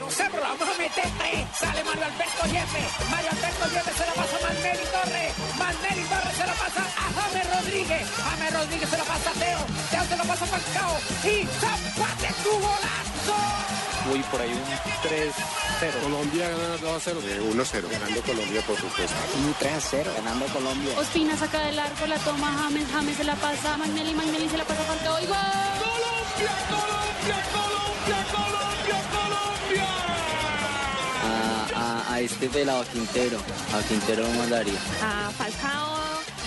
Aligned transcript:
Vamos 0.00 0.18
a 0.20 0.78
meter 0.78 1.04
tres. 1.18 1.46
Sale 1.54 1.84
Mario 1.84 2.04
Alberto 2.04 2.46
Yepes. 2.46 2.90
Mario 3.10 3.30
Alberto 3.30 3.64
Yepes 3.74 3.94
se 3.94 4.06
la 4.06 4.14
pasa 4.14 4.36
a 4.36 4.40
Manelli 4.42 4.86
Torres. 4.90 5.32
Manelli 5.58 6.04
Torres 6.10 6.34
se 6.36 6.46
la 6.46 6.54
pasa 6.54 6.82
a 6.82 7.06
James 7.14 7.46
Rodríguez. 7.54 8.06
James 8.10 8.52
Rodríguez 8.54 8.88
se 8.90 8.96
la 8.98 9.04
pasa 9.04 9.30
a 9.30 9.34
Teo. 9.34 9.60
Teo 9.90 10.04
se 10.04 10.16
la 10.16 10.24
pasa 10.24 10.44
a 10.44 10.48
Falcao. 10.48 10.94
Y 11.22 11.46
Zapate 11.62 12.28
tu 12.42 12.50
golazo. 12.50 13.38
Uy, 14.10 14.20
por 14.30 14.40
ahí 14.42 14.52
un 14.52 14.64
3-0. 15.08 16.02
Colombia 16.02 16.48
gana 16.48 16.76
2 16.76 16.90
a 16.90 17.00
0. 17.00 17.20
1-0. 17.54 17.88
Ganando 17.90 18.22
Colombia, 18.22 18.62
por 18.66 18.76
supuesto. 18.76 19.16
Un 19.38 19.54
3-0, 19.54 20.14
ganando 20.16 20.46
Colombia. 20.46 20.98
Ospina 20.98 21.36
saca 21.36 21.60
del 21.60 21.78
arco, 21.78 22.06
la 22.06 22.18
toma 22.18 22.50
James, 22.64 22.86
James 22.90 23.16
se 23.16 23.24
la 23.24 23.34
pasa 23.36 23.74
a 23.74 23.76
Magnelli, 23.76 24.12
Magnelli 24.12 24.48
se 24.48 24.58
la 24.58 24.64
pasa 24.64 24.82
a 24.82 24.84
Falcao 24.86 25.20
y 25.20 25.26
gol. 25.26 25.36
Colombia, 25.78 26.52
Colombia, 26.68 27.38
Colombia, 27.54 27.83
A, 32.14 32.20
este 32.20 32.48
pelado, 32.48 32.80
a 32.80 32.84
Quintero. 32.84 33.38
A 33.74 33.82
Quintero 33.88 34.22
lo 34.22 34.30
mandaría. 34.34 34.78
A 35.02 35.30
Falcao 35.30 35.98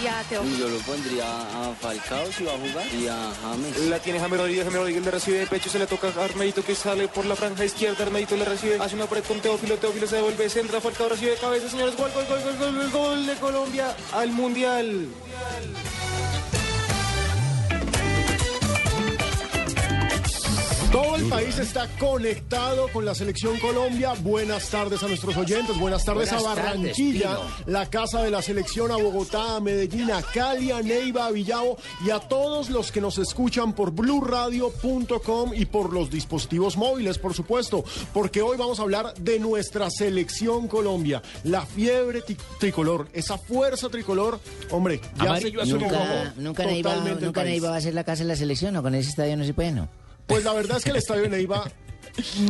y 0.01 0.07
a 0.07 0.23
Teo. 0.29 0.41
Y 0.45 0.57
yo 0.57 0.69
lo 0.69 0.77
pondría 0.79 1.25
a 1.25 1.75
Falcao 1.75 2.31
si 2.31 2.45
va 2.45 2.53
a 2.53 2.57
jugar 2.57 2.85
y 2.93 3.07
a 3.09 3.33
James. 3.41 3.77
La 3.89 3.99
tiene 3.99 4.17
James 4.17 4.39
Rodríguez, 4.39 4.63
James 4.63 4.79
Rodríguez 4.79 5.03
le 5.03 5.11
recibe 5.11 5.39
de 5.39 5.47
pecho, 5.47 5.69
se 5.69 5.77
le 5.77 5.85
toca 5.85 6.07
a 6.07 6.23
Armedito 6.23 6.63
que 6.63 6.73
sale 6.73 7.09
por 7.09 7.25
la 7.25 7.35
franja 7.35 7.65
izquierda, 7.65 8.05
Armedito 8.05 8.37
le 8.37 8.45
recibe, 8.45 8.77
hace 8.79 8.95
una 8.95 9.07
pared 9.07 9.25
con 9.25 9.41
Teófilo, 9.41 9.75
Teófilo 9.75 10.07
se 10.07 10.15
devuelve, 10.15 10.49
centra, 10.49 10.79
Falcao 10.79 11.09
recibe 11.09 11.31
de 11.31 11.37
cabeza, 11.37 11.69
señores, 11.69 11.97
gol, 11.97 12.11
gol, 12.15 12.25
gol, 12.29 12.41
gol, 12.43 12.57
gol, 12.57 12.75
gol, 12.75 12.91
gol 12.91 13.25
de 13.25 13.33
Colombia 13.35 13.93
al 14.13 14.29
Mundial. 14.29 15.09
Todo 20.91 21.17
el 21.17 21.25
país 21.25 21.59
está 21.59 21.85
conectado 21.99 22.87
con 22.93 23.03
la 23.03 23.13
selección 23.13 23.59
Colombia. 23.59 24.13
Buenas 24.21 24.69
tardes 24.69 25.03
a 25.03 25.07
nuestros 25.07 25.35
oyentes, 25.35 25.77
buenas 25.77 26.05
tardes 26.05 26.31
Buenas 26.31 26.45
a 26.45 26.55
Barranquilla, 26.55 27.37
la 27.65 27.89
casa 27.89 28.23
de 28.23 28.31
la 28.31 28.41
selección, 28.41 28.91
a 28.91 28.95
Bogotá, 28.95 29.57
a 29.57 29.59
Medellín, 29.59 30.11
a 30.11 30.21
Cali, 30.21 30.71
a 30.71 30.81
Neiva, 30.81 31.25
a 31.25 31.31
Villavo 31.31 31.77
y 32.05 32.09
a 32.09 32.19
todos 32.19 32.69
los 32.69 32.93
que 32.93 33.01
nos 33.01 33.17
escuchan 33.17 33.73
por 33.73 33.91
blurradio.com 33.91 35.53
y 35.53 35.65
por 35.65 35.91
los 35.91 36.09
dispositivos 36.09 36.77
móviles, 36.77 37.17
por 37.17 37.33
supuesto, 37.33 37.83
porque 38.13 38.41
hoy 38.41 38.55
vamos 38.55 38.79
a 38.79 38.83
hablar 38.83 39.13
de 39.15 39.39
nuestra 39.39 39.89
selección 39.89 40.69
Colombia, 40.69 41.21
la 41.43 41.65
fiebre 41.65 42.23
tricolor, 42.59 43.09
esa 43.11 43.37
fuerza 43.37 43.89
tricolor, 43.89 44.39
hombre, 44.71 45.01
ya 45.17 45.23
Amarillo, 45.23 45.59
se 45.65 45.69
azul 45.69 45.81
y 45.81 45.89
tomó 45.89 45.99
rojo. 45.99 46.33
Nunca 46.37 46.65
Neiva, 46.65 46.95
nunca. 46.95 47.43
Neiva 47.43 47.71
va 47.71 47.77
a 47.77 47.81
ser 47.81 47.93
la 47.93 48.05
casa 48.05 48.23
de 48.23 48.29
la 48.29 48.35
selección, 48.37 48.75
¿o 48.77 48.81
con 48.81 48.95
ese 48.95 49.09
estadio 49.09 49.35
no 49.35 49.43
se 49.43 49.53
puede, 49.53 49.73
no? 49.73 50.06
Pues 50.27 50.43
la 50.43 50.53
verdad 50.53 50.77
es 50.77 50.83
que 50.83 50.91
el 50.91 50.97
estadio 50.97 51.23
de 51.23 51.29
Neiva 51.29 51.63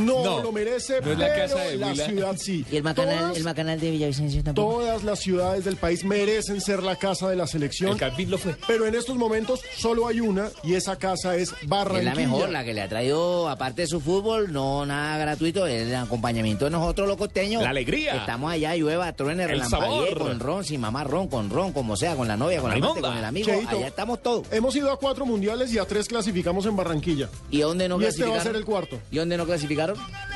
no, 0.02 0.24
No, 0.24 0.44
lo 0.44 0.52
merece, 0.52 1.02
no 1.02 1.12
es 1.12 1.18
la 1.20 1.28
pero 1.28 1.48
casa 1.54 1.64
de 1.66 1.78
la 1.78 1.88
Huila. 1.88 2.06
ciudad 2.06 2.36
sí. 2.38 2.66
Y 2.72 2.78
el 2.78 2.84
Macanal, 2.84 3.18
Todas- 3.20 3.38
el 3.38 3.44
Macanal 3.44 3.80
de 3.80 3.92
Villavicencio 3.92 4.44
tampoco. 4.44 4.78
Todas 4.80 5.04
las 5.04 5.20
ciudades 5.20 5.66
del 5.66 5.76
país 5.78 6.04
merecen 6.04 6.62
ser 6.62 6.84
la 6.84 6.96
casa 6.96 7.30
de 7.30 7.36
la 7.36 7.48
selección. 7.48 7.92
El 7.92 7.98
Campín 7.98 8.30
lo 8.32 8.38
fue. 8.38 8.56
Pero 8.68 8.86
en 8.86 8.96
estos 8.96 9.16
momentos 9.18 9.62
solo 9.78 10.08
hay 10.08 10.20
una 10.20 10.50
y 10.64 10.74
esa 10.76 10.98
casa 10.98 11.36
es 11.36 11.54
Es 11.62 11.68
Barranquilla. 11.68 12.14
la 12.14 12.16
mejor, 12.16 12.50
la 12.50 12.64
que 12.64 12.74
le 12.74 12.82
ha 12.82 12.88
traído, 12.90 13.50
aparte 13.50 13.82
de 13.84 13.88
su 13.88 14.00
fútbol, 14.02 14.52
no 14.52 14.86
nada 14.86 15.18
gratuito, 15.18 15.66
el 15.68 15.94
acompañamiento 15.96 16.66
de 16.66 16.72
nosotros 16.72 17.08
los 17.08 17.18
costeños. 17.18 17.64
La 17.64 17.70
alegría. 17.70 18.16
Estamos 18.16 18.52
allá, 18.52 18.76
llueva, 18.76 19.12
truene, 19.14 19.44
El 19.44 19.50
relampaguee, 19.50 20.14
con 20.16 20.40
ron, 20.40 20.64
sin 20.64 20.80
mamá 20.82 21.04
ron, 21.04 21.28
con 21.28 21.50
ron, 21.50 21.72
como 21.74 21.96
sea, 21.96 22.16
con 22.16 22.28
la 22.28 22.38
novia, 22.38 22.62
con 22.62 22.70
la 22.70 22.76
amante, 22.78 23.02
con 23.02 23.18
el 23.18 23.26
amigo, 23.26 23.48
Cheito. 23.50 23.70
allá 23.78 23.88
estamos 23.88 24.22
todos. 24.22 24.48
Hemos 24.52 24.76
ido 24.76 24.92
a 24.92 24.98
cuatro 25.00 25.26
mundiales 25.26 25.72
y 25.74 25.78
a 25.80 25.86
tres 25.86 26.08
clasificamos 26.08 26.66
en 26.66 26.76
Barranquilla. 26.76 27.30
¿Y 27.52 27.60
dónde 27.60 27.88
no 27.90 28.02
y 28.02 28.06
este 28.06 28.24
va 28.26 28.38
a 28.38 28.44
ser 28.44 28.56
el 28.56 28.66
cuarto. 28.66 29.00
¿Y 29.12 29.18
dónde 29.18 29.36
no 29.38 29.44
clasificaron? 29.46 29.57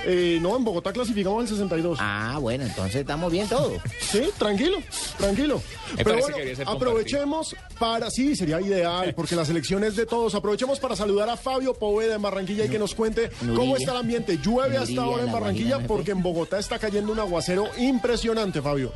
Eh, 0.05 0.39
no, 0.41 0.57
en 0.57 0.63
Bogotá 0.63 0.91
clasificamos 0.91 1.43
en 1.43 1.47
62. 1.47 1.99
Ah, 2.01 2.37
bueno, 2.39 2.65
entonces 2.65 2.95
estamos 2.95 3.31
bien 3.31 3.47
todos. 3.47 3.73
Sí, 3.99 4.29
tranquilo, 4.37 4.77
tranquilo. 5.17 5.61
Me 5.95 6.03
Pero 6.03 6.19
bueno, 6.19 6.37
que 6.37 6.57
aprovechemos 6.65 7.55
para, 7.77 8.09
sí, 8.09 8.35
sería 8.35 8.59
ideal, 8.59 9.13
porque 9.15 9.35
la 9.35 9.45
selección 9.45 9.83
es 9.83 9.95
de 9.95 10.05
todos. 10.05 10.33
Aprovechemos 10.33 10.79
para 10.79 10.95
saludar 10.95 11.29
a 11.29 11.37
Fabio 11.37 11.73
Poveda 11.73 12.15
en 12.15 12.21
Barranquilla 12.21 12.65
y 12.65 12.69
que 12.69 12.79
nos 12.79 12.95
cuente 12.95 13.29
cómo 13.55 13.77
está 13.77 13.91
el 13.91 13.97
ambiente. 13.97 14.37
Llueve 14.37 14.77
hasta 14.77 15.01
ahora 15.01 15.21
en 15.21 15.27
la 15.27 15.33
Barranquilla 15.33 15.85
porque 15.85 16.11
en 16.11 16.23
Bogotá 16.23 16.59
está 16.59 16.79
cayendo 16.79 17.11
un 17.11 17.19
aguacero 17.19 17.67
impresionante, 17.77 18.61
Fabio. 18.61 18.91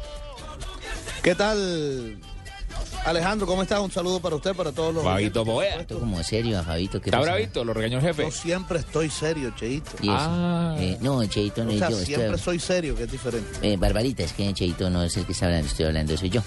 ¿Qué 1.22 1.36
tal, 1.36 2.20
Alejandro? 3.06 3.46
¿Cómo 3.48 3.62
estás? 3.62 3.80
Un 3.80 3.92
saludo 3.92 4.20
para 4.20 4.36
usted, 4.36 4.56
para 4.56 4.72
todos 4.72 4.94
los. 4.94 5.04
Fabito 5.04 5.46
Boea. 5.46 5.76
Esto 5.82 6.00
como 6.00 6.24
serio, 6.24 6.62
Fabito. 6.64 7.00
¿qué 7.00 7.10
Está 7.10 7.20
pasa? 7.20 7.32
bravito, 7.32 7.64
lo 7.64 7.74
regañó 7.74 7.98
el 8.00 8.04
jefe. 8.04 8.24
Yo 8.24 8.32
siempre 8.32 8.80
estoy 8.80 9.10
serio, 9.10 9.54
Cheito. 9.56 9.92
Y 10.02 10.08
eso. 10.08 10.16
Ah. 10.20 10.76
Eh, 10.80 10.98
no, 11.02 11.24
Cheito 11.26 11.64
no 11.64 11.70
O 11.70 11.74
es 11.74 11.80
sea, 11.80 11.90
yo. 11.92 11.98
siempre 11.98 12.26
estoy- 12.36 12.40
soy 12.40 12.60
serio, 12.60 12.96
que 12.96 13.04
es 13.04 13.12
diferente. 13.12 13.60
Eh, 13.62 13.78
Barbarita, 13.78 14.24
es 14.24 14.34
que 14.34 14.52
Cheito 14.54 14.90
no 14.90 15.04
es 15.04 15.16
el 15.18 15.26
que 15.26 15.34
está 15.34 15.46
hablando, 15.46 15.68
estoy 15.68 15.86
hablando, 15.86 16.18
soy 16.18 16.30
yo. 16.32 16.42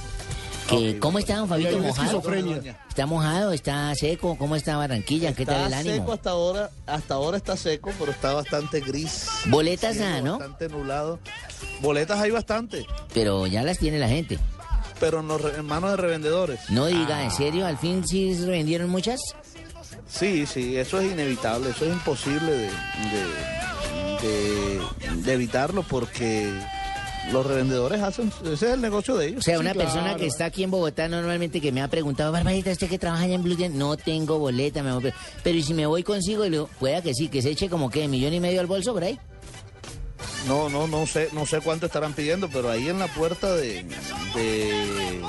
Que, 0.69 0.99
¿Cómo 0.99 1.19
está, 1.19 1.37
don 1.37 1.49
Fabito? 1.49 1.79
¿Mojado? 1.79 2.23
¿Está 2.91 3.07
mojado? 3.07 3.53
¿Está 3.53 3.95
seco? 3.95 4.37
¿Cómo 4.37 4.55
está 4.55 4.77
Barranquilla? 4.77 5.33
¿Qué 5.33 5.47
tal 5.47 5.61
el 5.61 5.67
Está 5.69 5.79
ánimo? 5.79 5.95
seco 5.95 6.13
hasta 6.13 6.31
ahora, 6.31 6.71
hasta 6.87 7.15
ahora 7.15 7.37
está 7.39 7.57
seco, 7.57 7.91
pero 7.99 8.11
está 8.13 8.35
bastante 8.35 8.81
gris. 8.81 9.29
Boletas 9.47 9.97
nada, 9.97 10.21
¿no? 10.21 10.33
Bastante 10.39 10.69
nublado. 10.69 11.21
Boletas 11.81 12.21
hay 12.21 12.31
bastante, 12.33 12.85
Pero 13.15 13.47
ya 13.47 13.63
las 13.63 13.79
tiene 13.79 13.99
la 13.99 14.09
gente. 14.09 14.39
Pero 15.01 15.21
en, 15.21 15.29
los 15.29 15.41
re- 15.41 15.57
en 15.59 15.67
manos 15.67 15.91
de 15.93 15.97
revendedores. 15.97 16.61
No 16.71 16.87
diga, 16.87 17.19
Ah. 17.19 17.25
¿en 17.25 17.31
serio? 17.31 17.67
¿Al 17.67 17.79
fin 17.79 18.07
sí 18.07 18.35
se 18.35 18.47
vendieron 18.47 18.89
muchas? 18.91 19.21
Sí, 20.09 20.47
sí, 20.47 20.77
eso 20.77 21.01
es 21.01 21.13
inevitable, 21.13 21.71
eso 21.71 21.85
es 21.85 21.93
imposible 21.93 22.51
de, 22.53 22.71
de, 24.23 24.29
de- 24.29 25.23
de 25.23 25.33
evitarlo 25.33 25.83
porque 25.83 26.51
los 27.33 27.45
revendedores 27.45 28.01
hacen, 28.01 28.33
ese 28.43 28.53
es 28.53 28.63
el 28.75 28.81
negocio 28.81 29.17
de 29.17 29.27
ellos. 29.29 29.41
O 29.41 29.43
sea, 29.43 29.57
Sí, 29.57 29.61
una 29.61 29.73
claro. 29.75 29.91
persona 29.91 30.17
que 30.17 30.27
está 30.27 30.47
aquí 30.47 30.63
en 30.65 30.71
Bogotá 30.71 31.09
normalmente 31.09 31.61
que 31.61 31.73
me 31.73 31.83
ha 31.83 31.89
preguntado, 31.89 32.33
Barbarita, 32.33 32.71
¿usted 32.71 32.89
que 32.89 32.99
trabaja 32.99 33.25
allá 33.25 33.35
en 33.35 33.43
Blue 33.43 33.55
Dent? 33.57 33.75
No 33.75 33.97
tengo 33.99 34.39
boleta, 34.39 34.83
mi 34.83 34.89
amor, 34.89 35.03
pero, 35.03 35.17
pero 35.45 35.59
¿y 35.59 35.63
si 35.63 35.75
me 35.75 35.85
voy 35.87 36.03
consigo? 36.03 36.45
Y 36.47 36.51
le 36.51 36.57
digo, 36.57 36.71
pueda 36.81 37.03
que 37.03 37.13
sí, 37.13 37.29
que 37.29 37.43
se 37.43 37.51
eche 37.51 37.69
como 37.69 37.91
que 37.91 38.09
millón 38.09 38.33
y 38.33 38.41
medio 38.41 38.61
al 38.61 38.67
bolso 38.67 38.95
por 38.95 39.05
ahí. 39.05 39.19
No, 40.47 40.69
no, 40.69 40.87
no 40.87 41.07
sé, 41.07 41.29
no 41.33 41.47
sé 41.47 41.61
cuánto 41.61 41.87
estarán 41.87 42.13
pidiendo, 42.15 42.49
pero 42.49 42.71
ahí 42.71 42.89
en 42.89 42.99
la 42.99 43.07
puerta 43.09 43.55
de, 43.55 43.85
de- 44.35 45.21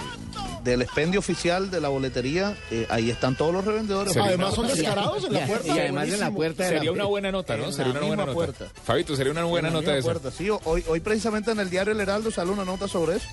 del 0.63 0.81
expendio 0.81 1.19
oficial 1.19 1.71
de 1.71 1.79
la 1.81 1.87
boletería, 1.89 2.55
eh, 2.69 2.85
ahí 2.89 3.09
están 3.09 3.35
todos 3.35 3.53
los 3.53 3.63
revendedores. 3.65 4.13
Sería 4.13 4.27
Además 4.29 4.57
una- 4.57 4.67
son 4.69 4.77
descarados 4.77 5.23
en 5.25 5.33
la 5.33 5.45
puerta. 5.47 5.67
y 5.67 5.79
además 5.79 6.07
en 6.09 6.19
la 6.19 6.31
puerta 6.31 6.63
de 6.63 6.69
la- 6.71 6.75
Sería 6.77 6.91
una 6.91 7.05
buena 7.05 7.31
nota, 7.31 7.57
¿no? 7.57 7.71
Sería 7.71 7.91
una 7.91 8.01
buena 8.01 8.15
misma 8.25 8.25
nota. 8.25 8.33
puerta. 8.33 8.81
Fabito, 8.83 9.15
sería 9.15 9.31
una 9.31 9.43
buena 9.45 9.67
En 9.69 9.73
la 9.73 9.79
nota 9.79 9.93
misma 9.93 10.11
esa. 10.11 10.19
puerta. 10.19 10.37
Sí, 10.37 10.49
hoy, 10.49 10.83
hoy 10.87 10.99
precisamente 10.99 11.51
en 11.51 11.59
el 11.59 11.69
diario 11.69 11.93
El 11.93 11.99
Heraldo 12.01 12.29
sale 12.31 12.51
una 12.51 12.65
nota 12.65 12.87
sobre 12.87 13.17
eso. 13.17 13.27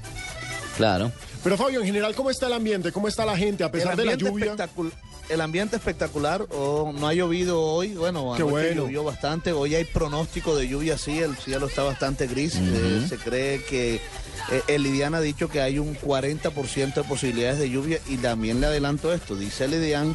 Claro. 0.76 1.12
Pero 1.43 1.56
Fabio, 1.56 1.81
en 1.81 1.87
general, 1.87 2.14
¿cómo 2.14 2.31
está 2.31 2.46
el 2.49 2.52
ambiente? 2.55 2.93
¿Cómo 2.93 3.08
está 3.08 3.25
la 3.25 3.37
gente 3.37 3.64
a 3.64 3.70
pesar 3.70 3.96
de 3.96 4.05
la 4.05 4.14
lluvia? 4.14 4.55
espectacul- 4.55 4.93
El 5.28 5.40
ambiente 5.40 5.75
espectacular, 5.76 6.46
oh, 6.50 6.93
no 6.96 7.08
ha 7.08 7.14
llovido 7.14 7.61
hoy, 7.61 7.94
bueno, 7.94 8.34
Qué 8.37 8.44
bueno. 8.44 8.82
llovió 8.82 9.02
bastante, 9.02 9.52
hoy 9.52 9.75
hay 9.75 9.84
pronóstico 9.84 10.55
de 10.56 10.69
lluvia, 10.69 10.96
sí, 10.99 11.19
el 11.19 11.34
cielo 11.37 11.67
está 11.67 11.82
bastante 11.82 12.28
gris, 12.28 12.55
eh, 12.56 13.06
se 13.08 13.17
cree 13.17 13.64
que 13.64 13.96
eh, 13.96 14.62
el 14.69 15.02
ha 15.14 15.20
dicho 15.20 15.49
que 15.49 15.61
hay 15.61 15.81
un 15.81 15.96
40% 15.96 16.94
de 16.94 17.02
posibilidades 17.08 17.58
de 17.58 17.70
lluvia 17.70 17.99
y 18.08 18.19
también 18.19 18.61
le 18.61 18.69
adelanto 18.69 19.12
esto, 19.12 19.34
dice 19.34 19.64
el 19.64 19.72
Lidian 19.72 20.14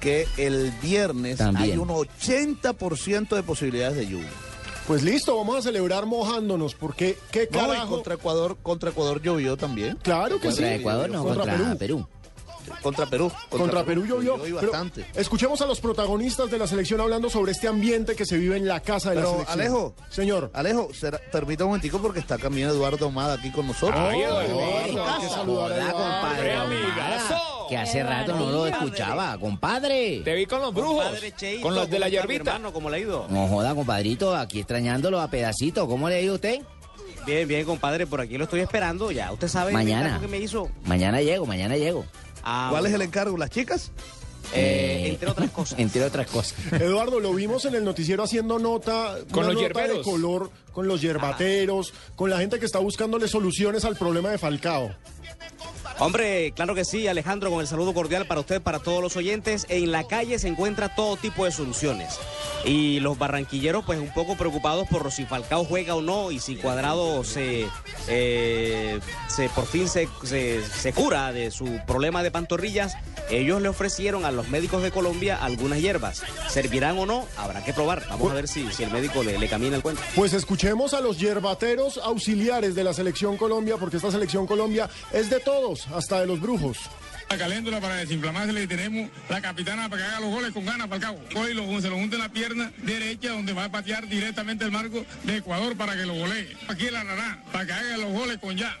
que 0.00 0.26
el 0.38 0.72
viernes 0.82 1.36
También. 1.38 1.72
hay 1.72 1.76
un 1.78 1.88
80% 1.88 3.36
de 3.36 3.42
posibilidades 3.42 3.96
de 3.96 4.06
lluvia. 4.06 4.28
Pues 4.86 5.02
listo, 5.02 5.36
vamos 5.36 5.56
a 5.56 5.62
celebrar 5.62 6.06
mojándonos, 6.06 6.76
porque 6.76 7.18
qué 7.32 7.48
No, 7.50 7.58
carajo. 7.58 7.88
contra 7.96 8.14
Ecuador, 8.14 8.56
contra 8.62 8.90
Ecuador 8.90 9.20
llovió 9.20 9.56
también. 9.56 9.98
Claro 10.02 10.38
que 10.38 10.46
Contra 10.48 10.68
sí. 10.68 10.74
Ecuador, 10.74 11.10
no, 11.10 11.24
contra, 11.24 11.74
Perú. 11.76 12.06
Contra 12.82 13.06
Perú. 13.06 13.30
Contra, 13.50 13.84
Perú 13.84 14.04
llovió. 14.06 14.36
y 14.46 14.52
pero 14.52 14.70
bastante. 14.70 15.06
escuchemos 15.14 15.60
a 15.60 15.66
los 15.66 15.80
protagonistas 15.80 16.50
de 16.50 16.58
la 16.58 16.66
selección 16.66 17.00
hablando 17.00 17.28
sobre 17.30 17.52
este 17.52 17.68
ambiente 17.68 18.14
que 18.16 18.24
se 18.26 18.36
vive 18.38 18.56
en 18.56 18.66
la 18.68 18.80
casa 18.80 19.10
de 19.10 19.16
la 19.16 19.22
Pero 19.22 19.32
selección. 19.32 19.60
Alejo, 19.60 19.94
señor. 20.10 20.50
Alejo, 20.54 20.88
será- 20.94 21.20
permita 21.32 21.64
un 21.64 21.70
momentico 21.70 21.98
porque 22.00 22.20
está 22.20 22.38
camino 22.38 22.70
Eduardo 22.70 23.06
Amada 23.08 23.34
aquí 23.34 23.50
con 23.50 23.66
nosotros. 23.66 23.98
Ay, 23.98 24.20
que 27.68 27.76
hace 27.76 28.02
rato 28.02 28.34
no 28.36 28.50
lo 28.50 28.66
escuchaba, 28.66 29.36
compadre. 29.38 30.20
Te 30.24 30.34
vi 30.34 30.46
con 30.46 30.60
los 30.60 30.72
brujos. 30.72 31.06
Con 31.62 31.74
los 31.74 31.90
de 31.90 31.98
la 31.98 32.08
yerbita. 32.08 32.60
¿cómo 32.72 32.90
le 32.90 32.96
ha 32.96 33.00
ido? 33.00 33.26
No 33.28 33.48
joda, 33.48 33.74
compadrito, 33.74 34.34
aquí 34.36 34.58
extrañándolo 34.60 35.20
a 35.20 35.28
pedacito. 35.28 35.88
¿Cómo 35.88 36.08
le 36.08 36.16
ha 36.16 36.20
ido 36.20 36.32
a 36.32 36.36
usted? 36.36 36.60
Bien, 37.26 37.48
bien, 37.48 37.64
compadre, 37.64 38.06
por 38.06 38.20
aquí 38.20 38.38
lo 38.38 38.44
estoy 38.44 38.60
esperando 38.60 39.10
ya. 39.10 39.32
Usted 39.32 39.48
sabe 39.48 39.72
Mañana. 39.72 40.20
que 40.20 40.28
me 40.28 40.38
hizo. 40.38 40.68
Mañana 40.84 41.20
llego, 41.20 41.44
mañana 41.44 41.76
llego. 41.76 42.04
Ah, 42.48 42.68
¿Cuál 42.70 42.86
es 42.86 42.94
el 42.94 43.02
encargo? 43.02 43.36
¿Las 43.36 43.50
chicas? 43.50 43.90
Eh, 44.54 45.08
entre 45.08 45.28
otras 45.28 45.50
cosas. 45.50 45.78
Entre 45.80 46.02
otras 46.04 46.28
cosas. 46.28 46.54
Eduardo, 46.72 47.18
lo 47.18 47.34
vimos 47.34 47.64
en 47.64 47.74
el 47.74 47.84
noticiero 47.84 48.22
haciendo 48.22 48.60
nota, 48.60 49.16
Con 49.32 49.44
una 49.44 49.52
los 49.52 49.62
nota 49.62 49.80
de 49.80 49.86
yerberos. 49.88 50.06
color, 50.06 50.50
con 50.72 50.86
los 50.86 51.00
yerbateros, 51.02 51.92
con 52.14 52.30
la 52.30 52.38
gente 52.38 52.60
que 52.60 52.66
está 52.66 52.78
buscándole 52.78 53.26
soluciones 53.26 53.84
al 53.84 53.96
problema 53.96 54.30
de 54.30 54.38
Falcao. 54.38 54.94
Hombre, 55.98 56.52
claro 56.54 56.74
que 56.74 56.84
sí, 56.84 57.08
Alejandro, 57.08 57.50
con 57.50 57.60
el 57.60 57.66
saludo 57.66 57.94
cordial 57.94 58.26
para 58.26 58.40
usted, 58.40 58.60
para 58.60 58.80
todos 58.80 59.02
los 59.02 59.16
oyentes. 59.16 59.64
En 59.70 59.92
la 59.92 60.06
calle 60.06 60.38
se 60.38 60.46
encuentra 60.46 60.94
todo 60.94 61.16
tipo 61.16 61.46
de 61.46 61.52
soluciones. 61.52 62.18
Y 62.66 63.00
los 63.00 63.16
barranquilleros, 63.16 63.84
pues 63.84 63.98
un 63.98 64.12
poco 64.12 64.36
preocupados 64.36 64.86
por 64.88 65.10
si 65.10 65.24
Falcao 65.24 65.64
juega 65.64 65.94
o 65.94 66.02
no 66.02 66.30
y 66.32 66.38
si 66.38 66.56
Cuadrado 66.56 67.24
se, 67.24 67.66
eh, 68.08 69.00
se 69.28 69.48
por 69.50 69.66
fin 69.66 69.88
se, 69.88 70.06
se, 70.22 70.62
se 70.62 70.92
cura 70.92 71.32
de 71.32 71.50
su 71.50 71.80
problema 71.86 72.22
de 72.22 72.30
pantorrillas. 72.30 72.94
Ellos 73.30 73.62
le 73.62 73.68
ofrecieron 73.68 74.24
a 74.24 74.30
los 74.30 74.48
médicos 74.48 74.82
de 74.82 74.90
Colombia 74.90 75.38
algunas 75.40 75.80
hierbas. 75.80 76.22
¿Servirán 76.48 76.98
o 76.98 77.06
no? 77.06 77.24
Habrá 77.38 77.64
que 77.64 77.72
probar. 77.72 78.04
Vamos 78.10 78.30
a 78.30 78.34
ver 78.34 78.48
si, 78.48 78.70
si 78.70 78.82
el 78.82 78.90
médico 78.90 79.24
le, 79.24 79.38
le 79.38 79.48
camina 79.48 79.76
el 79.76 79.82
cuento. 79.82 80.02
Pues 80.14 80.34
escuchemos 80.34 80.92
a 80.92 81.00
los 81.00 81.18
yerbateros 81.18 81.98
auxiliares 81.98 82.74
de 82.74 82.84
la 82.84 82.92
selección 82.92 83.36
Colombia, 83.36 83.76
porque 83.78 83.96
esta 83.96 84.10
selección 84.10 84.46
Colombia 84.46 84.90
es 85.12 85.30
de 85.30 85.40
todos, 85.40 85.85
hasta 85.94 86.20
de 86.20 86.26
los 86.26 86.40
brujos. 86.40 86.78
La 87.28 87.36
caléndula 87.36 87.80
para 87.80 87.96
desinflamarse 87.96 88.52
le 88.52 88.68
tenemos 88.68 89.10
la 89.28 89.40
capitana 89.40 89.88
para 89.88 90.00
que 90.00 90.08
haga 90.08 90.20
los 90.20 90.30
goles 90.30 90.52
con 90.52 90.64
ganas 90.64 90.86
para 90.86 90.94
el 90.96 91.02
cabo. 91.02 91.20
Coge 91.34 91.50
y 91.50 91.54
lo- 91.54 91.80
se 91.80 91.88
lo 91.90 91.96
junta 91.96 92.14
en 92.14 92.22
la 92.22 92.28
pierna 92.28 92.70
derecha 92.78 93.30
donde 93.30 93.52
va 93.52 93.64
a 93.64 93.68
patear 93.68 94.06
directamente 94.06 94.64
el 94.64 94.70
marco 94.70 95.04
de 95.24 95.38
Ecuador 95.38 95.76
para 95.76 95.96
que 95.96 96.06
lo 96.06 96.14
golee. 96.14 96.56
Aquí 96.68 96.88
la 96.88 97.02
rara, 97.02 97.42
para 97.50 97.66
que 97.66 97.72
haga 97.72 97.96
los 97.96 98.12
goles 98.12 98.38
con 98.38 98.56
ya. 98.56 98.78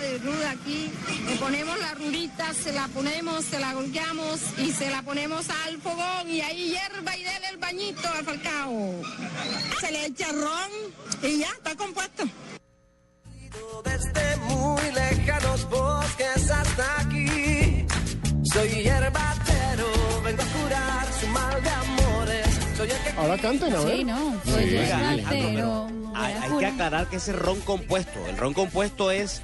De 0.00 0.18
ruda 0.18 0.50
aquí, 0.50 0.90
le 1.28 1.36
ponemos 1.36 1.78
la 1.78 1.94
rurita, 1.94 2.52
se 2.52 2.72
la 2.72 2.88
ponemos, 2.88 3.44
se 3.44 3.58
la 3.60 3.72
golpeamos 3.74 4.40
y 4.58 4.70
se 4.72 4.90
la 4.90 5.00
ponemos 5.02 5.46
al 5.64 5.80
fogón 5.80 6.28
y 6.28 6.40
ahí 6.40 6.70
hierba 6.70 7.16
y 7.16 7.22
dele 7.22 7.48
el 7.52 7.56
bañito 7.58 8.08
al 8.12 8.24
falcao. 8.24 9.02
Se 9.80 9.92
le 9.92 10.06
echa 10.06 10.26
ron 10.32 10.70
y 11.22 11.38
ya 11.38 11.48
está 11.52 11.74
compuesto. 11.76 12.24
Desde 13.84 14.36
muy 14.38 14.82
lejanos 14.92 15.68
bosques 15.68 16.50
hasta 16.50 17.00
aquí. 17.00 17.86
Soy 18.52 18.68
hierbatero, 18.68 19.86
vengo 20.24 20.42
a 20.42 20.46
curar 20.46 21.06
su 21.20 21.26
mal 21.28 21.62
de 21.62 21.70
amores. 21.70 22.46
Soy 22.76 22.90
el 22.90 22.98
que 22.98 23.10
Ahora 23.16 23.38
canten, 23.38 23.74
a 23.74 23.80
ver. 23.80 23.96
Sí, 23.96 24.04
no. 24.04 24.32
Sí, 24.44 24.50
Soy 24.50 24.90
altero. 24.90 25.26
pero 25.54 25.88
hay, 26.14 26.34
hay 26.34 26.58
que 26.58 26.66
aclarar 26.66 27.06
que 27.08 27.16
ese 27.16 27.32
ron 27.32 27.60
compuesto, 27.60 28.26
el 28.28 28.36
ron 28.36 28.54
compuesto 28.54 29.10
es 29.10 29.42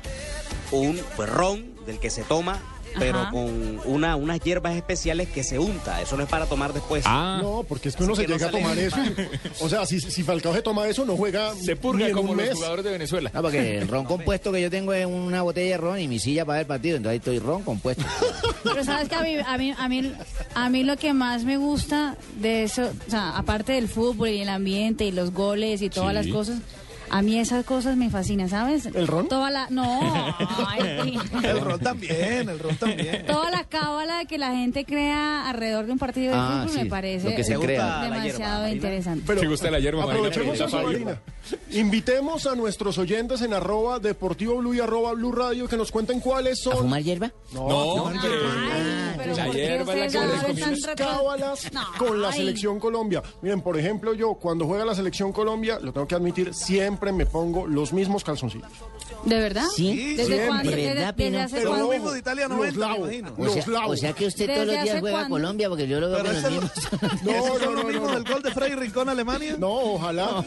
un 0.70 1.00
pues, 1.16 1.28
ron 1.28 1.74
del 1.86 1.98
que 1.98 2.10
se 2.10 2.22
toma, 2.22 2.58
pero 2.98 3.20
Ajá. 3.20 3.30
con 3.30 3.80
una, 3.84 4.16
unas 4.16 4.40
hierbas 4.40 4.76
especiales 4.76 5.28
que 5.28 5.42
se 5.44 5.58
unta. 5.58 6.00
Eso 6.02 6.16
no 6.16 6.22
es 6.24 6.28
para 6.28 6.46
tomar 6.46 6.72
después. 6.72 7.04
Ah, 7.06 7.38
No, 7.42 7.64
porque 7.68 7.88
es 7.90 7.96
que 7.96 8.04
uno 8.04 8.12
Así 8.14 8.22
se 8.22 8.26
que 8.26 8.32
no 8.32 8.38
llega 8.38 8.48
a 8.48 8.50
tomar 8.52 8.78
eso. 8.78 8.96
O 9.60 9.68
sea, 9.68 9.86
si, 9.86 10.00
si 10.00 10.22
Falcao 10.22 10.54
se 10.54 10.62
toma 10.62 10.86
eso, 10.88 11.04
no 11.04 11.16
juega 11.16 11.54
se 11.54 11.72
ni 11.72 11.80
purga 11.80 12.06
en 12.08 12.14
como 12.14 12.32
un 12.32 12.36
los 12.38 12.46
mes. 12.46 12.54
jugadores 12.54 12.84
de 12.84 12.90
Venezuela. 12.92 13.30
No, 13.34 13.42
porque 13.42 13.78
el 13.78 13.88
ron 13.88 14.04
compuesto 14.04 14.52
que 14.52 14.60
yo 14.62 14.70
tengo 14.70 14.92
es 14.92 15.06
una 15.06 15.42
botella 15.42 15.72
de 15.72 15.76
ron 15.78 15.98
y 16.00 16.08
mi 16.08 16.18
silla 16.18 16.44
para 16.44 16.58
ver 16.58 16.62
el 16.62 16.68
partido. 16.68 16.96
Entonces 16.96 17.12
ahí 17.12 17.18
estoy 17.18 17.38
ron 17.38 17.62
compuesto. 17.62 18.04
Pero 18.64 18.84
sabes 18.84 19.08
que 19.08 19.14
a 19.14 19.22
mí, 19.22 19.36
a 19.44 19.58
mí, 19.58 19.74
a 19.76 19.88
mí, 19.88 20.12
a 20.54 20.68
mí 20.70 20.84
lo 20.84 20.96
que 20.96 21.12
más 21.12 21.44
me 21.44 21.56
gusta 21.56 22.16
de 22.40 22.64
eso, 22.64 22.90
o 23.06 23.10
sea, 23.10 23.36
aparte 23.36 23.72
del 23.72 23.88
fútbol 23.88 24.28
y 24.30 24.40
el 24.40 24.48
ambiente 24.48 25.04
y 25.04 25.12
los 25.12 25.32
goles 25.32 25.82
y 25.82 25.90
todas 25.90 26.10
Sí. 26.10 26.14
las 26.14 26.26
cosas, 26.28 26.58
a 27.10 27.22
mí 27.22 27.38
esas 27.38 27.64
cosas 27.64 27.96
me 27.96 28.08
fascinan, 28.10 28.48
¿sabes? 28.48 28.86
¿El 28.86 29.06
ron? 29.06 29.28
Toda 29.28 29.50
la, 29.50 29.66
no, 29.70 29.84
ay, 30.68 31.18
El 31.44 31.60
ron 31.60 31.80
también, 31.80 32.48
el 32.48 32.58
ron 32.58 32.76
también. 32.76 33.24
toda 33.26 33.50
la 33.50 33.64
cábala 33.64 34.18
de 34.18 34.26
que 34.26 34.38
la 34.38 34.52
gente 34.52 34.84
crea 34.84 35.48
alrededor 35.48 35.86
de 35.86 35.92
un 35.92 35.98
partido 35.98 36.32
de 36.32 36.38
Ah, 36.40 36.60
fútbol 36.62 36.76
sí, 36.78 36.84
me 36.84 36.90
parece 36.90 37.30
lo 37.30 37.36
que 37.36 37.44
se 37.44 37.56
gusta 37.56 37.66
crea. 37.66 37.84
la 37.86 38.00
hierba, 38.02 38.16
demasiado 38.22 38.68
interesante. 38.68 39.24
Pero 39.26 39.40
¿Te 39.40 39.46
gusta 39.48 39.70
la 39.70 39.78
hierba? 39.80 40.04
Aprovechemos 40.04 40.60
eso. 40.60 40.82
Marina. 40.82 41.20
Invitemos 41.72 42.46
a 42.46 42.54
nuestros 42.54 42.98
oyentes 42.98 43.42
en 43.42 43.54
arroba 43.54 43.98
deportivo 43.98 44.56
blue 44.58 44.74
y 44.74 44.80
arroba 44.80 45.12
blue 45.14 45.32
radio 45.32 45.66
que 45.68 45.76
nos 45.76 45.90
cuenten 45.90 46.20
cuáles 46.20 46.60
¿A 46.60 46.70
son 46.70 46.78
fumar 46.78 47.02
hierba? 47.02 47.32
No, 47.52 47.62
hombre. 47.64 48.20
Ay, 48.22 49.14
pero 49.16 49.34
la 49.36 49.44
¿por 49.46 49.54
qué 49.54 49.60
hierba 49.62 49.94
la 49.94 50.06
que 50.06 50.62
sus 50.62 50.86
retro- 50.86 50.94
cábalas 51.06 51.72
No, 51.72 51.82
con 51.98 52.20
la 52.22 52.28
ay. 52.28 52.34
selección 52.38 52.78
Colombia. 52.78 53.22
Miren, 53.42 53.62
por 53.62 53.78
ejemplo, 53.78 54.14
yo 54.14 54.34
cuando 54.34 54.66
juega 54.66 54.84
la 54.84 54.94
selección 54.94 55.32
Colombia, 55.32 55.78
lo 55.80 55.92
tengo 55.92 56.06
que 56.06 56.14
admitir, 56.14 56.54
siempre 56.54 56.99
me 57.12 57.26
pongo 57.26 57.66
los 57.66 57.92
mismos 57.92 58.22
calzoncillos. 58.24 58.68
¿De 59.24 59.38
verdad? 59.38 59.64
Sí, 59.76 60.14
¿Desde 60.14 60.36
siempre. 60.36 60.70
¿Desde, 60.76 60.94
desde 60.94 61.12
Pino? 61.12 61.40
hace 61.40 61.56
Pero 61.56 61.70
cuándo? 61.70 61.86
lo 61.88 61.92
mismo 61.92 62.10
de 62.12 62.18
Italia 62.20 62.48
los 62.48 62.56
90, 62.56 62.78
me 62.78 62.86
lavo, 62.86 63.04
imagino. 63.04 63.34
O 63.36 63.44
los 63.44 63.52
sea, 63.54 63.66
lavo. 63.68 63.92
o 63.92 63.96
sea 63.96 64.12
que 64.14 64.26
usted 64.26 64.46
todos 64.46 64.58
¿Desde 64.60 64.72
los 64.76 64.84
días 64.84 65.00
juega 65.00 65.20
a? 65.26 65.28
Colombia 65.28 65.68
porque 65.68 65.88
yo 65.88 66.00
lo 66.00 66.08
veo 66.10 66.22
Pero 66.22 66.32
con 66.32 66.42
los 66.42 66.52
mismos. 66.52 66.72
No, 67.22 67.30
¿Esos 67.32 67.46
no, 67.48 67.54
son 67.58 67.64
no, 67.64 67.72
los 67.82 67.84
mismos 67.84 68.08
no. 68.08 68.14
del 68.14 68.24
gol 68.32 68.42
de 68.42 68.50
Freddy 68.52 68.74
Rincón 68.76 69.08
Alemania? 69.10 69.56
No, 69.58 69.68
ojalá, 69.72 70.44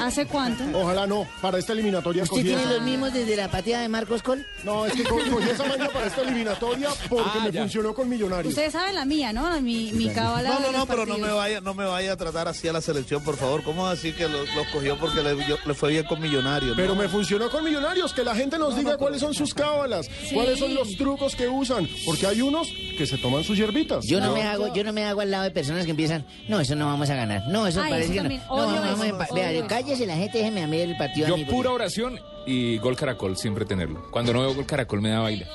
¿Hace 0.00 0.26
cuánto? 0.26 0.62
ojalá 0.78 1.06
no. 1.06 1.26
Para 1.42 1.58
esta 1.58 1.72
eliminatoria 1.72 2.22
¿Usted 2.24 2.42
tiene 2.42 2.62
esa- 2.62 2.72
los 2.74 2.82
mismos 2.82 3.12
desde 3.12 3.34
la 3.36 3.50
pateada 3.50 3.82
de 3.82 3.88
Marcos 3.88 4.22
Col? 4.22 4.46
No, 4.62 4.86
es 4.86 4.92
que 4.92 5.02
co- 5.04 5.16
cogí 5.30 5.48
esa 5.50 5.64
maña 5.64 5.88
para 5.88 6.06
esta 6.06 6.20
eliminatoria 6.22 6.90
porque 7.08 7.30
Ah, 7.34 7.40
me 7.44 7.50
ya. 7.52 7.60
funcionó 7.62 7.92
con 7.94 8.08
Millonarios. 8.08 8.52
Ustedes 8.52 8.72
saben 8.72 8.94
la 8.94 9.04
mía, 9.04 9.32
¿no? 9.32 9.50
Mi, 9.60 9.90
mi 9.92 10.06
No, 10.06 10.42
no, 10.42 10.60
no, 10.60 10.78
los 10.78 10.86
pero 10.86 11.06
no 11.06 11.18
me 11.18 11.30
vaya, 11.32 11.60
no 11.60 11.74
me 11.74 11.86
vaya 11.86 12.12
a 12.12 12.16
tratar 12.16 12.46
así 12.46 12.68
a 12.68 12.72
la 12.72 12.80
selección, 12.80 13.24
por 13.24 13.36
favor. 13.36 13.62
¿Cómo 13.64 13.86
así 13.88 14.12
que 14.12 14.28
los, 14.28 14.46
los 14.54 14.66
cogió 14.68 14.96
porque 14.98 15.22
le, 15.22 15.36
yo- 15.48 15.56
le 15.64 15.74
fue 15.76 15.90
bien 15.90 16.04
con 16.04 16.20
Millonarios? 16.20 16.74
Pero 16.76 16.94
no? 16.94 17.02
me 17.02 17.08
funcionó 17.08 17.48
con 17.50 17.62
Millonarios, 17.64 18.12
que 18.12 18.24
la 18.24 18.34
gente 18.34 18.58
nos 18.58 18.74
diga 18.76 18.96
cuáles 18.96 19.20
son 19.20 19.32
sus 19.34 19.54
cábalas, 19.54 20.08
cuáles 20.32 20.58
son 20.58 20.74
los 20.74 20.96
trucos 20.96 21.36
que 21.36 21.46
usan, 21.48 21.88
porque 22.04 22.26
hay 22.26 22.40
unos 22.40 22.68
que 22.98 23.06
se 23.06 23.18
toman 23.18 23.44
sus 23.44 23.56
hierbitas. 23.56 24.04
Yo 24.06 24.18
no, 24.20 24.26
No, 24.28 24.34
me 24.34 24.42
hago, 24.42 24.72
yo 24.74 24.82
no 24.82 24.92
me 24.92 25.04
hago 25.04 25.20
al 25.20 25.30
lado 25.30 25.44
de 25.44 25.50
personas 25.52 25.84
que 25.84 25.90
empiezan, 25.92 26.24
no, 26.48 26.58
eso 26.60 26.74
no 26.74 26.86
vamos 26.86 27.08
a 27.10 27.14
ganar. 27.14 27.46
No, 27.48 27.66
eso 27.66 27.80
Ay, 27.82 27.90
parece 27.90 28.14
eso 28.14 28.22
que 28.22 28.28
no. 28.28 28.42
Odio 28.48 28.80
vamos, 28.80 29.06
eso, 29.06 29.34
Vea, 29.34 29.50
odio 29.50 29.66
cállese 29.68 30.06
la 30.06 30.16
gente, 30.16 30.38
déjeme 30.38 30.62
a 30.62 30.66
mí 30.66 30.78
el 30.80 30.96
partido 30.96 31.26
a 31.26 31.30
Yo 31.30 31.36
mí, 31.36 31.44
pura 31.44 31.68
porque- 31.70 31.82
oración 31.84 32.18
y 32.46 32.78
gol 32.78 32.96
caracol, 32.96 33.36
siempre 33.36 33.64
tenerlo. 33.64 34.08
Cuando 34.10 34.32
no 34.32 34.40
veo 34.40 34.54
gol 34.54 34.66
caracol 34.66 35.00
me 35.02 35.10
da 35.10 35.20
baile. 35.20 35.46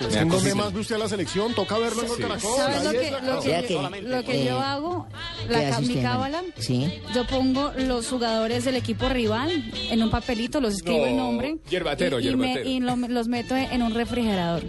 Me 0.00 0.06
da 0.08 0.20
¿En 0.20 0.28
dónde 0.28 0.50
cosita. 0.50 0.54
más 0.56 0.72
ve 0.74 0.80
usted 0.80 0.94
a 0.94 0.98
la 0.98 1.08
selección? 1.08 1.54
Toca 1.54 1.78
verlo 1.78 2.02
en 2.02 2.08
el 2.10 2.16
Sí. 2.16 2.22
Caracol. 2.22 2.50
¿Sabes 2.56 2.84
lo 2.84 2.90
que, 2.90 3.10
lo 3.22 3.38
O 3.38 3.42
sea 3.42 3.60
que, 3.62 3.66
que, 3.68 4.02
lo 4.02 4.24
que 4.24 4.42
eh, 4.42 4.44
yo 4.46 4.60
hago? 4.60 5.06
¿Qué 5.48 5.52
La, 5.70 5.80
mi 5.80 5.96
cábala. 6.02 6.42
Sí. 6.58 6.92
Yo 7.14 7.26
pongo 7.26 7.72
los 7.78 8.08
jugadores 8.08 8.64
del 8.64 8.76
equipo 8.76 9.08
rival 9.08 9.50
en 9.90 10.02
un 10.02 10.10
papelito, 10.10 10.60
los 10.60 10.74
escribo 10.74 11.00
No, 11.00 11.06
el 11.06 11.16
nombre. 11.16 11.56
yerbatero, 11.70 12.20
y, 12.20 12.28
y 12.28 12.36
me- 12.36 12.46
yerbatero. 12.48 12.70
y 12.70 12.80
lo- 12.80 12.96
los 13.08 13.28
meto 13.28 13.56
en 13.56 13.82
un 13.82 13.94
refrigerador. 13.94 14.64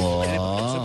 Oh, 0.00 0.24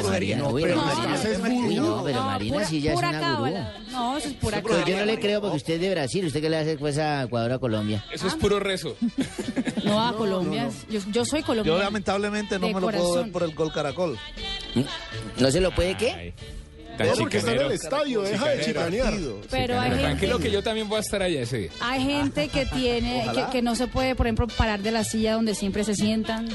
Marina, 0.09 0.47
uy, 0.47 0.63
pero 0.63 0.75
no, 0.75 0.85
Marina, 0.85 1.15
es 1.15 1.39
no, 1.79 2.03
pero 2.03 2.23
Marina 2.23 2.53
pura, 2.55 2.65
sí 2.67 2.81
ya 2.81 2.91
es 2.91 2.95
pura 2.95 3.09
una 3.09 3.19
gurú. 3.19 3.33
cábala. 3.35 3.73
No, 3.91 4.17
eso 4.17 4.27
es 4.27 4.33
pura 4.35 4.61
Pero 4.61 4.75
yo 4.79 4.83
cábala. 4.85 4.99
no 4.99 5.05
le 5.05 5.19
creo 5.19 5.41
porque 5.41 5.57
usted 5.57 5.73
es 5.75 5.81
de 5.81 5.89
Brasil, 5.91 6.25
¿usted 6.25 6.41
qué 6.41 6.49
le 6.49 6.57
hace 6.57 6.77
pues 6.77 6.97
a 6.97 7.23
Ecuador 7.23 7.51
a 7.53 7.59
Colombia? 7.59 8.03
Eso 8.11 8.27
es 8.27 8.35
puro 8.35 8.59
rezo. 8.59 8.95
No, 9.83 10.05
a 10.07 10.13
Colombia. 10.17 10.69
Yo, 10.89 10.99
yo 11.11 11.25
soy 11.25 11.41
Yo 11.41 11.45
colombiana. 11.47 11.79
lamentablemente 11.85 12.59
no 12.59 12.67
De 12.67 12.73
me 12.73 12.81
lo 12.81 12.87
puedo 12.89 13.13
ver 13.15 13.31
por 13.31 13.43
el 13.43 13.53
gol 13.55 13.71
Caracol. 13.79 14.17
¿No 15.37 15.51
se 15.51 15.61
lo 15.61 15.71
puede 15.71 15.95
qué? 15.95 16.33
No, 17.05 17.13
porque 17.17 17.37
está 17.37 17.53
en 17.53 17.61
el 17.61 17.71
estadio, 17.71 18.21
deja 18.23 18.49
de 18.49 18.65
chicanear. 18.65 19.13
Pero 19.49 19.79
hay 19.79 19.89
gente, 19.89 20.03
Tranquilo 20.03 20.39
que 20.39 20.51
yo 20.51 20.61
también 20.61 20.89
voy 20.89 20.97
a 20.97 20.99
estar 20.99 21.21
allá 21.21 21.41
ese 21.41 21.69
hay 21.79 22.03
gente 22.03 22.49
que 22.49 22.65
tiene, 22.65 23.25
que, 23.53 23.61
no 23.61 23.75
se 23.75 23.87
puede, 23.87 24.15
por 24.15 24.27
ejemplo, 24.27 24.47
parar 24.47 24.81
de 24.81 24.91
la 24.91 25.05
silla 25.05 25.33
donde 25.33 25.55
siempre 25.55 25.85
se 25.85 25.95
sientan. 25.95 26.49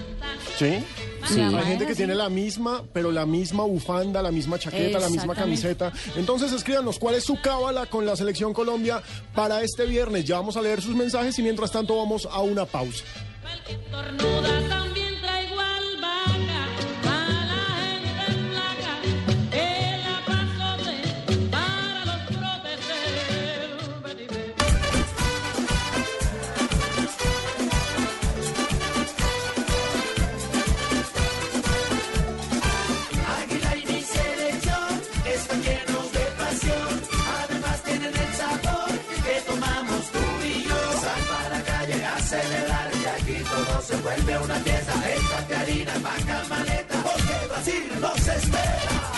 Sí. 0.59 0.85
Sí. 1.28 1.40
Hay 1.40 1.64
gente 1.64 1.87
que 1.87 1.95
tiene 1.95 2.14
la 2.14 2.28
misma, 2.28 2.83
pero 2.93 3.11
la 3.11 3.25
misma 3.25 3.64
bufanda, 3.64 4.21
la 4.21 4.31
misma 4.31 4.59
chaqueta, 4.59 4.99
la 4.99 5.09
misma 5.09 5.35
camiseta. 5.35 5.90
Entonces 6.16 6.52
escríbanos 6.52 6.99
cuál 6.99 7.14
es 7.14 7.25
su 7.25 7.40
cábala 7.40 7.87
con 7.87 8.04
la 8.04 8.14
selección 8.14 8.52
Colombia 8.52 9.02
para 9.35 9.62
este 9.62 9.87
viernes. 9.87 10.26
Ya 10.26 10.37
vamos 10.37 10.59
a 10.59 10.61
leer 10.61 10.83
sus 10.83 10.95
mensajes 10.95 11.38
y 11.38 11.43
mientras 11.43 11.73
tanto 11.73 11.97
vamos 11.97 12.28
a 12.31 12.40
una 12.40 12.66
pausa. 12.66 13.02
Se 43.94 44.02
vuelve 44.02 44.38
una 44.38 44.54
fiesta. 44.56 44.92
Échate 45.14 45.54
harina, 45.54 45.98
vaca 45.98 46.44
maleta, 46.48 47.02
porque 47.02 47.46
Brasil 47.48 47.84
nos 48.00 48.28
espera. 48.28 49.12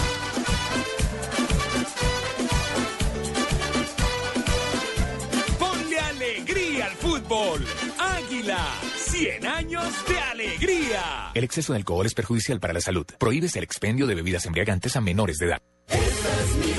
Ponle 5.59 5.99
alegría 5.99 6.87
al 6.87 6.92
fútbol. 6.92 7.64
Águila, 7.99 8.66
100 8.97 9.47
años 9.47 9.92
de 10.09 10.18
alegría. 10.18 11.30
El 11.35 11.45
exceso 11.45 11.73
de 11.73 11.78
alcohol 11.78 12.06
es 12.06 12.14
perjudicial 12.14 12.61
para 12.61 12.73
la 12.73 12.80
salud. 12.80 13.06
Prohíbes 13.18 13.56
el 13.56 13.64
expendio 13.64 14.06
de 14.06 14.14
bebidas 14.14 14.47
embriagantes 14.47 14.97
a 14.97 15.00
menores 15.00 15.38
de 15.38 15.47
edad. 15.47 15.62
Esta 15.88 16.00
es 16.00 16.56
mi 16.56 16.75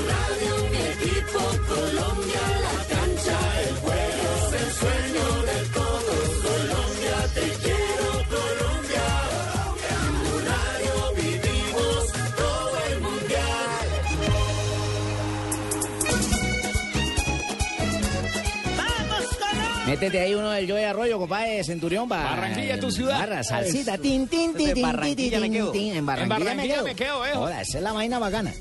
Métete 19.88 20.20
ahí 20.20 20.34
uno 20.34 20.50
del 20.50 20.70
Joey 20.70 20.84
Arroyo, 20.84 21.18
compadre, 21.18 21.64
Centurión. 21.64 22.08
Ba- 22.08 22.22
Barranquilla, 22.22 22.78
tu 22.78 22.90
ciudad. 22.90 23.18
Barra, 23.18 23.42
salsita, 23.42 23.96
tin, 23.98 24.28
tin, 24.28 24.52
tin, 24.54 24.74
tin, 24.74 24.82
Barranquilla 24.82 25.40
tin, 25.40 25.50
me 25.50 25.56
quedo. 25.56 25.70
tin, 25.72 25.96
En 25.96 26.04
Barranquilla, 26.06 26.54
me 26.54 26.54
me 26.56 26.68
quedo. 26.68 26.84
quedo, 26.94 27.22
viejo. 27.22 27.38
Joda, 27.40 27.62
esa 27.62 27.78
es 27.78 27.84
la 27.84 27.92
vaina 27.92 28.18
bacana. 28.18 28.52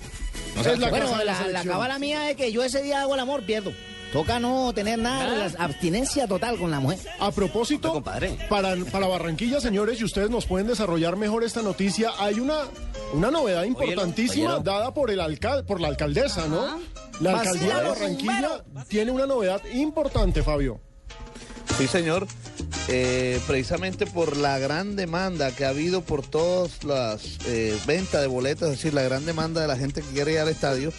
La 0.79 0.89
bueno, 0.89 1.05
la 1.23 1.87
la, 1.87 1.99
mía 1.99 2.29
es 2.31 2.35
que 2.37 2.51
yo 2.51 2.63
ese 2.63 2.81
día 2.81 3.01
hago 3.01 3.13
el 3.13 3.19
amor, 3.19 3.43
pierdo. 3.43 3.71
Toca 4.13 4.39
no 4.39 4.71
tener 4.73 4.97
nada, 4.97 5.25
¿Nada? 5.27 5.49
la 5.57 5.63
abstinencia 5.65 6.27
total 6.27 6.57
con 6.57 6.71
la 6.71 6.79
mujer. 6.79 6.97
A 7.19 7.29
propósito, 7.31 7.91
compadre. 7.91 8.37
para, 8.49 8.75
para 8.91 9.05
Barranquilla, 9.05 9.59
señores, 9.59 9.99
y 9.99 10.05
ustedes 10.05 10.29
nos 10.29 10.45
pueden 10.45 10.65
desarrollar 10.65 11.17
mejor 11.17 11.43
esta 11.43 11.61
noticia, 11.61 12.11
hay 12.17 12.39
una, 12.39 12.55
una 13.13 13.29
novedad 13.31 13.65
importantísima 13.65 14.59
dada 14.59 14.93
por, 14.93 15.11
el 15.11 15.19
alcal, 15.19 15.65
por 15.65 15.81
la 15.81 15.89
alcaldesa, 15.89 16.47
¿no? 16.47 16.79
La 17.19 17.37
alcaldía 17.39 17.79
de 17.79 17.89
Barranquilla 17.89 18.63
tiene 18.87 19.11
una 19.11 19.25
novedad 19.25 19.61
importante, 19.73 20.41
Fabio. 20.41 20.79
Sí, 21.77 21.87
señor. 21.87 22.27
Eh, 22.89 23.39
precisamente 23.45 24.05
por 24.07 24.37
la 24.37 24.57
gran 24.59 24.95
demanda 24.95 25.51
que 25.51 25.65
ha 25.65 25.69
habido 25.69 26.01
por 26.01 26.25
todas 26.25 26.83
las 26.83 27.37
eh, 27.45 27.77
ventas 27.85 28.21
de 28.21 28.27
boletas, 28.27 28.69
es 28.69 28.77
decir, 28.77 28.93
la 28.93 29.03
gran 29.03 29.25
demanda 29.25 29.61
de 29.61 29.67
la 29.67 29.75
gente 29.75 30.01
que 30.01 30.07
quiere 30.07 30.33
ir 30.33 30.39
al 30.39 30.49
estadio. 30.49 30.91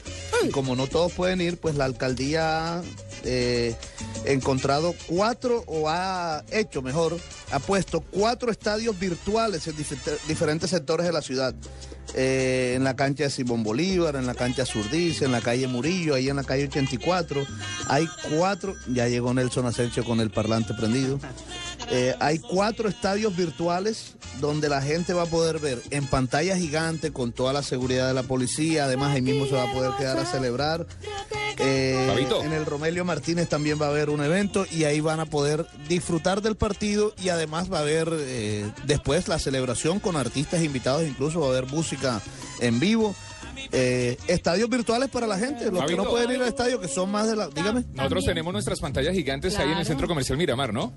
Y 0.45 0.51
como 0.51 0.77
no 0.77 0.87
todos 0.87 1.13
pueden 1.13 1.41
ir, 1.41 1.57
pues 1.57 1.75
la 1.75 1.85
alcaldía 1.85 2.79
ha 2.79 2.83
eh, 3.25 3.75
encontrado 4.25 4.95
cuatro, 5.07 5.65
o 5.67 5.89
ha 5.89 6.45
hecho 6.51 6.83
mejor, 6.83 7.17
ha 7.53 7.59
puesto 7.59 8.01
cuatro 8.01 8.51
estadios 8.51 8.99
virtuales 8.99 9.67
en 9.69 9.77
dif- 9.77 10.19
diferentes 10.27 10.71
sectores 10.71 11.07
de 11.07 11.13
la 11.13 11.23
ciudad. 11.23 11.55
Eh, 12.15 12.73
en 12.75 12.85
la 12.85 12.97
cancha 12.97 13.25
de 13.25 13.31
Simón 13.31 13.63
Bolívar, 13.63 14.17
en 14.17 14.25
la 14.27 14.35
cancha 14.35 14.65
Surdice, 14.65 15.27
en 15.27 15.33
la 15.33 15.43
calle 15.43 15.67
Murillo, 15.69 16.15
ahí 16.15 16.31
en 16.31 16.37
la 16.37 16.43
calle 16.45 16.65
84. 16.65 17.45
Hay 17.89 18.09
cuatro, 18.35 18.75
ya 18.89 19.09
llegó 19.09 19.35
Nelson 19.35 19.67
Asensio 19.67 20.05
con 20.07 20.21
el 20.21 20.31
parlante 20.31 20.73
prendido. 20.73 21.19
Eh, 21.91 22.15
hay 22.21 22.39
cuatro 22.39 22.89
estadios 22.89 23.35
virtuales 23.35 24.15
donde 24.41 24.69
la 24.69 24.83
gente 24.83 25.15
va 25.15 25.23
a 25.23 25.27
poder 25.27 25.59
ver 25.59 25.81
en 25.91 26.07
pantalla 26.07 26.57
gigante 26.57 27.13
con 27.13 27.33
toda 27.33 27.53
la 27.53 27.63
seguridad 27.63 28.09
de 28.09 28.15
la 28.15 28.23
policía. 28.23 28.85
Además, 28.85 29.15
ahí 29.15 29.23
mismo 29.23 29.47
se 29.47 29.55
va 29.55 29.65
a 29.65 29.73
poder 29.73 29.93
quedar 29.99 30.19
a 30.19 30.27
celebrar. 30.27 30.87
Eh, 31.61 32.29
en 32.45 32.53
el 32.53 32.67
Romelio 32.67 33.05
Martínez 33.05 33.49
también 33.49 33.81
va 33.81 33.87
a 33.87 33.89
haber 33.89 34.11
un 34.11 34.23
evento 34.23 34.65
y 34.71 34.85
ahí 34.85 35.01
van 35.01 35.19
a 35.19 35.27
poder 35.27 35.67
disfrutar 35.89 36.41
del 36.41 36.57
partido 36.57 37.15
y 37.21 37.31
además 37.31 37.73
va 37.73 37.79
a 37.79 37.81
haber 37.81 38.11
eh, 38.13 38.71
después 38.85 39.27
la 39.27 39.41
celebración 39.41 39.99
con 39.99 40.15
artistas 40.17 40.63
invitados, 40.63 41.03
incluso 41.03 41.41
va 41.41 41.47
a 41.47 41.51
haber 41.51 41.67
música 41.67 42.21
en 42.61 42.79
vivo. 42.79 43.15
Eh, 43.73 44.17
estadios 44.29 44.69
virtuales 44.71 45.09
para 45.11 45.27
la 45.27 45.39
gente, 45.39 45.71
los 45.71 45.85
que 45.85 45.97
no 45.97 46.05
pueden 46.05 46.31
ir 46.31 46.43
al 46.43 46.49
estadio, 46.49 46.81
que 46.81 46.89
son 46.89 47.11
más 47.11 47.29
de 47.29 47.37
la... 47.37 47.49
Dígame. 47.49 47.85
Nosotros 47.93 48.25
tenemos 48.25 48.53
nuestras 48.53 48.81
pantallas 48.81 49.15
gigantes 49.15 49.59
ahí 49.59 49.71
en 49.73 49.79
el. 49.79 49.89
Centro 49.89 50.07
Comercial 50.07 50.37
Miramar, 50.37 50.73
¿no? 50.73 50.93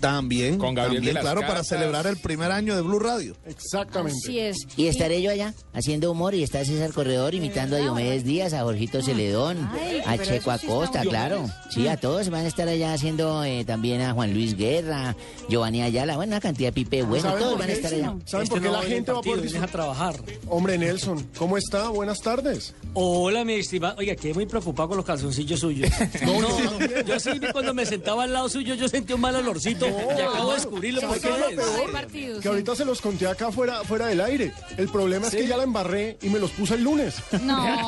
También, 0.00 0.58
Con 0.58 0.74
Gabriel 0.74 0.98
también, 0.98 1.04
de 1.04 1.12
las 1.14 1.22
claro, 1.22 1.40
para 1.40 1.64
celebrar 1.64 2.06
el 2.06 2.16
primer 2.18 2.52
año 2.52 2.76
de 2.76 2.82
Blue 2.82 3.00
Radio. 3.00 3.36
Exactamente. 3.46 4.18
Así 4.22 4.38
es. 4.38 4.56
Y 4.76 4.86
estaré 4.86 5.20
yo 5.22 5.30
allá 5.30 5.54
haciendo 5.72 6.12
humor 6.12 6.34
y 6.34 6.42
está 6.44 6.64
César 6.64 6.92
Corredor 6.92 7.34
imitando 7.34 7.76
a 7.76 7.80
Diomedes 7.80 8.24
Díaz, 8.24 8.52
a 8.52 8.62
Jorgito 8.62 9.02
Celedón, 9.02 9.68
Ay, 9.72 10.02
a 10.06 10.16
Checo 10.18 10.56
sí 10.56 10.66
Acosta, 10.66 11.02
claro. 11.02 11.46
Sí, 11.70 11.88
a 11.88 11.96
todos 11.96 12.28
van 12.30 12.44
a 12.44 12.48
estar 12.48 12.68
allá 12.68 12.92
haciendo 12.92 13.42
eh, 13.44 13.64
también 13.64 14.00
a 14.00 14.12
Juan 14.12 14.32
Luis 14.34 14.56
Guerra, 14.56 15.16
Giovanni 15.48 15.82
Ayala, 15.82 16.16
bueno, 16.16 16.30
una 16.30 16.40
cantidad 16.40 16.68
de 16.68 16.72
pipe 16.72 17.02
bueno, 17.02 17.24
¿Saben 17.24 17.42
todos 17.42 17.58
van 17.58 17.70
a 17.70 17.72
estar 17.72 17.92
allá. 17.92 18.14
¿Saben 18.24 18.44
Este 18.44 18.54
por 18.54 18.62
qué 18.62 18.68
no 18.68 18.72
la 18.72 18.82
gente 18.82 19.12
va 19.12 19.18
a 19.18 19.22
poder 19.22 19.56
a 19.56 19.66
trabajar. 19.66 20.14
Hombre, 20.48 20.78
Nelson, 20.78 21.26
¿cómo 21.36 21.56
está? 21.56 21.88
Buenas 22.08 22.22
tardes. 22.22 22.74
Hola, 22.94 23.44
mi 23.44 23.52
estimado. 23.52 23.96
Oiga, 23.98 24.16
quedé 24.16 24.32
muy 24.32 24.46
preocupado 24.46 24.88
con 24.88 24.96
los 24.96 25.04
calzoncillos 25.04 25.60
suyos. 25.60 25.90
No, 26.22 26.40
No, 26.40 26.48
no, 26.58 26.78
no, 26.80 27.00
yo 27.02 27.20
sí, 27.20 27.32
cuando 27.52 27.74
me 27.74 27.84
sentaba 27.84 28.24
al 28.24 28.32
lado 28.32 28.48
suyo, 28.48 28.74
yo 28.76 28.88
sentí 28.88 29.12
un 29.12 29.20
mal 29.20 29.36
olorcito 29.36 29.86
y 29.86 30.18
acabo 30.22 30.48
de 30.48 30.54
descubrirlo. 30.54 31.02
¿Sabes 31.02 31.20
¿Por 31.20 31.30
qué 31.30 31.48
es 31.50 31.54
peor? 31.56 31.80
Hay 31.86 31.92
partidos, 31.92 32.36
Que 32.38 32.42
sí. 32.44 32.48
ahorita 32.48 32.76
se 32.76 32.86
los 32.86 33.02
conté 33.02 33.26
acá 33.26 33.52
fuera, 33.52 33.84
fuera 33.84 34.06
del 34.06 34.22
aire. 34.22 34.54
El 34.78 34.88
problema 34.88 35.26
es 35.26 35.32
¿Sí? 35.32 35.36
que 35.40 35.48
ya 35.48 35.58
la 35.58 35.64
embarré 35.64 36.16
y 36.22 36.30
me 36.30 36.38
los 36.38 36.50
puse 36.52 36.76
el 36.76 36.84
lunes. 36.84 37.16
No. 37.42 37.58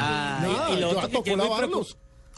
Ah, 0.00 0.38
Nada, 0.40 0.70
y, 0.70 0.74
y 0.74 0.80
lo 0.80 0.94
ya 0.94 1.04
otro 1.06 1.22
que 1.24 1.34
muy. 1.36 1.46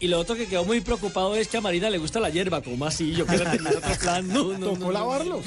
Y 0.01 0.09
lo 0.09 0.19
otro 0.19 0.35
que 0.35 0.47
quedó 0.47 0.65
muy 0.65 0.81
preocupado 0.81 1.37
es 1.37 1.47
que 1.49 1.59
a 1.59 1.61
Marina 1.61 1.91
le 1.91 1.99
gusta 1.99 2.19
la 2.21 2.31
hierba. 2.31 2.63
¿Cómo 2.63 2.87
así? 2.87 3.13
Yo 3.13 3.27
quiero 3.27 3.45
tener 3.51 3.77
otro 3.77 3.95
plan. 4.01 4.27
No, 4.31 4.45
no, 4.59 4.67
Tocó 4.67 4.79
no, 4.79 4.87
no. 4.87 4.93
lavarlos. 4.93 5.45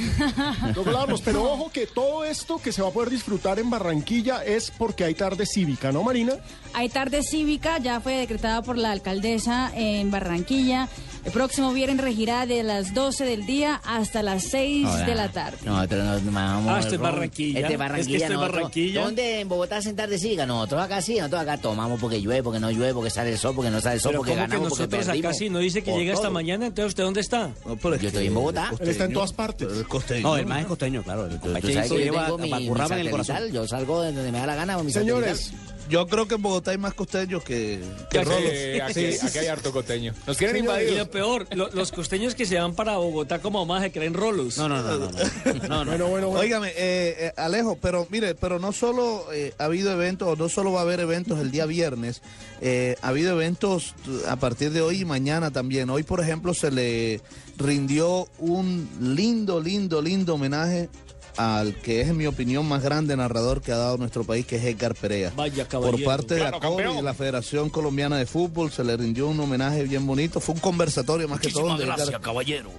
Tocó 0.75 0.91
lavarlos. 0.91 1.21
Pero 1.21 1.43
ojo 1.43 1.71
que 1.71 1.87
todo 1.87 2.23
esto 2.23 2.59
que 2.61 2.71
se 2.71 2.81
va 2.81 2.89
a 2.89 2.91
poder 2.91 3.09
disfrutar 3.09 3.59
en 3.59 3.69
Barranquilla 3.69 4.43
es 4.43 4.71
porque 4.71 5.03
hay 5.03 5.15
tarde 5.15 5.45
cívica, 5.45 5.91
¿no, 5.91 6.03
Marina? 6.03 6.35
Hay 6.75 6.89
tarde 6.89 7.21
cívica, 7.23 7.77
ya 7.79 7.99
fue 7.99 8.13
decretada 8.15 8.61
por 8.63 8.77
la 8.77 8.91
alcaldesa 8.91 9.71
en 9.75 10.09
Barranquilla. 10.11 10.89
El 11.23 11.31
próximo 11.31 11.71
viernes 11.71 12.03
regirá 12.03 12.45
de 12.45 12.63
las 12.63 12.93
12 12.93 13.23
del 13.23 13.45
día 13.45 13.79
hasta 13.85 14.21
las 14.23 14.43
6 14.43 14.85
Joda. 14.85 15.05
de 15.05 15.15
la 15.15 15.29
tarde. 15.31 15.57
Nosotros 15.63 16.03
nos 16.23 16.33
vamos. 16.33 16.69
Ah, 16.69 16.79
esto 16.81 16.95
es. 16.95 16.99
Barranquilla. 17.01 17.59
Este 17.59 17.61
es 17.61 17.63
Es 17.63 17.69
que 17.71 17.77
Barranquilla. 17.77 18.17
es 18.25 18.31
nosotros- 18.31 18.51
Barranquilla. 18.55 19.03
¿Dónde 19.05 19.39
en 19.39 19.47
Bogotá 19.47 19.81
sentar 19.81 20.09
de 20.09 20.17
siga? 20.19 20.45
Nosotros 20.45 20.81
acá 20.81 21.01
sí, 21.01 21.15
nosotros 21.15 21.41
acá 21.43 21.57
tomamos 21.59 22.01
porque 22.01 22.19
llueve, 22.21 22.43
porque 22.43 22.59
no 22.59 22.69
llueve, 22.71 22.93
porque 22.93 23.09
sale 23.09 23.31
el 23.31 23.37
sol, 23.37 23.55
porque 23.55 23.71
no 23.71 23.79
sale 23.79 23.95
el 23.95 24.01
sol, 24.01 24.11
Pero 24.11 24.19
porque 24.19 24.31
¿cómo 24.33 24.41
que 24.43 24.47
ganamos, 24.49 24.69
porque 24.69 24.81
nosotros 24.83 25.05
perdimos. 25.05 25.29
acá 25.29 25.37
sí? 25.39 25.49
¿No 25.49 25.59
dice 25.59 25.81
que 25.81 25.91
Por 25.91 25.99
llega 26.01 26.11
esta 26.13 26.23
todo. 26.23 26.33
mañana? 26.33 26.65
Entonces, 26.65 26.89
¿usted 26.89 27.03
dónde 27.03 27.21
está? 27.21 27.51
No, 27.65 27.77
pero 27.77 27.95
es 27.95 28.01
Yo 28.01 28.01
que 28.01 28.07
estoy 28.07 28.27
en 28.27 28.33
Bogotá. 28.33 28.71
Él 28.81 28.89
está 28.89 29.05
en 29.05 29.13
todas 29.13 29.31
partes. 29.31 29.67
el 29.71 29.87
costeño. 29.87 30.21
No, 30.27 30.35
el 30.35 30.45
más 30.45 30.59
es 30.61 30.65
costeño, 30.65 31.03
claro. 31.03 31.27
El 31.27 31.39
Tú 31.39 31.51
sabes 31.53 31.63
que 31.63 31.73
yo 31.87 31.97
lleva 31.97 32.37
mi, 32.37 32.49
para 32.49 32.87
mi 32.89 32.93
en 32.95 32.99
el 32.99 33.11
corazón. 33.11 33.37
yo 33.53 33.65
salgo 33.65 34.01
de 34.01 34.11
donde 34.11 34.29
me 34.31 34.39
da 34.39 34.45
la 34.47 34.55
gana. 34.55 34.77
Mi 34.83 34.91
Señores, 34.91 35.39
satelital. 35.45 35.72
Yo 35.89 36.07
creo 36.07 36.27
que 36.27 36.35
en 36.35 36.41
Bogotá 36.41 36.71
hay 36.71 36.77
más 36.77 36.93
costeños 36.93 37.43
que, 37.43 37.79
que 38.09 38.19
Aquí, 38.19 38.29
rolos. 38.29 38.51
aquí, 38.89 39.05
aquí 39.21 39.37
hay 39.39 39.47
harto 39.47 39.71
costeño. 39.71 40.13
Nos 40.25 40.37
quieren 40.37 40.55
Y 40.55 40.59
invadir. 40.59 40.97
lo 40.97 41.09
peor, 41.11 41.45
lo- 41.55 41.69
los 41.71 41.91
costeños 41.91 42.35
que 42.35 42.45
se 42.45 42.57
van 42.57 42.73
para 42.73 42.97
Bogotá 42.97 43.39
como 43.39 43.65
más 43.65 43.83
se 43.83 43.91
creen 43.91 44.13
rolos. 44.13 44.57
No, 44.57 44.69
no, 44.69 44.81
no, 44.81 44.97
no. 44.97 45.11
no. 45.11 45.67
No, 45.67 45.85
no. 45.85 45.91
bueno, 45.91 46.07
bueno, 46.07 46.27
bueno. 46.29 46.39
Óigame, 46.39 46.69
eh, 46.69 46.73
eh, 46.77 47.33
Alejo, 47.37 47.77
pero 47.81 48.07
mire, 48.09 48.33
pero 48.33 48.59
no 48.59 48.71
solo 48.71 49.25
eh, 49.33 49.53
ha 49.57 49.65
habido 49.65 49.91
eventos, 49.91 50.27
o 50.27 50.35
no 50.35 50.47
solo 50.49 50.71
va 50.71 50.79
a 50.79 50.83
haber 50.83 50.99
eventos 51.01 51.39
el 51.39 51.51
día 51.51 51.65
viernes, 51.65 52.21
eh, 52.61 52.95
ha 53.01 53.09
habido 53.09 53.33
eventos 53.33 53.93
eh, 54.07 54.21
a 54.29 54.37
partir 54.37 54.71
de 54.71 54.81
hoy 54.81 55.01
y 55.01 55.05
mañana 55.05 55.51
también. 55.51 55.89
Hoy, 55.89 56.03
por 56.03 56.21
ejemplo, 56.21 56.53
se 56.53 56.71
le 56.71 57.21
rindió 57.57 58.27
un 58.39 58.89
lindo, 59.01 59.59
lindo, 59.61 60.01
lindo 60.01 60.35
homenaje 60.35 60.89
al 61.37 61.75
que 61.75 62.01
es, 62.01 62.09
en 62.09 62.17
mi 62.17 62.25
opinión, 62.27 62.67
más 62.67 62.83
grande 62.83 63.15
narrador 63.17 63.61
que 63.61 63.71
ha 63.71 63.77
dado 63.77 63.97
nuestro 63.97 64.23
país, 64.23 64.45
que 64.45 64.55
es 64.57 64.63
Edgar 64.65 64.95
Perea. 64.95 65.31
Vaya 65.35 65.63
Por 65.67 65.81
caballero. 65.81 66.05
parte 66.09 66.33
de 66.35 66.39
Claro, 66.41 66.57
ACOB 66.57 66.73
y 66.73 66.75
campeón. 66.77 66.95
de 66.97 67.01
la 67.03 67.13
Federación 67.13 67.69
Colombiana 67.69 68.17
de 68.17 68.25
Fútbol 68.25 68.71
se 68.71 68.83
le 68.83 68.95
rindió 68.97 69.27
un 69.27 69.39
homenaje 69.39 69.83
bien 69.83 70.05
bonito. 70.05 70.39
Fue 70.39 70.55
un 70.55 70.61
conversatorio 70.61 71.27
más 71.27 71.39
que 71.39 71.49
todo. 71.49 71.75
Edgar 71.81 72.21
caballero. 72.21 72.69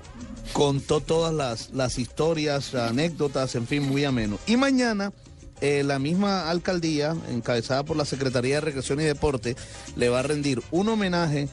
contó 0.52 1.00
todas 1.00 1.34
las, 1.34 1.70
las 1.70 1.98
historias, 1.98 2.74
anécdotas, 2.74 3.54
en 3.54 3.66
fin, 3.66 3.82
muy 3.82 4.04
ameno. 4.04 4.38
Y 4.46 4.56
mañana, 4.56 5.12
eh, 5.60 5.82
la 5.84 5.98
misma 5.98 6.48
alcaldía, 6.50 7.16
encabezada 7.30 7.82
por 7.84 7.96
la 7.96 8.04
Secretaría 8.04 8.56
de 8.56 8.60
Recreación 8.60 9.00
y 9.00 9.04
Deporte, 9.04 9.56
le 9.96 10.08
va 10.08 10.20
a 10.20 10.22
rendir 10.22 10.62
un 10.70 10.88
homenaje 10.88 11.48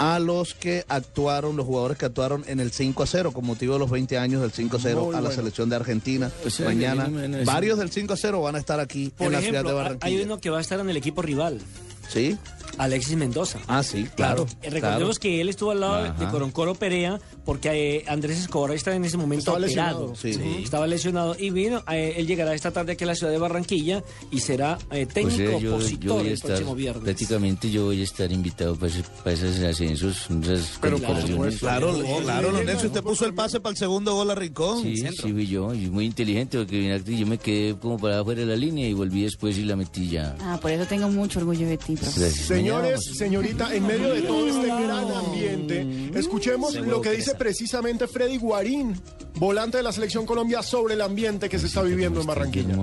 a 0.00 0.18
los 0.18 0.54
que 0.54 0.84
actuaron, 0.88 1.56
los 1.56 1.66
jugadores 1.66 1.98
que 1.98 2.06
actuaron 2.06 2.42
en 2.46 2.58
el 2.58 2.70
5 2.72 3.02
a 3.02 3.06
0, 3.06 3.32
con 3.32 3.44
motivo 3.44 3.74
de 3.74 3.80
los 3.80 3.90
20 3.90 4.16
años 4.18 4.40
del 4.40 4.50
5 4.50 4.76
a 4.76 4.80
0 4.80 5.00
Muy 5.04 5.08
a 5.10 5.12
la 5.16 5.20
bueno. 5.20 5.34
selección 5.36 5.68
de 5.68 5.76
Argentina. 5.76 6.30
Pues 6.42 6.54
sí, 6.54 6.62
mañana, 6.62 7.08
varios 7.44 7.78
del 7.78 7.90
5 7.90 8.14
a 8.14 8.16
0 8.16 8.40
van 8.40 8.56
a 8.56 8.58
estar 8.58 8.80
aquí 8.80 9.12
Por 9.16 9.26
en 9.26 9.32
la 9.34 9.38
ciudad 9.40 9.52
de 9.52 9.58
ejemplo, 9.58 9.78
hay 9.78 9.84
Barranquilla. 9.84 10.24
uno 10.24 10.40
que 10.40 10.50
va 10.50 10.58
a 10.58 10.60
estar 10.62 10.80
en 10.80 10.88
el 10.88 10.96
equipo 10.96 11.20
rival. 11.22 11.60
¿Sí? 12.08 12.36
Alexis 12.78 13.16
Mendoza. 13.16 13.58
Ah, 13.68 13.82
sí, 13.82 14.06
claro. 14.16 14.46
Eh, 14.62 14.70
Recordemos 14.70 15.18
claro. 15.18 15.20
que 15.34 15.40
él 15.40 15.48
estuvo 15.48 15.70
al 15.72 15.80
lado 15.80 16.04
de. 16.04 16.26
Coroncoro 16.30 16.74
Perea 16.74 17.20
porque 17.44 17.96
eh, 17.98 18.04
Andrés 18.06 18.38
Escobar 18.38 18.72
está 18.72 18.94
en 18.94 19.04
ese 19.04 19.16
momento 19.16 19.40
Estaba 19.40 19.58
operado. 19.58 20.12
lesionado, 20.12 20.16
sí. 20.56 20.62
Estaba 20.62 20.86
lesionado 20.86 21.36
y 21.38 21.50
vino, 21.50 21.82
eh, 21.90 22.14
él 22.16 22.26
llegará 22.26 22.54
esta 22.54 22.70
tarde 22.70 22.92
aquí 22.92 23.04
a 23.04 23.08
la 23.08 23.14
ciudad 23.14 23.32
de 23.32 23.38
Barranquilla 23.38 24.02
y 24.30 24.40
será 24.40 24.78
eh, 24.92 25.06
O 25.08 25.12
técnico 25.12 25.36
sea, 25.36 25.50
yo, 25.52 25.58
yo 25.60 25.74
opositor 25.76 26.10
voy 26.12 26.24
a 26.24 26.26
el 26.28 26.32
estar, 26.34 26.50
próximo 26.50 26.74
viernes. 26.74 27.04
prácticamente 27.04 27.70
yo 27.70 27.84
voy 27.86 28.00
a 28.00 28.04
estar 28.04 28.30
invitado 28.30 28.76
para, 28.76 28.92
ese- 28.92 29.02
para 29.24 29.32
esos 29.32 29.58
ascensos, 29.58 30.28
esas 30.30 30.78
Pero 30.80 30.98
por 30.98 31.20
supuesto. 31.20 31.60
Claro, 31.60 31.98
claro, 32.22 32.52
Lorenzo, 32.52 32.86
usted 32.86 33.02
puso 33.02 33.26
el 33.26 33.34
pase 33.34 33.58
para 33.60 33.72
el 33.72 33.76
segundo 33.76 34.14
gol 34.14 34.30
a 34.30 34.34
Rincón. 34.34 34.82
Sí, 34.82 34.96
sí 34.96 35.32
fui 35.32 35.46
yo, 35.46 35.74
y 35.74 35.90
muy 35.90 36.04
inteligente 36.06 36.58
porque 36.58 36.78
vine 36.78 36.94
aquí, 36.94 37.18
yo 37.18 37.26
me 37.26 37.38
quedé 37.38 37.74
como 37.76 37.98
para 37.98 38.20
afuera 38.20 38.40
de 38.42 38.46
la 38.46 38.56
línea 38.56 38.86
y 38.88 38.92
volví 38.92 39.22
después 39.24 39.58
y 39.58 39.64
la 39.64 39.74
metí 39.76 40.08
ya. 40.08 40.36
Ah, 40.40 40.58
por 40.60 40.70
eso 40.70 40.84
tengo 40.86 41.08
mucho 41.08 41.40
orgullo 41.40 41.66
de 41.66 41.76
ti, 41.78 41.96
profe. 41.96 42.20
Gracias. 42.20 42.46
Señores, 42.60 43.00
señorita, 43.16 43.74
en 43.74 43.86
medio 43.86 44.12
de 44.12 44.20
todo 44.20 44.46
este 44.46 44.66
gran 44.66 45.10
ambiente, 45.10 46.10
escuchemos 46.14 46.74
lo 46.74 47.00
que 47.00 47.12
dice 47.12 47.34
precisamente 47.34 48.06
Freddy 48.06 48.36
Guarín, 48.36 49.00
volante 49.36 49.78
de 49.78 49.82
la 49.82 49.92
Selección 49.92 50.26
Colombia, 50.26 50.62
sobre 50.62 50.92
el 50.92 51.00
ambiente 51.00 51.48
que 51.48 51.58
se 51.58 51.68
está 51.68 51.80
viviendo 51.80 52.20
en 52.20 52.26
Barranquilla. 52.26 52.76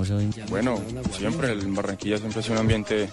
Bueno, 0.50 0.81
siempre 1.15 1.51
en 1.51 1.75
Barranquilla 1.75 2.17
siempre 2.17 2.41
es 2.41 2.50
un 2.50 2.57
ambiente 2.57 3.07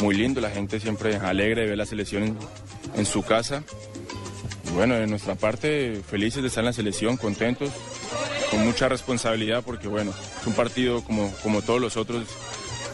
muy 0.00 0.14
lindo, 0.14 0.40
la 0.40 0.48
gente 0.48 0.80
siempre 0.80 1.16
alegre 1.16 1.64
de 1.64 1.68
ver 1.68 1.76
la 1.76 1.84
selección 1.84 2.22
en, 2.22 2.38
en 2.96 3.04
su 3.04 3.22
casa. 3.22 3.62
Bueno, 4.72 4.94
de 4.94 5.06
nuestra 5.06 5.34
parte, 5.34 6.00
felices 6.08 6.40
de 6.40 6.48
estar 6.48 6.62
en 6.62 6.66
la 6.66 6.72
selección, 6.72 7.18
contentos, 7.18 7.68
con 8.50 8.64
mucha 8.64 8.88
responsabilidad 8.88 9.62
porque 9.62 9.88
bueno, 9.88 10.14
es 10.40 10.46
un 10.46 10.54
partido 10.54 11.04
como, 11.04 11.30
como 11.42 11.60
todos 11.60 11.82
los 11.82 11.98
otros 11.98 12.24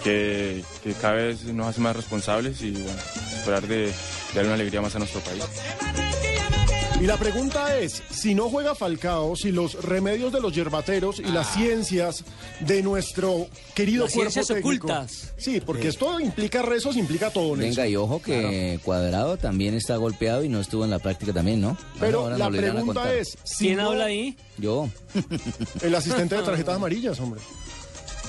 que, 0.05 0.63
que 0.85 0.93
cada 0.93 1.15
vez 1.15 1.43
nos 1.45 1.67
hace 1.67 1.81
más 1.81 1.97
responsables 1.97 2.61
y 2.63 2.71
bueno, 2.73 2.99
esperar 3.37 3.67
de, 3.67 3.77
de 3.87 3.93
dar 4.35 4.45
una 4.45 4.55
alegría 4.55 4.81
más 4.81 4.95
a 4.95 4.99
nuestro 5.01 5.21
país. 5.21 5.43
Y 7.01 7.07
la 7.07 7.17
pregunta 7.17 7.77
es, 7.77 8.03
si 8.09 8.35
no 8.37 8.49
juega 8.49 8.75
Falcao, 8.77 9.35
si 9.35 9.51
los 9.51 9.83
remedios 9.85 10.33
de 10.33 10.41
los 10.41 10.55
yerbateros 10.55 11.19
y 11.19 11.25
las 11.25 11.53
ciencias 11.53 12.25
de 12.61 12.83
nuestro 12.83 13.49
querido 13.75 14.05
Las 14.05 14.15
cuerpo 14.15 14.31
ciencias 14.33 14.57
técnico. 14.57 14.87
ocultas. 14.87 15.33
Sí, 15.37 15.61
porque 15.61 15.89
esto 15.89 16.21
implica 16.21 16.63
rezos, 16.63 16.97
implica 16.97 17.31
todo. 17.31 17.57
Venga, 17.57 17.87
y 17.89 17.97
ojo 17.97 18.23
que 18.23 18.79
Cuadrado 18.85 19.37
también 19.37 19.75
está 19.75 19.97
golpeado 19.97 20.45
y 20.45 20.49
no 20.49 20.61
estuvo 20.61 20.85
en 20.85 20.91
la 20.91 21.01
práctica 21.01 21.33
también, 21.33 21.61
¿no? 21.61 21.77
Pero 21.99 22.21
Ahora 22.21 22.39
la 22.39 22.49
pregunta 22.49 23.13
es, 23.13 23.37
si 23.43 23.67
¿Quién 23.67 23.79
no- 23.79 23.91
habla 23.91 24.05
ahí? 24.05 24.37
Yo. 24.57 24.89
El 25.83 25.95
asistente 25.97 26.37
de 26.37 26.43
tarjetas 26.45 26.77
amarillas, 26.77 27.19
hombre. 27.19 27.41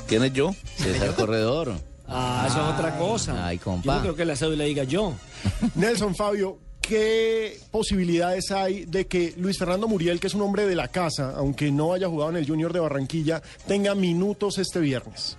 ¿Quién 0.07 0.23
es 0.23 0.33
yo? 0.33 0.55
César 0.77 1.15
Corredor. 1.15 1.73
Ah, 2.07 2.45
eso 2.47 2.61
es 2.61 2.73
otra 2.75 2.97
cosa. 2.97 3.47
Ay, 3.47 3.57
Yo 3.57 3.63
compa. 3.63 3.95
no 3.95 4.01
creo 4.01 4.15
que 4.15 4.25
la 4.25 4.35
cédula 4.35 4.63
diga 4.65 4.83
yo. 4.83 5.13
Nelson 5.75 6.15
Fabio, 6.15 6.59
¿qué 6.81 7.59
posibilidades 7.71 8.51
hay 8.51 8.85
de 8.85 9.07
que 9.07 9.33
Luis 9.37 9.57
Fernando 9.57 9.87
Muriel, 9.87 10.19
que 10.19 10.27
es 10.27 10.35
un 10.35 10.41
hombre 10.43 10.67
de 10.67 10.75
la 10.75 10.87
casa, 10.89 11.33
aunque 11.35 11.71
no 11.71 11.93
haya 11.93 12.07
jugado 12.07 12.29
en 12.31 12.37
el 12.37 12.47
Junior 12.47 12.71
de 12.73 12.79
Barranquilla, 12.79 13.41
tenga 13.67 13.95
minutos 13.95 14.59
este 14.59 14.79
viernes? 14.79 15.37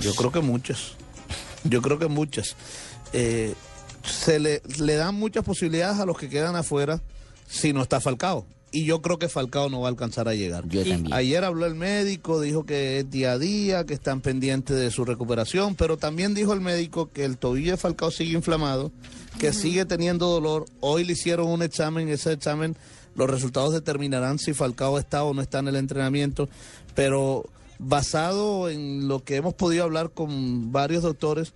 Yo 0.00 0.14
creo 0.14 0.32
que 0.32 0.40
muchas. 0.40 0.94
Yo 1.62 1.80
creo 1.82 1.98
que 1.98 2.08
muchas. 2.08 2.56
Eh, 3.12 3.54
se 4.04 4.38
le, 4.40 4.62
le 4.80 4.94
dan 4.96 5.14
muchas 5.14 5.44
posibilidades 5.44 6.00
a 6.00 6.06
los 6.06 6.18
que 6.18 6.28
quedan 6.28 6.56
afuera 6.56 7.00
si 7.48 7.72
no 7.72 7.82
está 7.82 8.00
Falcao. 8.00 8.46
Y 8.76 8.84
yo 8.84 9.00
creo 9.00 9.18
que 9.18 9.30
Falcao 9.30 9.70
no 9.70 9.80
va 9.80 9.86
a 9.86 9.90
alcanzar 9.90 10.28
a 10.28 10.34
llegar. 10.34 10.68
Yo 10.68 10.84
también. 10.84 11.10
Ayer 11.14 11.42
habló 11.44 11.64
el 11.64 11.74
médico, 11.74 12.42
dijo 12.42 12.66
que 12.66 12.98
es 12.98 13.10
día 13.10 13.32
a 13.32 13.38
día, 13.38 13.86
que 13.86 13.94
están 13.94 14.20
pendientes 14.20 14.76
de 14.76 14.90
su 14.90 15.06
recuperación, 15.06 15.76
pero 15.76 15.96
también 15.96 16.34
dijo 16.34 16.52
el 16.52 16.60
médico 16.60 17.10
que 17.10 17.24
el 17.24 17.38
tobillo 17.38 17.70
de 17.70 17.78
Falcao 17.78 18.10
sigue 18.10 18.34
inflamado, 18.34 18.92
que 19.38 19.54
sigue 19.54 19.86
teniendo 19.86 20.26
dolor. 20.26 20.66
Hoy 20.80 21.04
le 21.04 21.14
hicieron 21.14 21.48
un 21.48 21.62
examen, 21.62 22.10
ese 22.10 22.32
examen, 22.34 22.76
los 23.14 23.30
resultados 23.30 23.72
determinarán 23.72 24.38
si 24.38 24.52
Falcao 24.52 24.98
está 24.98 25.24
o 25.24 25.32
no 25.32 25.40
está 25.40 25.60
en 25.60 25.68
el 25.68 25.76
entrenamiento, 25.76 26.50
pero 26.94 27.48
basado 27.78 28.68
en 28.68 29.08
lo 29.08 29.24
que 29.24 29.36
hemos 29.36 29.54
podido 29.54 29.84
hablar 29.84 30.10
con 30.10 30.70
varios 30.70 31.02
doctores, 31.02 31.54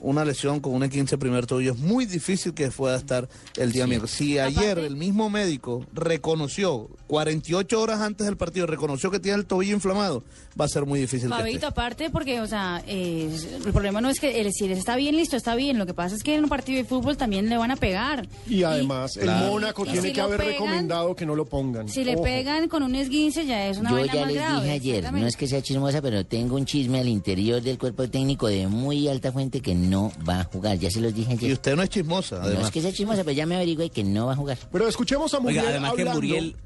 una 0.00 0.24
lesión 0.24 0.60
con 0.60 0.74
un 0.74 0.88
15 0.88 1.18
primer 1.18 1.46
tobillo 1.46 1.72
es 1.72 1.78
muy 1.78 2.06
difícil 2.06 2.54
que 2.54 2.68
pueda 2.70 2.96
estar 2.96 3.28
el 3.56 3.72
día 3.72 3.86
miércoles. 3.86 4.14
Si 4.14 4.38
ayer 4.38 4.78
el 4.78 4.96
mismo 4.96 5.30
médico 5.30 5.84
reconoció, 5.92 6.88
48 7.06 7.80
horas 7.80 8.00
antes 8.00 8.26
del 8.26 8.36
partido, 8.36 8.66
reconoció 8.66 9.10
que 9.10 9.18
tiene 9.20 9.38
el 9.38 9.46
tobillo 9.46 9.74
inflamado, 9.74 10.22
va 10.60 10.64
a 10.64 10.68
ser 10.68 10.86
muy 10.86 11.00
difícil 11.00 11.28
que 11.28 11.34
Fabito, 11.34 11.56
esté. 11.56 11.66
aparte, 11.66 12.10
porque, 12.10 12.40
o 12.40 12.46
sea, 12.46 12.82
eh, 12.86 13.34
el 13.64 13.72
problema 13.72 14.00
no 14.00 14.08
es 14.10 14.20
que 14.20 14.40
él, 14.40 14.52
si 14.52 14.66
él 14.66 14.72
está 14.72 14.96
bien, 14.96 15.16
listo, 15.16 15.36
está 15.36 15.54
bien. 15.54 15.78
Lo 15.78 15.86
que 15.86 15.94
pasa 15.94 16.14
es 16.14 16.22
que 16.22 16.34
en 16.34 16.44
un 16.44 16.50
partido 16.50 16.78
de 16.78 16.84
fútbol 16.84 17.16
también 17.16 17.48
le 17.48 17.56
van 17.56 17.70
a 17.70 17.76
pegar. 17.76 18.28
Y 18.48 18.62
además, 18.62 19.16
el 19.16 19.24
Claro. 19.24 19.46
Mónaco 19.46 19.84
Y 19.86 19.90
tiene 19.90 20.08
si 20.08 20.12
que 20.14 20.20
haber 20.20 20.38
pegan, 20.38 20.52
recomendado 20.52 21.14
que 21.16 21.26
no 21.26 21.34
lo 21.34 21.44
pongan. 21.46 21.88
Si 21.88 22.04
le 22.04 22.14
Ojo. 22.14 22.22
pegan 22.24 22.68
con 22.68 22.82
un 22.82 22.94
esguince, 22.94 23.44
ya 23.46 23.66
es 23.68 23.78
una 23.78 23.90
Yo 23.90 23.96
vaina 23.96 24.14
ya 24.14 24.20
más 24.20 24.28
les 24.32 24.36
grave. 24.36 24.60
dije 24.62 24.72
ayer, 24.74 25.12
no 25.12 25.26
es 25.26 25.36
que 25.36 25.46
sea 25.48 25.62
chismosa, 25.62 26.00
pero 26.02 26.24
tengo 26.26 26.56
un 26.56 26.64
chisme 26.64 27.00
al 27.00 27.08
interior 27.08 27.60
del 27.62 27.78
cuerpo 27.78 28.08
técnico 28.08 28.46
de 28.48 28.68
muy 28.68 29.08
alta 29.08 29.32
fuente 29.32 29.60
que 29.60 29.74
no 29.74 29.89
va 30.28 30.40
a 30.40 30.44
jugar. 30.44 30.78
Ya 30.78 30.90
se 30.90 31.00
los 31.00 31.14
dije 31.14 31.32
ayer. 31.32 31.50
Y 31.50 31.52
usted 31.52 31.76
no 31.76 31.82
es 31.82 31.88
chismosa, 31.90 32.36
No 32.38 32.42
además. 32.44 32.64
es 32.66 32.70
que 32.70 32.82
sea 32.82 32.92
chismosa, 32.92 33.22
pero 33.24 33.32
ya 33.32 33.46
me 33.46 33.56
averigüé 33.56 33.90
que 33.90 34.04
no 34.04 34.26
va 34.26 34.32
a 34.32 34.36
jugar. 34.36 34.58
Pero 34.72 34.88
escuchemos 34.88 35.32
a 35.34 35.40
Muriel 35.40 35.60
Oiga, 35.60 35.70
además 35.70 35.92
que. 35.94 36.04
Muriel, 36.04 36.56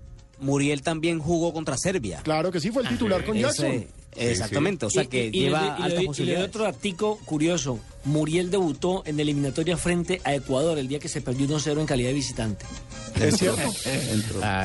Muriel 0.40 0.82
también 0.82 1.18
jugó 1.20 1.52
contra 1.52 1.76
Serbia. 1.76 2.20
Claro 2.22 2.50
que 2.50 2.60
sí, 2.60 2.70
fue 2.70 2.82
el 2.82 2.88
titular 2.88 3.24
con 3.24 3.36
Ese- 3.36 3.88
Exactamente, 4.16 4.86
o 4.86 4.90
sea 4.90 5.04
que 5.06 5.26
y- 5.26 5.28
y 5.28 5.40
lleva 5.44 5.60
le- 5.60 5.66
y 5.66 5.82
altas 5.84 6.04
posibilidades. 6.04 6.48
otro 6.48 6.66
artico 6.66 7.18
curioso. 7.24 7.78
Muriel 8.04 8.50
debutó 8.50 9.02
en 9.06 9.18
eliminatoria 9.18 9.76
frente 9.78 10.20
a 10.24 10.34
Ecuador 10.34 10.78
el 10.78 10.88
día 10.88 10.98
que 10.98 11.08
se 11.08 11.22
perdió 11.22 11.46
1-0 11.46 11.80
en 11.80 11.86
calidad 11.86 12.08
de 12.10 12.14
visitante. 12.14 12.66
Es 13.18 13.36
cierto. 13.38 13.62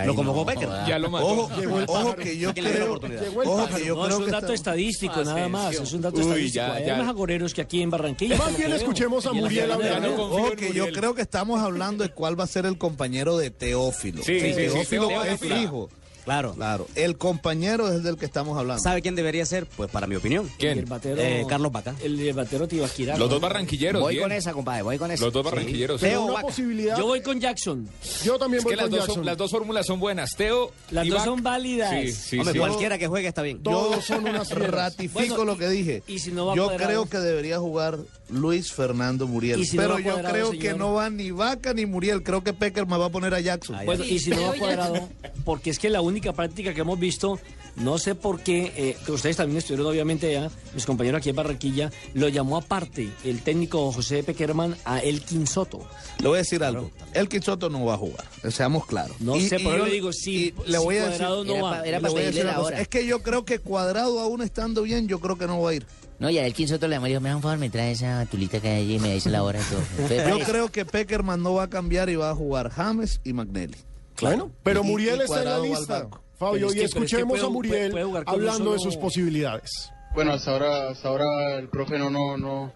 Lo 0.06 0.16
convocó 0.16 0.44
Becker. 0.44 0.68
Ya 0.88 0.98
lo 1.00 1.10
mató. 1.10 1.28
Ojo, 1.28 1.60
Llegó 1.60 1.80
el 1.80 1.86
ojo 1.88 2.16
que 2.16 2.38
yo 2.38 2.54
¿Quién 2.54 2.66
le 2.66 2.72
dio 2.72 2.80
la 2.80 2.86
creo, 2.86 2.88
oportunidad? 2.96 3.22
Llegó 3.24 3.42
el 3.44 3.48
ojo 3.48 3.68
que 3.76 3.86
yo 3.86 3.96
no, 3.96 4.02
creo 4.04 4.08
es 4.10 4.20
un 4.20 4.26
que 4.26 4.32
dato 4.32 4.46
está- 4.46 4.54
estadístico, 4.72 5.24
nada 5.24 5.48
más. 5.48 5.76
Es 5.76 5.94
un 5.94 6.02
dato 6.02 6.16
Uy, 6.18 6.22
estadístico. 6.24 6.56
ya, 6.66 6.74
Hay 6.74 6.86
ya. 6.86 6.98
más 6.98 7.08
agoreros 7.08 7.54
que 7.54 7.62
aquí 7.62 7.82
en 7.82 7.90
Barranquilla. 7.92 8.38
Más 8.38 8.58
bien 8.58 8.74
escuchemos 8.74 9.26
a 9.26 9.34
Muriel 9.34 9.70
confío 9.70 10.26
Ojo 10.26 10.52
que 10.56 10.74
yo 10.74 10.92
creo 10.92 11.14
que 11.16 11.22
estamos 11.22 11.62
hablando 11.62 12.04
de 12.04 12.10
cuál 12.10 12.38
va 12.40 12.44
a 12.44 12.48
ser 12.48 12.66
el 12.66 12.78
compañero 12.78 13.38
de 13.38 13.52
Teófilo. 13.52 14.24
Sí, 14.24 14.40
sí, 14.40 14.48
sí, 14.50 14.54
Teófilo 14.56 15.24
es 15.24 15.40
fijo. 15.40 15.90
Claro. 16.26 16.54
Claro, 16.54 16.88
el 16.96 17.18
compañero 17.18 17.92
es 17.92 18.04
del 18.04 18.18
que 18.18 18.26
estamos 18.26 18.58
hablando. 18.58 18.82
¿Sabe 18.84 19.02
quién 19.02 19.16
debería 19.16 19.46
ser? 19.46 19.66
Pues 19.66 19.90
para 19.90 20.06
mi 20.08 20.16
opinión. 20.16 20.46
El 20.46 20.58
¿Quién? 20.58 20.86
batero, 20.88 21.22
Eh, 21.22 21.46
Carlos 21.48 21.72
Vaca. 21.72 21.96
El 22.04 22.32
batero 22.34 22.68
Tibaquirá. 22.68 23.18
Los 23.18 23.30
dos 23.30 23.40
barranquilleros. 23.42 24.02
Voy 24.02 24.16
bien. 24.16 24.24
con 24.24 24.32
esa, 24.32 24.54
compadre, 24.54 24.84
voy 24.84 24.98
con 24.98 25.10
esa. 25.12 25.26
Los 25.26 25.34
dos 25.34 25.44
barranquilleros. 25.44 26.00
Teo 26.02 26.24
una 26.26 26.34
Vaca. 26.34 26.48
posibilidad. 26.48 26.98
Yo 26.98 27.06
voy 27.06 27.22
con 27.22 27.40
Jackson. 27.40 27.88
Yo 28.24 28.38
también 28.38 28.60
Es 28.60 28.64
voy 28.64 28.72
que 28.72 28.76
las 28.78 28.84
con 28.86 28.92
dos, 28.92 29.00
Jackson. 29.00 29.16
son, 29.16 29.26
las 29.26 29.38
dos 29.38 29.52
fórmulas 29.52 29.86
son 29.86 30.00
buenas. 30.00 30.36
Teo. 30.36 30.72
Las 30.92 31.06
y 31.06 31.10
dos 31.10 31.20
Vaca- 31.20 31.30
son 31.32 31.44
válidas. 31.44 31.90
Sí, 31.92 32.12
sí, 32.12 32.38
Hombre, 32.40 32.54
sí. 32.54 32.60
cualquiera 32.60 32.98
que 32.98 33.08
juegue 33.08 33.28
está 33.28 33.42
bien. 33.42 33.64
Todos 33.64 34.06
son 34.06 34.28
unas. 34.28 34.50
Ratifico 34.70 35.20
Bueno, 35.36 35.46
lo 35.46 35.58
que 35.58 35.70
dije. 35.70 36.04
y 36.08 36.20
si 36.20 36.32
no 36.32 36.46
va 36.46 36.56
yo 36.56 36.70
creo 36.76 37.06
que 37.08 37.18
debería 37.18 37.60
jugar 37.60 37.98
Luis 38.30 38.72
Fernando 38.72 39.28
Muriel. 39.28 39.60
No 39.60 39.66
pero 39.76 40.00
yo 40.00 40.22
creo 40.22 40.52
que 40.52 40.74
no 40.74 40.94
va 40.94 41.10
ni 41.10 41.32
Vaca 41.32 41.74
ni 41.74 41.86
Muriel. 41.86 42.24
Creo 42.24 42.44
que 42.44 42.54
Peckerman 42.54 43.00
va 43.00 43.06
a 43.06 43.10
poner 43.10 43.34
a 43.34 43.40
Jackson. 43.40 43.78
Bueno, 43.86 44.04
y 44.04 44.20
si 44.20 44.30
no 44.30 44.42
va 44.44 44.54
cuadrado, 44.54 45.10
porque 45.46 45.70
es 45.70 45.80
que 45.80 45.90
la 45.90 46.02
única 46.02 46.34
práctica 46.34 46.74
que 46.74 46.82
hemos 46.82 47.00
visto, 47.00 47.40
no 47.76 47.98
sé 47.98 48.16
por 48.16 48.42
qué, 48.42 48.72
eh, 48.76 48.98
que 49.06 49.12
ustedes 49.12 49.38
también 49.38 49.58
estuvieron 49.58 49.88
obviamente 49.88 50.32
ya, 50.32 50.50
mis 50.74 50.86
compañeros 50.86 51.20
aquí 51.20 51.30
en 51.30 51.36
Barranquilla, 51.36 51.92
lo 52.14 52.28
llamó 52.28 52.58
aparte 52.58 53.10
el 53.24 53.42
técnico 53.42 53.92
José 53.92 54.24
Peckerman 54.24 54.76
a 54.86 55.00
Elkin 55.00 55.48
Soto. 55.48 55.88
Le 56.22 56.28
voy 56.28 56.36
a 56.36 56.40
decir 56.40 56.64
algo. 56.64 56.92
El 57.14 57.28
Soto 57.42 57.70
no 57.70 57.86
va 57.86 57.96
a 57.96 57.98
jugar. 57.98 58.26
Seamos 58.52 58.86
claros. 58.86 59.20
No 59.20 59.40
sé, 59.40 59.60
por 59.60 59.74
eso 59.74 59.78
yo 59.80 59.86
le 59.86 59.92
digo, 59.92 60.14
si- 60.14 60.54
le 60.66 60.78
si 60.78 60.84
voy 60.84 60.98
a 60.98 61.06
decir, 61.06 61.18
Cuadrado 61.20 61.44
no 61.46 61.54
Era 61.54 61.64
va. 61.64 61.72
pa- 61.72 61.88
era 61.88 61.98
le 61.98 62.02
para 62.02 62.14
voy 62.14 62.22
a 62.22 62.26
decir 62.26 62.46
la 62.46 62.60
hora. 62.60 62.82
Es 62.82 62.88
que 62.88 63.06
yo 63.06 63.24
creo 63.24 63.46
que 63.46 63.60
Cuadrado 63.60 64.20
aún 64.20 64.42
estando 64.42 64.84
bien, 64.84 65.08
yo 65.08 65.20
creo 65.20 65.38
que 65.38 65.48
no 65.48 65.62
va 65.62 65.72
a 65.72 65.74
ir. 65.76 65.86
No, 66.20 66.30
ya 66.30 66.46
el 66.46 66.54
15 66.54 66.76
otro 66.76 66.88
le 66.90 67.00
dijo, 67.00 67.22
me 67.22 67.30
da 67.30 67.36
un 67.38 67.42
favor, 67.42 67.58
me 67.58 67.70
trae 67.70 67.92
esa 67.92 68.26
tulita 68.26 68.60
que 68.60 68.68
hay 68.68 68.82
allí 68.84 68.96
y 68.96 69.00
me 69.00 69.14
dice 69.14 69.30
la 69.30 69.42
hora 69.44 69.60
y 69.60 69.64
todo. 69.64 70.10
Yo 70.30 70.38
eso. 70.38 70.52
creo 70.52 70.70
que 70.72 70.84
Peckerman 70.86 71.42
no 71.42 71.54
va 71.54 71.64
a 71.64 71.70
cambiar 71.70 72.10
y 72.10 72.16
va 72.18 72.30
a 72.32 72.36
jugar 72.36 72.70
James 72.70 73.22
y 73.24 73.32
Magnelli. 73.34 73.78
Bueno, 74.22 74.52
pero 74.64 74.82
Y- 74.84 74.88
Muriel 74.88 75.20
y 75.20 75.24
está 75.24 75.40
en 75.40 75.46
la 75.46 75.60
lista. 75.60 76.08
Fabio, 76.38 76.68
y 76.68 76.70
es 76.70 76.74
que 76.76 76.84
escuchemos 76.86 77.30
puede- 77.40 77.46
a 77.46 77.50
Muriel 77.50 77.92
puede- 77.92 78.06
puede 78.06 78.24
hablando 78.26 78.74
de 78.74 78.80
sus 78.80 78.96
posibilidades. 78.98 79.92
Bueno, 80.14 80.32
hasta 80.34 80.52
ahora, 80.52 80.90
hasta 80.90 81.08
ahora 81.08 81.56
el 81.58 81.70
profe 81.70 81.98
no, 82.00 82.10
no, 82.10 82.36
no, 82.38 82.72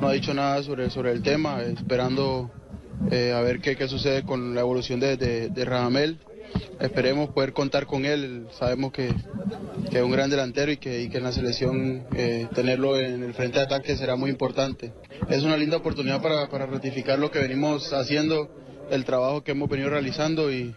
no 0.00 0.08
ha 0.08 0.12
dicho 0.12 0.32
nada 0.34 0.62
sobre, 0.62 0.90
sobre 0.90 1.12
el 1.12 1.22
tema, 1.22 1.62
esperando 1.62 2.50
eh, 3.10 3.32
a 3.32 3.40
ver 3.40 3.60
qué, 3.60 3.76
qué 3.76 3.88
sucede 3.88 4.22
con 4.24 4.54
la 4.54 4.60
evolución 4.60 5.00
de, 5.00 5.16
de, 5.16 5.48
de 5.48 5.64
Radamel. 5.64 6.18
Esperemos 6.80 7.30
poder 7.30 7.52
contar 7.52 7.86
con 7.86 8.04
él, 8.04 8.46
sabemos 8.58 8.92
que, 8.92 9.08
que 9.90 9.98
es 9.98 10.02
un 10.02 10.10
gran 10.10 10.28
delantero 10.28 10.72
y 10.72 10.76
que, 10.76 11.02
y 11.02 11.08
que 11.08 11.18
en 11.18 11.24
la 11.24 11.32
selección 11.32 12.04
eh, 12.16 12.48
tenerlo 12.54 12.98
en 12.98 13.22
el 13.22 13.32
frente 13.34 13.58
de 13.58 13.64
ataque 13.64 13.96
será 13.96 14.16
muy 14.16 14.30
importante. 14.30 14.92
Es 15.28 15.42
una 15.44 15.56
linda 15.56 15.76
oportunidad 15.76 16.20
para, 16.20 16.48
para 16.48 16.66
ratificar 16.66 17.18
lo 17.18 17.30
que 17.30 17.38
venimos 17.38 17.92
haciendo, 17.92 18.48
el 18.90 19.04
trabajo 19.04 19.42
que 19.42 19.52
hemos 19.52 19.68
venido 19.68 19.88
realizando 19.90 20.52
y, 20.52 20.74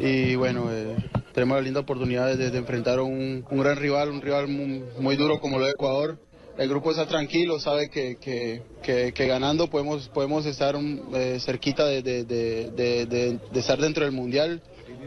y 0.00 0.34
bueno, 0.34 0.68
eh, 0.72 0.96
tenemos 1.32 1.56
la 1.58 1.62
linda 1.62 1.80
oportunidad 1.80 2.36
de, 2.36 2.50
enfrentar 2.58 2.98
a 2.98 3.02
un, 3.02 3.44
un 3.48 3.58
gran 3.60 3.76
rival, 3.76 4.10
un 4.10 4.20
rival 4.20 4.48
muy, 4.48 4.82
duro 5.16 5.40
como 5.40 5.58
lo 5.58 5.64
de 5.66 5.70
Ecuador. 5.72 6.18
el 6.58 6.68
grupo 6.68 6.90
está 6.90 7.06
tranquilo, 7.06 7.60
sabe 7.60 7.88
que, 7.88 8.16
que, 8.20 9.26
ganando 9.26 9.70
podemos, 9.70 10.08
podemos 10.08 10.44
estar 10.44 10.74
eh, 11.14 11.38
cerquita 11.40 11.86
de- 11.86 12.02
de- 13.06 13.38
de 13.50 13.60
estar 13.60 13.78
dentro 13.80 14.04
del 14.04 14.12
Mundial 14.12 14.60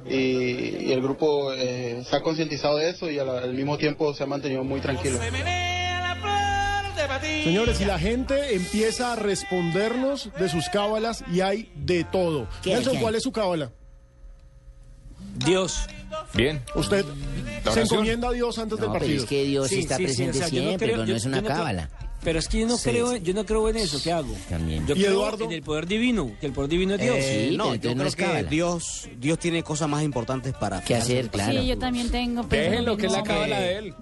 y, 0.09 0.87
y 0.87 0.91
el 0.91 1.01
grupo 1.01 1.53
eh, 1.53 1.99
está 1.99 2.21
concientizado 2.21 2.77
de 2.77 2.89
eso 2.89 3.09
y 3.09 3.19
al, 3.19 3.29
al 3.29 3.53
mismo 3.53 3.77
tiempo 3.77 4.13
se 4.13 4.23
ha 4.23 4.25
mantenido 4.25 4.63
muy 4.63 4.79
tranquilo. 4.81 5.19
Señores, 7.43 7.81
y 7.81 7.85
la 7.85 7.99
gente 7.99 8.55
empieza 8.55 9.13
a 9.13 9.15
respondernos 9.15 10.29
de 10.39 10.49
sus 10.49 10.69
cábalas 10.69 11.23
y 11.31 11.41
hay 11.41 11.69
de 11.75 12.03
todo. 12.05 12.47
¿Qué, 12.61 12.71
Nelson? 12.73 12.97
¿cuál 12.97 13.15
es 13.15 13.23
su 13.23 13.31
cábala? 13.31 13.71
Dios. 15.45 15.87
Bien. 16.33 16.61
Usted 16.75 17.05
se 17.73 17.81
encomienda 17.81 18.29
a 18.29 18.31
Dios 18.31 18.57
antes 18.59 18.77
del 18.79 18.87
pero 18.89 18.99
partido. 18.99 19.23
es 19.23 19.29
que 19.29 19.43
Dios 19.43 19.67
Sí, 19.67 19.79
está 19.79 19.97
sí, 19.97 20.03
sí, 20.03 20.05
presente 20.07 20.37
o 20.37 20.41
sea, 20.41 20.49
yo 20.49 20.61
no 20.61 20.67
siempre, 20.67 20.87
creo- 20.87 20.97
pero 20.97 21.07
yo- 21.07 21.13
no 21.13 21.17
es 21.17 21.25
una 21.25 21.37
no 21.37 21.43
creo- 21.43 21.57
cábala. 21.57 21.89
Pero 22.23 22.39
es 22.39 22.47
que 22.47 22.59
yo 22.61 22.67
no, 22.67 22.77
Sí, 22.77 22.89
creo, 22.89 23.11
sí. 23.11 23.19
yo 23.21 23.33
no 23.33 23.45
creo 23.45 23.67
en 23.69 23.77
eso, 23.77 24.01
¿qué 24.01 24.11
hago? 24.11 24.33
También. 24.49 24.87
Yo 24.87 24.95
¿Y 24.95 24.99
creo 24.99 25.11
Eduardo? 25.11 25.45
en 25.45 25.51
el 25.51 25.61
poder 25.61 25.85
divino, 25.87 26.31
que 26.39 26.45
el 26.45 26.53
poder 26.53 26.69
divino 26.69 26.95
es 26.95 27.01
Dios. 27.01 27.15
Eh, 27.19 27.47
Sí, 27.49 27.57
no, 27.57 27.75
yo 27.75 27.89
no 27.91 27.95
creo 27.97 28.07
es 28.07 28.15
que 28.15 28.23
cábala. 28.23 28.49
Dios, 28.49 29.09
Dios 29.19 29.39
tiene 29.39 29.61
cosas 29.63 29.89
más 29.89 30.03
importantes 30.03 30.53
para 30.53 30.81
¿Qué 30.81 30.95
hacer? 30.95 31.29
Claro. 31.29 31.59
Sí, 31.61 31.67
yo 31.67 31.77
también 31.77 32.09
tengo. 32.09 32.43
Déjenlo, 32.43 32.95
que 32.97 33.07
es 33.07 33.11
la 33.11 33.23
cábala 33.23 33.59
de 33.59 33.77
él. 33.77 33.93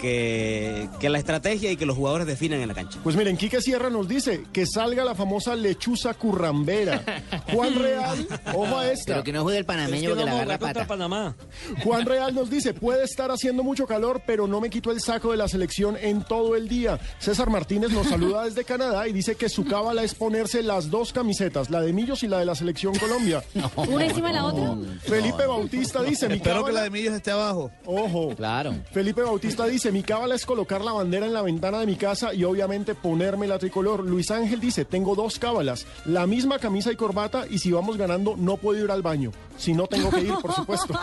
Que, 0.00 0.88
que 1.00 1.08
la 1.08 1.18
estrategia 1.18 1.70
y 1.70 1.76
que 1.76 1.86
los 1.86 1.96
jugadores 1.96 2.26
definan 2.26 2.60
en 2.60 2.68
la 2.68 2.74
cancha. 2.74 2.98
Pues 3.02 3.16
miren, 3.16 3.36
Quique 3.36 3.60
Sierra 3.60 3.90
nos 3.90 4.08
dice 4.08 4.44
que 4.52 4.66
salga 4.66 5.04
la 5.04 5.14
famosa 5.14 5.54
lechuza 5.56 6.14
currambera. 6.14 7.02
Juan 7.52 7.74
Real, 7.74 8.26
ojo 8.54 8.78
a 8.78 8.90
esta. 8.90 9.14
Pero 9.14 9.24
que 9.24 9.32
no 9.32 9.42
juegue 9.42 9.58
el 9.58 9.66
Pero 9.66 9.78
es 9.80 9.84
panameño 9.86 10.10
que 10.10 10.16
porque 10.16 10.30
no 10.30 10.44
la 10.44 10.58
pata. 10.58 10.86
Panamá. 10.86 11.36
Juan 11.82 12.06
Real 12.06 12.34
nos 12.34 12.50
dice, 12.50 12.74
puede 12.74 13.04
estar 13.04 13.30
haciendo 13.30 13.62
mucho 13.62 13.86
calor, 13.86 14.22
pero 14.26 14.46
no 14.46 14.60
me 14.60 14.70
quito 14.70 14.90
el 14.90 15.00
saco 15.00 15.32
de 15.32 15.36
la 15.36 15.48
selección 15.48 15.96
en 16.00 16.22
todo 16.22 16.56
el 16.56 16.68
día. 16.68 16.98
César 17.18 17.50
Martínez 17.50 17.90
nos 17.90 18.08
saluda 18.08 18.44
desde 18.44 18.64
Canadá 18.64 19.08
y 19.08 19.12
dice 19.12 19.34
que 19.34 19.48
su 19.48 19.64
cábala 19.64 20.02
es 20.02 20.14
ponerse 20.14 20.62
las 20.62 20.90
dos 20.90 21.12
camisetas, 21.12 21.70
la 21.70 21.80
de 21.80 21.92
Millos 21.92 22.22
y 22.22 22.28
la 22.28 22.38
de 22.38 22.46
la 22.46 22.54
selección 22.54 22.94
Colombia. 22.96 23.42
¿Una 23.76 24.06
encima 24.06 24.28
de 24.28 24.34
la 24.34 24.44
otra? 24.44 24.76
Felipe 25.02 25.46
Bautista 25.46 26.02
dice, 26.02 26.28
mi 26.28 26.36
Espero 26.36 26.64
que 26.64 26.72
la 26.72 26.82
de 26.82 26.90
Millos 26.90 27.14
esté 27.14 27.30
abajo. 27.30 27.70
Ojo. 27.84 28.34
Claro. 28.36 28.74
Felipe 28.92 29.22
Bautista 29.22 29.66
dice, 29.66 29.87
mi 29.92 30.02
cábala 30.02 30.34
es 30.34 30.44
colocar 30.46 30.82
la 30.82 30.92
bandera 30.92 31.26
en 31.26 31.32
la 31.32 31.42
ventana 31.42 31.80
de 31.80 31.86
mi 31.86 31.96
casa 31.96 32.34
y 32.34 32.44
obviamente 32.44 32.94
ponerme 32.94 33.46
la 33.46 33.58
tricolor. 33.58 34.04
Luis 34.04 34.30
Ángel 34.30 34.60
dice, 34.60 34.84
tengo 34.84 35.14
dos 35.14 35.38
cábalas, 35.38 35.86
la 36.04 36.26
misma 36.26 36.58
camisa 36.58 36.92
y 36.92 36.96
corbata 36.96 37.46
y 37.48 37.58
si 37.58 37.72
vamos 37.72 37.96
ganando 37.96 38.36
no 38.36 38.56
puedo 38.56 38.84
ir 38.84 38.90
al 38.90 39.02
baño. 39.02 39.32
Si 39.56 39.72
no 39.72 39.86
tengo 39.86 40.10
que 40.10 40.20
ir, 40.20 40.34
por 40.40 40.54
supuesto. 40.54 40.94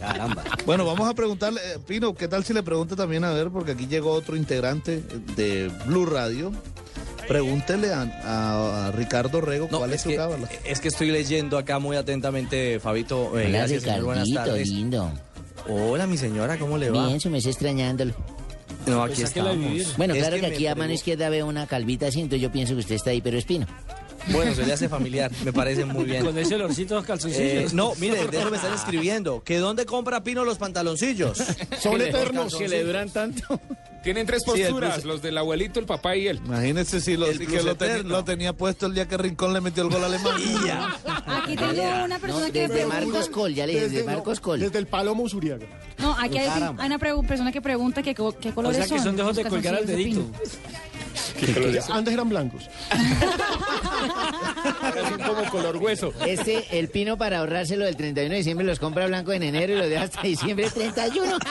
Caramba. 0.00 0.44
Bueno, 0.64 0.84
vamos 0.84 1.08
a 1.08 1.14
preguntarle, 1.14 1.60
eh, 1.64 1.78
Pino, 1.84 2.14
¿qué 2.14 2.28
tal 2.28 2.44
si 2.44 2.52
le 2.52 2.62
pregunta 2.62 2.94
también 2.94 3.24
a 3.24 3.30
ver? 3.30 3.50
Porque 3.50 3.72
aquí 3.72 3.86
llegó 3.86 4.12
otro 4.12 4.36
integrante 4.36 5.02
de 5.36 5.70
Blue 5.86 6.06
Radio. 6.06 6.52
Pregúntele 7.26 7.90
a, 7.92 8.92
Ricardo 8.94 9.40
Rego 9.40 9.68
No, 9.70 9.78
cuál 9.78 9.90
es, 9.90 9.96
es 9.96 10.02
su 10.02 10.08
que, 10.10 10.16
cábala. 10.16 10.48
es 10.64 10.80
que 10.80 10.88
estoy 10.88 11.10
leyendo 11.10 11.56
acá 11.56 11.78
muy 11.78 11.96
atentamente, 11.96 12.78
Fabito. 12.80 13.38
Eh, 13.38 13.50
gracias, 13.50 13.82
señor. 13.82 14.04
Buenas 14.04 14.30
tardes. 14.32 14.68
lindo. 14.68 15.10
Hola, 15.68 16.06
mi 16.06 16.16
señora, 16.16 16.58
¿cómo 16.58 16.76
le 16.76 16.90
va? 16.90 17.06
Bien, 17.06 17.20
se 17.20 17.30
me 17.30 17.38
está 17.38 17.50
extrañándolo. 17.50 18.12
No, 18.86 19.02
aquí 19.02 19.14
Pues 19.14 19.28
sáquela 19.28 19.50
a 19.50 19.52
estamos. 19.54 19.96
Bueno, 19.96 20.14
Es 20.14 20.20
claro 20.20 20.36
que, 20.36 20.42
me 20.42 20.48
aquí 20.48 20.66
a 20.66 20.74
mano 20.74 20.92
izquierda 20.92 21.28
veo 21.30 21.46
una 21.46 21.66
calvita 21.66 22.08
así, 22.08 22.20
entonces 22.20 22.42
yo 22.42 22.52
pienso 22.52 22.74
que 22.74 22.80
usted 22.80 22.96
está 22.96 23.10
ahí, 23.10 23.20
pero 23.20 23.38
es 23.38 23.44
Pino. 23.44 23.66
Bueno, 24.32 24.54
se 24.54 24.64
le 24.66 24.72
hace 24.72 24.88
familiar, 24.88 25.30
me 25.44 25.52
parece 25.52 25.84
muy 25.84 26.04
bien. 26.04 26.24
Con 26.24 26.36
ese 26.38 26.54
olorcito 26.54 26.94
de 26.94 27.00
los 27.00 27.04
Eh, 27.04 27.06
calzoncillos. 27.06 27.74
no, 27.74 27.92
mire, 28.00 28.26
de 28.26 28.38
eso 28.38 28.50
me 28.50 28.56
están 28.56 28.72
escribiendo. 28.74 29.42
¿Que 29.44 29.58
dónde 29.58 29.84
compra 29.86 30.22
Pino 30.24 30.44
los 30.44 30.58
pantaloncillos? 30.58 31.42
Son 31.80 32.00
eternos. 32.00 32.54
Que 32.56 32.68
le 32.68 32.82
duran 32.84 33.10
tanto. 33.10 33.60
Tienen 34.02 34.26
tres 34.26 34.42
Sí, 34.44 34.50
posturas, 34.62 34.94
plus- 34.96 35.04
los 35.06 35.22
del 35.22 35.38
abuelito, 35.38 35.80
el 35.80 35.86
papá 35.86 36.14
y 36.14 36.28
él. 36.28 36.38
Imagínese 36.44 37.00
si 37.00 37.16
lo, 37.16 37.24
que 37.26 38.22
tenía 38.26 38.52
puesto 38.52 38.84
el 38.86 38.92
día 38.94 39.08
que 39.08 39.16
Rincón 39.16 39.54
le 39.54 39.62
metió 39.62 39.82
el 39.82 39.88
gol 39.88 40.04
al 40.04 40.12
alemán. 40.12 40.34
Aquí 41.26 41.56
tengo 41.56 42.04
una 42.04 42.18
persona 42.18 42.46
No, 42.48 42.52
que 42.52 42.68
desde 42.68 42.86
Marcos 42.86 43.28
Col, 43.30 43.54
ya 43.54 43.66
le 43.66 43.72
dije, 43.74 43.88
desde 43.88 44.04
Marcos 44.04 44.40
Col. 44.40 44.60
desde 44.60 44.78
el 44.78 44.86
Palomo 44.86 45.22
Usuriaga. 45.22 45.66
No, 45.98 46.14
aquí 46.20 46.36
hay, 46.38 46.48
una 46.84 46.98
persona 46.98 47.50
que 47.50 47.62
pregunta 47.62 48.02
que, 48.02 48.14
co- 48.14 48.36
qué 48.38 48.50
o 48.50 48.54
colores 48.54 48.86
sea 48.86 48.96
que 48.96 49.02
son 49.02 49.16
los 49.16 49.36
de 49.36 49.44
colgar 49.46 49.74
al 49.74 49.86
dedito. 49.86 50.26
Antes 51.90 52.14
eran 52.14 52.28
blancos. 52.28 52.68
Ahora 54.82 55.08
son 55.08 55.20
como 55.22 55.50
color 55.50 55.76
hueso. 55.78 56.12
Este, 56.26 56.78
el 56.78 56.88
Pino 56.88 57.16
para 57.16 57.38
ahorrárselo 57.38 57.84
del 57.84 57.96
31 57.96 58.30
de 58.30 58.36
diciembre 58.38 58.66
los 58.66 58.78
compra 58.78 59.06
blanco 59.06 59.32
en 59.32 59.42
enero 59.42 59.72
y 59.74 59.76
los 59.76 59.88
deja 59.88 60.04
hasta 60.04 60.22
diciembre 60.22 60.70
31. 60.70 61.38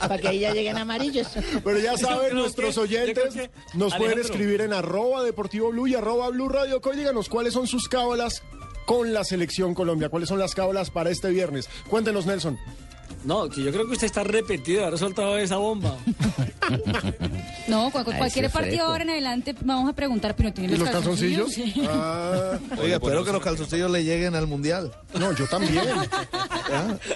Para 0.00 0.18
que 0.18 0.28
ahí 0.28 0.40
ya 0.40 0.52
lleguen 0.52 0.76
amarillos. 0.78 1.28
Pero 1.64 1.78
ya 1.78 1.96
saben, 1.96 2.34
nuestros 2.34 2.74
que- 2.74 2.80
oyentes 2.80 3.34
que- 3.34 3.50
nos 3.74 3.94
pueden 3.94 4.18
escribir 4.18 4.60
en 4.60 4.72
arroba 4.72 5.22
deportivo 5.22 5.70
blue 5.70 5.86
y 5.86 5.94
arroba 5.94 6.28
blue 6.30 6.48
radio. 6.48 6.80
Co, 6.80 6.92
y 6.92 6.96
díganos 6.96 7.28
cuáles 7.28 7.54
son 7.54 7.66
sus 7.66 7.88
cábalas 7.88 8.42
con 8.86 9.12
la 9.12 9.24
selección 9.24 9.74
Colombia. 9.74 10.08
¿Cuáles 10.08 10.28
son 10.28 10.38
las 10.38 10.54
cábalas 10.54 10.90
para 10.90 11.10
este 11.10 11.28
viernes? 11.30 11.68
Cuéntenos, 11.88 12.26
Nelson. 12.26 12.58
No, 13.24 13.48
que 13.48 13.62
yo 13.62 13.72
creo 13.72 13.86
que 13.86 13.92
usted 13.92 14.06
está 14.06 14.24
repetido 14.24 14.80
de 14.80 14.86
haber 14.86 14.98
soltado 14.98 15.38
esa 15.38 15.56
bomba. 15.56 15.96
No, 17.68 17.90
Ay, 17.94 18.02
cualquier 18.16 18.50
partido 18.50 18.86
ahora 18.86 19.02
en 19.04 19.10
adelante 19.10 19.54
vamos 19.60 19.90
a 19.90 19.92
preguntar, 19.92 20.34
pero 20.34 20.52
¿tiene 20.52 20.68
¿Y 20.68 20.76
los, 20.76 20.80
los 20.80 20.90
calzoncillos? 20.90 21.52
Sí. 21.52 21.74
Ah, 21.86 22.58
Oiga, 22.80 22.96
espero 22.96 23.24
que 23.24 23.32
los 23.32 23.42
calzoncillos 23.42 23.90
le 23.90 24.04
lleguen 24.04 24.34
al 24.34 24.46
mundial. 24.46 24.90
no, 25.18 25.32
yo 25.32 25.46
también. 25.46 25.84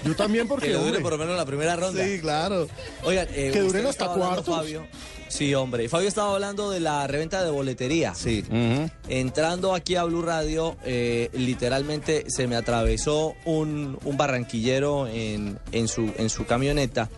Yo 0.03 0.15
también 0.15 0.45
Que 0.45 0.49
porque, 0.49 0.67
le 0.67 0.73
dure 0.73 0.85
hombre, 0.87 1.01
por 1.01 1.11
lo 1.13 1.17
menos 1.19 1.37
la 1.37 1.45
primera 1.45 1.75
ronda. 1.75 2.03
Sí, 2.03 2.19
claro. 2.19 2.67
Oigan, 3.03 3.27
eh, 3.31 3.51
Que 3.53 3.61
duren 3.61 3.85
hasta 3.85 4.05
estaba 4.05 4.13
hablando, 4.13 4.43
cuartos. 4.43 4.55
Fabio. 4.57 4.87
Sí, 5.33 5.55
hombre. 5.55 5.89
Fabio 5.89 6.07
estaba 6.07 6.33
hablando 6.33 6.69
de 6.69 6.79
la 6.79 7.07
reventa 7.07 7.43
de 7.43 7.49
boletería. 7.49 8.13
Sí. 8.13 8.43
Entrando 9.07 9.73
aquí 9.73 9.95
a 9.95 10.03
Blue 10.03 10.21
Radio, 10.21 10.75
eh, 10.85 11.29
literalmente 11.33 12.25
se 12.27 12.47
me 12.47 12.55
atravesó 12.55 13.33
un, 13.45 13.97
un 14.03 14.17
barranquillero 14.17 15.07
en, 15.07 15.57
en, 15.71 15.87
su, 15.87 16.11
en 16.17 16.29
su 16.29 16.45
camioneta, 16.45 17.09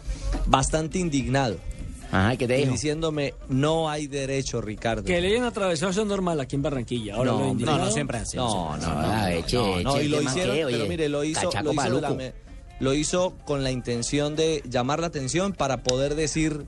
bastante 0.46 0.98
indignado. 1.00 1.58
Ajá, 2.12 2.38
¿qué 2.38 2.48
te 2.48 2.56
Y 2.58 2.62
dijo? 2.62 2.72
diciéndome, 2.72 3.34
no 3.50 3.90
hay 3.90 4.08
derecho, 4.08 4.62
Ricardo. 4.62 5.04
Que 5.04 5.20
le 5.20 5.28
hayan 5.28 5.44
atravesado 5.44 5.92
eso 5.92 6.02
es 6.04 6.08
normal 6.08 6.40
aquí 6.40 6.56
en 6.56 6.62
Barranquilla. 6.62 7.16
Ahora 7.16 7.32
No, 7.32 7.40
lo 7.40 7.54
no, 7.54 7.78
no, 7.78 7.92
siempre 7.92 8.20
así. 8.20 8.38
No, 8.38 8.78
no, 8.78 8.88
No, 8.88 9.02
no. 9.02 9.08
ah, 9.12 9.34
eche, 9.34 9.58
no, 9.58 9.82
no, 9.82 9.96
eche 9.98 10.06
y 10.06 10.08
lo 10.08 10.22
hicieron, 10.22 10.56
que, 10.56 10.66
oye, 10.66 10.78
pero 10.78 10.90
mire, 10.90 11.10
lo 11.10 11.24
hizo, 11.26 11.50
lo 11.64 11.74
hizo, 11.74 12.00
la 12.00 12.34
lo 12.80 12.94
hizo 12.94 13.36
con 13.46 13.64
la 13.64 13.72
intención 13.72 14.36
de 14.36 14.62
llamar 14.70 15.00
la 15.00 15.08
atención 15.08 15.54
para 15.54 15.82
poder 15.84 16.16
decir 16.16 16.66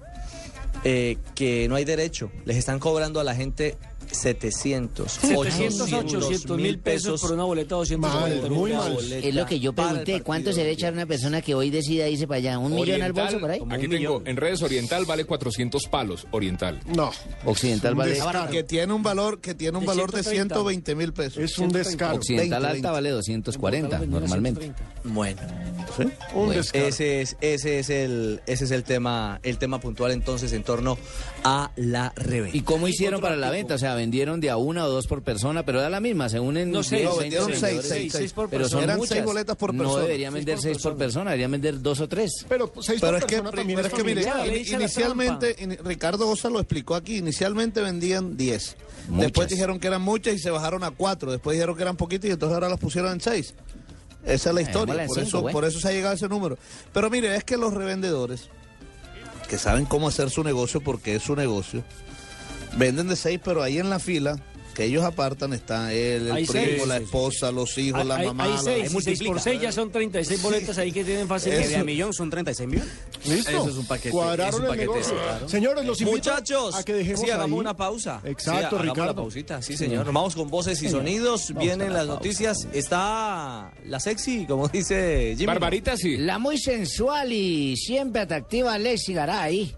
eh, 0.84 1.18
que 1.36 1.68
no 1.68 1.76
hay 1.76 1.86
derecho. 1.86 2.32
Les 2.46 2.58
están 2.58 2.80
cobrando 2.80 3.20
a 3.20 3.24
la 3.24 3.36
gente 3.36 3.78
700, 4.12 5.12
700, 5.12 5.92
800 5.94 6.58
mil 6.58 6.80
pesos 6.80 7.22
por 7.22 7.32
una 7.34 7.44
boleta 7.44 7.76
de 7.76 7.80
240 7.80 8.20
Mal, 8.40 8.50
mil 8.50 8.52
muy 8.60 8.72
pesos. 8.72 9.10
mal. 9.10 9.14
Es 9.24 9.36
lo 9.36 9.46
que 9.46 9.60
yo 9.60 9.74
pregunté, 9.74 10.22
¿cuánto 10.22 10.52
se 10.52 10.58
debe 10.58 10.68
de 10.70 10.74
echar 10.74 10.94
una 10.94 11.06
persona 11.06 11.42
que 11.42 11.56
hoy 11.56 11.70
decida 11.70 12.08
irse 12.08 12.28
para 12.28 12.38
allá? 12.40 12.60
¿Un 12.60 12.74
millón 12.76 13.02
al 13.02 13.14
bolso 13.14 13.40
por 13.40 13.52
ahí? 13.52 13.60
Aquí 13.70 13.88
tengo, 13.88 13.94
millón. 14.20 14.28
en 14.28 14.38
redes 14.38 14.62
Oriental 14.62 15.06
vale 15.06 15.26
400 15.26 15.84
palos, 15.88 16.28
Oriental. 16.32 16.80
no, 16.88 17.12
Occidental 17.46 17.96
vale... 17.96 18.12
descaro. 18.14 18.50
Que 18.52 18.64
tiene 18.64 18.94
un 18.94 19.04
valor, 19.04 19.40
que 19.42 19.54
tiene 19.56 19.78
un 19.78 19.84
De 19.84 19.88
valor 19.88 20.12
de 20.12 20.24
130. 20.24 20.56
120 20.56 20.96
mil 20.96 21.14
pesos. 21.14 21.38
es 21.44 21.58
un 21.58 21.70
descaro. 21.70 22.16
Occidental 22.18 22.62
20, 22.64 22.78
alta 22.78 22.92
vale 22.92 23.10
240 23.10 24.00
normalmente. 24.06 24.72
Bueno, 25.04 25.42
Un 26.34 26.50
descaro. 26.50 26.86
ese 26.88 27.22
es, 27.22 27.38
ese 27.42 27.80
es 27.80 27.90
el, 27.90 28.42
ese 28.46 28.66
es 28.66 28.72
el 28.72 28.84
tema, 28.84 29.40
el 29.44 29.58
tema 29.58 29.80
puntual 29.80 30.12
entonces 30.12 30.52
en 30.54 30.64
torno 30.64 30.98
a 31.44 31.72
la 31.76 32.14
reventa. 32.16 32.58
¿Y 32.58 32.62
cómo 32.62 32.88
hicieron 32.88 33.22
para 33.22 33.36
la 33.36 33.50
venta? 33.50 33.76
O 33.76 33.78
sea, 33.78 33.96
vendieron 33.98 34.40
de 34.40 34.50
a 34.50 34.56
una 34.58 34.86
o 34.86 34.90
dos 34.90 35.06
por 35.08 35.22
persona, 35.22 35.64
pero 35.66 35.82
da 35.82 35.90
la 35.90 36.00
misma, 36.00 36.30
según 36.30 36.56
en... 36.56 36.72
No, 36.72 36.82
seis, 36.84 37.04
No, 37.04 37.10
diez, 37.12 37.20
vendieron 37.22 37.52
seis, 37.54 37.82
seis, 37.84 38.14
seis. 38.14 38.32
por 38.34 38.50
Pero 38.50 38.70
son 38.70 38.80
persona. 38.80 38.98
Muchas. 38.98 39.10
seis 39.16 39.26
boletas 39.26 39.56
por 39.58 39.74
No 39.74 39.84
persona. 39.84 40.04
deberían 40.04 40.32
Seis 40.34 40.46
vender 40.46 40.56
por 40.56 40.64
seis 40.64 40.78
por 40.82 40.98
persona. 40.98 41.32
deberían 41.32 41.52
vender 41.52 41.82
dos 41.82 42.00
o 42.00 42.08
tres. 42.08 42.32
Pero 42.48 42.72
seis 42.82 43.02
Pero 43.02 43.14
por 43.14 43.20
es 43.20 43.26
que, 43.26 43.36
persona 43.42 43.52
también 43.52 43.78
pero 43.78 43.88
es 43.90 43.94
que 43.94 44.04
mire, 44.04 44.64
inicialmente, 44.72 45.56
in- 45.60 45.78
Ricardo 45.84 46.30
Osa 46.30 46.50
lo 46.50 46.60
explicó 46.60 46.96
aquí, 46.96 47.18
inicialmente 47.18 47.82
vendían 47.82 48.38
10. 48.38 48.76
Muchas. 49.10 49.22
Después 49.24 49.50
dijeron 49.50 49.80
que 49.80 49.88
eran 49.88 50.02
muchas 50.02 50.34
y 50.36 50.40
se 50.40 50.50
bajaron 50.50 50.84
a 50.84 50.92
4. 50.92 51.32
Después 51.32 51.56
dijeron 51.56 51.76
que 51.76 51.82
eran 51.82 51.98
poquitas 51.98 52.30
y 52.30 52.34
entonces 52.34 52.54
ahora 52.54 52.70
las 52.70 52.80
pusieron 52.80 53.12
en 53.14 53.22
6. 53.22 53.54
Esa 54.26 54.50
es 54.50 54.56
la 54.56 54.62
historia, 54.62 54.94
démosla 54.96 55.02
en 55.04 55.08
por, 55.08 55.16
cinco, 55.18 55.28
eso, 55.30 55.42
güey. 55.42 55.54
por 55.54 55.66
eso 55.66 55.80
se 55.80 55.88
ha 55.88 55.92
llegado 55.92 56.12
a 56.12 56.16
ese 56.16 56.28
número. 56.28 56.58
Pero 56.94 57.10
mire, 57.10 57.34
es 57.36 57.44
que 57.46 57.56
los 57.56 57.74
revendedores, 57.74 58.50
que 59.48 59.58
saben 59.58 59.86
cómo 59.86 60.10
hacer 60.10 60.30
su 60.30 60.44
negocio 60.44 60.82
porque 60.82 61.16
es 61.16 61.24
su 61.24 61.34
negocio, 61.36 61.84
venden 62.78 63.08
de 63.08 63.16
6, 63.16 63.40
pero 63.44 63.64
ahí 63.64 63.78
en 63.80 63.90
la 63.90 64.00
fila 64.00 64.40
que 64.74 64.84
ellos 64.86 65.04
apartan 65.04 65.54
está 65.54 65.92
él, 65.92 66.28
el 66.28 66.32
Hay 66.34 66.46
primo, 66.46 66.68
seis. 66.68 66.88
la 66.88 66.98
esposa, 66.98 67.52
los 67.52 67.76
hijos, 67.80 68.06
la 68.06 68.20
mamá. 68.20 68.44
Hay 68.44 68.52
la- 68.52 68.58
seis, 68.60 68.92
seis 69.04 69.24
por 69.24 69.40
seis 69.42 69.60
ya 69.60 69.72
son 69.72 69.92
36 69.92 70.40
boletas 70.40 70.78
ahí 70.78 70.92
que 70.92 71.04
tienen 71.04 71.28
fácil. 71.28 71.52
Que 71.54 71.68
de 71.68 71.78
a 71.78 71.84
millón 71.84 72.14
son 72.14 72.30
36 72.30 72.70
millones. 72.70 72.94
¿Listo? 73.26 73.50
Eso 73.50 73.70
es 73.70 73.76
un 73.76 73.88
paquete. 73.88 74.12
Cuadraron 74.12 74.54
es 74.54 74.60
un 74.60 74.80
el 74.80 74.88
paquete, 74.88 75.16
claro. 75.16 75.50
Señores, 75.50 75.84
los 75.84 76.00
invito 76.00 76.18
Muchachos, 76.18 76.76
a 76.76 76.84
que 76.84 76.94
dejemos 76.94 77.22
sí, 77.22 77.32
hagamos 77.32 77.54
ahí- 77.56 77.60
una 77.60 77.76
pausa. 77.76 78.22
Exacto, 78.24 78.52
Sí, 78.52 78.66
hagamos 78.68 78.82
Ricardo. 78.84 79.06
la 79.06 79.16
pausita, 79.16 79.62
sí, 79.64 79.76
señor. 79.76 80.06
Nos 80.06 80.14
vamos 80.14 80.36
con 80.36 80.48
voces 80.52 80.80
y 80.84 80.90
sonidos. 80.90 81.52
Vienen 81.58 81.92
las 81.92 82.06
noticias. 82.06 82.68
Está 82.72 83.72
la 83.84 84.00
sexy, 84.00 84.46
como 84.46 84.68
dice 84.68 85.34
Jimmy. 85.36 85.48
Barbarita, 85.48 85.98
sí. 85.98 86.18
La 86.18 86.38
muy 86.38 86.60
sensual 86.60 87.34
y 87.34 87.76
siempre 87.78 88.22
atractiva 88.22 88.76
Alexi 88.76 89.14
Garay. 89.14 89.74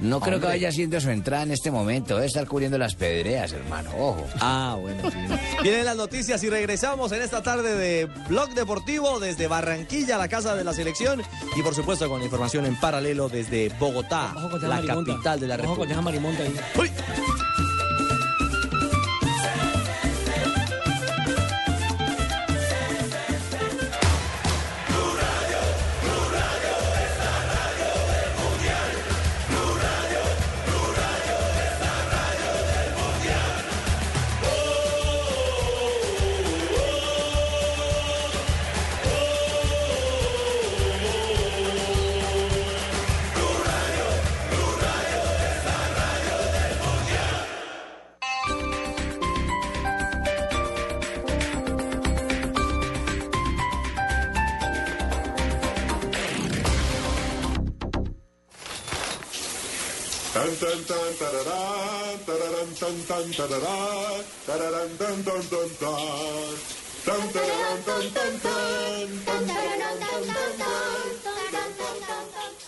No 0.00 0.20
creo 0.20 0.38
que 0.40 0.46
vaya 0.46 0.68
haciendo 0.68 1.00
su 1.00 1.10
entrada 1.10 1.42
en 1.42 1.52
este 1.52 1.70
momento. 1.70 2.14
Debe 2.14 2.26
estar 2.26 2.46
cubriendo 2.46 2.78
las 2.78 2.94
pedreas, 2.94 3.52
hermano. 3.52 3.90
Ojo. 3.98 4.26
Ah, 4.40 4.76
bueno, 4.80 5.10
sí. 5.10 5.18
Vienen 5.62 5.84
las 5.84 5.96
noticias 5.96 6.42
y 6.44 6.50
regresamos 6.50 7.12
en 7.12 7.22
esta 7.22 7.42
tarde 7.42 7.76
de 7.76 8.06
Blog 8.28 8.54
Deportivo 8.54 9.18
desde 9.18 9.48
Barranquilla, 9.48 10.18
la 10.18 10.28
casa 10.28 10.54
de 10.54 10.64
la 10.64 10.72
selección. 10.72 11.22
Y 11.56 11.62
por 11.62 11.74
supuesto 11.74 12.08
con 12.08 12.22
información 12.22 12.66
en 12.66 12.76
paralelo 12.76 13.28
desde 13.28 13.70
Bogotá, 13.80 14.34
Ojo 14.36 14.58
la 14.58 14.82
capital 14.82 15.40
de 15.40 15.46
la 15.48 15.56
Ojo 15.56 15.76
con 15.76 15.88
República. 15.88 16.44
Teja 16.76 17.37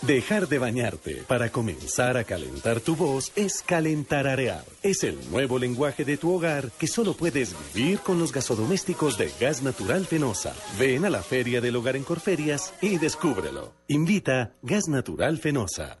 Dejar 0.01 0.47
de 0.47 0.57
bañarte 0.57 1.23
para 1.27 1.51
comenzar 1.51 2.17
a 2.17 2.23
calentar 2.23 2.79
tu 2.81 2.95
voz 2.95 3.31
es 3.35 3.61
calentararear. 3.63 4.65
Es 4.81 5.03
el 5.03 5.17
nuevo 5.29 5.59
lenguaje 5.59 6.03
de 6.05 6.17
tu 6.17 6.33
hogar 6.33 6.71
que 6.79 6.87
solo 6.87 7.13
puedes 7.13 7.55
vivir 7.73 7.99
con 7.99 8.17
los 8.19 8.31
gasodomésticos 8.31 9.17
de 9.17 9.31
gas 9.39 9.61
natural 9.61 10.07
Fenosa. 10.07 10.55
Ven 10.79 11.05
a 11.05 11.09
la 11.09 11.21
Feria 11.21 11.61
del 11.61 11.75
Hogar 11.75 11.95
en 11.95 12.03
Corferias 12.03 12.73
y 12.81 12.97
descúbrelo. 12.97 13.73
Invita 13.87 14.53
Gas 14.63 14.87
Natural 14.87 15.37
Fenosa. 15.37 16.00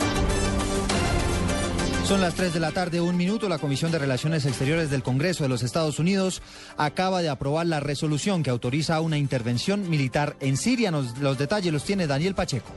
Son 2.11 2.19
las 2.19 2.33
3 2.33 2.53
de 2.53 2.59
la 2.59 2.73
tarde, 2.73 2.99
un 2.99 3.15
minuto. 3.15 3.47
La 3.47 3.57
Comisión 3.57 3.89
de 3.89 3.97
Relaciones 3.97 4.45
Exteriores 4.45 4.89
del 4.89 5.01
Congreso 5.01 5.43
de 5.43 5.49
los 5.49 5.63
Estados 5.63 5.97
Unidos 5.97 6.41
acaba 6.75 7.21
de 7.21 7.29
aprobar 7.29 7.67
la 7.67 7.79
resolución 7.79 8.43
que 8.43 8.49
autoriza 8.49 8.99
una 8.99 9.17
intervención 9.17 9.89
militar 9.89 10.35
en 10.41 10.57
Siria. 10.57 10.91
Los 10.91 11.37
detalles 11.37 11.71
los 11.71 11.85
tiene 11.85 12.07
Daniel 12.07 12.35
Pacheco. 12.35 12.73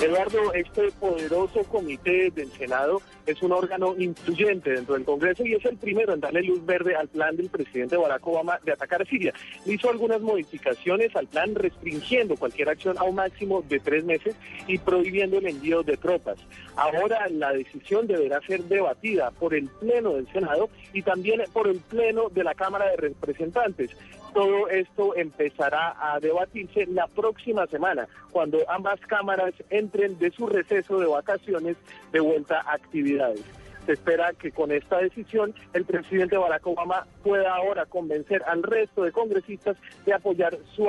Eduardo, 0.00 0.54
este 0.54 0.90
poderoso 0.92 1.62
comité 1.64 2.30
del 2.30 2.50
Senado 2.52 3.02
es 3.26 3.42
un 3.42 3.52
órgano 3.52 3.94
influyente 3.98 4.70
dentro 4.70 4.94
del 4.94 5.04
Congreso 5.04 5.44
y 5.44 5.52
es 5.52 5.64
el 5.66 5.76
primero 5.76 6.14
en 6.14 6.20
darle 6.20 6.42
luz 6.42 6.64
verde 6.64 6.96
al 6.96 7.08
plan 7.08 7.36
del 7.36 7.50
presidente 7.50 7.98
Barack 7.98 8.26
Obama 8.26 8.58
de 8.64 8.72
atacar 8.72 9.02
a 9.02 9.04
Siria. 9.04 9.34
Hizo 9.66 9.90
algunas 9.90 10.22
modificaciones 10.22 11.14
al 11.14 11.26
plan 11.26 11.54
restringiendo 11.54 12.36
cualquier 12.36 12.70
acción 12.70 12.96
a 12.96 13.04
un 13.04 13.16
máximo 13.16 13.62
de 13.68 13.78
tres 13.78 14.02
meses 14.04 14.34
y 14.66 14.78
prohibiendo 14.78 15.36
el 15.36 15.46
envío 15.46 15.82
de 15.82 15.98
tropas. 15.98 16.38
Ahora 16.76 17.28
la 17.28 17.52
decisión 17.52 18.06
deberá 18.06 18.40
ser 18.46 18.62
debatida 18.64 19.30
por 19.32 19.54
el 19.54 19.68
Pleno 19.68 20.14
del 20.14 20.26
Senado 20.32 20.70
y 20.94 21.02
también 21.02 21.42
por 21.52 21.68
el 21.68 21.78
Pleno 21.78 22.30
de 22.30 22.42
la 22.42 22.54
Cámara 22.54 22.88
de 22.90 22.96
Representantes. 22.96 23.90
Todo 24.32 24.68
esto 24.68 25.16
empezará 25.16 25.96
a 25.98 26.20
debatirse 26.20 26.86
la 26.86 27.06
próxima 27.08 27.66
semana, 27.66 28.08
cuando 28.30 28.58
ambas 28.68 29.00
cámaras 29.00 29.52
entren 29.70 30.18
de 30.18 30.30
su 30.30 30.46
receso 30.46 30.98
de 31.00 31.06
vacaciones 31.06 31.76
de 32.12 32.20
vuelta 32.20 32.60
a 32.60 32.74
actividades. 32.74 33.44
Se 33.86 33.92
espera 33.92 34.32
que 34.34 34.52
con 34.52 34.70
esta 34.70 34.98
decisión 34.98 35.54
el 35.72 35.84
presidente 35.84 36.36
Barack 36.36 36.66
Obama 36.66 37.06
pueda 37.24 37.54
ahora 37.54 37.86
convencer 37.86 38.42
al 38.46 38.62
resto 38.62 39.02
de 39.02 39.10
congresistas 39.10 39.76
de 40.06 40.12
apoyar 40.12 40.56
su, 40.76 40.88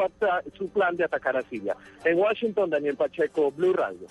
su 0.58 0.70
plan 0.70 0.96
de 0.98 1.06
atacar 1.06 1.38
a 1.38 1.42
Siria. 1.44 1.76
En 2.04 2.20
Washington, 2.20 2.70
Daniel 2.70 2.98
Pacheco, 2.98 3.52
Blue 3.52 3.74
Radio. 3.74 4.08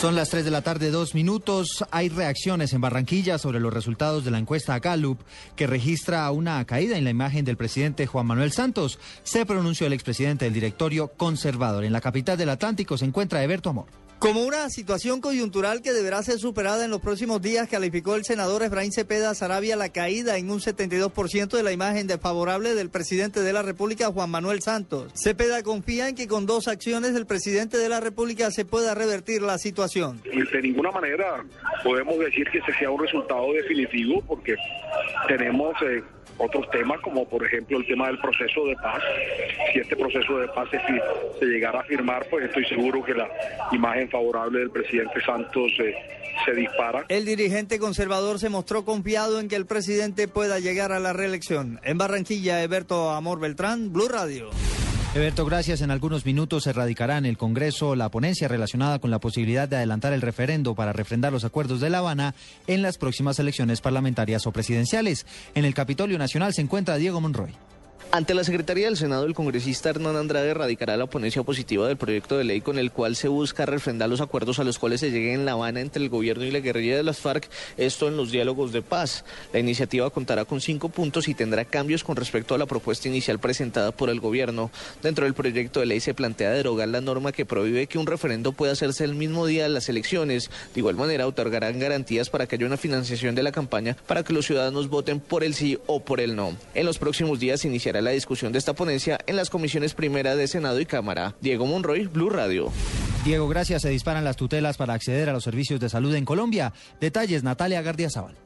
Son 0.00 0.14
las 0.14 0.28
3 0.28 0.44
de 0.44 0.50
la 0.50 0.60
tarde, 0.60 0.90
dos 0.90 1.14
minutos. 1.14 1.82
Hay 1.90 2.10
reacciones 2.10 2.74
en 2.74 2.82
Barranquilla 2.82 3.38
sobre 3.38 3.60
los 3.60 3.72
resultados 3.72 4.26
de 4.26 4.30
la 4.30 4.38
encuesta 4.38 4.78
Gallup 4.78 5.18
que 5.56 5.66
registra 5.66 6.30
una 6.32 6.62
caída 6.66 6.98
en 6.98 7.04
la 7.04 7.10
imagen 7.10 7.46
del 7.46 7.56
presidente 7.56 8.06
Juan 8.06 8.26
Manuel 8.26 8.52
Santos. 8.52 8.98
Se 9.22 9.46
pronunció 9.46 9.86
el 9.86 9.94
expresidente 9.94 10.44
del 10.44 10.52
directorio 10.52 11.08
conservador. 11.08 11.82
En 11.82 11.94
la 11.94 12.02
capital 12.02 12.36
del 12.36 12.50
Atlántico 12.50 12.98
se 12.98 13.06
encuentra 13.06 13.42
Eberto 13.42 13.70
Amor. 13.70 14.05
Como 14.26 14.42
una 14.42 14.68
situación 14.70 15.20
coyuntural 15.20 15.82
que 15.82 15.92
deberá 15.92 16.20
ser 16.20 16.40
superada 16.40 16.84
en 16.84 16.90
los 16.90 17.00
próximos 17.00 17.40
días, 17.40 17.68
calificó 17.68 18.16
el 18.16 18.24
senador 18.24 18.64
Efraín 18.64 18.90
Cepeda 18.90 19.32
Sarabia 19.36 19.76
la 19.76 19.90
caída 19.90 20.36
en 20.36 20.50
un 20.50 20.58
72% 20.58 21.56
de 21.56 21.62
la 21.62 21.70
imagen 21.70 22.08
desfavorable 22.08 22.74
del 22.74 22.90
presidente 22.90 23.38
de 23.38 23.52
la 23.52 23.62
República, 23.62 24.08
Juan 24.08 24.28
Manuel 24.28 24.62
Santos. 24.62 25.12
Cepeda 25.14 25.62
confía 25.62 26.08
en 26.08 26.16
que 26.16 26.26
con 26.26 26.44
dos 26.44 26.66
acciones 26.66 27.14
del 27.14 27.24
presidente 27.24 27.78
de 27.78 27.88
la 27.88 28.00
República 28.00 28.50
se 28.50 28.64
pueda 28.64 28.96
revertir 28.96 29.42
la 29.42 29.58
situación. 29.58 30.20
de 30.24 30.60
ninguna 30.60 30.90
manera 30.90 31.44
podemos 31.84 32.18
decir 32.18 32.50
que 32.50 32.58
ese 32.58 32.74
sea 32.80 32.90
un 32.90 33.00
resultado 33.00 33.52
definitivo 33.52 34.24
porque 34.26 34.56
tenemos 35.28 35.72
eh, 35.82 36.02
otros 36.38 36.68
temas 36.70 37.00
como 37.00 37.28
por 37.28 37.44
ejemplo 37.44 37.78
el 37.78 37.86
tema 37.86 38.08
del 38.08 38.18
proceso 38.18 38.66
de 38.66 38.74
paz. 38.76 39.02
Si 39.72 39.78
este 39.80 39.96
proceso 39.96 40.38
de 40.38 40.48
paz 40.48 40.68
se, 40.70 40.80
se 41.38 41.44
llegara 41.46 41.80
a 41.80 41.84
firmar, 41.84 42.26
pues 42.30 42.46
estoy 42.46 42.64
seguro 42.66 43.02
que 43.02 43.14
la 43.14 43.28
imagen 43.72 44.08
favorable 44.08 44.60
del 44.60 44.70
presidente 44.70 45.20
Santos 45.24 45.72
eh, 45.78 45.94
se 46.44 46.52
dispara. 46.52 47.04
El 47.08 47.24
dirigente 47.24 47.78
conservador 47.78 48.38
se 48.38 48.48
mostró 48.48 48.84
confiado 48.84 49.40
en 49.40 49.48
que 49.48 49.56
el 49.56 49.66
presidente 49.66 50.28
pueda 50.28 50.58
llegar 50.58 50.92
a 50.92 51.00
la 51.00 51.12
reelección. 51.12 51.80
En 51.82 51.98
Barranquilla, 51.98 52.62
Eberto 52.62 53.10
Amor 53.10 53.40
Beltrán, 53.40 53.92
Blue 53.92 54.08
Radio. 54.08 54.50
Eberto, 55.14 55.46
gracias. 55.46 55.80
En 55.80 55.90
algunos 55.90 56.26
minutos 56.26 56.64
se 56.64 56.74
radicará 56.74 57.16
en 57.16 57.24
el 57.24 57.38
Congreso 57.38 57.96
la 57.96 58.10
ponencia 58.10 58.48
relacionada 58.48 58.98
con 58.98 59.10
la 59.10 59.18
posibilidad 59.18 59.66
de 59.66 59.76
adelantar 59.76 60.12
el 60.12 60.20
referendo 60.20 60.74
para 60.74 60.92
refrendar 60.92 61.32
los 61.32 61.44
acuerdos 61.44 61.80
de 61.80 61.88
La 61.88 61.98
Habana 61.98 62.34
en 62.66 62.82
las 62.82 62.98
próximas 62.98 63.38
elecciones 63.38 63.80
parlamentarias 63.80 64.46
o 64.46 64.52
presidenciales. 64.52 65.26
En 65.54 65.64
el 65.64 65.72
Capitolio 65.72 66.18
Nacional 66.18 66.52
se 66.52 66.60
encuentra 66.60 66.96
Diego 66.96 67.20
Monroy. 67.20 67.54
Ante 68.12 68.34
la 68.34 68.44
Secretaría 68.44 68.86
del 68.86 68.96
Senado, 68.96 69.26
el 69.26 69.34
congresista 69.34 69.90
Hernán 69.90 70.16
Andrade 70.16 70.54
radicará 70.54 70.96
la 70.96 71.06
ponencia 71.06 71.42
positiva 71.42 71.86
del 71.88 71.96
proyecto 71.96 72.38
de 72.38 72.44
ley 72.44 72.60
con 72.60 72.78
el 72.78 72.92
cual 72.92 73.16
se 73.16 73.28
busca 73.28 73.66
refrendar 73.66 74.08
los 74.08 74.20
acuerdos 74.20 74.58
a 74.58 74.64
los 74.64 74.78
cuales 74.78 75.00
se 75.00 75.10
llegue 75.10 75.34
en 75.34 75.44
La 75.44 75.52
Habana 75.52 75.80
entre 75.80 76.02
el 76.02 76.08
gobierno 76.08 76.44
y 76.44 76.50
la 76.50 76.60
guerrilla 76.60 76.96
de 76.96 77.02
las 77.02 77.18
FARC, 77.18 77.48
esto 77.76 78.08
en 78.08 78.16
los 78.16 78.30
diálogos 78.30 78.72
de 78.72 78.80
paz. 78.80 79.24
La 79.52 79.58
iniciativa 79.58 80.08
contará 80.10 80.44
con 80.44 80.60
cinco 80.60 80.88
puntos 80.88 81.28
y 81.28 81.34
tendrá 81.34 81.64
cambios 81.64 82.04
con 82.04 82.16
respecto 82.16 82.54
a 82.54 82.58
la 82.58 82.66
propuesta 82.66 83.08
inicial 83.08 83.38
presentada 83.38 83.90
por 83.90 84.08
el 84.08 84.20
gobierno. 84.20 84.70
Dentro 85.02 85.24
del 85.24 85.34
proyecto 85.34 85.80
de 85.80 85.86
ley 85.86 86.00
se 86.00 86.14
plantea 86.14 86.52
derogar 86.52 86.88
la 86.88 87.00
norma 87.00 87.32
que 87.32 87.44
prohíbe 87.44 87.86
que 87.86 87.98
un 87.98 88.06
referendo 88.06 88.52
pueda 88.52 88.72
hacerse 88.72 89.04
el 89.04 89.14
mismo 89.14 89.46
día 89.46 89.64
de 89.64 89.70
las 89.70 89.88
elecciones. 89.88 90.50
De 90.74 90.80
igual 90.80 90.94
manera, 90.94 91.26
otorgarán 91.26 91.80
garantías 91.80 92.30
para 92.30 92.46
que 92.46 92.54
haya 92.54 92.66
una 92.66 92.76
financiación 92.76 93.34
de 93.34 93.42
la 93.42 93.52
campaña 93.52 93.96
para 94.06 94.22
que 94.22 94.32
los 94.32 94.46
ciudadanos 94.46 94.88
voten 94.88 95.20
por 95.20 95.44
el 95.44 95.54
sí 95.54 95.78
o 95.86 96.00
por 96.00 96.20
el 96.20 96.36
no. 96.36 96.56
En 96.74 96.86
los 96.86 96.98
próximos 96.98 97.40
días 97.40 97.60
se 97.60 97.68
la 98.02 98.10
discusión 98.10 98.52
de 98.52 98.58
esta 98.58 98.74
ponencia 98.74 99.18
en 99.26 99.36
las 99.36 99.50
comisiones 99.50 99.94
primera 99.94 100.36
de 100.36 100.48
Senado 100.48 100.80
y 100.80 100.86
Cámara. 100.86 101.34
Diego 101.40 101.66
Monroy, 101.66 102.06
Blue 102.06 102.30
Radio. 102.30 102.72
Diego, 103.24 103.48
gracias. 103.48 103.82
Se 103.82 103.88
disparan 103.88 104.24
las 104.24 104.36
tutelas 104.36 104.76
para 104.76 104.94
acceder 104.94 105.28
a 105.28 105.32
los 105.32 105.44
servicios 105.44 105.80
de 105.80 105.88
salud 105.88 106.14
en 106.14 106.24
Colombia. 106.24 106.72
Detalles, 107.00 107.42
Natalia 107.42 107.82
Gardiazabal. 107.82 108.45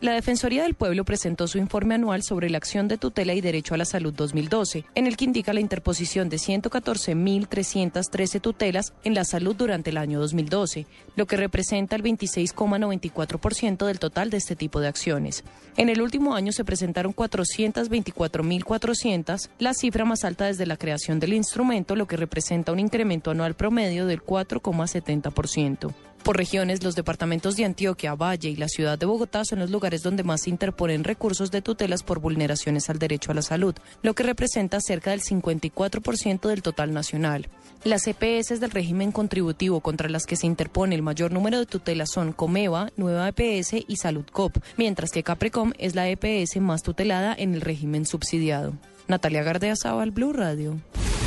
La 0.00 0.12
Defensoría 0.12 0.62
del 0.62 0.74
Pueblo 0.74 1.04
presentó 1.04 1.48
su 1.48 1.58
informe 1.58 1.96
anual 1.96 2.22
sobre 2.22 2.50
la 2.50 2.58
acción 2.58 2.86
de 2.86 2.98
tutela 2.98 3.34
y 3.34 3.40
derecho 3.40 3.74
a 3.74 3.78
la 3.78 3.84
salud 3.84 4.14
2012, 4.14 4.84
en 4.94 5.08
el 5.08 5.16
que 5.16 5.24
indica 5.24 5.52
la 5.52 5.58
interposición 5.58 6.28
de 6.28 6.36
114.313 6.36 8.40
tutelas 8.40 8.92
en 9.02 9.14
la 9.14 9.24
salud 9.24 9.56
durante 9.56 9.90
el 9.90 9.96
año 9.96 10.20
2012, 10.20 10.86
lo 11.16 11.26
que 11.26 11.36
representa 11.36 11.96
el 11.96 12.04
26,94% 12.04 13.86
del 13.86 13.98
total 13.98 14.30
de 14.30 14.36
este 14.36 14.54
tipo 14.54 14.78
de 14.78 14.86
acciones. 14.86 15.42
En 15.76 15.88
el 15.88 16.00
último 16.00 16.36
año 16.36 16.52
se 16.52 16.64
presentaron 16.64 17.12
424.400, 17.12 19.48
la 19.58 19.74
cifra 19.74 20.04
más 20.04 20.22
alta 20.22 20.44
desde 20.44 20.66
la 20.66 20.76
creación 20.76 21.18
del 21.18 21.32
instrumento, 21.32 21.96
lo 21.96 22.06
que 22.06 22.16
representa 22.16 22.70
un 22.70 22.78
incremento 22.78 23.32
anual 23.32 23.54
promedio 23.54 24.06
del 24.06 24.22
4,70%. 24.22 25.92
Por 26.22 26.36
regiones, 26.36 26.82
los 26.82 26.94
departamentos 26.94 27.56
de 27.56 27.64
Antioquia, 27.64 28.14
Valle 28.14 28.50
y 28.50 28.56
la 28.56 28.68
ciudad 28.68 28.98
de 28.98 29.06
Bogotá 29.06 29.44
son 29.44 29.60
los 29.60 29.70
lugares 29.70 30.02
donde 30.02 30.24
más 30.24 30.42
se 30.42 30.50
interponen 30.50 31.04
recursos 31.04 31.50
de 31.50 31.62
tutelas 31.62 32.02
por 32.02 32.20
vulneraciones 32.20 32.90
al 32.90 32.98
derecho 32.98 33.30
a 33.30 33.34
la 33.34 33.42
salud, 33.42 33.74
lo 34.02 34.14
que 34.14 34.24
representa 34.24 34.80
cerca 34.80 35.12
del 35.12 35.22
54% 35.22 36.48
del 36.48 36.62
total 36.62 36.92
nacional. 36.92 37.48
Las 37.84 38.06
EPS 38.06 38.60
del 38.60 38.72
régimen 38.72 39.12
contributivo 39.12 39.80
contra 39.80 40.08
las 40.08 40.26
que 40.26 40.36
se 40.36 40.46
interpone 40.46 40.94
el 40.94 41.02
mayor 41.02 41.32
número 41.32 41.58
de 41.58 41.66
tutelas 41.66 42.10
son 42.10 42.32
Comeva, 42.32 42.90
Nueva 42.96 43.28
EPS 43.28 43.84
y 43.86 43.96
Salud 43.96 44.26
Cop, 44.30 44.58
mientras 44.76 45.12
que 45.12 45.22
Caprecom 45.22 45.72
es 45.78 45.94
la 45.94 46.08
EPS 46.08 46.60
más 46.60 46.82
tutelada 46.82 47.34
en 47.38 47.54
el 47.54 47.60
régimen 47.60 48.04
subsidiado. 48.04 48.74
Natalia 49.08 49.42
Gardea 49.42 49.74
Zaval, 49.74 50.10
Blue 50.10 50.32
Radio. 50.32 50.76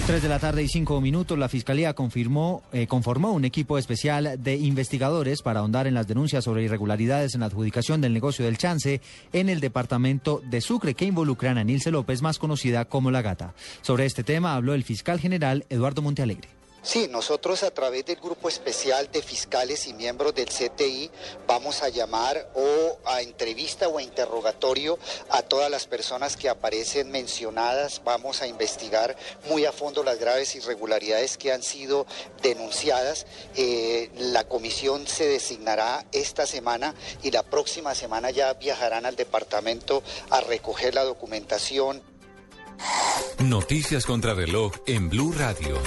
3 0.07 0.21
de 0.21 0.29
la 0.29 0.39
tarde 0.39 0.63
y 0.63 0.67
5 0.67 0.99
minutos, 0.99 1.37
la 1.37 1.47
Fiscalía 1.47 1.93
confirmó, 1.93 2.63
eh, 2.73 2.87
conformó 2.87 3.31
un 3.31 3.45
equipo 3.45 3.77
especial 3.77 4.35
de 4.41 4.55
investigadores 4.55 5.41
para 5.41 5.59
ahondar 5.59 5.87
en 5.87 5.93
las 5.93 6.07
denuncias 6.07 6.43
sobre 6.43 6.63
irregularidades 6.63 7.33
en 7.33 7.41
la 7.41 7.47
adjudicación 7.47 8.01
del 8.01 8.13
negocio 8.13 8.45
del 8.45 8.57
chance 8.57 9.01
en 9.33 9.49
el 9.49 9.59
departamento 9.59 10.41
de 10.49 10.61
Sucre 10.61 10.95
que 10.95 11.05
involucran 11.05 11.57
a 11.57 11.63
Nilce 11.63 11.91
López, 11.91 12.21
más 12.21 12.39
conocida 12.39 12.85
como 12.85 13.11
La 13.11 13.21
Gata. 13.21 13.53
Sobre 13.81 14.05
este 14.05 14.23
tema 14.23 14.55
habló 14.55 14.73
el 14.73 14.83
fiscal 14.83 15.19
general 15.19 15.65
Eduardo 15.69 16.01
Montealegre. 16.01 16.60
Sí, 16.83 17.07
nosotros 17.07 17.61
a 17.61 17.69
través 17.69 18.05
del 18.07 18.15
grupo 18.15 18.49
especial 18.49 19.11
de 19.11 19.21
fiscales 19.21 19.85
y 19.85 19.93
miembros 19.93 20.33
del 20.33 20.49
CTI 20.49 21.11
vamos 21.45 21.83
a 21.83 21.89
llamar 21.89 22.51
o 22.55 22.97
a 23.05 23.21
entrevista 23.21 23.87
o 23.87 23.99
a 23.99 24.01
interrogatorio 24.01 24.97
a 25.29 25.43
todas 25.43 25.69
las 25.69 25.85
personas 25.85 26.35
que 26.35 26.49
aparecen 26.49 27.11
mencionadas. 27.11 28.01
Vamos 28.03 28.41
a 28.41 28.47
investigar 28.47 29.15
muy 29.47 29.65
a 29.65 29.71
fondo 29.71 30.03
las 30.03 30.17
graves 30.17 30.55
irregularidades 30.55 31.37
que 31.37 31.51
han 31.51 31.61
sido 31.61 32.07
denunciadas. 32.41 33.27
Eh, 33.55 34.09
la 34.15 34.45
comisión 34.45 35.05
se 35.05 35.27
designará 35.27 36.07
esta 36.11 36.47
semana 36.47 36.95
y 37.21 37.29
la 37.29 37.43
próxima 37.43 37.93
semana 37.93 38.31
ya 38.31 38.53
viajarán 38.55 39.05
al 39.05 39.15
departamento 39.15 40.01
a 40.31 40.41
recoger 40.41 40.95
la 40.95 41.03
documentación. 41.03 42.01
Noticias 43.37 44.07
contra 44.07 44.33
reloj 44.33 44.73
en 44.87 45.09
Blue 45.09 45.31
Radio. 45.37 45.79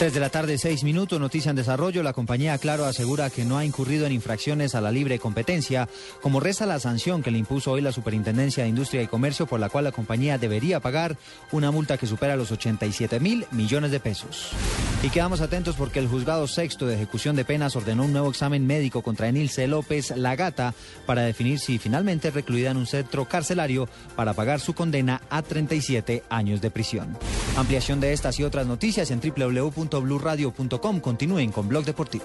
3 0.00 0.14
de 0.14 0.20
la 0.20 0.30
tarde, 0.30 0.56
6 0.56 0.82
minutos, 0.84 1.20
noticia 1.20 1.50
en 1.50 1.56
desarrollo. 1.56 2.02
La 2.02 2.14
compañía 2.14 2.56
Claro 2.56 2.86
asegura 2.86 3.28
que 3.28 3.44
no 3.44 3.58
ha 3.58 3.66
incurrido 3.66 4.06
en 4.06 4.12
infracciones 4.12 4.74
a 4.74 4.80
la 4.80 4.90
libre 4.90 5.18
competencia, 5.18 5.90
como 6.22 6.40
resta 6.40 6.64
la 6.64 6.80
sanción 6.80 7.22
que 7.22 7.30
le 7.30 7.36
impuso 7.36 7.72
hoy 7.72 7.82
la 7.82 7.92
Superintendencia 7.92 8.62
de 8.62 8.70
Industria 8.70 9.02
y 9.02 9.08
Comercio, 9.08 9.44
por 9.44 9.60
la 9.60 9.68
cual 9.68 9.84
la 9.84 9.92
compañía 9.92 10.38
debería 10.38 10.80
pagar 10.80 11.18
una 11.52 11.70
multa 11.70 11.98
que 11.98 12.06
supera 12.06 12.34
los 12.34 12.50
87 12.50 13.20
mil 13.20 13.44
millones 13.50 13.90
de 13.90 14.00
pesos. 14.00 14.52
Y 15.02 15.10
quedamos 15.10 15.42
atentos 15.42 15.76
porque 15.76 15.98
el 15.98 16.08
juzgado 16.08 16.46
sexto 16.46 16.86
de 16.86 16.94
ejecución 16.94 17.36
de 17.36 17.44
penas 17.44 17.76
ordenó 17.76 18.04
un 18.04 18.12
nuevo 18.12 18.30
examen 18.30 18.66
médico 18.66 19.02
contra 19.02 19.28
Enilce 19.28 19.66
López 19.66 20.16
Lagata 20.16 20.72
para 21.04 21.22
definir 21.22 21.58
si 21.58 21.78
finalmente 21.78 22.28
es 22.28 22.34
recluida 22.34 22.70
en 22.70 22.78
un 22.78 22.86
centro 22.86 23.26
carcelario 23.26 23.86
para 24.16 24.32
pagar 24.32 24.60
su 24.60 24.72
condena 24.72 25.20
a 25.28 25.42
37 25.42 26.22
años 26.30 26.62
de 26.62 26.70
prisión. 26.70 27.18
Ampliación 27.56 28.00
de 28.00 28.14
estas 28.14 28.38
y 28.40 28.44
otras 28.44 28.66
noticias 28.66 29.10
en 29.10 29.20
www.bluradio.com. 29.90 31.00
Continúen 31.00 31.52
con 31.52 31.68
Blog 31.68 31.84
Deportivo. 31.84 32.24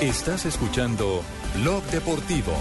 Estás 0.00 0.44
escuchando 0.44 1.22
Blog 1.54 1.82
Deportivo. 1.84 2.52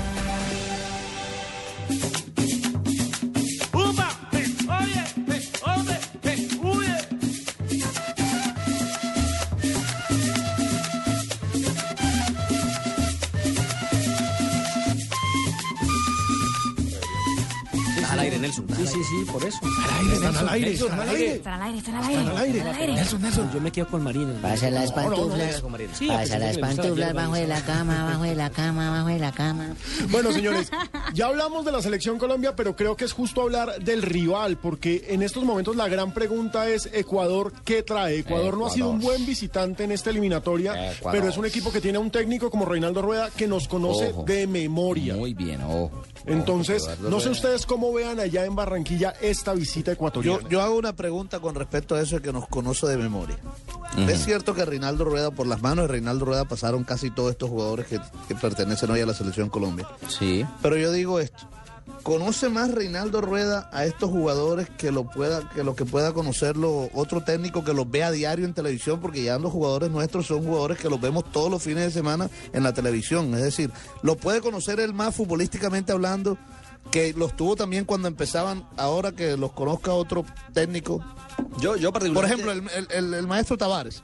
Nelson. 18.43 18.65
Sí, 18.75 18.87
sí, 18.87 18.99
sí, 19.03 19.31
por 19.31 19.41
eso. 19.45 19.57
Están 20.13 20.35
al 20.35 20.49
aire, 20.49 20.73
están 20.73 20.99
al 20.99 21.09
aire. 21.09 21.33
Están 21.35 21.53
al 21.53 21.61
aire, 21.61 21.77
están 21.77 21.95
al 21.95 22.03
Están 22.11 22.27
al 22.27 22.37
aire. 22.37 22.57
Están 22.57 22.75
al 22.75 22.81
aire. 22.81 22.93
Nelson, 22.93 23.21
Nelson. 23.21 23.51
Yo 23.53 23.61
me 23.61 23.71
quedo 23.71 23.87
con 23.87 24.03
Marina. 24.03 24.33
Pasa 24.41 24.69
las 24.69 24.91
pantuflas. 24.91 25.63
Pasa 26.07 26.39
las 26.39 26.57
pantuflas 26.57 27.13
la 27.13 27.13
bajo 27.13 27.35
de 27.35 27.47
la 27.47 27.61
cama, 27.61 28.03
bajo 28.03 28.23
de 28.23 28.35
la 28.35 28.49
cama, 28.49 28.89
bajo 28.89 29.07
de 29.07 29.19
la 29.19 29.31
cama. 29.31 29.75
Bueno, 30.09 30.33
señores, 30.33 30.69
ya 31.13 31.27
hablamos 31.27 31.63
de 31.63 31.71
la 31.71 31.81
selección 31.81 32.17
Colombia, 32.19 32.53
pero 32.53 32.75
creo 32.75 32.97
que 32.97 33.05
es 33.05 33.13
justo 33.13 33.41
hablar 33.41 33.81
del 33.81 34.01
rival, 34.01 34.57
porque 34.57 35.05
en 35.07 35.21
estos 35.21 35.45
momentos 35.45 35.77
la 35.77 35.87
gran 35.87 36.13
pregunta 36.13 36.67
es 36.67 36.89
Ecuador, 36.91 37.53
¿qué 37.63 37.81
trae? 37.81 38.19
Ecuador 38.19 38.57
no 38.57 38.65
ha 38.65 38.69
sido 38.71 38.89
un 38.89 38.99
buen 38.99 39.25
visitante 39.25 39.85
en 39.85 39.93
esta 39.93 40.09
eliminatoria, 40.09 40.91
Ecuador. 40.91 41.17
pero 41.17 41.31
es 41.31 41.37
un 41.37 41.45
equipo 41.45 41.71
que 41.71 41.79
tiene 41.79 41.97
a 41.97 42.01
un 42.01 42.11
técnico 42.11 42.51
como 42.51 42.65
Reinaldo 42.65 43.01
Rueda 43.01 43.29
que 43.29 43.47
nos 43.47 43.69
conoce 43.69 44.09
Ojo. 44.09 44.23
de 44.23 44.47
memoria. 44.47 45.15
Muy 45.15 45.33
bien, 45.33 45.61
ojo. 45.61 46.03
Entonces, 46.25 46.87
no 46.99 47.19
sé 47.19 47.29
ustedes 47.29 47.65
cómo 47.65 47.93
vean 47.93 48.19
allá 48.33 48.45
en 48.45 48.55
Barranquilla 48.55 49.13
esta 49.21 49.53
visita 49.53 49.91
ecuatoriana. 49.91 50.41
Yo, 50.41 50.49
yo 50.49 50.61
hago 50.61 50.75
una 50.77 50.95
pregunta 50.95 51.39
con 51.39 51.55
respecto 51.55 51.95
a 51.95 52.01
eso 52.01 52.15
de 52.15 52.21
que 52.21 52.33
nos 52.33 52.47
conoce 52.47 52.87
de 52.87 52.97
memoria. 52.97 53.37
Es 54.07 54.25
cierto 54.25 54.55
que 54.55 54.65
Reinaldo 54.65 55.05
Rueda, 55.05 55.31
por 55.31 55.45
las 55.45 55.61
manos 55.61 55.83
de 55.83 55.91
Reinaldo 55.91 56.25
Rueda, 56.25 56.45
pasaron 56.45 56.83
casi 56.83 57.11
todos 57.11 57.31
estos 57.31 57.49
jugadores 57.49 57.87
que, 57.87 57.99
que 58.27 58.35
pertenecen 58.35 58.89
hoy 58.89 59.01
a 59.01 59.05
la 59.05 59.13
selección 59.13 59.49
Colombia. 59.49 59.87
Sí. 60.07 60.45
Pero 60.61 60.77
yo 60.77 60.91
digo 60.91 61.19
esto. 61.19 61.47
¿Conoce 62.01 62.49
más 62.49 62.69
Reinaldo 62.71 63.21
Rueda 63.21 63.69
a 63.71 63.85
estos 63.85 64.09
jugadores 64.09 64.69
que 64.69 64.91
lo 64.91 65.05
pueda, 65.05 65.49
que 65.49 65.63
lo 65.63 65.73
que 65.73 65.85
pueda 65.85 66.13
conocerlo 66.13 66.89
otro 66.93 67.23
técnico 67.23 67.63
que 67.63 67.73
los 67.73 67.89
vea 67.89 68.07
a 68.07 68.11
diario 68.11 68.45
en 68.45 68.53
televisión? 68.53 68.99
Porque 68.99 69.23
ya 69.23 69.39
los 69.39 69.53
jugadores 69.53 69.89
nuestros 69.89 70.27
son 70.27 70.43
jugadores 70.43 70.77
que 70.79 70.89
los 70.89 70.99
vemos 70.99 71.31
todos 71.31 71.49
los 71.49 71.63
fines 71.63 71.85
de 71.85 71.91
semana 71.91 72.29
en 72.51 72.63
la 72.63 72.73
televisión. 72.73 73.33
Es 73.35 73.41
decir, 73.43 73.71
lo 74.01 74.17
puede 74.17 74.41
conocer 74.41 74.81
él 74.81 74.93
más 74.93 75.15
futbolísticamente 75.15 75.93
hablando, 75.93 76.37
que 76.91 77.13
los 77.13 77.35
tuvo 77.35 77.55
también 77.55 77.85
cuando 77.85 78.07
empezaban, 78.07 78.67
ahora 78.77 79.11
que 79.11 79.35
los 79.37 79.51
conozca 79.53 79.93
otro 79.93 80.25
técnico. 80.53 81.03
Yo, 81.59 81.75
yo 81.75 81.91
Por 81.91 82.25
ejemplo, 82.25 82.51
el, 82.51 82.63
el- 82.69 82.87
el- 82.91 83.13
el 83.13 83.27
maestro 83.27 83.57
Tavares. 83.57 84.03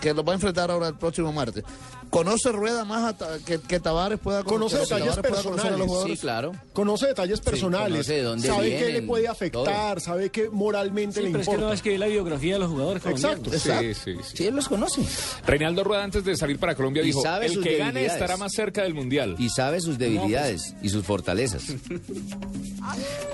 que 0.00 0.14
lo 0.14 0.22
va 0.24 0.32
a 0.32 0.34
enfrentar 0.36 0.70
ahora 0.70 0.88
el 0.88 0.94
próximo 0.94 1.32
martes. 1.32 1.64
¿Conoce 2.10 2.50
Rueda 2.50 2.84
más 2.84 3.04
a 3.08 3.16
Ta- 3.16 3.38
que, 3.46 3.60
que 3.60 3.78
Tavares 3.78 4.18
pueda 4.18 4.42
Conoce 4.42 4.74
que 4.76 4.82
detalles 4.82 5.14
Tavares 5.14 5.30
pueda 5.30 5.42
conocer 5.44 5.66
a 5.72 5.76
los 5.76 5.86
personales. 5.86 6.20
jugadores? 6.20 6.70
Conoce 6.72 7.06
detalles 7.06 7.40
personales. 7.40 7.92
conoce 7.92 8.12
de 8.14 8.22
dónde 8.22 8.48
sabe 8.48 8.76
qué 8.78 8.92
le 8.92 9.02
puede 9.02 9.28
afectar, 9.28 10.00
sabe 10.00 10.30
que 10.30 10.48
moralmente 10.50 11.20
Sí, 11.20 11.26
le 11.26 11.30
pero 11.30 11.40
es 11.42 11.46
que 11.46 11.52
no 11.52 11.58
importa. 11.58 11.74
es 11.74 11.82
que 11.82 11.98
la 11.98 12.06
biografía 12.06 12.54
de 12.54 12.58
los 12.60 12.68
jugadores 12.70 13.06
Exacto. 13.06 13.50
colombianos. 13.50 13.62
Sí, 13.62 13.94
sí, 13.94 14.18
sí. 14.24 14.36
Sí, 14.38 14.46
él 14.46 14.56
los 14.56 14.68
conoce. 14.68 15.02
Reinaldo 15.46 15.84
Rueda 15.84 16.02
antes 16.02 16.24
de 16.24 16.36
salir 16.36 16.58
para 16.58 16.74
Colombia 16.74 17.02
Y 17.02 17.06
dijo, 17.06 17.22
sabe 17.22 17.46
el 17.46 17.60
que 17.62 17.76
gane 17.78 18.04
estará 18.06 18.36
más 18.36 18.52
cerca 18.52 18.82
del 18.82 18.94
Mundial. 18.94 19.36
Y 19.38 19.48
sabe 19.50 19.80
sus 19.80 19.96
debilidades 19.96 20.74
y 20.82 20.88
sus 20.88 21.04
fortalezas. 21.04 21.62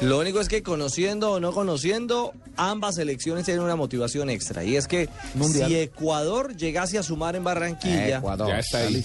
Lo 0.03 0.19
único 0.19 0.41
es 0.41 0.49
que 0.49 0.63
conociendo 0.63 1.33
o 1.33 1.41
no 1.41 1.53
conociendo, 1.53 2.35
ambas 2.57 2.99
elecciones 2.99 3.45
tienen 3.47 3.63
una 3.65 3.77
motivación 3.77 4.29
extra. 4.31 4.65
Y 4.65 4.77
es 4.77 4.87
que 4.87 5.09
Mundial. 5.35 5.69
si 5.71 5.77
Ecuador 5.79 6.55
llegase 6.57 6.99
a 6.99 7.03
sumar 7.03 7.37
en 7.37 7.45
Barranquilla, 7.45 8.19
Ecuador. 8.19 8.53
Está 8.67 8.79
ahí. 8.79 9.05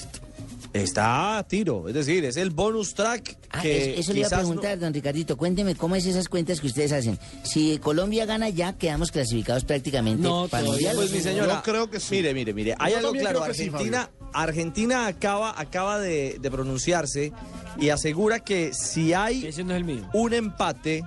está 0.74 1.38
a 1.38 1.44
tiro. 1.48 1.88
Es 1.90 1.94
decir, 1.94 2.24
es 2.26 2.38
el 2.38 2.50
bonus 2.50 2.94
track 2.94 3.38
Ah, 3.54 3.62
que 3.62 4.00
eso, 4.00 4.14
le 4.14 4.20
iba 4.20 4.28
a 4.28 4.30
quizás 4.30 4.44
no- 4.44 4.48
preguntar, 4.50 4.80
don 4.80 4.94
Ricardito. 4.94 5.36
Cuénteme 5.38 5.76
cómo 5.76 5.96
es 5.98 6.06
esas 6.06 6.30
cuentas 6.30 6.62
que 6.62 6.68
ustedes 6.68 6.94
hacen. 6.94 7.20
Si 7.44 7.78
Colombia 7.80 8.26
gana 8.26 8.48
ya, 8.50 8.74
quedamos 8.78 9.12
clasificados 9.12 9.66
prácticamente 9.66 10.24
No, 10.24 10.48
para 10.48 10.62
el 10.62 10.68
todavía, 10.68 10.94
pues 10.96 11.12
mi 11.12 11.20
señora. 11.20 11.56
Yo 11.56 11.64
creo 11.64 11.90
que 11.90 12.00
sí. 12.00 12.16
Mire, 12.16 12.34
mire, 12.34 12.54
mire. 12.54 12.76
Hay 12.80 12.94
Yo 12.94 13.00
algo 13.00 13.12
claro. 13.12 13.44
sí, 13.54 13.64
Argentina, 13.70 14.10
Argentina 14.34 15.08
acaba, 15.08 15.60
acaba 15.60 16.00
de, 16.00 16.38
de 16.40 16.50
pronunciarse 16.52 17.34
y 17.78 17.90
asegura 17.90 18.40
que 18.40 18.74
si 18.74 19.14
hay 19.14 19.46
Ese 19.46 19.66
no 19.66 19.72
es 19.74 19.78
el 19.78 19.84
mío. 19.84 20.08
un 20.14 20.34
empate, 20.34 21.04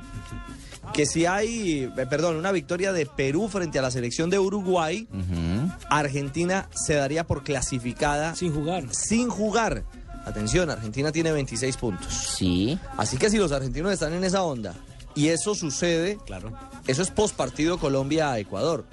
que 0.92 1.06
si 1.06 1.24
hay, 1.24 1.84
eh, 1.96 2.06
perdón, 2.10 2.36
una 2.36 2.52
victoria 2.52 2.92
de 2.92 3.06
Perú 3.06 3.48
frente 3.48 3.78
a 3.78 3.82
la 3.82 3.90
selección 3.90 4.28
de 4.28 4.38
Uruguay, 4.38 5.08
Argentina 5.90 6.68
se 6.74 6.94
daría 6.94 7.24
por 7.26 7.42
clasificada 7.44 8.34
Sin 8.34 8.52
jugar. 8.54 8.84
sin 8.94 9.28
jugar. 9.28 9.84
Atención, 10.26 10.70
Argentina 10.70 11.12
tiene 11.12 11.32
26 11.32 11.76
puntos. 11.76 12.12
Sí. 12.36 12.78
Así 12.96 13.16
que 13.18 13.28
si 13.30 13.36
los 13.36 13.52
argentinos 13.52 13.92
están 13.92 14.14
en 14.14 14.24
esa 14.24 14.42
onda 14.42 14.74
y 15.14 15.28
eso 15.28 15.54
sucede, 15.54 16.18
Claro. 16.26 16.52
eso 16.86 17.02
es 17.02 17.10
post 17.10 17.36
partido 17.36 17.78
Colombia-Ecuador. 17.78 18.84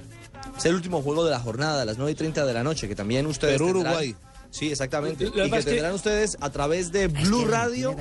Es 0.58 0.66
el 0.66 0.76
último 0.76 1.02
juego 1.02 1.24
de 1.24 1.32
la 1.32 1.40
jornada, 1.40 1.84
a 1.84 1.86
las 1.86 1.98
9 1.98 2.12
y 2.12 2.16
30 2.16 2.46
de 2.46 2.54
la 2.54 2.64
noche, 2.64 2.88
que 2.88 2.96
también 2.96 3.26
ustedes. 3.28 3.54
Perú, 3.54 3.68
tendrán- 3.68 3.94
Uruguay. 3.94 4.16
Sí, 4.50 4.70
exactamente. 4.70 5.32
Lo- 5.34 5.46
y 5.46 5.50
que 5.52 5.64
tendrán 5.64 5.94
ustedes 5.94 6.36
a 6.42 6.50
través 6.50 6.92
de 6.92 7.08
Blue 7.08 7.46
Radio 7.46 7.96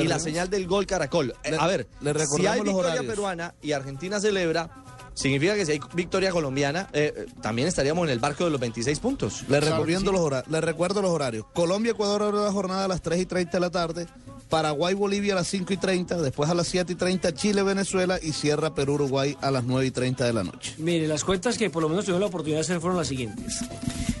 y 0.00 0.06
la 0.08 0.18
señal 0.18 0.50
del 0.50 0.66
gol 0.66 0.84
Caracol. 0.84 1.32
Eh, 1.44 1.52
Le- 1.52 1.56
a 1.58 1.66
ver, 1.68 1.86
le 2.00 2.12
si 2.12 2.18
recordamos 2.18 2.46
hay 2.56 2.60
victoria 2.62 2.80
horarios. 2.90 3.06
peruana 3.06 3.54
y 3.62 3.70
Argentina 3.70 4.18
celebra, 4.18 4.68
significa 5.14 5.54
que 5.54 5.66
si 5.66 5.72
hay 5.72 5.80
victoria 5.94 6.30
colombiana, 6.30 6.88
eh, 6.92 7.12
eh, 7.16 7.26
también 7.40 7.68
estaríamos 7.68 8.04
en 8.06 8.12
el 8.12 8.18
barco 8.18 8.44
de 8.44 8.50
los 8.50 8.60
26 8.60 8.98
puntos. 9.00 9.44
Le, 9.48 9.60
recorriendo 9.60 10.12
los 10.12 10.20
hora- 10.20 10.44
le 10.48 10.60
recuerdo 10.60 11.02
los 11.02 11.10
horarios. 11.10 11.44
Colombia, 11.52 11.92
Ecuador 11.92 12.22
abre 12.22 12.38
la 12.40 12.52
jornada 12.52 12.84
a 12.84 12.88
las 12.88 13.02
3 13.02 13.20
y 13.20 13.26
30 13.26 13.52
de 13.52 13.60
la 13.60 13.70
tarde. 13.70 14.06
Paraguay, 14.48 14.92
Bolivia 14.92 15.32
a 15.32 15.36
las 15.36 15.48
5 15.48 15.72
y 15.72 15.78
30. 15.78 16.20
Después 16.20 16.50
a 16.50 16.54
las 16.54 16.66
7 16.68 16.92
y 16.92 16.96
30 16.96 17.32
Chile, 17.32 17.62
Venezuela. 17.62 18.18
Y 18.22 18.32
cierra 18.32 18.74
Perú, 18.74 18.94
Uruguay 18.94 19.34
a 19.40 19.50
las 19.50 19.64
9 19.64 19.86
y 19.86 19.90
30 19.90 20.26
de 20.26 20.32
la 20.34 20.44
noche. 20.44 20.74
Mire, 20.76 21.06
las 21.08 21.24
cuentas 21.24 21.56
que 21.56 21.70
por 21.70 21.82
lo 21.82 21.88
menos 21.88 22.04
tuvimos 22.04 22.20
la 22.20 22.26
oportunidad 22.26 22.58
de 22.58 22.62
hacer 22.62 22.80
fueron 22.80 22.98
las 22.98 23.08
siguientes. 23.08 23.60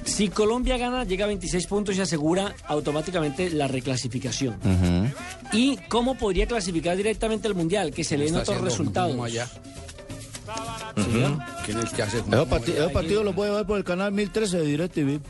Si 0.04 0.28
Colombia 0.30 0.78
gana, 0.78 1.04
llega 1.04 1.24
a 1.24 1.28
26 1.28 1.66
puntos 1.66 1.96
y 1.96 2.00
asegura 2.00 2.54
automáticamente 2.66 3.50
la 3.50 3.68
reclasificación. 3.68 4.56
¿Y 5.52 5.76
cómo 5.88 6.16
podría 6.16 6.46
clasificar 6.46 6.96
directamente 6.96 7.46
al 7.46 7.54
Mundial? 7.54 7.92
Que 7.92 8.02
se 8.02 8.16
le 8.16 8.24
den 8.24 8.36
otros 8.36 8.60
resultados. 8.62 9.14
Señor. 10.96 11.38
¿Quién 11.64 11.78
es 11.78 11.84
el 11.84 11.90
que 11.90 12.02
hace 12.02 12.18
Esos 12.18 12.92
partidos 12.92 13.24
los 13.24 13.34
puede 13.34 13.50
ver 13.50 13.66
por 13.66 13.78
el 13.78 13.84
canal 13.84 14.12
1013 14.12 14.58
de 14.58 14.64
DirecTV. 14.64 15.20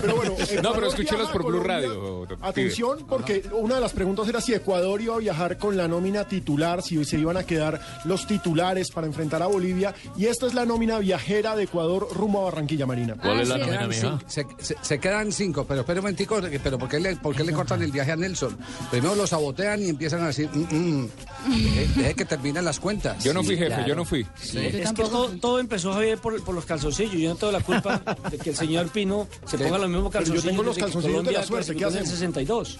Pero 0.00 0.16
bueno, 0.16 0.34
No, 0.62 0.72
pero 0.72 0.90
a 0.90 1.32
por 1.32 1.44
Blue. 1.44 1.60
Radio. 1.62 2.26
Atención, 2.40 3.06
porque 3.08 3.42
una 3.52 3.76
de 3.76 3.80
las 3.80 3.92
preguntas 3.92 4.28
era 4.28 4.40
si 4.40 4.54
Ecuador 4.54 5.00
iba 5.00 5.14
a 5.14 5.18
viajar 5.18 5.58
con 5.58 5.76
la 5.76 5.88
nómina 5.88 6.26
titular, 6.26 6.82
si 6.82 7.04
se 7.04 7.18
iban 7.18 7.36
a 7.36 7.44
quedar 7.44 7.80
los 8.04 8.26
titulares 8.26 8.90
para 8.90 9.06
enfrentar 9.06 9.42
a 9.42 9.46
Bolivia. 9.46 9.94
Y 10.16 10.26
esta 10.26 10.46
es 10.46 10.54
la 10.54 10.64
nómina 10.64 10.98
viajera 10.98 11.54
de 11.56 11.64
Ecuador 11.64 12.08
rumbo 12.14 12.40
a 12.40 12.44
Barranquilla 12.44 12.86
Marina. 12.86 13.16
¿Cuál 13.20 13.40
es 13.40 13.48
la 13.48 13.58
nómina, 13.58 13.86
mija? 13.86 14.18
Se, 14.26 14.46
se- 14.58 14.76
se 14.80 14.98
quedan 14.98 15.32
cinco, 15.32 15.64
pero 15.66 15.80
espera 15.80 16.00
un 16.00 16.04
momentico, 16.04 16.40
pero 16.62 16.78
¿por 16.78 16.88
qué, 16.88 17.00
le, 17.00 17.16
por 17.16 17.34
qué 17.34 17.44
le 17.44 17.52
cortan 17.52 17.82
el 17.82 17.92
viaje 17.92 18.12
a 18.12 18.16
Nelson? 18.16 18.56
Primero 18.90 19.14
lo 19.14 19.26
sabotean 19.26 19.82
y 19.82 19.88
empiezan 19.88 20.22
a 20.22 20.28
decir, 20.28 20.48
"Mm, 20.52 20.74
mm, 20.76 21.08
deje, 21.48 22.00
deje 22.00 22.14
que 22.14 22.24
terminen 22.24 22.64
las 22.64 22.80
cuentas. 22.80 23.22
Yo 23.24 23.32
no 23.32 23.42
fui 23.42 23.56
jefe, 23.56 23.84
yo 23.86 23.94
no 23.94 24.04
fui. 24.04 24.26
Es 24.42 24.92
que 24.92 25.02
todo, 25.02 25.28
todo 25.40 25.58
empezó, 25.58 25.92
Javier, 25.92 26.18
por, 26.18 26.42
por 26.42 26.54
los 26.54 26.64
calzoncillos. 26.64 27.14
Yo 27.14 27.30
no 27.30 27.36
tengo 27.36 27.52
la 27.52 27.60
culpa 27.60 28.02
de 28.30 28.38
que 28.38 28.50
el 28.50 28.56
señor 28.56 28.89
Pino 28.90 29.26
se 29.46 29.58
ponga 29.58 29.78
los 29.78 29.88
mismos 29.90 30.10
Pero 30.12 30.24
yo 30.24 30.32
calzoncillos. 30.32 30.44
tengo 30.44 30.62
los 30.62 30.74
desde 30.76 30.86
que 30.86 30.92
calzoncillos 30.92 31.24
de 31.24 31.32
la 31.32 31.44
suerte, 31.44 31.72
¿qué 31.72 31.78
clasificó 31.78 31.90
en 31.90 31.96
el 31.96 32.02
hacemos? 32.02 32.78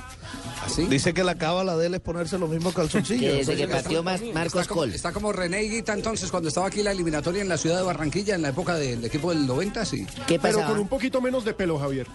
62. 0.68 0.90
Dice 0.90 1.14
que 1.14 1.24
la 1.24 1.34
cábala 1.36 1.76
de 1.76 1.86
él 1.86 1.94
es 1.94 2.00
ponerse 2.00 2.38
los 2.38 2.48
mismos 2.50 2.74
calzoncillos. 2.74 3.48
Está 3.48 4.64
como- 4.68 4.84
Está 4.84 5.12
como 5.12 5.32
René 5.32 5.62
Higuita 5.64 5.92
entonces 5.94 6.30
cuando 6.30 6.48
estaba 6.48 6.66
aquí 6.66 6.82
la 6.82 6.92
eliminatoria 6.92 7.42
en 7.42 7.48
la 7.48 7.56
ciudad 7.56 7.76
de 7.78 7.82
Barranquilla 7.82 8.34
en 8.34 8.42
la 8.42 8.50
época 8.50 8.74
del 8.76 9.04
equipo 9.04 9.30
del 9.30 9.46
90, 9.46 9.84
sí. 9.84 10.06
Pero 10.40 10.64
con 10.66 10.78
un 10.78 10.88
poquito 10.88 11.20
menos 11.20 11.44
de 11.44 11.54
pelo, 11.54 11.78
Javier. 11.78 12.06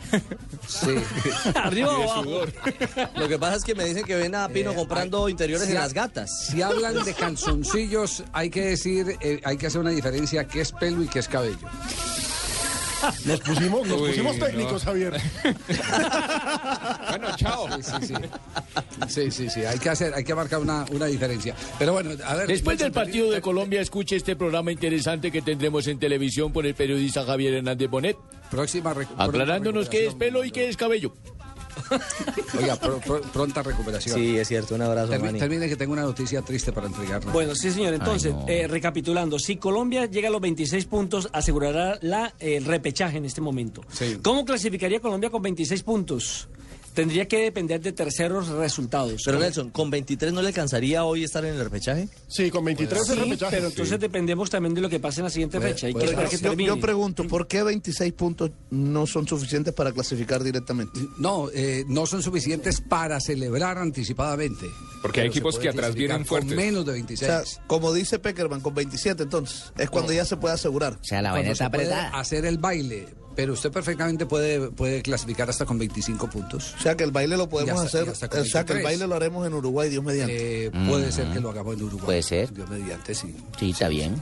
Sí. 0.67 0.95
Arriba 1.55 1.97
o 1.97 2.11
abajo. 2.11 2.45
Lo 3.17 3.27
que 3.27 3.39
pasa 3.39 3.55
es 3.57 3.63
que 3.63 3.75
me 3.75 3.85
dicen 3.85 4.03
que 4.03 4.15
ven 4.15 4.35
a 4.35 4.47
Pino 4.49 4.71
Eh, 4.71 4.75
comprando 4.75 5.27
interiores 5.29 5.65
si 5.67 5.73
en 5.73 5.79
las 5.79 5.93
gatas. 5.93 6.45
Si 6.47 6.61
hablan 6.61 7.03
de 7.03 7.13
calzoncillos, 7.13 8.23
hay 8.33 8.49
que 8.49 8.61
decir, 8.61 9.17
eh, 9.21 9.41
hay 9.43 9.57
que 9.57 9.67
hacer 9.67 9.81
una 9.81 9.89
diferencia 9.91 10.45
qué 10.47 10.61
es 10.61 10.71
pelo 10.71 11.03
y 11.03 11.07
qué 11.07 11.19
es 11.19 11.27
cabello. 11.27 11.57
Nos 13.25 13.39
pusimos, 13.41 13.87
nos 13.87 14.01
Uy, 14.01 14.09
pusimos 14.09 14.37
no. 14.37 14.45
técnicos, 14.45 14.83
Javier. 14.83 15.13
Bueno, 17.09 17.27
chao. 17.37 17.67
Sí, 17.81 17.83
sí, 18.01 18.07
sí. 18.07 18.13
Sí, 19.07 19.31
sí, 19.31 19.49
sí, 19.49 19.65
Hay 19.65 19.79
que 19.79 19.89
hacer, 19.89 20.13
hay 20.13 20.23
que 20.23 20.35
marcar 20.35 20.59
una, 20.59 20.85
una 20.91 21.05
diferencia. 21.05 21.55
Pero 21.79 21.93
bueno, 21.93 22.11
a 22.25 22.35
ver. 22.35 22.47
Después 22.47 22.77
del 22.77 22.91
partido 22.91 23.31
de 23.31 23.41
Colombia, 23.41 23.79
escuche 23.81 24.15
este 24.15 24.35
programa 24.35 24.71
interesante 24.71 25.31
que 25.31 25.41
tendremos 25.41 25.87
en 25.87 25.99
televisión 25.99 26.51
por 26.51 26.65
el 26.65 26.75
periodista 26.75 27.23
Javier 27.25 27.53
Hernández 27.55 27.89
Bonet. 27.89 28.17
Próxima 28.51 28.93
Aclarándonos 29.17 29.89
qué 29.89 30.07
es 30.07 30.15
pelo 30.15 30.43
y 30.43 30.51
qué 30.51 30.69
es 30.69 30.77
cabello. 30.77 31.13
Oiga, 32.59 32.75
pro- 32.75 32.99
pro- 32.99 33.21
pronta 33.21 33.63
recuperación. 33.63 34.15
Sí, 34.15 34.37
es 34.37 34.47
cierto. 34.47 34.75
Un 34.75 34.81
abrazo, 34.81 35.11
Termi- 35.13 35.21
Manny. 35.25 35.39
termine 35.39 35.67
que 35.67 35.75
tengo 35.75 35.93
una 35.93 36.01
noticia 36.03 36.41
triste 36.41 36.71
para 36.71 36.87
entregarle. 36.87 37.31
Bueno, 37.31 37.55
sí, 37.55 37.71
señor. 37.71 37.93
Entonces, 37.93 38.33
eh, 38.47 38.67
recapitulando, 38.67 39.39
si 39.39 39.57
Colombia 39.57 40.05
llega 40.05 40.27
a 40.27 40.31
los 40.31 40.41
26 40.41 40.85
puntos, 40.85 41.29
asegurará 41.33 41.97
la, 42.01 42.33
eh, 42.39 42.57
el 42.57 42.65
repechaje 42.65 43.17
en 43.17 43.25
este 43.25 43.41
momento. 43.41 43.81
¿Cómo 44.21 44.45
clasificaría 44.45 44.99
Colombia 44.99 45.29
con 45.29 45.41
26 45.41 45.83
puntos? 45.83 46.47
Tendría 46.95 47.27
que 47.27 47.37
depender 47.39 47.81
de 47.81 47.91
terceros 47.91 48.47
resultados. 48.47 49.21
Pero 49.25 49.37
Nelson, 49.37 49.69
¿con 49.69 49.89
23 49.89 50.31
no 50.33 50.41
le 50.41 50.47
alcanzaría 50.47 51.03
hoy 51.03 51.23
estar 51.25 51.43
en 51.45 51.55
el 51.55 51.59
repechaje? 51.63 52.07
Sí, 52.27 52.49
con 52.49 52.63
23 52.65 53.05
Sí, 53.05 53.13
pero 53.51 53.67
entonces 53.67 53.99
dependemos 53.99 54.49
también 54.49 54.73
de 54.73 54.81
lo 54.81 54.89
que 54.89 54.99
pase 54.99 55.19
en 55.19 55.25
la 55.25 55.29
siguiente 55.29 55.59
fecha. 55.59 55.87
Hay 55.87 55.93
que 55.93 55.99
Pero 55.99 56.11
esperar 56.11 56.29
que 56.29 56.37
yo, 56.37 56.41
termine. 56.41 56.67
yo 56.69 56.79
pregunto, 56.79 57.23
¿por 57.27 57.47
qué 57.47 57.63
26 57.63 58.13
puntos 58.13 58.51
no 58.71 59.05
son 59.05 59.27
suficientes 59.27 59.73
para 59.73 59.91
clasificar 59.91 60.43
directamente? 60.43 60.99
No, 61.19 61.49
eh, 61.53 61.83
no 61.87 62.05
son 62.05 62.23
suficientes 62.23 62.79
para 62.81 63.19
celebrar 63.19 63.77
anticipadamente. 63.77 64.65
Porque 65.01 65.21
hay 65.21 65.27
equipos 65.27 65.59
que 65.59 65.69
atrás 65.69 65.93
vienen 65.95 66.17
con 66.19 66.25
fuertes. 66.25 66.55
menos 66.55 66.85
de 66.85 66.91
O 66.91 66.93
26. 66.93 67.19
sea, 67.29 67.43
como 67.67 67.93
dice 67.93 68.19
Peckerman, 68.19 68.61
con 68.61 68.73
27 68.73 69.23
entonces, 69.23 69.73
es 69.77 69.89
cuando 69.89 70.13
ya 70.13 70.23
se 70.25 70.37
puede 70.37 70.55
asegurar. 70.55 70.93
O 70.93 71.03
sea, 71.03 71.21
Cuando 71.29 71.53
se 71.55 71.69
puede 71.69 71.93
hacer 71.93 72.45
el 72.45 72.57
baile, 72.57 73.07
pero 73.35 73.53
usted 73.53 73.71
perfectamente 73.71 74.25
puede, 74.25 74.69
puede 74.71 75.01
clasificar 75.01 75.49
hasta 75.49 75.65
con 75.65 75.77
25 75.77 76.29
puntos. 76.29 76.73
O 76.77 76.81
sea, 76.81 76.95
que 76.95 77.03
el 77.03 77.11
baile 77.11 77.37
lo 77.37 77.49
podemos 77.49 77.75
hasta- 77.83 77.99
hacer, 77.99 78.09
o 78.09 78.15
sea, 78.15 78.29
que 78.29 78.37
el 78.37 78.43
23. 78.43 78.83
baile 78.83 79.07
lo 79.07 79.15
haremos 79.15 79.45
en 79.45 79.53
Uruguay, 79.53 79.89
Dios 79.89 80.03
mediante. 80.03 80.65
Eh, 80.67 80.71
Puede 80.87 81.11
ser 81.11 81.27
que 81.33 81.39
lo 81.39 81.49
hagamos 81.49 81.75
en 81.75 81.83
Uruguay. 81.83 82.05
Puede 82.05 82.23
ser. 82.23 82.53
Dios 82.53 82.69
mediante, 82.69 83.13
sí. 83.15 83.35
Sí, 83.59 83.71
está 83.71 83.87
bien. 83.89 84.21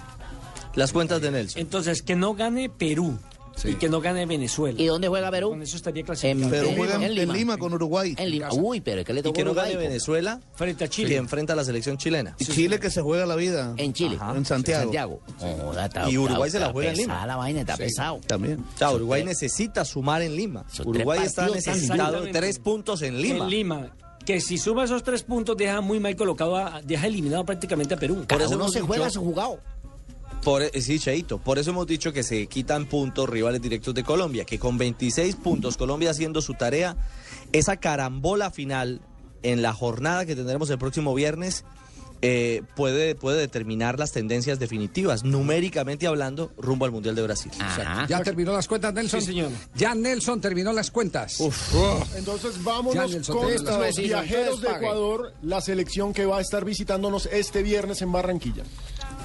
Las 0.76 0.92
cuentas 0.92 1.22
de 1.22 1.30
Nelson. 1.32 1.62
Entonces, 1.62 2.02
que 2.02 2.16
no 2.16 2.34
gane 2.34 2.70
Perú 2.70 3.18
y 3.64 3.76
que 3.76 3.90
no 3.90 4.02
gane 4.02 4.26
Venezuela. 4.26 4.82
¿Y 4.82 4.86
dónde 4.88 5.08
juega 5.08 5.30
Perú? 5.32 5.50
Con 5.50 5.62
eso 5.62 5.78
estaría 5.78 6.04
clasificado. 6.04 6.50
Pero 6.50 6.68
en- 6.70 6.76
juegan 6.78 7.04
en 7.04 7.10
en 7.12 7.16
Lima. 7.16 7.34
Lima. 7.34 7.58
con 7.58 7.74
Uruguay. 7.74 8.16
En 8.18 8.30
Lima. 8.30 8.50
Uy, 8.54 8.82
pero 8.82 9.02
es 9.02 9.06
que 9.08 9.14
le 9.14 9.20
Y 9.20 9.24
tocó 9.24 9.34
que 9.34 9.44
no 9.46 9.54
gane 9.54 9.70
Uruguay. 9.72 9.88
Venezuela 9.88 10.40
frente 10.56 10.84
a 10.84 10.88
Chile. 10.88 11.10
que 11.10 11.16
enfrenta 11.18 11.54
a 11.54 11.56
la 11.56 11.64
selección 11.64 11.98
chilena. 11.98 12.36
Y 12.40 12.46
Chile 12.46 12.80
que 12.80 12.90
se 12.90 13.02
juega 13.02 13.26
la 13.26 13.36
vida. 13.36 13.74
En 13.78 13.94
Chile. 13.94 14.18
Ajá. 14.20 14.36
En 14.36 14.46
Santiago. 14.46 14.84
Santiago. 14.84 15.22
Joda, 15.40 15.86
está- 15.86 16.10
Y 16.10 16.18
Uruguay 16.18 16.48
está- 16.48 16.60
se 16.60 16.66
la 16.66 16.72
juega 16.72 16.92
en 16.92 16.98
Lima. 16.98 17.26
la 17.26 17.36
vaina, 17.36 17.62
está 17.62 17.76
Sí. 17.78 17.84
pesado. 17.84 18.20
También. 18.28 18.60
O 18.76 18.78
sea, 18.78 18.92
Uruguay 18.92 19.24
necesita 19.24 19.86
sumar 19.86 20.22
en 20.22 20.36
Lima. 20.36 20.66
Uruguay 20.84 21.20
está 21.24 21.48
necesitado 21.48 22.24
tres 22.32 22.60
puntos 22.60 23.02
en 23.02 23.22
Lima. 23.22 23.46
En 23.46 23.50
Lima. 23.50 23.92
Que 24.26 24.40
si 24.40 24.58
suma 24.58 24.86
esos 24.86 25.04
tres 25.04 25.22
puntos, 25.24 25.58
deja 25.58 25.82
muy 25.82 26.00
mal 26.00 26.16
colocado, 26.16 26.56
a- 26.56 26.82
deja 26.82 27.08
eliminado 27.08 27.46
prácticamente 27.46 27.94
a 27.96 27.98
Perú. 27.98 28.24
Cada 28.26 28.46
uno 28.48 28.56
hemos 28.56 28.72
se 28.72 28.80
juega 28.80 29.10
su 29.10 29.20
jugado. 29.22 29.60
Por, 30.44 30.62
eh, 30.62 30.82
sí, 30.82 31.00
Cheito. 31.00 31.40
Por 31.40 31.60
eso 31.60 31.72
hemos 31.72 31.88
dicho 31.88 32.12
que 32.12 32.24
se 32.24 32.48
quitan 32.48 32.86
puntos 32.86 33.30
rivales 33.30 33.62
directos 33.62 33.94
de 33.94 34.04
Colombia, 34.04 34.46
que 34.46 34.60
con 34.60 34.78
26 34.78 35.36
puntos, 35.38 35.78
Colombia 35.78 36.12
haciendo 36.12 36.42
su 36.42 36.54
tarea, 36.54 36.98
esa 37.52 37.78
carambola 37.78 38.52
final 38.52 39.02
en 39.42 39.62
la 39.62 39.74
jornada 39.74 40.26
que 40.26 40.36
tendremos 40.36 40.70
el 40.70 40.78
próximo 40.78 41.14
viernes, 41.14 41.66
eh, 42.26 42.64
puede, 42.78 43.16
puede 43.16 43.38
determinar 43.38 44.00
las 44.00 44.14
tendencias 44.14 44.58
definitivas, 44.58 45.26
numéricamente 45.26 46.08
hablando, 46.08 46.54
rumbo 46.58 46.86
al 46.86 46.92
Mundial 46.92 47.16
de 47.16 47.22
Brasil. 47.22 47.52
¿Ya 48.08 48.24
terminó 48.24 48.54
las 48.54 48.66
cuentas, 48.70 48.94
Nelson? 48.94 49.20
Sí, 49.20 49.28
señor. 49.28 49.50
Ya 49.76 49.94
Nelson 49.94 50.40
terminó 50.40 50.72
las 50.72 50.90
cuentas. 50.90 51.42
Entonces 52.16 52.56
Ya, 52.56 52.62
vámonos 52.64 53.12
Nelson, 53.12 53.38
con 53.38 53.54
los 53.54 53.98
viajeros 53.98 54.62
de. 54.62 54.70
Ecuador, 54.70 55.34
la 55.42 55.60
selección 55.60 56.14
que 56.14 56.26
va 56.26 56.38
a 56.38 56.42
estar 56.42 56.64
visitándonos 56.64 57.26
este 57.26 57.62
viernes 57.62 58.02
en 58.02 58.14
Barranquilla. 58.14 58.64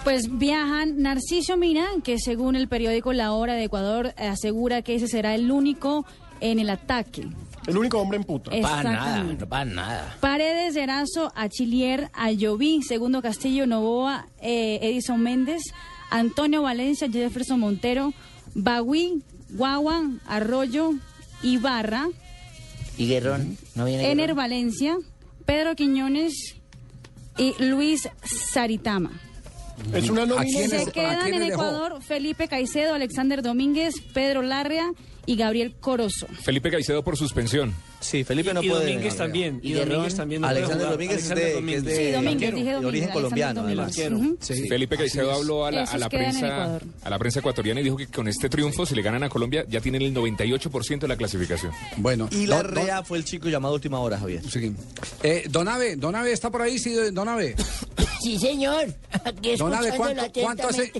Pues 0.04 0.38
viajan 0.38 1.02
Narciso 1.02 1.56
Mina, 1.56 1.86
que 2.02 2.18
según 2.18 2.56
el 2.56 2.68
periódico 2.68 3.12
La 3.12 3.32
Hora 3.32 3.54
de 3.54 3.64
Ecuador 3.64 4.14
eh, 4.16 4.26
asegura 4.26 4.82
que 4.82 4.94
ese 4.94 5.06
será 5.06 5.34
el 5.34 5.50
único 5.50 6.06
en 6.40 6.58
el 6.58 6.70
ataque. 6.70 7.28
El 7.66 7.76
único 7.76 7.98
hombre 7.98 8.16
en 8.16 8.24
puta. 8.24 8.50
No 8.50 8.62
pasa 8.62 8.82
nada, 8.84 9.22
no 9.22 9.48
pasa 9.48 9.64
nada. 9.66 10.16
Paredes, 10.20 10.76
Erazo, 10.76 11.30
Achillier, 11.34 12.10
Ayoví, 12.14 12.82
Segundo 12.82 13.20
Castillo, 13.20 13.66
Novoa, 13.66 14.28
eh, 14.40 14.78
Edison 14.80 15.20
Méndez, 15.20 15.60
Antonio 16.10 16.62
Valencia, 16.62 17.08
Jefferson 17.10 17.60
Montero, 17.60 18.14
Bagui, 18.54 19.22
Guagua, 19.50 20.02
Arroyo, 20.26 20.92
Ibarra, 21.42 22.08
¿Y 22.96 23.06
Guerrón? 23.06 23.56
¿No 23.76 23.84
viene 23.84 24.04
Ener 24.10 24.16
Guerrón? 24.16 24.36
Valencia, 24.36 24.96
Pedro 25.44 25.76
Quiñones 25.76 26.56
y 27.36 27.54
Luis 27.62 28.08
Saritama. 28.24 29.12
Es 29.92 30.10
una 30.10 30.26
nómina. 30.26 30.68
Se 30.68 30.90
quedan 30.92 31.32
en 31.32 31.42
Ecuador 31.42 32.02
Felipe 32.02 32.48
Caicedo, 32.48 32.94
Alexander 32.94 33.42
Domínguez, 33.42 33.94
Pedro 34.12 34.42
Larrea 34.42 34.90
y 35.26 35.36
Gabriel 35.36 35.74
Corozo. 35.80 36.26
Felipe 36.42 36.70
Caicedo 36.70 37.02
por 37.02 37.16
suspensión. 37.16 37.74
Sí, 38.08 38.24
Felipe 38.24 38.54
no 38.54 38.62
y 38.62 38.68
puede. 38.70 38.86
Domínguez 38.86 39.16
también. 39.16 39.60
Y, 39.62 39.70
Y 39.70 39.72
Domínguez 39.74 40.14
también. 40.14 40.40
no 40.40 40.48
Alexander. 40.48 40.88
Domínguez 40.90 41.18
es 41.18 41.28
de- 41.28 41.32
Alexander 41.34 41.44
que 41.44 41.48
es 41.48 41.54
Domínguez. 41.54 41.84
de- 41.84 41.96
Sí, 41.96 42.12
Domínguez, 42.12 42.50
Domínguez, 42.50 42.76
origen 42.76 42.78
Alexander 42.80 43.12
colombiano, 43.12 43.62
Domínguez. 43.62 43.98
además. 43.98 44.22
Ujú. 44.50 44.66
Felipe 44.68 44.96
Caicedo 44.96 45.32
habló 45.32 45.66
a 45.66 45.70
la, 45.70 45.82
a 45.84 46.08
prensa 46.08 46.80
a 47.02 47.10
la 47.10 47.18
prensa 47.18 47.40
ecuatoriana 47.40 47.80
y 47.80 47.84
dijo 47.84 47.96
que 47.96 48.06
con 48.06 48.28
este 48.28 48.48
triunfo, 48.48 48.86
si 48.86 48.94
le 48.94 49.02
ganan 49.02 49.22
a 49.24 49.28
Colombia, 49.28 49.64
ya 49.68 49.80
tienen 49.80 50.02
el 50.02 50.14
98% 50.14 51.00
de 51.00 51.08
la 51.08 51.16
clasificación. 51.16 51.72
Bueno, 51.98 52.28
Y 52.30 52.46
la 52.46 52.62
Don- 52.62 52.74
Rea 52.74 53.02
fue 53.02 53.18
el 53.18 53.24
chico 53.24 53.48
llamado 53.48 53.74
última 53.74 53.98
hora, 54.00 54.18
Javier. 54.18 54.42
Sí. 54.48 54.72
Eh, 55.22 55.44
Donave, 55.50 55.96
Donave 55.96 56.32
está 56.32 56.50
por 56.50 56.62
ahí, 56.62 56.78
sí, 56.78 56.94
Donave. 57.12 57.54
Sí, 58.22 58.38
señor. 58.38 58.86
Aquí 59.24 59.56
Donave, 59.56 59.88
escuchándolo 59.88 60.28
¿cuánto, 60.32 60.40
cuánto 60.40 60.68
hace. 60.68 60.92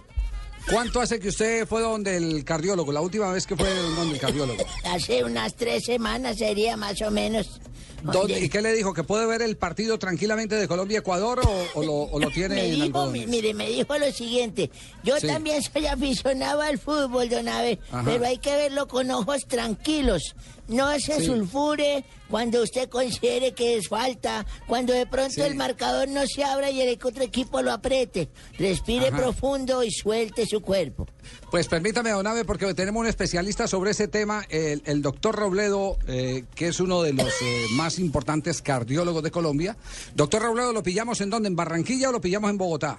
¿Cuánto 0.70 1.00
hace 1.00 1.18
que 1.20 1.28
usted 1.28 1.66
fue 1.66 1.80
donde 1.82 2.16
el 2.16 2.44
cardiólogo? 2.44 2.92
La 2.92 3.00
última 3.00 3.30
vez 3.30 3.46
que 3.46 3.56
fue 3.56 3.68
donde 3.96 4.14
el 4.14 4.20
cardiólogo. 4.20 4.62
Hace 4.84 5.24
unas 5.24 5.54
tres 5.54 5.84
semanas 5.84 6.38
sería 6.38 6.76
más 6.76 7.00
o 7.02 7.10
menos. 7.10 7.60
¿Dónde- 8.02 8.38
¿Y 8.38 8.48
qué 8.48 8.62
le 8.62 8.72
dijo? 8.74 8.94
¿Que 8.94 9.02
puede 9.02 9.26
ver 9.26 9.42
el 9.42 9.56
partido 9.56 9.98
tranquilamente 9.98 10.54
de 10.54 10.68
Colombia-Ecuador 10.68 11.40
o, 11.44 11.66
o 11.74 11.82
lo, 11.84 11.92
o 11.94 12.20
lo 12.20 12.30
tiene 12.30 12.54
Me 12.54 12.68
en 12.68 12.80
dijo, 12.82 13.06
mire, 13.10 13.54
me 13.54 13.68
dijo 13.68 13.98
lo 13.98 14.12
siguiente. 14.12 14.70
Yo 15.02 15.18
Sí. 15.18 15.26
también 15.26 15.60
soy 15.62 15.86
aficionado 15.86 16.60
al 16.60 16.78
fútbol, 16.78 17.28
don 17.28 17.48
Ajá. 17.48 17.78
pero 18.04 18.24
hay 18.24 18.38
que 18.38 18.54
verlo 18.54 18.86
con 18.86 19.10
ojos 19.10 19.46
tranquilos. 19.48 20.36
No 20.68 20.90
se 21.00 21.18
Sí. 21.20 21.24
sulfure 21.26 22.04
cuando 22.28 22.62
usted 22.62 22.88
considere 22.90 23.54
que 23.54 23.76
es 23.78 23.88
falta, 23.88 24.44
cuando 24.66 24.92
de 24.92 25.06
pronto 25.06 25.32
Sí. 25.32 25.40
el 25.40 25.54
marcador 25.54 26.08
no 26.08 26.26
se 26.26 26.44
abra 26.44 26.70
y 26.70 26.80
el 26.82 26.98
otro 27.02 27.22
equipo 27.22 27.62
lo 27.62 27.72
apriete. 27.72 28.28
Respire 28.58 29.08
Ajá. 29.08 29.16
profundo 29.16 29.82
y 29.82 29.90
suelte 29.90 30.44
su 30.46 30.60
cuerpo. 30.60 31.06
Pues 31.50 31.68
permítame, 31.68 32.10
Donave, 32.10 32.44
porque 32.44 32.72
tenemos 32.74 33.00
un 33.00 33.06
especialista 33.06 33.66
sobre 33.66 33.92
ese 33.92 34.08
tema, 34.08 34.44
el, 34.50 34.82
el 34.84 35.00
doctor 35.00 35.34
Robledo, 35.36 35.96
eh, 36.06 36.44
que 36.54 36.68
es 36.68 36.80
uno 36.80 37.00
de 37.02 37.14
los 37.14 37.28
eh, 37.40 37.66
más 37.72 37.98
importantes 37.98 38.60
cardiólogos 38.60 39.22
de 39.22 39.30
Colombia. 39.30 39.76
Doctor 40.14 40.42
Robledo, 40.42 40.74
¿lo 40.74 40.82
pillamos 40.82 41.20
en 41.22 41.30
dónde? 41.30 41.48
¿En 41.48 41.56
Barranquilla 41.56 42.10
o 42.10 42.12
lo 42.12 42.20
pillamos 42.20 42.50
en 42.50 42.58
Bogotá? 42.58 42.98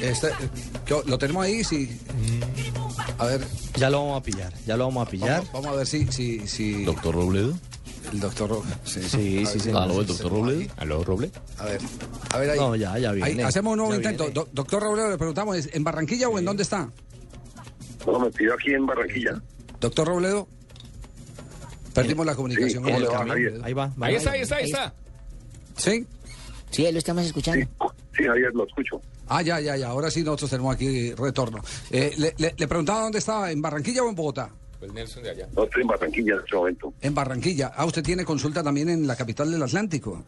Este, 0.00 0.28
¿qué- 0.84 1.02
¿Lo 1.06 1.16
tenemos 1.18 1.44
ahí? 1.44 1.64
Sí. 1.64 1.98
A 3.18 3.26
ver. 3.26 3.40
Ya 3.76 3.90
lo 3.90 4.00
vamos 4.00 4.20
a 4.20 4.22
pillar, 4.22 4.52
ya 4.66 4.76
lo 4.76 4.84
vamos 4.86 5.06
a 5.06 5.10
pillar. 5.10 5.38
Vamos, 5.38 5.52
vamos 5.52 5.66
a 5.68 5.76
ver 5.76 5.86
si... 5.86 6.06
si, 6.12 6.46
si... 6.46 6.84
Doctor 6.84 7.14
Robledo. 7.14 7.54
El 8.12 8.20
doctor 8.20 8.50
Robledo. 8.50 8.76
Sí, 8.84 9.02
Sí, 9.02 9.46
sí, 9.46 9.58
sí. 9.60 9.70
Aló, 9.70 10.00
el 10.00 10.06
doctor 10.06 10.30
Robledo. 10.30 10.70
¿Aló, 10.76 11.02
Roble? 11.02 11.30
A 11.58 11.64
ver, 11.64 11.80
a 12.30 12.38
ver 12.38 12.50
ahí. 12.50 12.58
No, 12.58 12.76
ya, 12.76 12.98
ya 12.98 13.12
viene. 13.12 13.30
Ahí, 13.30 13.40
hacemos 13.40 13.72
un 13.72 13.78
nuevo 13.78 13.94
intento. 13.94 14.30
Do- 14.30 14.48
doctor 14.52 14.82
Robledo, 14.82 15.10
le 15.10 15.16
preguntamos, 15.18 15.56
¿es 15.56 15.70
¿en 15.72 15.82
Barranquilla 15.82 16.28
o 16.28 16.38
en 16.38 16.44
dónde 16.44 16.62
está? 16.62 16.88
No, 18.06 18.20
me 18.20 18.30
pido 18.30 18.54
aquí 18.54 18.72
en 18.72 18.86
Barranquilla. 18.86 19.42
Doctor 19.80 20.06
Robledo. 20.08 20.46
Perdimos 21.94 22.26
la 22.26 22.34
comunicación. 22.34 22.84
¿cómo 22.84 22.98
le 22.98 23.06
el 23.06 23.10
va. 23.12 23.26
Javier? 23.26 23.60
Ahí 23.64 23.72
va. 23.72 23.92
Ahí 24.00 24.14
está, 24.14 24.30
ahí 24.32 24.40
está, 24.42 24.56
ahí 24.56 24.64
está. 24.66 24.94
¿Sí? 25.76 26.06
Sí, 26.70 26.86
ahí 26.86 26.92
lo 26.92 26.98
estamos 26.98 27.24
escuchando. 27.24 27.66
Sí, 28.16 28.24
Javier, 28.24 28.52
lo 28.54 28.66
escucho. 28.66 29.00
Ah, 29.28 29.42
ya, 29.42 29.60
ya, 29.60 29.76
ya. 29.76 29.88
Ahora 29.88 30.10
sí 30.10 30.22
nosotros 30.22 30.50
tenemos 30.50 30.74
aquí 30.74 31.12
retorno. 31.14 31.60
Eh, 31.90 32.12
le, 32.18 32.34
le- 32.38 32.54
le 32.56 32.68
preguntaba 32.68 33.02
dónde 33.02 33.18
estaba, 33.18 33.50
¿en 33.50 33.60
Barranquilla 33.60 34.02
o 34.02 34.08
en 34.08 34.14
Bogotá? 34.14 34.50
Pues 34.78 34.92
Nelson 34.92 35.22
de 35.22 35.30
allá. 35.30 35.48
No 35.56 35.64
estoy 35.64 35.82
en 35.82 35.88
Barranquilla 35.88 36.34
en 36.34 36.40
este 36.40 36.56
momento. 36.56 36.94
En 37.00 37.14
Barranquilla. 37.14 37.72
Ah, 37.74 37.86
usted 37.86 38.02
tiene 38.02 38.24
consulta 38.24 38.62
también 38.62 38.88
en 38.90 39.06
la 39.06 39.16
capital 39.16 39.50
del 39.50 39.62
Atlántico. 39.62 40.22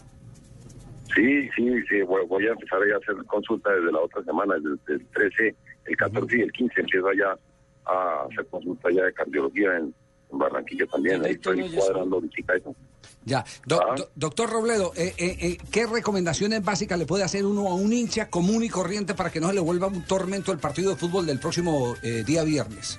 Sí, 1.15 1.49
sí, 1.57 1.65
sí, 1.89 2.03
voy, 2.03 2.27
voy 2.27 2.47
a 2.47 2.51
empezar 2.53 2.79
ya 2.89 2.95
a 2.95 2.99
hacer 2.99 3.25
consulta 3.27 3.71
desde 3.73 3.91
la 3.93 4.01
otra 4.01 4.23
semana, 4.25 4.55
desde 4.57 4.95
el 5.03 5.07
13, 5.07 5.55
el 5.87 5.97
14 5.97 6.39
y 6.39 6.41
el 6.43 6.53
15 6.53 6.81
empiezo 6.81 7.13
ya 7.13 7.37
a 7.91 8.25
hacer 8.31 8.47
consulta 8.47 8.89
ya 8.91 9.05
de 9.05 9.13
cardiología 9.15 9.77
en, 9.79 9.95
en 10.31 10.39
Barranquilla 10.39 10.87
también. 10.87 11.25
Ahí 11.25 11.33
estoy 11.33 11.69
cuadrando 11.75 12.21
eso. 12.57 12.75
Ya. 13.25 13.45
Do- 13.67 13.81
Ah. 13.83 13.95
do- 13.97 14.11
doctor 14.15 14.51
Robledo, 14.51 14.93
eh, 14.97 15.15
eh, 15.19 15.37
eh, 15.41 15.59
¿qué 15.71 15.87
recomendaciones 15.87 16.65
básicas 16.65 16.99
le 16.99 17.07
puede 17.07 17.25
hacer 17.25 17.45
uno 17.45 17.69
a 17.69 17.75
un 17.75 17.93
hincha 17.93 18.29
común 18.31 18.63
y 18.65 18.69
corriente 18.69 19.15
para 19.15 19.31
que 19.31 19.41
no 19.41 19.49
se 19.49 19.55
le 19.55 19.61
vuelva 19.61 19.87
un 19.89 20.03
tormento 20.05 20.53
el 20.53 20.59
partido 20.59 20.91
de 20.91 20.97
fútbol 20.97 21.27
del 21.27 21.39
próximo 21.39 21.95
eh, 22.03 22.23
día 22.25 22.45
viernes? 22.45 22.99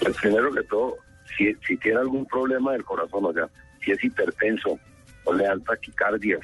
Pues 0.00 0.16
primero 0.16 0.52
que 0.52 0.62
todo, 0.64 0.96
si, 1.36 1.54
si 1.66 1.76
tiene 1.78 1.98
algún 1.98 2.26
problema 2.26 2.72
del 2.72 2.84
corazón, 2.84 3.24
o 3.26 3.32
sea, 3.32 3.48
si 3.84 3.90
es 3.92 4.02
hipertenso 4.04 4.78
o 5.24 5.32
le 5.32 5.44
da 5.44 5.58
taquicardia 5.66 6.38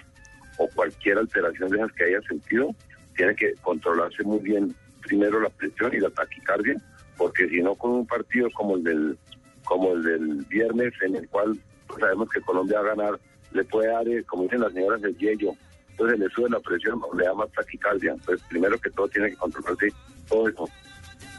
o 0.58 0.68
cualquier 0.68 1.18
alteración 1.18 1.70
de 1.70 1.78
esas 1.78 1.92
que 1.92 2.04
haya 2.04 2.20
sentido, 2.28 2.74
tiene 3.16 3.34
que 3.36 3.54
controlarse 3.62 4.22
muy 4.24 4.40
bien 4.40 4.74
primero 5.02 5.40
la 5.40 5.50
presión 5.50 5.94
y 5.94 6.00
la 6.00 6.10
taquicardia, 6.10 6.74
porque 7.16 7.48
si 7.48 7.62
no 7.62 7.74
con 7.76 7.92
un 7.92 8.06
partido 8.06 8.48
como 8.54 8.76
el 8.76 8.82
del 8.84 9.18
como 9.64 9.92
el 9.92 10.02
del 10.02 10.44
viernes 10.48 10.92
en 11.02 11.16
el 11.16 11.28
cual 11.28 11.58
pues, 11.86 12.00
sabemos 12.00 12.28
que 12.30 12.40
Colombia 12.40 12.80
va 12.80 12.92
a 12.92 12.94
ganar, 12.94 13.20
le 13.52 13.64
puede 13.64 13.88
dar, 13.88 14.06
eh, 14.08 14.24
como 14.24 14.44
dicen 14.44 14.60
las 14.60 14.72
señoras, 14.72 15.02
el 15.02 15.16
yello, 15.18 15.54
entonces 15.90 16.18
le 16.18 16.28
sube 16.30 16.50
la 16.50 16.60
presión 16.60 17.00
le 17.16 17.24
da 17.24 17.34
más 17.34 17.50
taquicardia. 17.52 18.12
Entonces 18.12 18.44
primero 18.48 18.78
que 18.78 18.90
todo 18.90 19.08
tiene 19.08 19.30
que 19.30 19.36
controlarse 19.36 19.92
todo 20.28 20.48
eso. 20.48 20.68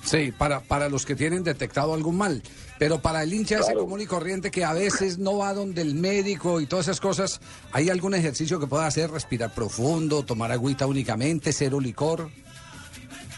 Sí, 0.01 0.31
para, 0.31 0.59
para 0.59 0.87
los 0.87 1.05
que 1.05 1.15
tienen 1.15 1.43
detectado 1.43 1.93
algún 1.93 2.17
mal. 2.17 2.41
Pero 2.77 2.99
para 2.99 3.23
el 3.23 3.33
hincha 3.33 3.59
ese 3.59 3.73
común 3.73 4.01
y 4.01 4.05
corriente 4.05 4.51
que 4.51 4.63
a 4.63 4.73
veces 4.73 5.17
no 5.17 5.37
va 5.39 5.53
donde 5.53 5.81
el 5.81 5.95
médico 5.95 6.61
y 6.61 6.67
todas 6.67 6.87
esas 6.87 7.01
cosas, 7.01 7.41
¿hay 7.71 7.89
algún 7.89 8.13
ejercicio 8.13 8.59
que 8.59 8.67
pueda 8.67 8.85
hacer? 8.85 9.09
Respirar 9.09 9.51
profundo, 9.53 10.23
tomar 10.23 10.51
agüita 10.51 10.85
únicamente, 10.85 11.51
cero 11.51 11.79
licor. 11.79 12.29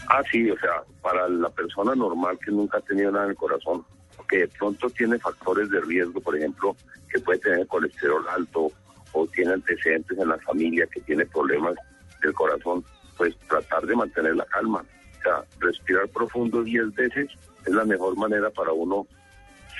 Ah, 0.08 0.22
sí, 0.30 0.50
o 0.50 0.58
sea, 0.58 0.82
para 1.00 1.28
la 1.28 1.48
persona 1.50 1.94
normal 1.94 2.38
que 2.44 2.50
nunca 2.50 2.78
ha 2.78 2.80
tenido 2.82 3.12
nada 3.12 3.24
en 3.24 3.30
el 3.30 3.36
corazón, 3.36 3.84
que 4.28 4.38
de 4.38 4.48
pronto 4.48 4.90
tiene 4.90 5.18
factores 5.18 5.70
de 5.70 5.80
riesgo, 5.80 6.20
por 6.20 6.36
ejemplo, 6.36 6.76
que 7.10 7.18
puede 7.20 7.38
tener 7.38 7.66
colesterol 7.66 8.24
alto 8.28 8.70
o 9.12 9.26
tiene 9.28 9.54
antecedentes 9.54 10.18
en 10.18 10.28
la 10.28 10.38
familia 10.38 10.86
que 10.86 11.00
tiene 11.00 11.24
problemas 11.26 11.74
del 12.22 12.32
corazón, 12.34 12.84
pues 13.16 13.34
tratar 13.48 13.86
de 13.86 13.96
mantener 13.96 14.36
la 14.36 14.44
calma. 14.46 14.84
O 15.18 15.22
sea, 15.22 15.44
respirar 15.60 16.08
profundo 16.08 16.62
10 16.62 16.94
veces 16.94 17.30
es 17.64 17.72
la 17.72 17.84
mejor 17.84 18.16
manera 18.16 18.50
para 18.50 18.72
uno 18.72 19.06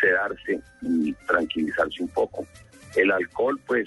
sedarse 0.01 0.61
y 0.82 1.12
tranquilizarse 1.26 2.03
un 2.03 2.09
poco. 2.09 2.46
El 2.96 3.11
alcohol, 3.12 3.61
pues, 3.66 3.86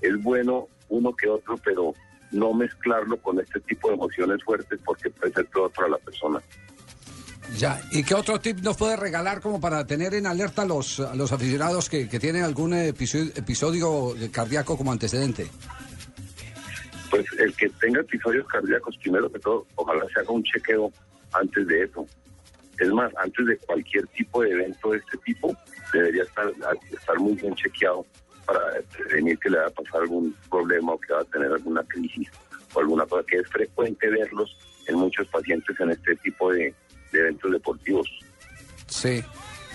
es 0.00 0.22
bueno 0.22 0.68
uno 0.88 1.14
que 1.14 1.28
otro, 1.28 1.58
pero 1.62 1.92
no 2.30 2.52
mezclarlo 2.52 3.16
con 3.18 3.40
este 3.40 3.60
tipo 3.60 3.88
de 3.88 3.94
emociones 3.94 4.42
fuertes 4.44 4.78
porque 4.84 5.10
puede 5.10 5.32
ser 5.32 5.46
peor 5.46 5.70
para 5.72 5.88
la 5.88 5.98
persona. 5.98 6.40
Ya, 7.56 7.80
¿y 7.90 8.04
qué 8.04 8.14
otro 8.14 8.38
tip 8.38 8.58
nos 8.60 8.76
puede 8.76 8.96
regalar 8.96 9.40
como 9.40 9.60
para 9.60 9.86
tener 9.86 10.14
en 10.14 10.26
alerta 10.26 10.62
a 10.62 10.66
los, 10.66 10.98
los 11.14 11.32
aficionados 11.32 11.88
que, 11.88 12.08
que 12.08 12.20
tienen 12.20 12.44
algún 12.44 12.74
episodio, 12.74 13.32
episodio 13.34 14.14
cardíaco 14.30 14.76
como 14.76 14.92
antecedente? 14.92 15.46
Pues 17.10 17.24
el 17.38 17.54
que 17.56 17.68
tenga 17.80 18.00
episodios 18.00 18.46
cardíacos, 18.46 18.96
primero 18.98 19.32
que 19.32 19.38
todo, 19.38 19.66
ojalá 19.76 20.04
se 20.12 20.20
haga 20.20 20.30
un 20.30 20.42
chequeo 20.42 20.92
antes 21.32 21.66
de 21.66 21.84
eso. 21.84 22.06
Es 22.78 22.88
más, 22.90 23.10
antes 23.16 23.46
de 23.46 23.56
cualquier 23.58 24.06
tipo 24.08 24.42
de 24.42 24.50
evento 24.50 24.90
de 24.90 24.98
este 24.98 25.16
tipo, 25.18 25.56
debería 25.92 26.22
estar, 26.22 26.46
estar 26.92 27.18
muy 27.18 27.34
bien 27.34 27.54
chequeado 27.54 28.06
para 28.46 28.60
prevenir 28.96 29.38
que 29.38 29.50
le 29.50 29.58
vaya 29.58 29.68
a 29.68 29.82
pasar 29.82 30.02
algún 30.02 30.34
problema 30.50 30.92
o 30.92 30.98
que 30.98 31.12
va 31.12 31.20
a 31.20 31.24
tener 31.24 31.50
alguna 31.50 31.82
crisis 31.84 32.28
o 32.72 32.80
alguna 32.80 33.04
cosa 33.06 33.24
que 33.26 33.38
es 33.38 33.48
frecuente 33.48 34.08
verlos 34.08 34.56
en 34.86 34.96
muchos 34.96 35.26
pacientes 35.28 35.78
en 35.80 35.90
este 35.90 36.16
tipo 36.16 36.52
de, 36.52 36.74
de 37.18 37.28
eventos 37.28 37.50
deportivos. 37.52 38.08
Sí. 38.86 39.22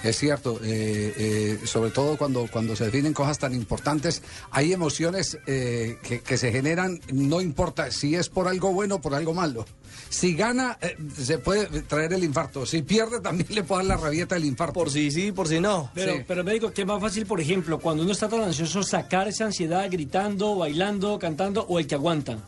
Es 0.04 0.18
cierto, 0.18 0.60
eh, 0.62 1.14
eh, 1.16 1.60
sobre 1.64 1.90
todo 1.90 2.18
cuando, 2.18 2.46
cuando 2.52 2.76
se 2.76 2.84
definen 2.84 3.14
cosas 3.14 3.40
tan 3.40 3.54
importantes, 3.56 4.22
hay 4.52 4.74
emociones 4.74 5.40
eh, 5.48 5.96
que, 6.04 6.20
que 6.20 6.36
se 6.36 6.52
generan, 6.52 7.00
no 7.14 7.40
importa 7.40 7.90
si 7.90 8.14
es 8.14 8.28
por 8.28 8.50
algo 8.50 8.74
bueno 8.74 8.96
o 8.96 9.02
por 9.02 9.16
algo 9.16 9.34
malo. 9.34 9.66
Si 10.10 10.36
gana, 10.36 10.78
eh, 10.82 10.98
se 11.18 11.38
puede 11.38 11.84
traer 11.84 12.12
el 12.12 12.26
infarto. 12.26 12.66
Si 12.66 12.82
pierde, 12.82 13.22
también 13.22 13.48
le 13.56 13.64
puede 13.64 13.88
dar 13.88 13.98
la 13.98 14.04
rabieta 14.04 14.36
del 14.36 14.44
infarto. 14.44 14.74
Por 14.74 14.90
si 14.92 15.10
sí, 15.10 15.32
por 15.32 15.48
si 15.48 15.62
no. 15.62 15.90
Pero, 15.96 16.16
Sí. 16.18 16.24
pero 16.28 16.44
médico, 16.44 16.74
¿qué 16.74 16.82
es 16.82 16.88
más 16.88 17.00
fácil, 17.00 17.26
por 17.26 17.40
ejemplo, 17.40 17.80
cuando 17.80 18.04
uno 18.04 18.12
está 18.12 18.28
tan 18.28 18.42
ansioso, 18.42 18.84
sacar 18.84 19.30
esa 19.30 19.46
ansiedad 19.46 19.88
gritando, 19.90 20.58
bailando, 20.58 21.18
cantando 21.18 21.62
o 21.70 21.80
el 21.80 21.88
que 21.88 21.96
aguanta? 21.96 22.40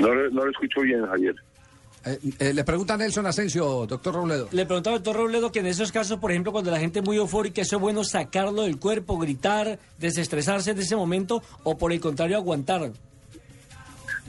No, 0.00 0.14
no 0.30 0.44
lo 0.44 0.50
escucho 0.52 0.82
bien, 0.82 1.04
Javier. 1.04 1.34
Eh, 2.04 2.18
eh, 2.38 2.54
le 2.54 2.64
pregunta 2.64 2.96
Nelson 2.96 3.26
Asensio, 3.26 3.86
doctor 3.86 4.14
Robledo. 4.14 4.48
Le 4.52 4.66
preguntaba 4.66 4.96
doctor 4.96 5.16
Robledo 5.16 5.50
que 5.50 5.60
en 5.60 5.66
esos 5.66 5.92
casos, 5.92 6.18
por 6.18 6.30
ejemplo, 6.30 6.52
cuando 6.52 6.70
la 6.70 6.78
gente 6.78 7.00
es 7.00 7.04
muy 7.04 7.16
eufórica, 7.16 7.62
¿eso 7.62 7.76
es 7.76 7.82
bueno 7.82 8.04
sacarlo 8.04 8.62
del 8.62 8.78
cuerpo, 8.78 9.18
gritar, 9.18 9.78
desestresarse 9.98 10.74
de 10.74 10.82
ese 10.82 10.96
momento 10.96 11.42
o 11.64 11.76
por 11.76 11.92
el 11.92 12.00
contrario 12.00 12.36
aguantar? 12.36 12.92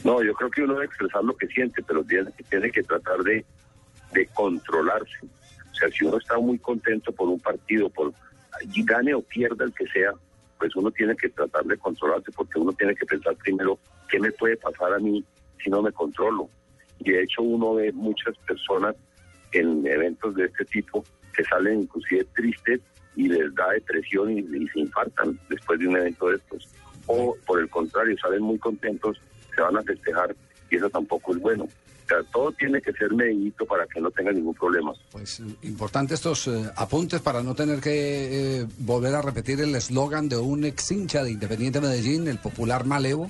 No, 0.03 0.23
yo 0.23 0.33
creo 0.33 0.49
que 0.49 0.63
uno 0.63 0.73
debe 0.73 0.85
expresar 0.85 1.23
lo 1.23 1.35
que 1.35 1.47
siente, 1.47 1.83
pero 1.83 2.03
tiene, 2.03 2.31
tiene 2.49 2.71
que 2.71 2.83
tratar 2.83 3.19
de, 3.19 3.45
de 4.13 4.25
controlarse. 4.27 5.19
O 5.71 5.75
sea, 5.75 5.89
si 5.89 6.05
uno 6.05 6.17
está 6.17 6.37
muy 6.37 6.57
contento 6.57 7.11
por 7.11 7.27
un 7.27 7.39
partido, 7.39 7.89
por 7.89 8.13
y 8.73 8.83
gane 8.83 9.13
o 9.13 9.21
pierda 9.21 9.63
el 9.63 9.73
que 9.73 9.87
sea, 9.87 10.11
pues 10.57 10.75
uno 10.75 10.91
tiene 10.91 11.15
que 11.15 11.29
tratar 11.29 11.63
de 11.63 11.77
controlarse, 11.77 12.31
porque 12.31 12.59
uno 12.59 12.73
tiene 12.73 12.95
que 12.95 13.05
pensar 13.05 13.35
primero 13.35 13.79
qué 14.09 14.19
me 14.19 14.31
puede 14.31 14.57
pasar 14.57 14.93
a 14.93 14.99
mí 14.99 15.23
si 15.63 15.69
no 15.69 15.81
me 15.81 15.91
controlo. 15.91 16.49
Y 16.99 17.11
de 17.11 17.23
hecho 17.23 17.41
uno 17.41 17.75
ve 17.75 17.91
muchas 17.91 18.37
personas 18.47 18.95
en 19.51 19.85
eventos 19.87 20.35
de 20.35 20.45
este 20.45 20.65
tipo 20.65 21.03
que 21.35 21.43
salen 21.43 21.81
inclusive 21.81 22.25
tristes 22.35 22.81
y 23.15 23.27
les 23.27 23.53
da 23.55 23.69
depresión 23.71 24.31
y, 24.31 24.43
se 24.67 24.79
infartan 24.79 25.39
después 25.49 25.79
de 25.79 25.87
un 25.87 25.97
evento 25.97 26.29
de 26.29 26.37
estos. 26.37 26.67
O 27.07 27.35
por 27.45 27.59
el 27.59 27.69
contrario, 27.69 28.15
salen 28.21 28.41
muy 28.41 28.57
contentos, 28.59 29.19
se 29.55 29.61
van 29.61 29.77
a 29.77 29.81
festejar 29.81 30.35
y 30.69 30.75
eso 30.75 30.89
tampoco 30.89 31.33
es 31.33 31.39
bueno. 31.39 31.67
Todo 32.31 32.51
tiene 32.53 32.81
que 32.81 32.91
ser 32.93 33.13
medidito 33.13 33.65
para 33.65 33.85
que 33.85 34.01
no 34.01 34.09
tenga 34.09 34.31
ningún 34.31 34.55
problema. 34.55 34.91
Pues 35.11 35.41
importante 35.61 36.15
estos 36.15 36.47
eh, 36.47 36.63
apuntes 36.75 37.21
para 37.21 37.43
no 37.43 37.53
tener 37.53 37.79
que 37.79 38.61
eh, 38.61 38.67
volver 38.79 39.13
a 39.13 39.21
repetir 39.21 39.61
el 39.61 39.75
eslogan 39.75 40.27
de 40.27 40.37
un 40.37 40.65
ex 40.65 40.91
hincha 40.91 41.23
de 41.23 41.31
Independiente 41.31 41.79
Medellín, 41.79 42.27
el 42.27 42.39
popular 42.39 42.85
Malevo, 42.85 43.29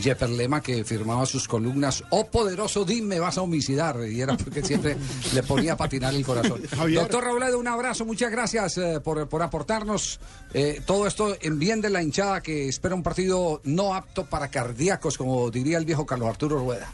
Jeffer 0.00 0.30
Lema, 0.30 0.60
que 0.60 0.84
firmaba 0.84 1.26
sus 1.26 1.46
columnas, 1.48 2.04
oh 2.10 2.30
poderoso, 2.30 2.84
dime, 2.84 3.20
vas 3.20 3.38
a 3.38 3.42
homicidar, 3.42 3.96
y 4.06 4.20
era 4.20 4.36
porque 4.36 4.62
siempre 4.62 4.96
le 5.34 5.42
ponía 5.42 5.74
a 5.74 5.76
patinar 5.76 6.14
el 6.14 6.24
corazón. 6.24 6.62
Javier. 6.76 7.00
Doctor 7.00 7.24
Robledo, 7.24 7.58
un 7.58 7.68
abrazo, 7.68 8.04
muchas 8.04 8.30
gracias 8.30 8.78
eh, 8.78 9.00
por, 9.02 9.28
por 9.28 9.42
aportarnos 9.42 10.20
eh, 10.54 10.80
todo 10.86 11.06
esto 11.06 11.36
en 11.40 11.58
bien 11.58 11.80
de 11.80 11.90
la 11.90 12.02
hinchada 12.02 12.40
que 12.40 12.68
espera 12.68 12.94
un 12.94 13.02
partido 13.02 13.60
no 13.64 13.94
apto 13.94 14.26
para 14.26 14.48
cardíacos, 14.48 15.18
como 15.18 15.50
diría 15.50 15.78
el 15.78 15.84
viejo 15.84 16.06
Carlos 16.06 16.28
Arturo 16.28 16.58
Rueda. 16.58 16.90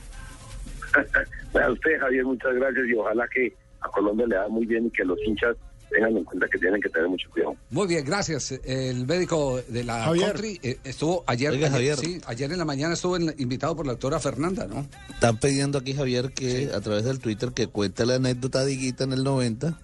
A 1.54 1.70
usted, 1.70 1.98
Javier, 1.98 2.24
muchas 2.24 2.54
gracias 2.54 2.86
y 2.86 2.94
ojalá 2.94 3.26
que 3.28 3.52
a 3.80 3.88
Colombia 3.88 4.26
le 4.26 4.36
da 4.36 4.48
muy 4.48 4.66
bien 4.66 4.86
y 4.86 4.90
que 4.90 5.04
los 5.04 5.18
hinchas 5.24 5.56
tengan 5.90 6.16
en 6.16 6.24
cuenta 6.24 6.46
que 6.48 6.58
tienen 6.58 6.80
que 6.80 6.88
tener 6.88 7.08
mucho 7.08 7.28
cuidado. 7.30 7.56
Muy 7.70 7.86
bien, 7.86 8.04
gracias. 8.04 8.52
El 8.64 9.06
médico 9.06 9.60
de 9.68 9.84
la 9.84 10.04
Javier. 10.04 10.26
country 10.32 10.60
eh, 10.62 10.78
estuvo 10.84 11.24
ayer, 11.26 11.52
Oiga, 11.52 11.66
ayer, 11.68 11.94
Javier. 11.94 11.96
sí, 11.98 12.20
ayer 12.26 12.52
en 12.52 12.58
la 12.58 12.64
mañana 12.64 12.94
estuvo 12.94 13.16
en- 13.16 13.34
invitado 13.38 13.74
por 13.76 13.86
la 13.86 13.92
doctora 13.92 14.20
Fernanda, 14.20 14.66
¿no? 14.66 14.86
Están 15.12 15.38
pidiendo 15.38 15.78
aquí, 15.78 15.94
Javier, 15.94 16.32
que 16.32 16.70
a 16.74 16.80
través 16.80 17.04
del 17.04 17.18
Twitter 17.20 17.52
que 17.52 17.66
cuente 17.68 18.04
la 18.06 18.16
anécdota 18.16 18.64
de 18.64 18.72
Higuita 18.72 19.04
en 19.04 19.12
el 19.12 19.24
90, 19.24 19.78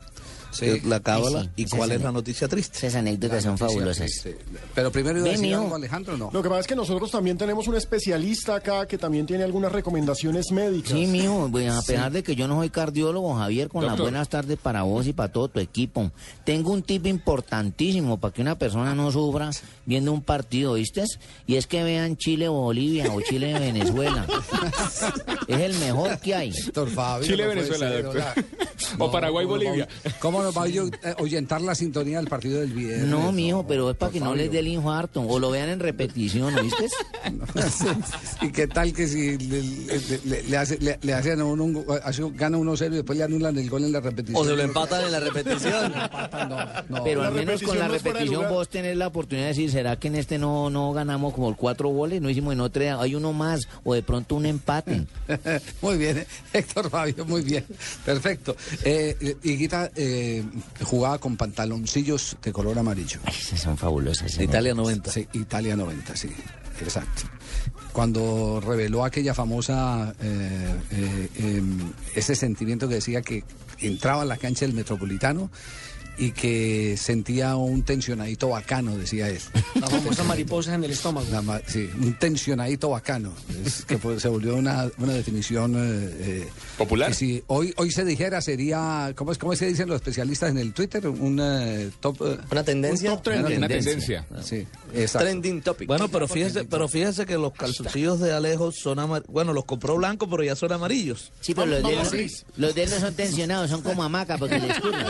la 0.85 1.01
cábala, 1.01 1.43
Sí, 1.43 1.49
sí, 1.57 1.63
y 1.63 1.77
cuál 1.77 1.93
es 1.93 2.01
la 2.03 2.13
noticia 2.13 2.49
triste. 2.49 2.79
Esas 2.79 2.95
anécdotas 2.97 3.43
son 3.43 3.59
fabulosas. 3.59 4.11
Pero 4.75 4.91
primero 4.93 5.19
iba 5.19 5.29
a 5.29 5.33
decir 5.33 5.55
algo, 5.55 5.75
Alejandro, 5.75 6.17
¿no? 6.17 6.31
Lo 6.33 6.43
que 6.43 6.49
pasa 6.49 6.61
es 6.63 6.67
que 6.67 6.77
nosotros 6.77 7.11
también 7.11 7.37
tenemos 7.39 7.67
un 7.69 7.77
especialista 7.77 8.57
acá 8.57 8.87
que 8.87 8.99
también 8.99 9.27
tiene 9.27 9.45
algunas 9.45 9.73
recomendaciones 9.73 10.51
médicas. 10.53 10.93
Sí, 10.93 11.07
mijo, 11.07 11.49
pues, 11.51 11.71
a 11.71 11.83
pesar 11.83 12.11
Sí. 12.11 12.15
de 12.15 12.23
que 12.23 12.37
yo 12.37 12.47
no 12.49 12.57
soy 12.59 12.71
cardiólogo, 12.71 13.35
Javier, 13.35 13.69
con 13.69 13.85
las 13.87 13.99
buenas 13.99 14.29
tardes 14.29 14.59
para 14.59 14.83
vos 14.83 15.07
y 15.07 15.13
para 15.13 15.33
todo 15.33 15.49
tu 15.49 15.61
equipo. 15.61 16.11
Tengo 16.45 16.73
un 16.73 16.83
tip 16.83 17.07
importantísimo 17.07 18.19
para 18.19 18.33
que 18.35 18.43
una 18.43 18.59
persona 18.59 18.95
no 18.95 19.11
sufra 19.13 19.51
viendo 19.87 20.13
un 20.13 20.23
partido, 20.23 20.75
¿viste? 20.75 21.05
Y 21.47 21.57
es 21.57 21.67
que 21.67 21.83
vean 21.85 22.17
Chile 22.17 22.49
o 22.49 22.53
Bolivia 22.53 23.13
o 23.13 23.21
Chile 23.21 23.55
o 23.55 23.61
Venezuela. 23.61 24.27
es 25.49 25.61
el 25.61 25.75
mejor 25.79 26.19
que 26.21 26.35
hay. 26.35 26.51
Doctor 26.51 26.91
Fabio. 26.91 27.27
Chile, 27.27 27.43
no 27.45 27.49
Venezuela, 27.51 27.89
ser, 27.89 28.03
doctor. 28.05 28.45
O 28.99 29.11
Paraguay, 29.11 29.47
¿cómo 29.47 29.57
nos 29.57 29.65
va- 29.67 29.69
Bolivia. 29.71 29.89
¿Cómo 30.21 30.43
nos 30.45 30.57
va 30.57 30.62
a 30.62 30.64
oy- 30.64 30.90
eh, 31.03 31.14
oyentar 31.18 31.61
la 31.61 31.74
sintonía 31.74 32.18
del 32.18 32.28
partido 32.28 32.61
del 32.61 32.72
viernes? 32.72 33.07
No, 33.07 33.32
mijo, 33.32 33.66
pero 33.66 33.90
es 33.90 33.97
para 33.97 34.12
que 34.12 34.20
no 34.20 34.34
les 34.34 34.51
dé 34.51 34.61
el 34.61 34.68
infarto 34.68 35.22
o 35.22 35.38
lo 35.38 35.51
vean 35.51 35.68
en 35.68 35.80
repetición, 35.80 36.55
¿viste? 36.62 36.88
¿Y 38.42 38.51
qué 38.53 38.66
tal 38.66 38.92
que 38.92 39.07
si 39.09 39.38
le, 39.38 39.62
le- 39.62 40.20
le- 40.24 40.42
le 40.45 40.57
hace- 40.57 40.78
le- 40.78 40.99
le 41.03 41.12
hacen 41.14 41.40
a 41.40 41.45
uno, 41.45 41.64
un, 41.64 41.84
hace- 42.05 42.22
gana 42.34 42.59
1-0 42.59 42.92
y 42.92 42.97
después 42.97 43.18
le 43.18 43.24
anulan 43.24 43.57
el 43.59 43.68
gol 43.70 43.84
en 43.84 43.92
la 43.92 44.01
repetición? 44.01 44.40
O 44.40 44.45
se 44.45 44.55
lo 44.57 44.62
empatan 44.62 45.05
en 45.05 45.12
la 45.12 45.20
repetición. 45.20 45.92
Pero 47.05 47.22
La 47.22 47.28
al 47.28 47.34
menos 47.34 47.62
con 47.62 47.78
la 47.78 47.88
repetición 47.88 48.49
vos 48.49 48.68
tenés 48.68 48.97
la 48.97 49.07
oportunidad 49.09 49.47
de 49.47 49.53
decir, 49.55 49.70
¿será 49.70 49.97
que 49.99 50.09
en 50.09 50.16
este 50.16 50.38
no, 50.38 50.70
no 50.70 50.92
ganamos 50.92 51.32
como 51.34 51.55
cuatro 51.57 51.88
goles? 51.88 52.20
No 52.20 52.30
hicimos 52.30 52.53
en 52.53 52.61
otro, 52.61 53.01
hay 53.01 53.14
uno 53.14 53.32
más, 53.32 53.68
o 53.84 53.95
de 53.95 54.03
pronto 54.03 54.34
un 54.34 54.47
empate. 54.47 55.05
muy 55.82 55.97
bien, 55.97 56.26
Héctor 56.53 56.90
Fabio, 56.90 57.24
muy 57.24 57.42
bien. 57.42 57.64
Perfecto. 58.05 58.57
Eh, 58.84 59.16
eh, 59.20 59.36
Higuita 59.42 59.90
eh, 59.95 60.34
jugaba 60.82 61.18
con 61.18 61.37
pantaloncillos 61.37 62.37
de 62.43 62.53
color 62.53 62.78
amarillo. 62.78 63.20
Esas 63.26 63.61
son 63.61 63.76
fabulosas. 63.76 64.39
Italia 64.39 64.74
90. 64.74 65.11
Sí, 65.11 65.28
Italia 65.35 65.76
90, 65.76 66.16
sí, 66.16 66.30
exacto. 66.80 67.22
Cuando 67.93 68.61
reveló 68.61 69.05
aquella 69.05 69.35
famosa, 69.35 70.14
eh, 70.20 70.74
eh, 70.91 71.28
em, 71.37 71.93
ese 72.14 72.35
sentimiento 72.35 72.89
que 72.89 72.97
decía 72.97 73.22
que 73.22 73.45
entraba 73.78 74.22
a 74.22 74.24
la 74.24 74.37
cancha 74.37 74.66
del 74.66 74.74
Metropolitano 74.74 75.51
y 76.19 76.31
que 76.33 76.97
sentía 76.97 77.57
un 77.57 77.83
tensionadito 77.83 78.49
bacano, 78.49 78.97
decía 78.97 79.29
él. 79.29 79.39
La 79.75 79.87
famosa 79.89 80.25
mariposa 80.25 80.75
en 80.75 80.85
el 80.85 80.91
estómago. 80.93 81.27
La 81.31 81.43
ma- 81.43 81.61
sí, 81.67 81.89
un 82.01 82.15
tensionadito 82.15 82.91
bacano, 82.91 83.33
es 83.65 83.85
que 83.85 83.99
fue- 83.99 84.19
se 84.21 84.29
volvió 84.29 84.57
una, 84.57 84.89
una 84.99 85.12
definición 85.15 85.75
eh, 85.77 86.49
popular. 86.79 87.11
Y 87.11 87.15
si 87.15 87.43
hoy, 87.49 87.73
hoy 87.77 87.91
se 87.91 88.05
dijera, 88.05 88.41
sería, 88.41 89.12
¿cómo 89.17 89.33
es, 89.33 89.39
cómo 89.39 89.55
se 89.57 89.67
dicen 89.67 89.89
los 89.89 89.97
especialistas 89.97 90.51
en 90.51 90.59
el 90.59 90.73
Twitter? 90.73 91.07
Un 91.09 91.39
eh, 91.43 91.91
top. 92.01 92.17
eh, 92.23 92.39
Una 92.51 92.65
tendencia. 92.65 93.11
un 93.11 93.17
top 93.17 93.25
trending. 93.25 93.59
Una 93.59 93.69
tendencia. 93.69 94.27
Sí, 94.43 94.67
exacto. 94.95 95.27
Trending 95.27 95.62
topic. 95.62 95.87
Bueno, 95.89 96.09
pero 96.09 96.29
fíjese, 96.29 96.65
pero 96.65 96.89
fíjese 96.89 97.27
que 97.27 97.35
los 97.35 97.53
calzoncillos 97.53 98.21
de 98.21 98.33
Alejo 98.33 98.71
son 98.73 98.99
amarillos. 98.99 99.31
Bueno, 99.33 99.53
los 99.53 99.65
compró 99.65 99.97
blancos, 99.97 100.29
pero 100.31 100.43
ya 100.45 100.55
son 100.57 100.73
amarillos. 100.73 101.33
Sí, 101.41 101.55
pero 101.55 101.67
los 101.67 101.83
de, 101.83 101.91
él, 101.91 101.99
no- 101.99 102.67
los 102.67 102.75
de 102.75 102.83
él 102.85 102.91
no 102.91 103.01
son 103.01 103.15
tensionados, 103.15 103.71
son 103.71 103.83
como 103.83 104.03
hamaca 104.03 104.39
porque 104.39 104.59
les 104.59 104.71
escurren. 104.77 105.07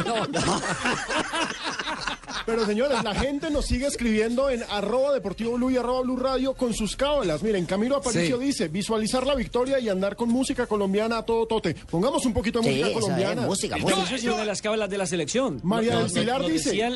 Pero 2.47 2.67
señores, 2.67 3.03
la 3.03 3.15
gente 3.15 3.51
nos 3.51 3.65
sigue 3.67 3.87
escribiendo 3.87 4.51
en 4.51 4.63
arroba 4.71 5.15
deportivo 5.15 5.53
blue 5.55 5.71
y 5.71 5.77
arroba 5.79 6.03
blue 6.03 6.17
radio 6.17 6.53
con 6.55 6.75
sus 6.75 6.95
cábalas. 6.95 7.43
Miren, 7.43 7.65
Camilo 7.65 7.97
Aparicio 7.97 8.39
Sí. 8.39 8.45
dice, 8.45 8.69
visualizar 8.69 9.27
la 9.27 9.35
victoria 9.35 9.79
y 9.79 9.89
andar 9.89 10.15
con 10.15 10.29
música 10.29 10.67
colombiana 10.67 11.19
a 11.19 11.23
todo 11.25 11.47
tote. 11.47 11.75
Pongamos 11.75 12.27
un 12.27 12.35
poquito 12.35 12.61
de 12.61 12.71
música 12.71 12.93
colombiana. 13.01 13.47
Eso 13.47 14.15
es 14.15 14.25
una 14.25 14.37
de 14.39 14.45
las 14.45 14.61
cábalas 14.61 14.91
de 14.91 14.99
la 14.99 15.07
selección. 15.07 15.61
María 15.63 15.99
del 16.01 16.13
Pilar 16.13 16.45
dice- 16.45 16.71
decía 16.71 16.91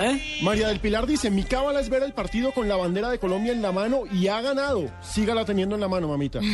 ¿Eh? 0.00 0.38
María 0.42 0.68
del 0.68 0.80
Pilar 0.80 1.06
dice, 1.06 1.30
mi 1.30 1.42
cábala 1.44 1.80
es 1.80 1.88
ver 1.88 2.02
el 2.02 2.12
partido 2.12 2.52
con 2.52 2.68
la 2.68 2.76
bandera 2.76 3.10
de 3.10 3.18
Colombia 3.18 3.52
en 3.52 3.62
la 3.62 3.72
mano 3.72 4.02
y 4.12 4.28
ha 4.28 4.40
ganado. 4.40 4.90
Sígala 5.02 5.44
teniendo 5.44 5.74
en 5.74 5.80
la 5.80 5.88
mano, 5.88 6.08
mamita. 6.08 6.40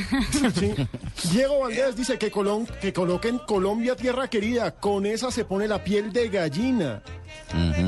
Sí. 0.58 0.74
Diego 1.32 1.60
Valdés 1.60 1.96
dice 1.96 2.18
que, 2.18 2.30
Colón, 2.30 2.66
que 2.80 2.92
coloquen 2.92 3.38
Colombia 3.38 3.94
tierra 3.96 4.28
querida, 4.28 4.72
con 4.72 5.06
esa 5.06 5.30
se 5.30 5.44
pone 5.44 5.68
la 5.68 5.82
piel 5.82 6.12
de 6.12 6.28
gallina. 6.28 7.02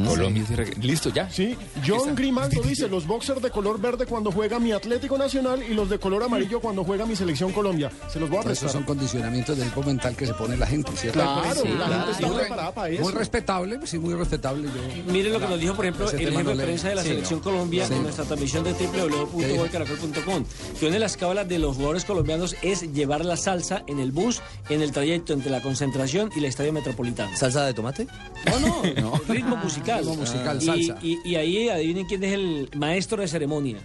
Colombia, 0.07 0.45
tierra 0.47 0.65
listo 0.81 1.09
ya. 1.11 1.31
Sí, 1.31 1.57
John 1.87 2.15
Grimaldo 2.15 2.63
dice, 2.63 2.89
los 2.89 3.07
boxers 3.07 3.41
de 3.43 3.51
color 3.51 3.81
verde 3.81 4.07
cuando 4.07 4.31
juega 4.33 4.59
mi 4.59 4.73
Atlético 4.73 5.17
Nacional 5.19 5.63
y 5.69 5.75
los 5.75 5.89
de 5.89 5.99
color 5.99 6.23
amarillo 6.23 6.61
cuando 6.61 6.85
juega 6.85 7.07
mi 7.07 7.17
selección 7.17 7.53
Colombia. 7.53 7.91
Se 8.09 8.19
los 8.21 8.29
voy 8.29 8.39
a 8.39 8.43
prestar. 8.43 8.69
Esos 8.69 8.73
son 8.73 8.85
condicionamientos 8.85 9.57
del 9.57 9.69
tipo 9.69 9.83
mental 9.83 10.17
que 10.17 10.27
se 10.27 10.35
pone 10.35 10.57
la 10.57 10.67
gente, 10.67 10.91
¿cierto? 10.97 11.21
Claro, 11.21 11.61
Sí, 11.63 11.69
la 11.79 11.89
gente 11.89 12.11
está 12.13 12.27
Muy 12.27 12.37
re- 12.37 12.41
preparada 12.43 12.75
para 12.75 12.89
eso. 12.91 13.03
Muy 13.03 13.13
respetable, 13.13 13.79
sí, 13.87 13.99
muy 13.99 14.15
respetable. 14.15 14.69
Yo, 14.69 15.13
Mire 15.13 15.31
lo 15.33 15.41
que 15.41 15.49
nos 15.49 15.61
dijo, 15.61 15.75
por 15.75 15.85
ejemplo, 15.85 16.11
el 16.11 16.19
jefe 16.19 16.43
de 16.45 16.55
prensa 16.63 16.89
de 16.89 16.95
la 16.95 17.03
Sí, 17.03 17.09
Selección 17.09 17.39
no. 17.41 17.45
Colombia 17.45 17.87
Sí. 17.87 17.95
en 17.95 18.03
nuestra 18.03 18.25
transmisión 18.25 18.65
de 18.65 18.73
www.golcaracol.com. 18.73 20.45
Que 20.79 20.87
una 20.87 20.95
de 20.95 21.01
las 21.01 21.17
cábalas 21.17 21.49
de 21.49 21.59
los 21.59 21.77
jugadores 21.77 22.05
colombianos 22.05 22.57
es 22.63 22.93
llevar 22.93 23.25
la 23.25 23.37
salsa 23.37 23.83
en 23.87 23.99
el 23.99 24.13
bus 24.13 24.41
en 24.69 24.83
el 24.83 24.93
trayecto 24.93 25.33
entre 25.33 25.51
la 25.51 25.61
concentración 25.63 26.31
y 26.35 26.39
el 26.41 26.45
estadio 26.47 26.73
metropolitano. 26.73 27.37
¿Salsa 27.37 27.65
de 27.67 27.75
tomate? 27.75 28.07
No, 28.47 28.93
no, 29.01 29.21
ritmo 29.29 29.57
musical. 29.57 30.01
Ritmo 30.01 30.17
musical, 30.17 30.59
y, 30.61 30.67
salsa. 30.67 30.99
Y, 31.03 31.19
y 31.25 31.37
ahí 31.37 31.69
adivinen 31.69 32.07
quién 32.07 32.23
es 32.25 32.33
el 32.33 32.71
maestro 32.77 33.21
de 33.21 33.29
ceremonia. 33.29 33.79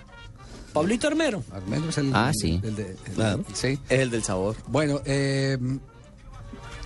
Pablito 0.73 1.07
Armero. 1.07 1.43
Armero 1.51 1.89
es 1.89 1.97
el, 1.97 2.11
Ah, 2.13 2.31
sí. 2.33 2.59
el 2.63 2.75
de- 2.75 2.91
el- 2.91 3.13
Claro. 3.15 3.43
sí. 3.53 3.79
Es 3.89 3.99
el 3.99 4.11
del 4.11 4.23
sabor. 4.23 4.55
Bueno, 4.67 5.01
eh, 5.05 5.57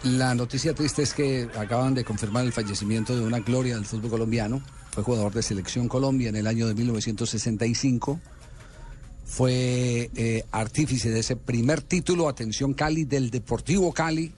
La 0.04 0.34
noticia 0.34 0.74
triste 0.74 1.04
es 1.04 1.14
que 1.14 1.48
acaban 1.56 1.94
de 1.94 2.04
confirmar 2.04 2.44
el 2.44 2.52
fallecimiento 2.52 3.16
de 3.16 3.24
una 3.24 3.40
gloria 3.40 3.76
del 3.76 3.86
fútbol 3.86 4.10
colombiano. 4.10 4.62
Fue 4.92 5.04
jugador 5.04 5.32
de 5.32 5.44
Selección 5.44 5.88
Colombia 5.88 6.30
en 6.30 6.36
el 6.36 6.48
año 6.48 6.68
de 6.68 6.74
1965. 6.74 8.20
Fue 9.26 10.10
eh, 10.16 10.44
artífice 10.52 11.12
de 11.12 11.20
ese 11.20 11.36
primer 11.36 11.82
título, 11.82 12.28
atención 12.28 12.74
Cali, 12.74 13.06
del 13.06 13.30
Deportivo 13.30 13.94
Cali, 13.94 14.34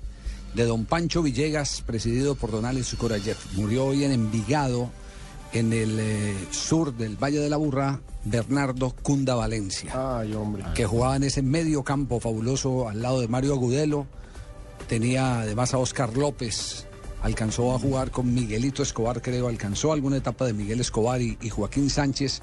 de 0.53 0.65
don 0.65 0.83
Pancho 0.83 1.23
Villegas, 1.23 1.81
presidido 1.81 2.35
por 2.35 2.51
don 2.51 2.65
Alex 2.65 2.95
Corayev. 2.95 3.37
Murió 3.53 3.85
hoy 3.85 4.03
en 4.03 4.11
Envigado, 4.11 4.91
en 5.53 5.71
el 5.71 5.97
eh, 5.97 6.35
sur 6.51 6.93
del 6.93 7.15
Valle 7.15 7.39
de 7.39 7.49
la 7.49 7.57
Burra, 7.57 8.01
Bernardo 8.25 8.93
Cunda 9.01 9.35
Valencia. 9.35 10.19
Ay, 10.19 10.33
hombre. 10.33 10.65
Que 10.75 10.85
jugaba 10.85 11.15
en 11.15 11.23
ese 11.23 11.41
medio 11.41 11.83
campo 11.83 12.19
fabuloso 12.19 12.89
al 12.89 13.01
lado 13.01 13.21
de 13.21 13.29
Mario 13.29 13.53
Agudelo. 13.53 14.07
Tenía 14.93 15.39
además 15.41 15.73
a 15.73 15.79
Oscar 15.79 16.15
López. 16.15 16.85
Alcanzó 17.23 17.73
a 17.73 17.79
jugar 17.79 18.11
con 18.11 18.31
Miguelito 18.31 18.83
Escobar, 18.83 19.23
creo. 19.23 19.47
Alcanzó 19.47 19.91
alguna 19.91 20.17
etapa 20.17 20.45
de 20.45 20.53
Miguel 20.53 20.81
Escobar 20.81 21.19
y, 21.19 21.35
y 21.41 21.49
Joaquín 21.49 21.89
Sánchez 21.89 22.41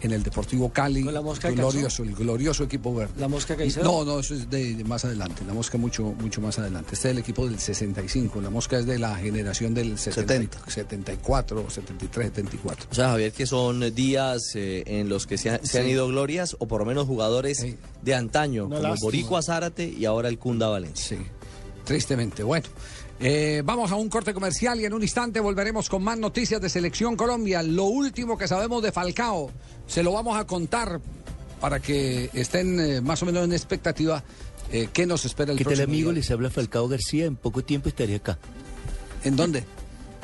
en 0.00 0.12
el 0.12 0.22
Deportivo 0.22 0.70
Cali. 0.72 1.02
¿Con 1.04 1.12
la 1.12 1.20
Mosca 1.20 1.48
el 1.48 1.56
glorioso, 1.56 2.04
el 2.04 2.14
glorioso 2.14 2.64
equipo 2.64 2.94
verde. 2.94 3.12
¿La 3.18 3.28
Mosca 3.28 3.54
Caicedo? 3.54 3.84
No, 3.84 4.04
no, 4.06 4.20
eso 4.20 4.34
es 4.34 4.48
de, 4.48 4.76
de 4.76 4.84
más 4.84 5.04
adelante. 5.04 5.42
La 5.46 5.52
Mosca 5.52 5.76
mucho, 5.76 6.04
mucho 6.04 6.40
más 6.40 6.58
adelante. 6.58 6.94
Este 6.94 7.08
es 7.08 7.12
el 7.12 7.18
equipo 7.18 7.46
del 7.46 7.58
65. 7.58 8.40
La 8.40 8.48
Mosca 8.48 8.78
es 8.78 8.86
de 8.86 8.98
la 8.98 9.14
generación 9.16 9.74
del 9.74 9.98
70, 9.98 10.58
74, 10.70 11.68
73, 11.68 12.26
74. 12.28 12.86
O 12.90 12.94
sea, 12.94 13.08
Javier, 13.10 13.32
que 13.32 13.44
son 13.46 13.94
días 13.94 14.52
eh, 14.54 14.84
en 14.86 15.10
los 15.10 15.26
que 15.26 15.36
se, 15.36 15.50
ha- 15.50 15.60
se 15.62 15.80
han 15.80 15.88
ido 15.88 16.06
glorias 16.08 16.56
o 16.60 16.66
por 16.66 16.80
lo 16.80 16.86
menos 16.86 17.06
jugadores 17.06 17.66
de 18.02 18.14
antaño, 18.14 18.64
como 18.70 18.78
lástima. 18.78 18.96
Boricua 19.02 19.42
Zárate 19.42 19.86
y 19.86 20.06
ahora 20.06 20.28
el 20.30 20.38
Cunda 20.38 20.68
Valencia. 20.68 21.18
Sí, 21.18 21.24
tristemente. 21.84 22.42
Bueno, 22.42 22.66
eh, 23.18 23.62
vamos 23.64 23.90
a 23.90 23.96
un 23.96 24.08
corte 24.08 24.32
comercial 24.32 24.80
y 24.80 24.84
en 24.84 24.92
un 24.94 25.02
instante 25.02 25.40
volveremos 25.40 25.88
con 25.88 26.02
más 26.02 26.18
noticias 26.18 26.60
de 26.60 26.68
Selección 26.68 27.16
Colombia. 27.16 27.62
Lo 27.62 27.84
último 27.84 28.36
que 28.38 28.48
sabemos 28.48 28.82
de 28.82 28.92
Falcao 28.92 29.50
se 29.86 30.02
lo 30.02 30.12
vamos 30.12 30.38
a 30.38 30.46
contar 30.46 31.00
para 31.60 31.80
que 31.80 32.30
estén 32.32 32.80
eh, 32.80 33.00
más 33.00 33.22
o 33.22 33.26
menos 33.26 33.44
en 33.44 33.52
expectativa. 33.52 34.22
eh, 34.72 34.88
¿Qué 34.92 35.04
nos 35.06 35.24
espera 35.24 35.52
el 35.52 35.58
¿Qué 35.58 35.64
tal 35.64 35.72
próximo 35.74 35.92
amigo? 35.92 36.10
día. 36.10 36.20
Les 36.20 36.30
habla 36.30 36.50
Falcao 36.50 36.88
García. 36.88 37.26
En 37.26 37.36
poco 37.36 37.62
tiempo 37.62 37.88
estaré 37.88 38.14
acá. 38.16 38.38
¿En 39.24 39.36
dónde? 39.36 39.64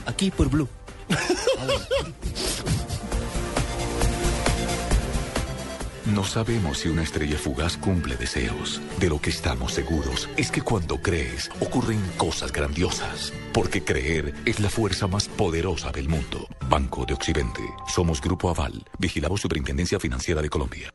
Aquí 0.07 0.31
por 0.31 0.49
Blue. 0.49 0.69
No 6.07 6.23
sabemos 6.23 6.79
si 6.79 6.89
una 6.89 7.03
estrella 7.03 7.37
fugaz 7.37 7.77
cumple 7.77 8.17
deseos. 8.17 8.81
De 9.01 9.09
lo 9.09 9.21
que 9.21 9.31
estamos 9.31 9.73
seguros 9.73 10.29
es 10.37 10.53
que 10.53 10.63
cuando 10.63 10.99
crees 10.99 11.51
ocurren 11.59 12.01
cosas 12.17 12.53
grandiosas. 12.53 13.33
Porque 13.53 13.83
creer 13.83 14.33
es 14.45 14.61
la 14.61 14.71
fuerza 14.71 15.09
más 15.09 15.27
poderosa 15.27 15.91
del 15.91 16.09
mundo. 16.09 16.47
Banco 16.69 17.05
de 17.07 17.15
Occidente. 17.15 17.63
Somos 17.89 18.21
Grupo 18.21 18.51
Aval. 18.51 18.85
Vigilamos 19.01 19.41
Superintendencia 19.41 19.99
Financiera 19.99 20.41
de 20.41 20.49
Colombia. 20.49 20.95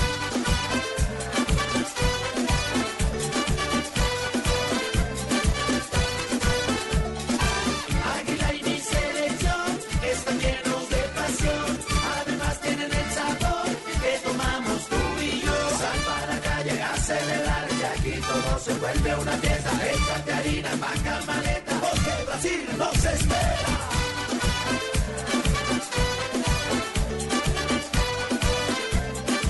Se 18.71 18.79
vuelve 18.79 19.15
una 19.15 19.31
fiesta. 19.37 19.71
Échate 19.91 20.33
harina, 20.33 20.75
vaca, 20.75 21.21
maleta, 21.27 21.81
porque 21.81 22.23
Brasil 22.25 22.65
nos 22.77 23.05
espera. 23.05 23.67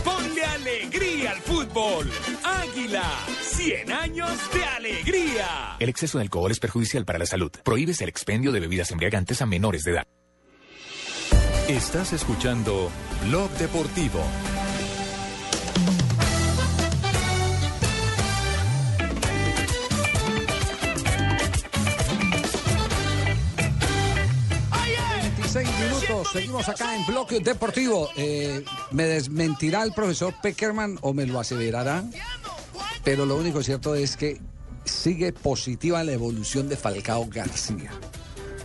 Ponle 0.03 0.45
alegría 0.45 1.32
al 1.32 1.41
fútbol. 1.41 2.11
Águila, 2.43 3.03
100 3.41 3.91
años 3.91 4.32
de 4.53 4.65
alegría. 4.65 5.76
El 5.80 5.89
exceso 5.89 6.17
de 6.17 6.24
alcohol 6.24 6.51
es 6.51 6.59
perjudicial 6.59 7.05
para 7.05 7.19
la 7.19 7.26
salud. 7.26 7.51
Prohíbes 7.63 8.01
el 8.01 8.09
expendio 8.09 8.51
de 8.51 8.59
bebidas 8.59 8.91
embriagantes 8.91 9.41
a 9.41 9.45
menores 9.45 9.84
de 9.84 9.91
edad. 9.91 10.07
Estás 11.67 12.11
escuchando 12.11 12.89
Blog 13.28 13.49
Deportivo. 13.51 14.22
Seguimos 26.32 26.70
acá 26.70 26.96
en 26.96 27.06
Bloque 27.06 27.40
Deportivo. 27.40 28.10
Eh, 28.16 28.64
¿Me 28.92 29.04
desmentirá 29.04 29.84
el 29.84 29.92
profesor 29.92 30.34
Peckerman 30.42 30.98
o 31.02 31.14
me 31.14 31.26
lo 31.26 31.40
aseverará? 31.40 32.04
Pero 33.04 33.26
lo 33.26 33.36
único 33.36 33.62
cierto 33.64 33.96
es 33.96 34.16
que 34.16 34.40
sigue 34.86 35.34
positiva 35.34 36.04
la 36.04 36.14
evolución 36.14 36.70
de 36.70 36.78
Falcao 36.78 37.28
García. 37.30 37.92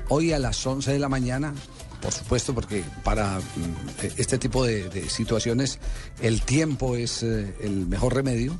Hoy 0.08 0.32
a 0.32 0.38
las 0.38 0.64
11 0.64 0.92
de 0.92 0.98
la 0.98 1.08
mañana, 1.08 1.54
por 2.00 2.12
supuesto, 2.12 2.54
porque 2.54 2.84
para 3.02 3.38
mm, 3.38 4.06
este 4.16 4.38
tipo 4.38 4.64
de, 4.64 5.08
situaciones 5.10 5.80
el 6.22 6.42
tiempo 6.42 6.94
es 6.94 7.22
eh, 7.22 7.54
el 7.60 7.86
mejor 7.86 8.14
remedio. 8.14 8.56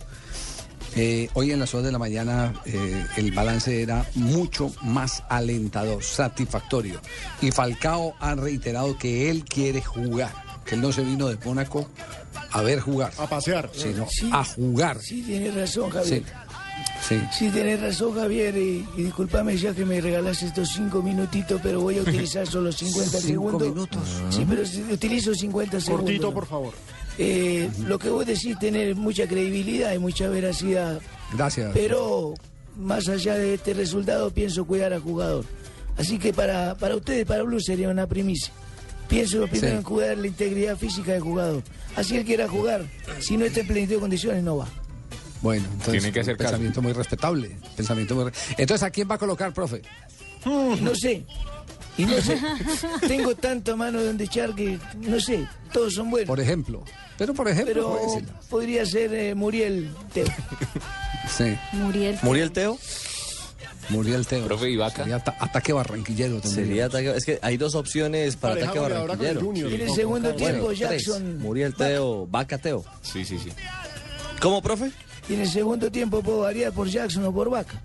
Eh, 0.99 1.29
hoy 1.35 1.53
en 1.53 1.61
las 1.61 1.75
horas 1.75 1.85
de 1.87 1.93
la 1.93 1.99
mañana 1.99 2.55
eh, 2.65 3.05
el 3.19 3.31
balance 3.33 3.83
era 3.83 4.07
mucho 4.15 4.73
más 4.83 5.23
alentador, 5.29 6.03
satisfactorio. 6.03 7.01
Y 7.43 7.51
Falcao 7.51 8.15
ha 8.19 8.35
reiterado 8.35 8.97
que 8.97 9.29
él 9.31 9.45
quiere 9.45 9.83
jugar, 9.83 10.33
que 10.65 10.75
él 10.75 10.81
no 10.81 10.93
se 10.93 11.03
vino 11.03 11.29
de 11.29 11.37
Mónaco 11.45 11.89
a 12.51 12.63
ver 12.63 12.81
jugar. 12.81 13.13
A 13.19 13.27
pasear. 13.27 13.71
Sino 13.75 14.07
Sí. 14.09 14.31
a 14.33 14.43
jugar. 14.45 14.99
Sí, 15.03 15.21
tienes 15.23 15.55
razón, 15.55 15.91
Javier. 15.91 16.23
Sí. 17.07 17.21
Sí, 17.31 17.51
tienes 17.51 17.81
razón, 17.81 18.15
Javier. 18.15 18.57
Y, 18.57 18.87
y 18.97 19.03
discúlpame 19.05 19.57
ya 19.59 19.75
que 19.75 19.85
me 19.85 20.01
regalas 20.01 20.43
estos 20.43 20.71
cinco 20.73 21.03
minutitos, 21.03 21.61
pero 21.63 21.81
voy 21.83 21.99
a 21.99 22.03
utilizar 22.03 22.47
solo 22.47 22.73
50 22.73 23.11
Cinco 23.21 23.21
segundos. 23.51 23.69
minutos. 23.69 24.03
Sí, 24.31 24.47
pero 24.49 24.65
si- 24.65 24.83
utilizo 24.83 25.35
50 25.35 25.79
segundos. 25.81 26.05
Cortito, 26.07 26.33
por 26.33 26.47
favor. 26.47 26.73
Eh, 27.19 27.71
Lo 27.87 27.99
que 27.99 28.11
vos 28.11 28.27
decís 28.27 28.59
tener 28.59 28.95
mucha 28.95 29.27
credibilidad 29.27 29.93
y 29.95 29.99
mucha 29.99 30.29
veracidad. 30.29 31.01
Gracias. 31.33 31.71
Pero 31.75 32.35
más 32.77 33.09
allá 33.09 33.35
de 33.37 33.55
este 33.55 33.73
resultado, 33.75 34.31
pienso 34.31 34.65
cuidar 34.67 34.93
al 34.93 35.01
jugador. 35.01 35.45
Así 35.97 36.19
que 36.19 36.33
para, 36.33 36.75
para 36.75 36.95
ustedes, 36.97 37.25
para 37.25 37.43
Blue, 37.43 37.61
sería 37.61 37.89
una 37.89 38.07
primicia. 38.07 38.53
Pienso 39.09 39.47
primero 39.47 39.69
Sí. 39.69 39.77
en 39.77 39.83
cuidar 39.83 40.19
la 40.19 40.27
integridad 40.27 40.77
física 40.77 41.13
del 41.13 41.23
jugador. 41.23 41.63
Así 41.95 42.17
él 42.17 42.25
quiera 42.25 42.47
jugar. 42.49 42.85
Si 43.21 43.37
no 43.37 43.45
está 43.47 43.61
en 43.61 43.67
plenitud 43.69 43.95
de 43.95 44.01
condiciones, 44.01 44.43
no 44.43 44.59
va. 44.59 44.69
Bueno, 45.41 45.65
entonces 45.73 46.03
Tiene 46.03 46.13
que 46.13 46.21
caso. 46.21 46.37
pensamiento 46.37 46.83
muy 46.83 46.93
respetable. 46.93 47.57
Pensamiento 47.77 48.15
muy 48.15 48.25
re- 48.25 48.33
Entonces, 48.59 48.83
¿a 48.83 48.91
quién 48.91 49.09
va 49.11 49.15
a 49.15 49.19
colocar, 49.19 49.55
profe? 49.55 49.81
No 50.45 50.95
sé. 50.95 51.25
Y 51.97 52.05
no 52.05 52.21
sé. 52.21 52.39
Tengo 53.09 53.35
tanta 53.37 53.75
mano 53.77 54.03
donde 54.03 54.25
echar 54.25 54.55
que 54.55 54.79
no 55.01 55.19
sé. 55.21 55.47
Todos 55.73 55.95
son 55.95 56.11
buenos. 56.11 56.27
Por 56.29 56.41
ejemplo. 56.41 56.85
Pero, 57.19 57.33
por 57.35 57.49
ejemplo, 57.49 57.99
Pero 58.03 58.23
podría 58.51 58.85
ser 58.87 59.13
eh, 59.15 59.35
Muriel 59.35 59.91
Teo. 60.13 60.27
Sí. 61.37 61.57
Muriel. 61.73 62.19
¿Muriel 62.23 62.53
Teo? 62.53 62.79
Muriel 63.89 64.27
Teo. 64.27 64.45
Profe, 64.47 64.71
¿y 64.71 64.77
Vaca? 64.77 64.99
Sería 65.03 65.17
ata- 65.17 65.37
ataque 65.41 65.73
barranquillero 65.73 66.41
también. 66.41 66.67
Sería 66.67 66.87
ataque. 66.87 67.15
Es 67.17 67.25
que 67.25 67.39
hay 67.43 67.57
dos 67.57 67.75
opciones 67.75 68.37
para 68.37 68.55
ataque 68.55 68.79
barranquillero. 68.79 69.41
Junior. 69.41 69.73
En 69.73 69.81
el 69.81 69.91
segundo 69.91 70.29
con 70.31 70.37
tiempo, 70.39 70.65
Bueno, 70.67 70.79
tres. 70.89 71.05
Jackson. 71.05 71.39
Muriel 71.39 71.75
Teo, 71.75 72.27
Vaca 72.29 72.59
Teo. 72.59 72.85
Sí, 73.03 73.25
sí, 73.25 73.39
sí. 73.39 73.51
¿Cómo, 74.41 74.63
profe? 74.63 74.91
Y 75.29 75.35
en 75.35 75.41
el 75.41 75.49
segundo 75.51 75.91
tiempo 75.91 76.23
puedo 76.23 76.41
variar 76.41 76.73
por 76.73 76.89
Jackson 76.89 77.25
o 77.25 77.33
por 77.33 77.51
Vaca. 77.51 77.81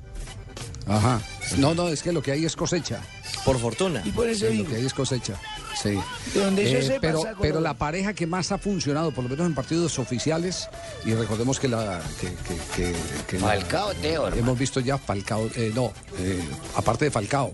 Ajá. 0.88 1.22
No, 1.58 1.74
no, 1.76 1.88
es 1.90 2.02
que 2.04 2.12
lo 2.12 2.22
que 2.22 2.32
hay 2.32 2.46
es 2.46 2.56
cosecha. 2.56 3.02
Por 3.46 3.58
fortuna. 3.60 4.02
Y 4.06 4.12
por 4.12 4.28
eso 4.28 4.46
Sí, 4.48 4.52
digo. 4.54 4.64
lo 4.66 4.70
que 4.72 4.76
hay 4.78 4.86
es 4.86 4.94
cosecha. 4.94 5.34
Sí. 5.82 5.98
Donde 6.34 6.72
yo 6.72 6.78
Eh, 6.80 6.84
sepa, 6.84 7.00
pero, 7.02 7.24
pero 7.42 7.60
la 7.62 7.74
pareja 7.74 8.14
que 8.14 8.28
más 8.28 8.52
ha 8.52 8.58
funcionado, 8.58 9.12
por 9.12 9.24
lo 9.24 9.30
menos 9.30 9.46
en 9.48 9.56
partidos 9.56 9.98
oficiales, 10.00 10.70
y 11.06 11.14
recordemos 11.14 11.60
que 11.60 11.68
la. 11.68 12.02
Que, 12.20 12.28
que, 12.28 12.56
que- 12.76 12.96
que 13.28 13.40
la- 13.40 13.48
Falcao, 13.48 13.94
Teo, 13.96 14.24
hermano. 14.28 14.36
Hemos 14.42 14.60
visto 14.60 14.80
ya 14.80 14.98
Falcao, 14.98 15.50
eh, 15.56 15.72
no, 15.74 15.92
eh, 16.20 16.40
aparte 16.76 17.06
de 17.06 17.12
Falcao. 17.12 17.54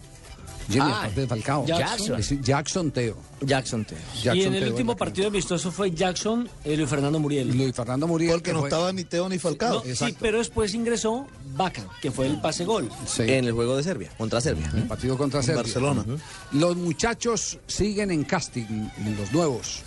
Jimmy, 0.70 0.86
Ah, 0.92 0.98
aparte 1.00 1.22
de 1.22 1.28
Falcao. 1.28 1.66
Jackson. 1.66 2.22
Jackson 2.42 2.92
Teo. 2.92 3.18
Jackson 3.42 3.86
Teo. 3.86 3.98
y 4.36 4.44
en 4.44 4.54
el 4.56 4.70
último 4.70 4.96
partido 4.98 5.28
amistoso 5.30 5.72
fue 5.72 5.92
Jackson 5.92 6.50
y 6.66 6.76
Luis 6.76 6.90
Fernando 6.90 7.20
Muriel. 7.20 7.56
Luis 7.56 7.74
Fernando 7.76 8.06
Muriel. 8.08 8.32
Porque 8.34 8.54
no 8.54 8.64
estaba 8.66 8.92
ni 8.92 9.04
Teo 9.06 9.30
ni 9.30 9.40
Falcao. 9.40 9.84
No, 9.86 9.96
sí, 9.96 10.16
pero 10.20 10.40
después 10.40 10.74
ingresó 10.74 11.26
Vaca, 11.56 11.84
que 12.02 12.12
fue 12.12 12.28
el 12.28 12.42
pase 12.42 12.66
gol. 12.66 12.90
En 13.20 13.46
el 13.46 13.54
juego 13.54 13.78
de 13.78 13.84
Serbia, 13.84 14.10
contra 14.18 14.42
Serbia. 14.42 14.72
El 14.76 14.84
partido 14.88 15.18
contra 15.18 15.40
En 15.40 15.46
Serbia. 15.46 15.64
Barcelona. 15.64 16.06
Los 16.52 16.76
muchachos 16.76 17.60
siguen 17.68 18.12
en 18.12 18.24
casting, 18.26 18.90
los 19.18 19.32
nuevos. 19.32 19.84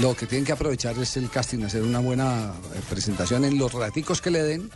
Lo 0.00 0.14
que 0.16 0.26
tienen 0.26 0.44
que 0.44 0.52
aprovechar 0.52 0.98
es 0.98 1.16
el 1.16 1.30
casting, 1.30 1.62
hacer 1.64 1.82
una 1.82 2.00
buena 2.00 2.52
eh, 2.74 2.80
presentación 2.88 3.44
en 3.44 3.58
los 3.58 3.72
raticos 3.72 4.20
que 4.20 4.30
le 4.30 4.42
den, 4.42 4.70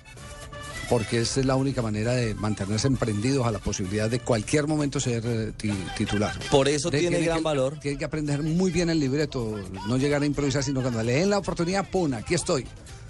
porque 0.88 1.20
esa 1.20 1.40
es 1.40 1.46
la 1.46 1.56
única 1.56 1.82
manera 1.82 2.12
de 2.12 2.34
mantenerse 2.34 2.86
emprendidos 2.86 3.46
a 3.46 3.50
la 3.52 3.58
posibilidad 3.58 4.08
de 4.08 4.20
cualquier 4.20 4.66
momento 4.66 5.00
ser 5.00 5.22
eh, 5.26 5.52
ti- 5.56 5.72
titular. 5.96 6.38
Por 6.50 6.68
eso 6.68 6.90
tiene 6.90 7.20
gran 7.20 7.38
que, 7.38 7.44
valor. 7.44 7.78
Tiene 7.80 7.98
que 7.98 8.04
aprender 8.04 8.42
muy 8.42 8.70
bien 8.70 8.88
el 8.90 8.98
libreto, 9.00 9.58
no 9.86 9.96
llegar 9.96 10.22
a 10.22 10.26
improvisar, 10.26 10.62
sino 10.62 10.80
cuando 10.82 11.02
le 11.02 11.12
den 11.14 11.30
la 11.30 11.38
oportunidad, 11.38 11.88
pum, 11.88 12.12
aquí 12.14 12.34
estoy. 12.34 12.66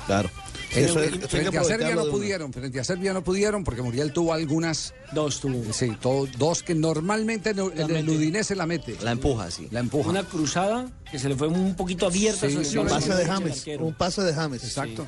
Claro. 0.07 0.31
Eso 0.75 1.03
es- 1.03 1.11
frente 1.29 1.57
a 1.59 1.65
Serbia 1.65 1.95
no 1.95 2.07
pudieron, 2.07 2.53
frente 2.53 2.81
a 2.81 2.85
Serbia 2.85 3.13
no 3.13 3.23
pudieron 3.23 3.63
porque 3.65 3.83
Muriel 3.83 4.13
tuvo 4.13 4.33
algunas. 4.33 4.95
Dos 5.13 5.41
tuvo. 5.41 5.71
Sí, 5.73 5.91
to- 6.01 6.27
dos 6.39 6.63
que 6.63 6.75
normalmente 6.75 7.53
no- 7.55 7.71
el, 7.71 7.91
el 7.91 8.09
Udinese 8.09 8.55
la 8.57 8.67
mete. 8.67 8.97
La 9.03 9.13
empuja, 9.13 9.51
sí. 9.51 9.69
La 9.71 9.81
empuja. 9.81 10.09
Una 10.11 10.25
cruzada 10.25 10.87
que 11.11 11.19
se 11.19 11.29
le 11.29 11.37
fue 11.37 11.49
un 11.49 11.75
poquito 11.75 12.07
abierta. 12.07 12.49
Sí, 12.49 12.77
un 12.79 12.87
pase 12.87 13.15
de 13.15 13.23
El 13.23 13.29
James, 13.29 13.65
un 13.79 13.95
pase 13.95 14.23
de 14.23 14.33
James. 14.35 14.65
Exacto. 14.65 15.07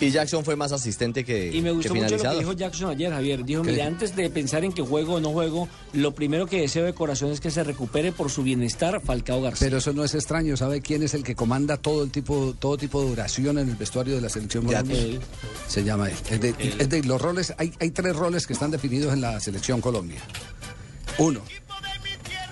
Y 0.00 0.10
Jackson 0.10 0.44
fue 0.44 0.56
más 0.56 0.72
asistente 0.72 1.24
que, 1.24 1.54
Y 1.54 1.62
me 1.62 1.70
gustó 1.70 1.94
mucho 1.94 2.16
lo 2.16 2.22
que 2.22 2.38
dijo 2.38 2.52
Jackson 2.52 2.90
ayer, 2.90 3.12
Javier. 3.12 3.44
Dijo, 3.44 3.62
¿Qué 3.62 3.70
mire, 3.70 3.82
dijo? 3.82 3.94
antes 3.94 4.16
de 4.16 4.28
pensar 4.30 4.64
en 4.64 4.72
que 4.72 4.82
juego 4.82 5.14
o 5.14 5.20
no 5.20 5.30
juego, 5.30 5.68
lo 5.92 6.14
primero 6.14 6.46
que 6.46 6.60
deseo 6.60 6.84
de 6.84 6.94
corazón 6.94 7.30
es 7.30 7.40
que 7.40 7.50
se 7.50 7.62
recupere 7.64 8.12
por 8.12 8.30
su 8.30 8.42
bienestar 8.42 9.00
Falcao 9.00 9.40
García. 9.40 9.66
Pero 9.66 9.78
eso 9.78 9.92
no 9.92 10.04
es 10.04 10.14
extraño, 10.14 10.56
¿sabe 10.56 10.80
quién 10.80 11.02
es 11.02 11.14
el 11.14 11.22
que 11.22 11.34
comanda 11.34 11.76
todo 11.76 12.02
el 12.04 12.10
tipo, 12.10 12.54
todo 12.58 12.76
tipo 12.76 13.04
de 13.04 13.12
oración 13.12 13.58
en 13.58 13.68
el 13.68 13.76
vestuario 13.76 14.14
de 14.14 14.20
la 14.20 14.28
selección 14.28 14.64
Colombia? 14.64 14.98
Se 15.68 15.84
llama 15.84 16.08
él. 16.08 16.16
Es 16.30 16.40
de, 16.40 16.54
es 16.78 16.88
de 16.88 17.02
los 17.04 17.20
roles, 17.20 17.54
hay, 17.58 17.72
hay 17.80 17.90
tres 17.90 18.16
roles 18.16 18.46
que 18.46 18.52
están 18.52 18.70
definidos 18.70 19.12
en 19.12 19.20
la 19.20 19.38
selección 19.40 19.80
Colombia. 19.80 20.20
Uno, 21.18 21.40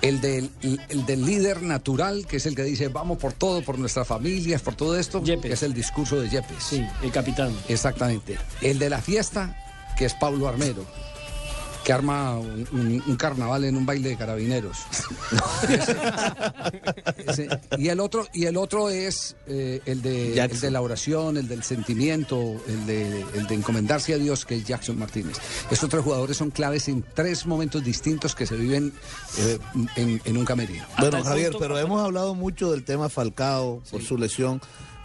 el 0.03 0.19
del, 0.19 0.49
el 0.61 1.05
del 1.05 1.25
líder 1.25 1.63
natural, 1.63 2.27
que 2.27 2.37
es 2.37 2.45
el 2.45 2.55
que 2.55 2.63
dice 2.63 2.89
vamos 2.89 3.17
por 3.17 3.31
todo, 3.33 3.61
por 3.63 3.79
nuestras 3.79 4.05
familias, 4.05 4.61
por 4.61 4.75
todo 4.75 4.99
esto, 4.99 5.23
que 5.23 5.39
es 5.43 5.63
el 5.63 5.73
discurso 5.73 6.19
de 6.19 6.29
Yepes. 6.29 6.61
Sí, 6.61 6.85
el 7.01 7.11
capitán. 7.11 7.55
Exactamente. 7.69 8.37
El 8.61 8.79
de 8.79 8.89
la 8.89 9.01
fiesta, 9.01 9.55
que 9.97 10.05
es 10.05 10.13
Pablo 10.13 10.49
Armero, 10.49 10.85
que 11.83 11.91
arma 11.93 12.37
un, 12.37 12.67
un- 12.71 13.03
un 13.05 13.15
carnaval 13.17 13.65
en 13.65 13.75
un 13.75 13.85
baile 13.85 14.09
de 14.09 14.15
carabineros. 14.17 14.77
Ese- 17.27 17.49
y 17.77 17.89
el 17.89 17.99
otro, 17.99 18.27
y 18.33 18.45
el 18.45 18.57
otro 18.57 18.89
es 18.89 19.35
eh, 19.47 19.81
el, 19.85 20.01
de, 20.01 20.39
el 20.39 20.59
de 20.59 20.71
la 20.71 20.81
oración, 20.81 21.37
el 21.37 21.47
del 21.47 21.63
sentimiento, 21.63 22.61
el 22.67 22.85
de, 22.85 23.21
el 23.33 23.47
de 23.47 23.55
encomendarse 23.55 24.13
a 24.13 24.17
Dios, 24.17 24.45
que 24.45 24.55
es 24.55 24.65
Jackson 24.65 24.97
Martínez. 24.97 25.37
Estos 25.71 25.89
tres 25.89 26.03
jugadores 26.03 26.37
son 26.37 26.51
claves 26.51 26.87
en 26.87 27.03
tres 27.13 27.45
momentos 27.45 27.83
distintos 27.83 28.35
que 28.35 28.45
se 28.45 28.55
viven 28.55 28.93
eh, 29.39 29.59
en, 29.95 30.21
en 30.23 30.37
un 30.37 30.45
camerino. 30.45 30.85
Bueno, 30.99 31.23
Javier, 31.23 31.53
pero 31.59 31.77
hemos 31.79 32.01
hablado 32.03 32.35
mucho 32.35 32.71
del 32.71 32.83
tema 32.83 33.09
Falcao 33.09 33.81
por 33.91 34.01
su 34.01 34.17
lesión, 34.17 34.61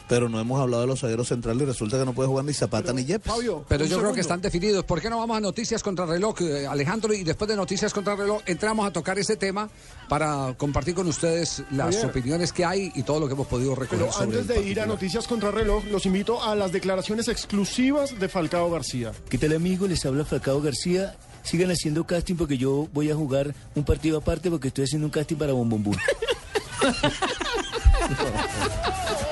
pero 0.09 0.29
no 0.29 0.41
hemos 0.41 0.61
hablado 0.61 0.83
de 0.83 0.87
los 0.89 1.01
zagueros 1.01 1.29
centrales 1.29 1.63
y 1.63 1.67
resulta 1.67 1.99
que 1.99 2.05
no 2.05 2.15
puede 2.15 2.29
jugar 2.29 2.45
ni 2.45 2.55
Zapata 2.55 2.93
ni 2.93 3.05
Yepes. 3.05 3.33
Pero 3.69 3.85
yo 3.85 3.99
creo 3.99 4.13
que 4.13 4.21
están 4.21 4.41
definidos. 4.41 4.85
¿Por 4.85 5.01
qué 5.01 5.11
no 5.11 5.19
vamos 5.19 5.37
a 5.37 5.41
Noticias 5.41 5.83
contra 5.83 6.07
Reloj, 6.07 6.41
eh, 6.41 6.67
Alejandro? 6.67 7.13
Y 7.13 7.25
después 7.25 7.49
de 7.49 7.57
Noticias 7.57 7.93
contra 7.93 8.17
Reloj 8.17 8.41
entramos 8.47 8.87
a 8.87 8.93
tocar 8.93 9.19
ese 9.19 9.37
tema 9.37 9.69
para 10.09 10.55
compartir 10.57 10.95
con 10.95 11.07
ustedes 11.07 11.63
las 11.71 11.95
Javier. 11.97 12.07
opiniones 12.07 12.53
que 12.53 12.65
hay 12.65 12.91
y 12.95 13.03
todo 13.03 13.21
lo 13.21 13.27
que 13.29 13.35
hemos 13.35 13.47
podido 13.47 13.75
recoger 13.75 14.07
Pero 14.07 14.13
sobre 14.13 14.39
antes 14.39 14.49
de 14.49 14.63
ir 14.63 14.81
a 14.81 14.87
Noticias 14.87 15.29
contra 15.29 15.51
Reloj, 15.51 15.85
los 15.85 16.07
invito 16.07 16.43
a 16.43 16.55
las 16.55 16.73
declaraciones 16.73 17.29
exclusivas 17.29 18.19
de 18.19 18.29
Falcao 18.29 18.71
García. 18.71 19.13
¿Qué 19.29 19.37
tal 19.37 19.53
amigo? 19.53 19.87
Les 19.87 20.05
habla 20.07 20.25
Falcao 20.25 20.63
García. 20.63 21.15
Sigan 21.43 21.71
haciendo 21.71 22.05
casting 22.05 22.35
porque 22.35 22.59
yo 22.59 22.89
voy 22.93 23.11
a 23.11 23.15
jugar 23.15 23.55
un 23.75 23.85
partido 23.85 24.19
aparte 24.19 24.51
porque 24.51 24.69
estoy 24.69 24.85
haciendo 24.85 25.07
un 25.07 25.11
casting 25.11 25.37
para 25.37 25.53
Bombombú. 25.53 25.93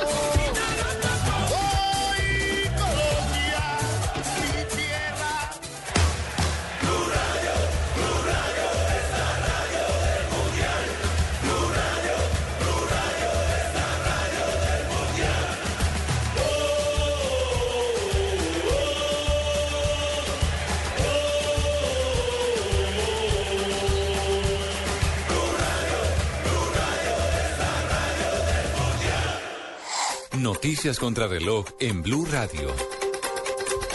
Noticias 30.46 31.00
contra 31.00 31.26
reloj 31.26 31.66
en 31.80 32.02
Blue 32.02 32.24
Radio. 32.24 32.72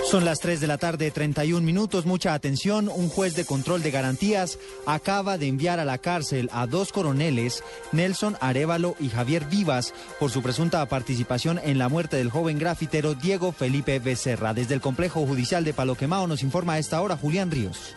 Son 0.06 0.26
las 0.26 0.42
3 0.42 0.60
de 0.60 0.68
la 0.68 0.78
tarde, 0.78 1.10
31 1.10 1.66
minutos. 1.66 2.06
Mucha 2.06 2.34
atención. 2.34 2.90
Un 2.90 3.08
juez 3.08 3.36
de 3.36 3.46
control 3.46 3.82
de 3.82 3.90
garantías 3.90 4.60
acaba 4.86 5.38
de 5.38 5.48
enviar 5.48 5.80
a 5.80 5.86
la 5.86 5.98
cárcel 5.98 6.50
a 6.52 6.68
dos 6.68 6.92
coroneles, 6.92 7.64
Nelson 7.94 8.36
Arevalo 8.42 8.98
y 9.00 9.08
Javier 9.08 9.46
Vivas, 9.46 9.94
por 10.20 10.30
su 10.30 10.42
presunta 10.42 10.86
participación 10.88 11.58
en 11.64 11.78
la 11.78 11.88
muerte 11.88 12.18
del 12.18 12.30
joven 12.30 12.60
grafitero 12.60 13.14
Diego 13.14 13.54
Felipe 13.54 14.00
Becerra. 14.00 14.54
Desde 14.54 14.74
el 14.74 14.82
complejo 14.82 15.26
judicial 15.26 15.64
de 15.64 15.74
Palo 15.74 15.96
Quemado 15.96 16.28
nos 16.28 16.44
informa 16.44 16.74
a 16.74 16.80
esta 16.80 17.00
hora 17.00 17.16
Julián 17.16 17.50
Ríos. 17.50 17.96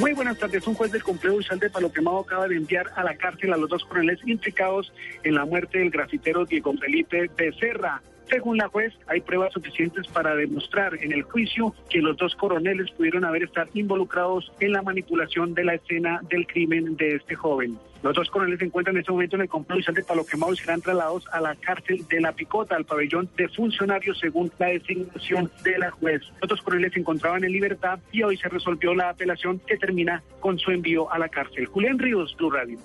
Muy 0.00 0.12
buenas 0.12 0.36
tardes. 0.38 0.66
Un 0.66 0.74
juez 0.74 0.90
del 0.90 1.04
complejo 1.04 1.36
judicial 1.36 1.60
de 1.60 1.70
Palo 1.70 1.92
Quemado 1.92 2.18
acaba 2.18 2.48
de 2.48 2.56
enviar 2.56 2.86
a 2.96 3.04
la 3.04 3.14
cárcel 3.16 3.52
a 3.52 3.56
los 3.56 3.70
dos 3.70 3.84
coroneles 3.84 4.18
implicados 4.26 4.92
en 5.22 5.36
la 5.36 5.44
muerte 5.44 5.78
del 5.78 5.90
grafitero 5.90 6.44
Diego 6.44 6.74
Felipe 6.74 7.30
Becerra. 7.36 8.02
Según 8.28 8.56
la 8.56 8.68
juez, 8.68 8.92
hay 9.06 9.20
pruebas 9.20 9.52
suficientes 9.52 10.06
para 10.08 10.34
demostrar 10.34 10.94
en 11.00 11.12
el 11.12 11.22
juicio 11.22 11.74
que 11.90 12.00
los 12.00 12.16
dos 12.16 12.34
coroneles 12.34 12.90
pudieron 12.92 13.24
haber 13.24 13.44
estado 13.44 13.68
involucrados 13.74 14.50
en 14.60 14.72
la 14.72 14.82
manipulación 14.82 15.54
de 15.54 15.64
la 15.64 15.74
escena 15.74 16.20
del 16.28 16.46
crimen 16.46 16.96
de 16.96 17.16
este 17.16 17.34
joven. 17.34 17.78
Los 18.02 18.14
dos 18.14 18.28
coroneles 18.28 18.58
se 18.58 18.66
encuentran 18.66 18.96
en 18.96 19.00
este 19.00 19.12
momento 19.12 19.36
en 19.36 19.42
el 19.42 19.48
complejo 19.48 19.76
judicial 19.76 19.94
de 19.94 20.04
Palo 20.04 20.26
Quemado 20.26 20.52
y 20.52 20.56
serán 20.56 20.82
trasladados 20.82 21.26
a 21.32 21.40
la 21.40 21.54
cárcel 21.54 22.06
de 22.08 22.20
La 22.20 22.32
Picota, 22.32 22.76
al 22.76 22.84
pabellón 22.84 23.30
de 23.36 23.48
funcionarios 23.48 24.18
según 24.18 24.52
la 24.58 24.66
designación 24.66 25.50
de 25.62 25.78
la 25.78 25.90
juez. 25.90 26.20
Los 26.42 26.50
dos 26.50 26.60
coroneles 26.60 26.92
se 26.92 27.00
encontraban 27.00 27.44
en 27.44 27.52
libertad 27.52 27.98
y 28.12 28.22
hoy 28.22 28.36
se 28.36 28.48
resolvió 28.48 28.94
la 28.94 29.10
apelación 29.10 29.58
que 29.66 29.78
termina 29.78 30.22
con 30.40 30.58
su 30.58 30.70
envío 30.70 31.10
a 31.10 31.18
la 31.18 31.28
cárcel. 31.28 31.64
Julián 31.66 31.98
Ríos, 31.98 32.36
Blue 32.36 32.50
Radio. 32.50 32.78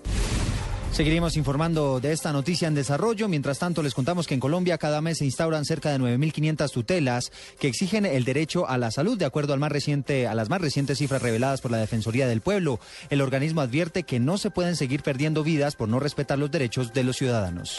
Seguiremos 0.99 1.37
informando 1.37 2.01
de 2.01 2.11
esta 2.11 2.33
noticia 2.33 2.67
en 2.67 2.75
desarrollo. 2.75 3.29
Mientras 3.29 3.57
tanto, 3.57 3.81
les 3.81 3.93
contamos 3.93 4.27
que 4.27 4.33
en 4.33 4.41
Colombia 4.41 4.77
cada 4.77 4.99
mes 4.99 5.19
se 5.19 5.23
instauran 5.23 5.63
cerca 5.63 5.91
de 5.91 5.97
9.500 5.97 6.69
tutelas 6.73 7.31
que 7.57 7.69
exigen 7.69 8.05
el 8.05 8.25
derecho 8.25 8.67
a 8.67 8.77
la 8.77 8.91
salud, 8.91 9.17
de 9.17 9.23
acuerdo 9.23 9.53
al 9.53 9.61
más 9.61 9.71
reciente, 9.71 10.27
a 10.27 10.35
las 10.35 10.49
más 10.49 10.59
recientes 10.59 10.97
cifras 10.97 11.21
reveladas 11.21 11.61
por 11.61 11.71
la 11.71 11.77
Defensoría 11.77 12.27
del 12.27 12.41
Pueblo. 12.41 12.81
El 13.09 13.21
organismo 13.21 13.61
advierte 13.61 14.03
que 14.03 14.19
no 14.19 14.37
se 14.37 14.51
pueden 14.51 14.75
seguir 14.75 15.01
perdiendo 15.01 15.41
vidas 15.41 15.77
por 15.77 15.87
no 15.87 16.01
respetar 16.01 16.37
los 16.37 16.51
derechos 16.51 16.91
de 16.91 17.05
los 17.05 17.15
ciudadanos. 17.15 17.77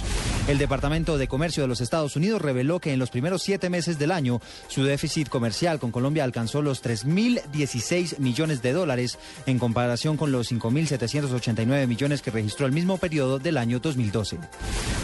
El 0.49 0.57
Departamento 0.57 1.18
de 1.18 1.29
Comercio 1.29 1.62
de 1.62 1.68
los 1.68 1.83
Estados 1.83 2.16
Unidos 2.16 2.41
reveló 2.41 2.81
que 2.81 2.95
en 2.95 2.99
los 2.99 3.11
primeros 3.11 3.43
siete 3.43 3.68
meses 3.68 3.99
del 3.99 4.12
año 4.12 4.41
su 4.68 4.83
déficit 4.83 5.29
comercial 5.29 5.79
con 5.79 5.93
Colombia 5.93 6.25
alcanzó 6.25 6.62
los 6.62 6.83
3.016 6.83 8.18
millones 8.18 8.62
de 8.62 8.73
dólares 8.73 9.18
en 9.45 9.59
comparación 9.59 10.16
con 10.16 10.33
los 10.33 10.51
5.789 10.51 11.87
millones 11.87 12.23
que 12.23 12.31
registró 12.31 12.64
el 12.64 12.73
mismo 12.73 12.97
periodo 12.97 13.10
del 13.11 13.59
año 13.59 13.81
2012. 13.81 14.39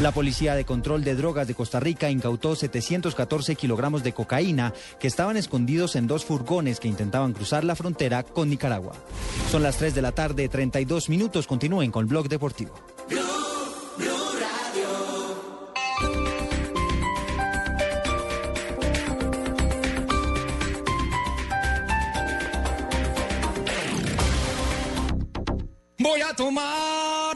La 0.00 0.12
Policía 0.12 0.54
de 0.54 0.64
Control 0.64 1.02
de 1.02 1.16
Drogas 1.16 1.48
de 1.48 1.54
Costa 1.54 1.80
Rica 1.80 2.08
incautó 2.08 2.54
714 2.54 3.56
kilogramos 3.56 4.04
de 4.04 4.12
cocaína 4.12 4.72
que 5.00 5.08
estaban 5.08 5.36
escondidos 5.36 5.96
en 5.96 6.06
dos 6.06 6.24
furgones 6.24 6.78
que 6.78 6.86
intentaban 6.86 7.32
cruzar 7.32 7.64
la 7.64 7.74
frontera 7.74 8.22
con 8.22 8.48
Nicaragua. 8.48 8.92
Son 9.50 9.64
las 9.64 9.76
3 9.78 9.94
de 9.96 10.02
la 10.02 10.12
tarde, 10.12 10.48
32 10.48 11.08
minutos. 11.08 11.48
Continúen 11.48 11.90
con 11.90 12.04
el 12.04 12.08
Blog 12.08 12.28
Deportivo. 12.28 12.74
Voy 25.98 26.20
a 26.20 26.32
tomar, 26.34 27.35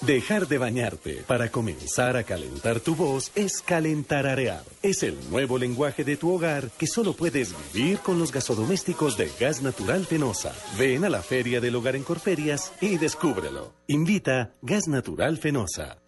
Dejar 0.00 0.48
de 0.48 0.56
bañarte 0.56 1.22
para 1.26 1.50
comenzar 1.50 2.16
a 2.16 2.22
calentar 2.22 2.80
tu 2.80 2.94
voz 2.94 3.30
es 3.34 3.60
calentararear. 3.60 4.64
Es 4.82 5.02
el 5.02 5.18
nuevo 5.28 5.58
lenguaje 5.58 6.04
de 6.04 6.16
tu 6.16 6.32
hogar 6.32 6.70
que 6.78 6.86
solo 6.86 7.12
puedes 7.12 7.54
vivir 7.74 7.98
con 7.98 8.18
los 8.18 8.32
gasodomésticos 8.32 9.18
de 9.18 9.30
gas 9.38 9.60
natural 9.60 10.06
Fenosa. 10.06 10.54
Ven 10.78 11.04
a 11.04 11.10
la 11.10 11.20
Feria 11.20 11.60
del 11.60 11.76
Hogar 11.76 11.96
en 11.96 12.04
Corferias 12.04 12.72
y 12.80 12.96
descúbrelo. 12.96 13.74
Invita 13.88 14.52
Gas 14.62 14.88
Natural 14.88 15.36
Fenosa. 15.36 15.98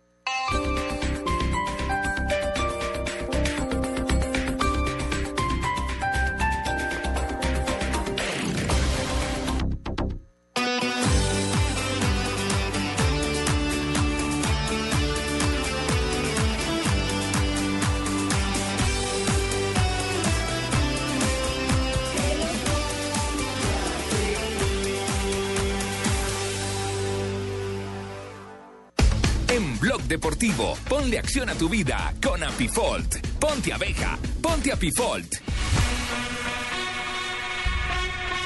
Blog 29.91 30.03
Deportivo, 30.05 30.79
ponle 30.89 31.19
acción 31.19 31.49
a 31.49 31.55
tu 31.57 31.69
vida 31.69 32.15
con 32.23 32.41
Apifolt. 32.45 33.27
Ponte 33.41 33.73
abeja, 33.73 34.17
ponte 34.41 34.71
Apifolt. 34.71 35.35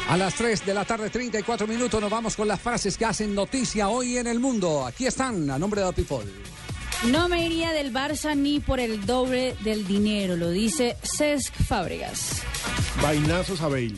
A 0.08 0.16
las 0.16 0.34
3 0.36 0.64
de 0.64 0.72
la 0.72 0.86
tarde, 0.86 1.10
34 1.10 1.66
minutos, 1.66 2.00
nos 2.00 2.10
vamos 2.10 2.34
con 2.34 2.48
las 2.48 2.58
frases 2.58 2.96
que 2.96 3.04
hacen 3.04 3.34
noticia 3.34 3.90
hoy 3.90 4.16
en 4.16 4.26
el 4.26 4.40
mundo. 4.40 4.86
Aquí 4.86 5.06
están, 5.06 5.50
a 5.50 5.58
nombre 5.58 5.82
de 5.82 5.88
Apifol. 5.88 6.32
No 7.10 7.28
me 7.28 7.44
iría 7.44 7.74
del 7.74 7.92
Barça 7.92 8.34
ni 8.34 8.60
por 8.60 8.80
el 8.80 9.04
doble 9.04 9.54
del 9.60 9.86
dinero, 9.86 10.36
lo 10.36 10.48
dice 10.48 10.96
Cesc 11.02 11.52
Fábregas. 11.52 12.40
Vainazos 13.02 13.60
a 13.60 13.68
Bale. 13.68 13.96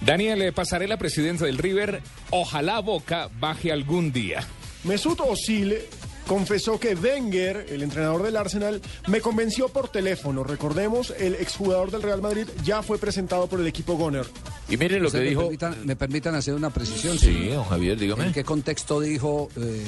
Daniel 0.00 0.52
Pasarela, 0.52 0.96
presidente 0.96 1.44
del 1.44 1.58
River, 1.58 2.02
ojalá 2.30 2.80
Boca 2.80 3.30
baje 3.38 3.70
algún 3.70 4.10
día. 4.12 4.44
Mesut 4.82 5.20
Özil 5.20 5.78
confesó 6.26 6.78
que 6.78 6.94
Wenger, 6.94 7.66
el 7.70 7.82
entrenador 7.82 8.22
del 8.22 8.36
Arsenal, 8.36 8.80
me 9.06 9.20
convenció 9.20 9.68
por 9.68 9.88
teléfono. 9.88 10.44
Recordemos, 10.44 11.14
el 11.18 11.34
exjugador 11.34 11.90
del 11.90 12.02
Real 12.02 12.20
Madrid 12.20 12.46
ya 12.64 12.82
fue 12.82 12.98
presentado 12.98 13.46
por 13.46 13.60
el 13.60 13.66
equipo 13.66 13.96
Goner. 13.96 14.26
Y 14.68 14.76
miren 14.76 15.02
lo 15.02 15.10
que 15.10 15.18
me 15.18 15.24
dijo. 15.24 15.42
Permitan, 15.42 15.86
me 15.86 15.96
permitan 15.96 16.34
hacer 16.34 16.54
una 16.54 16.70
precisión. 16.70 17.18
Sí, 17.18 17.26
señor. 17.26 17.54
don 17.56 17.64
Javier, 17.64 17.98
dígame. 17.98 18.26
¿En 18.26 18.32
qué 18.32 18.44
contexto 18.44 19.00
dijo 19.00 19.48
eh, 19.56 19.84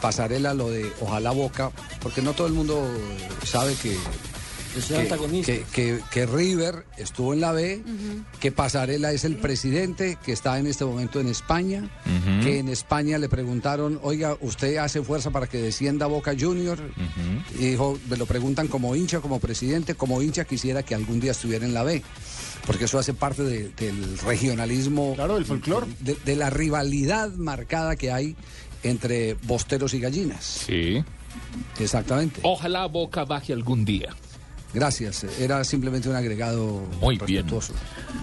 Pasarela 0.00 0.54
lo 0.54 0.70
de 0.70 0.90
ojalá 1.00 1.30
Boca? 1.30 1.70
Porque 2.00 2.22
no 2.22 2.32
todo 2.32 2.46
el 2.46 2.54
mundo 2.54 2.82
sabe 3.44 3.74
que... 3.74 3.96
Es 4.76 4.86
que, 4.86 4.96
antagonista. 4.96 5.52
que- 5.52 5.64
que- 5.72 6.00
que 6.10 6.26
River 6.26 6.84
estuvo 6.98 7.32
en 7.32 7.40
la 7.40 7.52
B, 7.52 7.82
que 8.40 8.50
Pasarela 8.52 9.12
es 9.12 9.24
el 9.24 9.36
presidente 9.36 10.18
que 10.24 10.32
está 10.32 10.58
en 10.58 10.66
este 10.66 10.84
momento 10.84 11.20
en 11.20 11.28
España, 11.28 11.88
que 12.42 12.58
en 12.58 12.68
España 12.68 13.18
le 13.18 13.28
preguntaron, 13.28 13.98
oiga, 14.02 14.36
¿usted 14.40 14.76
hace 14.78 15.02
fuerza 15.02 15.30
para 15.30 15.46
que 15.46 15.58
descienda 15.58 16.06
Boca 16.06 16.34
Junior? 16.38 16.78
Y 17.58 17.66
dijo, 17.70 17.98
me 18.08 18.16
lo 18.16 18.26
preguntan 18.26 18.68
como 18.68 18.94
hincha, 18.96 19.20
como 19.20 19.38
presidente, 19.40 19.94
como 19.94 20.20
hincha 20.22 20.44
quisiera 20.44 20.82
que 20.82 20.94
algún 20.94 21.20
día 21.20 21.32
estuviera 21.32 21.64
en 21.64 21.74
la 21.74 21.82
B. 21.82 22.02
Porque 22.66 22.86
eso 22.86 22.98
hace 22.98 23.12
parte 23.14 23.42
de- 23.42 23.68
del 23.70 24.18
regionalismo. 24.18 25.12
Claro, 25.14 25.34
del 25.34 25.44
folclore. 25.44 25.86
De, 26.00 26.16
de 26.24 26.34
la 26.36 26.48
rivalidad 26.50 27.30
marcada 27.34 27.94
que 27.96 28.10
hay 28.10 28.34
entre 28.82 29.34
bosteros 29.42 29.92
y 29.94 30.00
gallinas. 30.00 30.62
Sí. 30.66 31.04
Exactamente. 31.78 32.40
Ojalá 32.42 32.86
Boca 32.86 33.24
baje 33.24 33.52
algún 33.52 33.84
día. 33.84 34.14
Gracias. 34.74 35.24
Era 35.38 35.62
simplemente 35.64 36.08
un 36.08 36.16
agregado 36.16 36.82
Muy 37.00 37.16
bien. 37.16 37.44
respetuoso. 37.44 37.72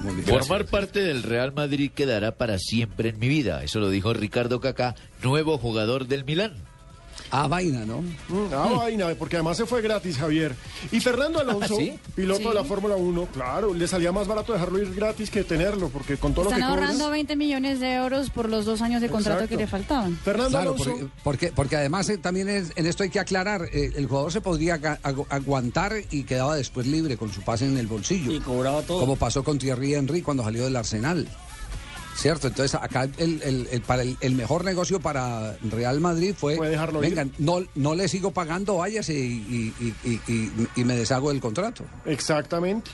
Muy 0.03 0.15
bien. 0.15 0.27
Formar 0.27 0.65
parte 0.65 0.99
del 1.01 1.23
Real 1.23 1.53
Madrid 1.53 1.91
quedará 1.95 2.33
para 2.35 2.57
siempre 2.59 3.09
en 3.09 3.19
mi 3.19 3.29
vida. 3.29 3.63
Eso 3.63 3.79
lo 3.79 3.89
dijo 3.89 4.13
Ricardo 4.13 4.59
Kaká, 4.59 4.95
nuevo 5.23 5.57
jugador 5.57 6.07
del 6.07 6.25
Milán. 6.25 6.53
Ah, 7.33 7.47
vaina, 7.47 7.85
¿no? 7.85 8.03
Ah, 8.53 8.69
vaina, 8.77 9.07
porque 9.17 9.37
además 9.37 9.55
se 9.55 9.65
fue 9.65 9.81
gratis, 9.81 10.17
Javier. 10.17 10.53
Y 10.91 10.99
Fernando 10.99 11.39
Alonso, 11.39 11.77
¿Sí? 11.77 11.93
piloto 12.13 12.41
Sí. 12.41 12.47
de 12.49 12.53
la 12.53 12.63
Fórmula 12.65 12.95
1, 12.97 13.25
claro, 13.33 13.73
le 13.73 13.87
salía 13.87 14.11
más 14.11 14.27
barato 14.27 14.51
dejarlo 14.51 14.79
ir 14.79 14.93
gratis 14.93 15.29
que 15.29 15.43
tenerlo, 15.45 15.87
porque 15.89 16.17
con 16.17 16.33
todo 16.33 16.45
Están 16.45 16.59
lo 16.59 16.65
que 16.65 16.69
cobra- 16.71 16.83
ahorrando 16.87 17.09
20 17.09 17.35
millones 17.37 17.79
de 17.79 17.93
euros 17.93 18.29
por 18.31 18.49
los 18.49 18.65
dos 18.65 18.81
años 18.81 19.01
de 19.01 19.07
contrato 19.09 19.39
Exacto. 19.45 19.55
que 19.57 19.63
le 19.63 19.67
faltaban. 19.67 20.17
Fernando 20.17 20.49
Claro, 20.51 20.71
Alonso, 20.73 20.83
porque, 20.91 21.07
porque, 21.23 21.51
porque 21.55 21.75
además 21.77 22.09
eh, 22.09 22.17
también 22.17 22.49
es- 22.49 22.73
en 22.75 22.85
esto 22.85 23.03
hay 23.03 23.09
que 23.09 23.19
aclarar, 23.21 23.69
eh, 23.71 23.91
el 23.95 24.07
jugador 24.07 24.31
se 24.33 24.41
podría 24.41 24.75
agu- 25.01 25.25
aguantar 25.29 25.93
y 26.11 26.23
quedaba 26.23 26.55
después 26.57 26.85
libre 26.85 27.15
con 27.15 27.31
su 27.31 27.41
pase 27.43 27.65
en 27.65 27.77
el 27.77 27.87
bolsillo. 27.87 28.31
Y 28.33 28.39
cobraba 28.41 28.81
todo. 28.81 28.99
Como 28.99 29.15
pasó 29.15 29.43
con 29.43 29.57
Thierry 29.57 29.93
Henry 29.95 30.21
cuando 30.21 30.43
salió 30.43 30.65
del 30.65 30.75
Arsenal. 30.75 31.27
¿Cierto? 32.15 32.47
Entonces 32.47 32.75
acá 32.79 33.03
el, 33.17 33.41
el- 33.41 33.67
el- 33.71 33.81
para 33.81 34.01
el, 34.03 34.17
el 34.21 34.35
mejor 34.35 34.63
negocio 34.63 34.99
para 34.99 35.57
Real 35.63 35.99
Madrid 35.99 36.35
fue, 36.37 36.57
dejarlo 36.69 37.03
ir. 37.03 37.09
vengan, 37.09 37.31
no, 37.39 37.59
no 37.75 37.95
le 37.95 38.07
sigo 38.07 38.31
pagando, 38.31 38.77
váyase 38.77 39.13
y, 39.13 39.73
y- 39.79 39.93
y- 40.05 40.11
y- 40.11 40.21
y- 40.33 40.67
y 40.75 40.83
me 40.83 40.95
deshago 40.95 41.29
del 41.29 41.39
contrato. 41.41 41.83
Exactamente. 42.05 42.91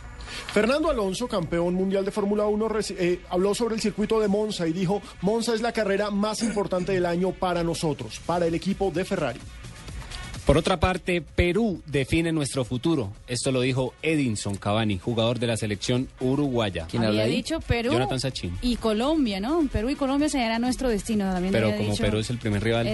Fernando 0.54 0.90
Alonso, 0.90 1.28
campeón 1.28 1.74
mundial 1.74 2.04
de 2.04 2.12
Fórmula 2.12 2.46
1, 2.48 2.68
reci- 2.68 2.96
eh, 3.00 3.22
habló 3.30 3.56
sobre 3.56 3.76
el 3.76 3.82
circuito 3.82 4.20
de 4.20 4.28
Monza 4.28 4.68
y 4.68 4.74
dijo, 4.74 5.02
Monza 5.22 5.54
es 5.54 5.62
la 5.62 5.72
carrera 5.72 6.12
más 6.12 6.44
importante 6.44 6.92
del 6.92 7.06
año 7.06 7.32
para 7.32 7.64
nosotros, 7.64 8.20
para 8.26 8.46
el 8.46 8.54
equipo 8.54 8.92
de 8.92 9.06
Ferrari. 9.06 9.40
Por 10.48 10.58
otra 10.58 10.80
parte, 10.80 11.22
Perú 11.22 11.84
define 11.88 12.32
nuestro 12.32 12.64
futuro. 12.64 13.12
Esto 13.28 13.52
lo 13.52 13.60
dijo 13.60 13.94
Edinson 14.02 14.56
Cavani, 14.56 14.98
jugador 14.98 15.40
de 15.40 15.48
la 15.48 15.58
selección 15.58 16.08
uruguaya. 16.22 16.88
había 16.98 17.26
dicho 17.26 17.60
Perú 17.60 17.92
Jonathan 17.92 18.22
Sachin. 18.22 18.58
y 18.62 18.78
Colombia, 18.78 19.42
¿no? 19.42 19.68
Perú 19.70 19.90
y 19.90 19.96
Colombia 19.96 20.30
será 20.30 20.58
nuestro 20.58 20.88
destino. 20.88 21.30
También 21.34 21.52
Pero 21.52 21.76
como 21.76 21.92
dicho 21.92 22.02
Perú 22.02 22.20
es 22.20 22.30
el 22.30 22.38
primer 22.38 22.64
rival, 22.64 22.86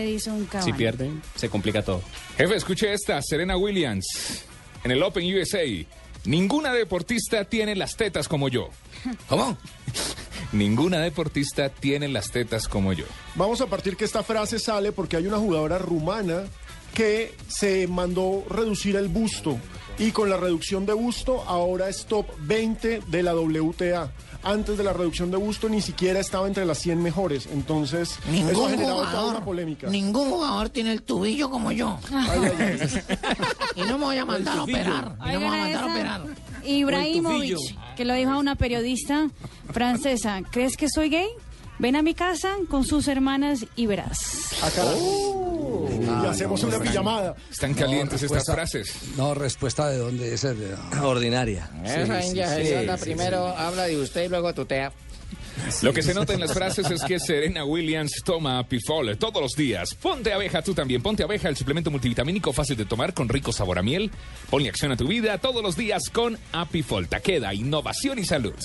Cavani. 0.50 0.72
si 0.72 0.74
pierde, 0.76 1.12
se 1.36 1.48
complica 1.48 1.84
todo. 1.84 2.02
Jefe, 2.38 2.56
escuche 2.56 2.92
esta, 2.92 3.22
Serena 3.22 3.56
Williams, 3.56 4.46
en 4.84 4.90
el 4.90 5.04
Open 5.04 5.24
USA. 5.38 5.62
Ninguna 6.26 6.74
deportista 6.74 7.46
tiene 7.46 7.76
las 7.76 7.98
tetas 7.98 8.28
como 8.28 8.50
yo. 8.50 8.70
¿Cómo? 9.30 9.60
Ninguna 10.54 11.02
deportista 11.02 11.70
tiene 11.70 12.08
las 12.08 12.32
tetas 12.32 12.68
como 12.68 12.94
yo. 12.94 13.06
Vamos 13.36 13.62
a 13.62 13.68
partir 13.68 13.96
que 13.96 14.06
esta 14.06 14.24
frase 14.24 14.58
sale 14.58 14.92
porque 14.92 15.18
hay 15.18 15.28
una 15.28 15.38
jugadora 15.38 15.78
rumana 15.78 16.46
que 16.94 17.34
se 17.48 17.88
mandó 17.88 18.44
reducir 18.50 18.96
el 18.96 19.08
busto 19.08 19.58
y 19.98 20.12
con 20.12 20.30
la 20.30 20.38
reducción 20.38 20.86
de 20.86 20.94
busto 20.94 21.44
ahora 21.48 21.90
es 21.90 22.06
top 22.06 22.26
20 22.42 23.02
de 23.08 23.24
la 23.24 23.36
WTA. 23.36 24.12
Antes 24.46 24.78
de 24.78 24.84
la 24.84 24.92
reducción 24.92 25.32
de 25.32 25.38
busto 25.38 25.70
ni 25.70 25.82
siquiera 25.82 26.20
estaba 26.20 26.48
entre 26.48 26.66
las 26.66 26.80
100 26.80 27.02
mejores. 27.02 27.48
Entonces, 27.48 28.20
eso 28.28 28.28
ha 28.28 28.32
Ningún 28.32 28.54
toda 28.54 28.74
una 28.74 29.06
jugador, 29.12 29.44
polémica. 29.44 29.88
ningún 29.90 30.30
jugador 30.32 30.70
tiene 30.70 30.92
el 30.92 31.02
tubillo 31.04 31.50
como 31.50 31.72
yo. 31.72 31.98
y 33.76 33.82
no 33.82 33.98
me 33.98 34.06
voy 34.06 34.18
a 34.18 34.26
mandar 34.26 34.58
a 34.58 34.64
operar. 34.64 35.16
Y 35.26 35.32
no 35.34 35.40
me 35.40 35.48
voy 35.48 35.58
a 35.58 35.62
mandar 35.62 35.84
a 35.84 35.94
operar. 35.94 36.22
Ibrahimovic, 36.66 37.96
que 37.96 38.04
lo 38.06 38.14
dijo 38.16 38.32
a 38.32 38.38
una 38.38 38.56
periodista 38.56 39.30
francesa, 39.72 40.42
¿crees 40.52 40.76
que 40.76 40.90
soy 40.90 41.10
gay? 41.10 41.28
Ven 41.80 41.96
a 41.96 42.02
mi 42.02 42.14
casa 42.14 42.56
con 42.70 42.86
sus 42.86 43.08
hermanas 43.08 43.66
y 43.76 43.88
verás. 43.88 44.54
y 46.24 46.26
hacemos 46.26 46.64
una 46.64 46.80
pijamada. 46.80 47.36
Están 47.52 47.74
calientes 47.74 48.22
estas 48.24 48.46
frases. 48.46 48.96
No, 49.18 49.34
respuesta 49.34 49.90
de 49.90 49.98
dónde 49.98 50.34
es. 50.34 50.46
Ordinaria. 51.02 51.70
Sí, 51.86 51.92
Esa 51.92 52.22
sí, 52.22 52.28
india 52.28 52.56
sí, 52.56 52.64
sí, 52.66 53.04
primero 53.04 53.48
habla 53.48 53.84
de 53.84 54.00
usted 54.00 54.26
y 54.26 54.30
luego 54.30 54.54
tutea. 54.54 54.92
Lo 55.82 55.94
que 55.94 56.02
se 56.02 56.14
nota 56.14 56.34
en 56.34 56.40
las 56.40 56.54
frases 56.54 56.90
es 56.90 57.04
que 57.04 57.20
Serena 57.20 57.64
Williams 57.64 58.22
toma 58.24 58.60
Apifol 58.60 59.18
todos 59.18 59.42
los 59.42 59.54
días. 59.54 59.94
Ponte 59.96 60.34
abeja 60.34 60.62
tú 60.62 60.74
también. 60.74 61.02
Ponte 61.02 61.24
abeja, 61.24 61.50
el 61.50 61.56
suplemento 61.56 61.92
multivitamínico 61.92 62.52
fácil 62.54 62.76
de 62.76 62.86
tomar 62.86 63.14
con 63.14 63.30
rico 63.30 63.52
sabor 63.52 63.80
a 63.80 63.84
miel. 63.84 64.12
Ponle 64.50 64.70
acción 64.70 64.92
a 64.92 64.98
tu 64.98 65.08
vida 65.08 65.38
todos 65.38 65.62
los 65.62 65.76
días 65.76 66.04
con 66.12 66.38
Apifol. 66.52 67.08
Taqueda, 67.08 67.54
innovación 67.54 68.20
y 68.20 68.26
salud. 68.26 68.56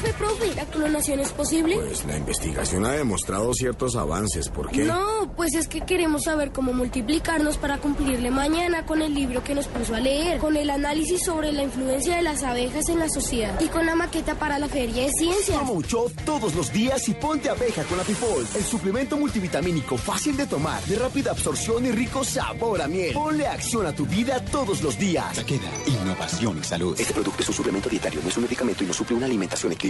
Profe, 0.00 0.14
profe, 0.14 0.54
¿la 0.54 0.64
clonación 0.64 1.20
es 1.20 1.30
posible? 1.32 1.76
Pues 1.76 2.06
la 2.06 2.16
investigación 2.16 2.86
ha 2.86 2.92
demostrado 2.92 3.52
ciertos 3.52 3.96
avances. 3.96 4.48
¿Por 4.48 4.70
qué? 4.70 4.84
No, 4.84 5.30
pues 5.36 5.54
es 5.54 5.68
que 5.68 5.82
queremos 5.82 6.24
saber 6.24 6.52
cómo 6.52 6.72
multiplicarnos 6.72 7.58
para 7.58 7.76
cumplirle 7.78 8.30
mañana 8.30 8.86
con 8.86 9.02
el 9.02 9.12
libro 9.12 9.44
que 9.44 9.54
nos 9.54 9.66
puso 9.66 9.94
a 9.94 10.00
leer, 10.00 10.38
con 10.38 10.56
el 10.56 10.70
análisis 10.70 11.22
sobre 11.22 11.52
la 11.52 11.64
influencia 11.64 12.16
de 12.16 12.22
las 12.22 12.42
abejas 12.42 12.88
en 12.88 12.98
la 12.98 13.10
sociedad 13.10 13.60
y 13.60 13.68
con 13.68 13.84
la 13.84 13.94
maqueta 13.94 14.36
para 14.36 14.58
la 14.58 14.68
feria 14.68 15.04
de 15.04 15.12
ciencias. 15.12 15.58
Toma 15.58 15.72
un 15.72 15.82
shot 15.82 16.24
todos 16.24 16.54
los 16.54 16.72
días 16.72 17.06
y 17.10 17.12
ponte 17.12 17.50
abeja 17.50 17.84
con 17.84 18.00
Apifol, 18.00 18.46
el 18.56 18.64
suplemento 18.64 19.18
multivitamínico 19.18 19.98
fácil 19.98 20.34
de 20.34 20.46
tomar, 20.46 20.82
de 20.84 20.96
rápida 20.96 21.32
absorción 21.32 21.84
y 21.84 21.90
rico 21.90 22.24
sabor 22.24 22.80
a 22.80 22.88
miel. 22.88 23.12
Ponle 23.12 23.46
acción 23.46 23.84
a 23.86 23.94
tu 23.94 24.06
vida 24.06 24.42
todos 24.46 24.82
los 24.82 24.98
días. 24.98 25.34
Taqueda, 25.34 25.70
innovación 25.86 26.58
y 26.58 26.64
salud. 26.64 26.98
Este 26.98 27.12
producto 27.12 27.42
es 27.42 27.48
un 27.50 27.54
suplemento 27.54 27.90
dietario, 27.90 28.20
no 28.22 28.30
es 28.30 28.36
un 28.38 28.44
medicamento 28.44 28.82
y 28.82 28.86
no 28.86 28.94
suple 28.94 29.16
una 29.16 29.26
alimentación 29.26 29.72
equilibrada. 29.72 29.89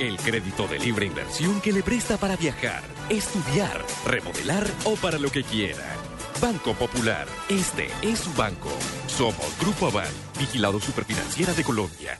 El 0.00 0.16
crédito 0.16 0.66
de 0.66 0.78
libre 0.78 1.04
inversión 1.04 1.60
que 1.60 1.74
le 1.74 1.82
presta 1.82 2.16
para 2.16 2.34
viajar, 2.34 2.82
estudiar, 3.10 3.84
remodelar 4.06 4.66
o 4.84 4.96
para 4.96 5.18
lo 5.18 5.30
que 5.30 5.44
quiera. 5.44 5.94
Banco 6.40 6.72
Popular, 6.72 7.26
este 7.50 7.90
es 8.00 8.20
su 8.20 8.32
banco. 8.32 8.70
Somos 9.06 9.58
Grupo 9.60 9.88
Aval, 9.88 10.08
vigilado 10.38 10.80
superfinanciera 10.80 11.52
de 11.52 11.64
Colombia. 11.64 12.18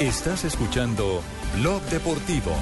Estás 0.00 0.42
escuchando 0.42 1.22
Blog 1.54 1.80
Deportivo. 1.82 2.56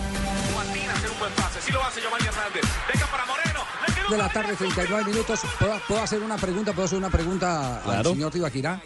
De 4.17 4.23
la 4.23 4.29
tarde, 4.29 4.55
39 4.57 5.05
minutos. 5.11 5.41
¿Puedo, 5.59 5.75
puedo 5.89 6.03
hacer 6.03 6.23
una 6.23 6.37
pregunta? 6.37 6.73
¿Puedo 6.73 6.87
hacer 6.87 6.99
una 6.99 7.11
pregunta 7.11 7.83
al 7.85 8.05
señor 8.05 8.33
Tibaquirá? 8.33 8.81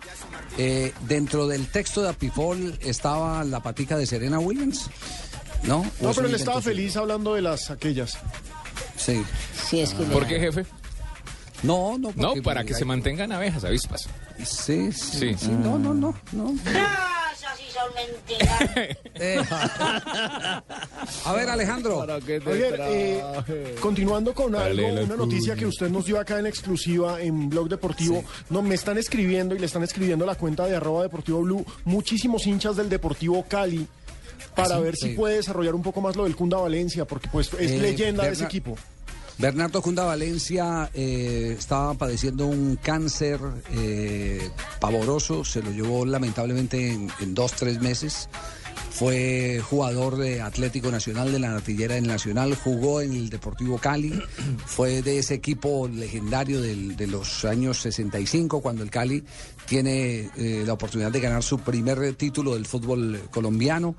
Eh, 0.57 0.93
dentro 1.03 1.47
del 1.47 1.69
texto 1.69 2.03
de 2.03 2.09
Apifol 2.11 2.79
estaba 2.81 3.45
la 3.45 3.61
patica 3.61 3.97
de 3.97 4.07
Serena 4.07 4.39
Williams. 4.39 4.89
¿No? 5.65 5.79
¿O 5.81 5.85
No, 6.01 6.15
pero 6.15 6.29
él 6.29 6.35
estaba 6.35 6.61
suyo? 6.63 6.71
feliz 6.75 6.97
hablando 6.97 7.35
de 7.35 7.43
las 7.43 7.71
aquellas. 7.71 8.19
Sí. 8.97 9.23
Sí, 9.69 9.81
es 9.81 9.93
que 9.93 10.05
¿Por 10.05 10.27
qué, 10.27 10.39
jefe? 10.41 10.65
No, 11.63 11.99
no. 11.99 12.13
No, 12.15 12.29
porque- 12.29 12.43
para 12.43 12.65
que 12.65 12.75
se 12.75 12.85
mantengan 12.85 13.33
abejas, 13.33 13.65
avispas. 13.65 14.09
Sí, 14.45 14.93
sí. 14.93 15.35
sí, 15.39 15.49
no, 15.51 15.79
no, 15.79 15.93
no, 15.93 16.15
no. 16.33 16.55
Sí 17.97 18.35
mentiras. 18.35 18.71
Eh, 19.15 19.41
A 21.25 21.33
ver, 21.33 21.49
Alejandro. 21.49 22.07
Javier, 22.07 22.81
eh, 22.81 23.23
continuando 23.81 24.35
con 24.35 24.55
algo, 24.55 24.87
una 24.89 25.17
noticia 25.17 25.55
que 25.57 25.67
usted 25.67 25.89
nos 25.89 26.07
dio 26.07 26.19
acá 26.21 26.39
en 26.39 26.47
exclusiva 26.47 27.21
en 27.21 27.49
Blog 27.49 27.69
Deportivo. 27.69 28.23
No, 28.51 28.63
me 28.63 28.75
están 28.75 28.99
escribiendo 28.99 29.55
y 29.55 29.59
le 29.59 29.67
están 29.67 29.83
escribiendo 29.83 30.25
a 30.25 30.29
la 30.29 30.35
cuenta 30.35 30.67
de 30.67 30.77
arroba 30.77 31.03
Deportivo 31.03 31.41
Blue 31.43 31.65
muchísimos 31.85 32.47
hinchas 32.47 32.77
del 32.77 32.89
Deportivo 32.89 33.45
Cali 33.49 33.87
para 34.55 34.75
¿Ah, 34.77 34.79
sí? 34.79 34.85
ver 34.85 34.97
si 34.97 35.09
Sí. 35.11 35.15
puede 35.15 35.37
desarrollar 35.37 35.75
un 35.75 35.83
poco 35.83 36.01
más 36.01 36.17
lo 36.17 36.25
del 36.25 36.35
Cunda 36.37 36.59
Valencia, 36.59 37.05
porque 37.05 37.29
pues 37.31 37.53
es 37.59 37.71
Eh, 37.73 37.79
leyenda 37.79 38.25
de 38.25 38.33
ese 38.33 38.45
equipo. 38.45 38.77
Bernardo 39.39 39.81
Cunda 39.83 40.05
Valencia 40.05 40.91
eh, 40.95 41.55
estaba 41.59 41.95
padeciendo 41.95 42.47
un 42.47 42.75
cáncer 42.77 43.39
eh, 43.73 44.51
pavoroso, 44.81 45.45
se 45.45 45.63
lo 45.63 45.71
llevó 45.71 46.05
lamentablemente 46.05 46.91
en, 46.93 47.09
en 47.21 47.35
dos, 47.35 47.53
tres 47.53 47.81
meses. 47.81 48.29
Fue 48.91 49.61
jugador 49.63 50.17
de 50.17 50.41
Atlético 50.41 50.91
Nacional 50.91 51.31
de 51.31 51.39
la 51.39 51.51
Natillera 51.51 51.95
del 51.95 52.09
Nacional, 52.09 52.57
jugó 52.57 53.01
en 53.01 53.13
el 53.13 53.29
Deportivo 53.31 53.79
Cali, 53.79 54.21
fue 54.67 55.03
de 55.03 55.19
ese 55.21 55.35
equipo 55.35 55.87
legendario 55.87 56.61
del- 56.61 56.97
de 56.97 57.07
los 57.07 57.45
años 57.45 57.79
65, 57.79 58.61
cuando 58.61 58.83
el 58.83 58.91
Cali 58.91 59.23
tiene 59.67 60.31
eh, 60.37 60.65
la 60.67 60.73
oportunidad 60.73 61.13
de 61.13 61.21
ganar 61.21 61.45
su 61.45 61.61
primer 61.61 62.15
título 62.15 62.55
del 62.55 62.67
fútbol 62.67 63.21
colombiano. 63.31 63.95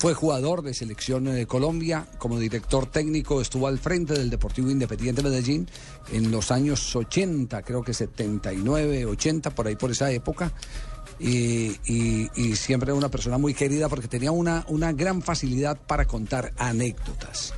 Fue 0.00 0.14
jugador 0.14 0.62
de 0.62 0.72
selección 0.72 1.24
de 1.24 1.44
Colombia, 1.44 2.06
como 2.16 2.38
director 2.38 2.86
técnico 2.86 3.42
estuvo 3.42 3.66
al 3.66 3.78
frente 3.78 4.14
del 4.14 4.30
Deportivo 4.30 4.70
Independiente 4.70 5.22
Medellín 5.22 5.68
en 6.10 6.30
los 6.30 6.50
años 6.50 6.96
80, 6.96 7.60
creo 7.60 7.82
que 7.82 7.92
79, 7.92 9.04
80, 9.04 9.50
por 9.50 9.66
ahí 9.66 9.76
por 9.76 9.90
esa 9.90 10.10
época. 10.10 10.54
Y 11.18 11.76
siempre 12.54 12.94
una 12.94 13.10
persona 13.10 13.36
muy 13.36 13.52
querida 13.52 13.90
porque 13.90 14.08
tenía 14.08 14.32
una, 14.32 14.64
una 14.68 14.90
gran 14.94 15.20
facilidad 15.20 15.76
para 15.76 16.06
contar 16.06 16.54
anécdotas. 16.56 17.52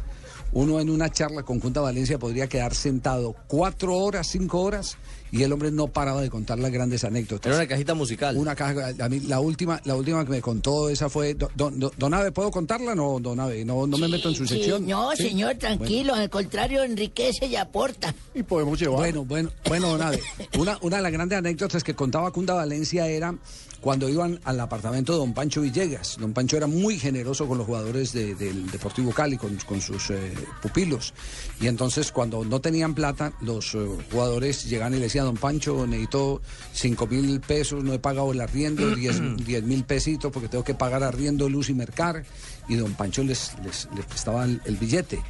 Uno 0.51 0.81
en 0.81 0.91
una 0.91 1.11
charla 1.11 1.45
con 1.45 1.61
Junta 1.61 1.81
Valencia 1.81 2.19
podría 2.19 2.49
quedar 2.49 2.75
sentado 2.75 3.37
cuatro 3.47 3.97
horas, 3.97 4.27
cinco 4.27 4.63
horas, 4.63 4.97
y 5.33 5.43
el 5.43 5.53
hombre 5.53 5.71
no 5.73 5.89
paraba 5.89 6.21
de 6.21 6.29
contar 6.29 6.59
las 6.59 6.71
grandes 6.71 7.03
anécdotas. 7.05 7.47
Era 7.47 7.57
una 7.57 7.67
cajita 7.67 7.95
musical. 7.95 8.37
Una 8.37 8.55
caja, 8.55 8.93
a 9.01 9.09
mí, 9.09 9.21
la 9.21 9.41
última, 9.41 9.81
la 9.85 9.97
última 9.97 10.25
que 10.27 10.31
me 10.31 10.43
contó 10.43 10.91
esa 10.91 11.09
fue, 11.09 11.35
don, 11.35 11.81
don, 11.81 12.33
¿puedo 12.35 12.51
contarla? 12.51 12.95
No, 12.95 13.19
don 13.19 13.41
Abe, 13.41 13.65
no, 13.65 13.87
no 13.87 13.97
me 13.97 14.09
meto 14.09 14.29
en 14.29 14.35
su 14.35 14.47
Sí, 14.47 14.57
sección. 14.57 14.87
no, 14.87 15.11
¿Sí? 15.17 15.29
señor, 15.29 15.55
tranquilo, 15.57 16.15
al 16.15 16.29
contrario, 16.29 16.83
enriquece 16.85 17.47
y 17.47 17.57
aporta. 17.57 18.15
Y 18.35 18.43
podemos 18.43 18.79
llevar. 18.79 18.99
Bueno, 18.99 19.25
bueno, 19.25 19.51
bueno, 19.67 19.89
don 19.89 20.03
Abe, 20.03 20.21
una, 20.59 20.79
una 20.83 20.97
de 20.99 21.03
las 21.03 21.13
grandes 21.13 21.39
anécdotas 21.39 21.83
que 21.83 21.95
contaba 21.95 22.31
Cunda 22.31 22.53
Valencia 22.55 23.09
era 23.09 23.35
cuando 23.83 24.09
iban 24.09 24.39
al 24.45 24.59
apartamento 24.61 25.13
de 25.13 25.19
don 25.19 25.35
Pancho 25.35 25.61
Villegas. 25.61 26.17
Don 26.19 26.33
Pancho 26.33 26.57
era 26.57 26.67
muy 26.69 26.99
generoso 26.99 27.47
con 27.49 27.59
los 27.59 27.67
jugadores 27.67 28.13
de- 28.13 28.35
del 28.37 28.71
Deportivo 28.71 29.11
Cali, 29.11 29.37
con, 29.37 29.57
con 29.67 29.81
sus 29.81 30.09
eh, 30.11 30.33
pupilos. 30.63 31.13
Y 31.61 31.67
entonces 31.67 32.13
cuando 32.13 32.45
no 32.45 32.61
tenían 32.61 32.95
plata, 32.95 33.33
los 33.41 33.75
eh, 33.75 33.85
jugadores 34.13 34.65
llegaban 34.71 34.95
y 34.95 34.99
le 34.99 35.03
decían, 35.03 35.25
don 35.27 35.37
Pancho, 35.37 35.85
necesito 35.87 36.41
cinco 36.73 37.07
mil 37.09 37.41
pesos, 37.41 37.83
no 37.83 37.93
he 37.93 37.99
pagado 37.99 38.31
el 38.31 38.41
arriendo, 38.41 38.89
diez 38.97 39.21
diez 39.45 39.65
mil 39.65 39.83
pesitos 39.85 40.31
porque 40.33 40.49
tengo 40.49 40.63
que 40.65 40.75
pagar 40.75 41.03
arriendo, 41.03 41.49
luz 41.49 41.69
y 41.69 41.75
mercar. 41.75 42.25
Y 42.69 42.77
don 42.77 42.95
Pancho 42.95 43.25
les, 43.25 43.51
les, 43.65 43.89
les 43.97 44.07
prestaba 44.07 44.45
el- 44.45 44.63
el 44.65 44.77
billete. 44.77 45.21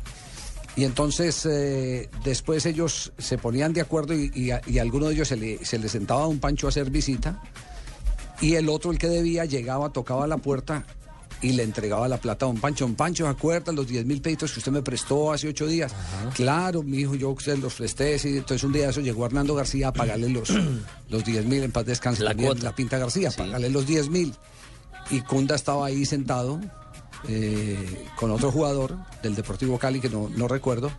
Y 0.76 0.84
entonces 0.84 1.46
eh, 1.46 2.10
después 2.22 2.66
ellos 2.66 3.12
se 3.16 3.38
ponían 3.38 3.72
de 3.72 3.80
acuerdo 3.80 4.12
y, 4.14 4.30
y 4.34 4.50
a, 4.50 4.60
y 4.66 4.78
a 4.78 4.82
alguno 4.82 5.06
de 5.08 5.14
ellos 5.14 5.28
se 5.28 5.36
le, 5.36 5.64
se 5.64 5.78
le 5.78 5.88
sentaba 5.88 6.24
a 6.24 6.26
un 6.26 6.38
Pancho 6.38 6.66
a 6.66 6.68
hacer 6.70 6.90
visita 6.90 7.42
y 8.42 8.56
el 8.56 8.68
otro, 8.68 8.90
el 8.90 8.98
que 8.98 9.08
debía, 9.08 9.46
llegaba, 9.46 9.90
tocaba 9.90 10.26
la 10.26 10.36
puerta 10.36 10.84
y 11.40 11.52
le 11.52 11.62
entregaba 11.62 12.06
la 12.08 12.18
plata 12.18 12.44
a 12.44 12.48
don 12.48 12.58
Pancho. 12.58 12.84
Don 12.84 12.94
Pancho, 12.94 13.24
¿se 13.24 13.30
acuerdan 13.30 13.74
los 13.74 13.86
10 13.86 14.04
mil 14.04 14.20
pesitos 14.20 14.52
que 14.52 14.58
usted 14.60 14.70
me 14.72 14.82
prestó 14.82 15.32
hace 15.32 15.48
ocho 15.48 15.66
días? 15.66 15.92
Claro, 16.34 16.82
mi 16.82 16.98
hijo, 16.98 17.14
yo 17.14 17.34
se 17.40 17.56
los 17.56 17.74
presté. 17.74 18.18
sí. 18.18 18.36
Entonces 18.36 18.62
un 18.64 18.72
día 18.72 18.84
de 18.84 18.90
eso 18.90 19.00
llegó 19.00 19.24
Hernando 19.26 19.54
García 19.54 19.88
a 19.88 19.92
pagarle 19.92 20.28
los, 20.28 20.50
los 21.08 21.24
10 21.24 21.46
mil, 21.46 21.62
en 21.62 21.72
paz 21.72 21.86
descanse 21.86 22.22
La 22.22 22.30
también, 22.30 22.48
cuota. 22.50 22.64
la 22.64 22.74
Pinta 22.74 22.98
García, 22.98 23.30
a 23.30 23.32
pagarle 23.32 23.70
los 23.70 23.86
10 23.86 24.08
mil. 24.10 24.34
Y 25.10 25.20
Cunda 25.22 25.56
estaba 25.56 25.86
ahí 25.86 26.04
sentado 26.04 26.60
eh, 27.28 28.06
con 28.16 28.30
otro 28.30 28.50
jugador 28.52 28.96
del 29.22 29.34
Deportivo 29.34 29.78
Cali, 29.78 30.00
que 30.00 30.08
no, 30.08 30.28
no 30.36 30.46
recuerdo. 30.48 30.90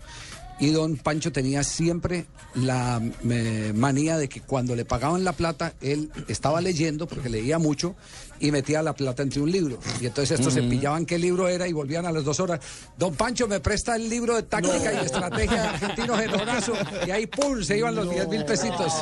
Y 0.64 0.72
don 0.72 0.95
Pancho 0.95 1.34
tenía 1.34 1.61
siempre 1.61 2.26
la 2.55 3.01
eh, 3.30 3.74
manía 3.76 4.18
de 4.18 4.30
que 4.30 4.39
cuando 4.39 4.78
le 4.78 4.86
pagaban 4.86 5.26
la 5.26 5.34
plata, 5.34 5.74
él 5.82 6.09
estaba 6.30 6.61
leyendo, 6.61 7.05
porque 7.05 7.28
leía 7.28 7.59
mucho, 7.59 7.97
y 8.44 8.52
metía 8.52 8.84
la 8.84 8.94
plata 8.94 9.24
entre 9.24 9.39
un 9.41 9.50
libro. 9.52 9.80
Y 10.02 10.06
entonces 10.06 10.38
estos 10.38 10.54
se 10.54 10.62
pillaban 10.64 11.06
qué 11.06 11.18
libro 11.18 11.48
era 11.48 11.66
y 11.68 11.72
volvían 11.72 12.06
a 12.06 12.12
las 12.12 12.24
dos 12.26 12.39
horas. 12.41 12.60
Don 12.98 13.16
Pancho, 13.16 13.48
me 13.48 13.60
presta 13.62 13.96
el 13.96 14.10
libro 14.10 14.36
de 14.36 14.44
táctica 14.44 14.91
y 14.94 15.06
estrategia 15.06 15.62
de 15.62 15.68
argentino 15.70 16.18
Genorazo. 16.18 16.74
Y 17.08 17.12
ahí, 17.12 17.26
¡pum!, 17.26 17.64
se 17.64 17.78
iban 17.78 17.96
los 17.96 18.10
10 18.10 18.28
mil 18.28 18.44
pesitos. 18.44 18.94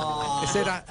Esa 0.44 0.60
era, 0.62 0.86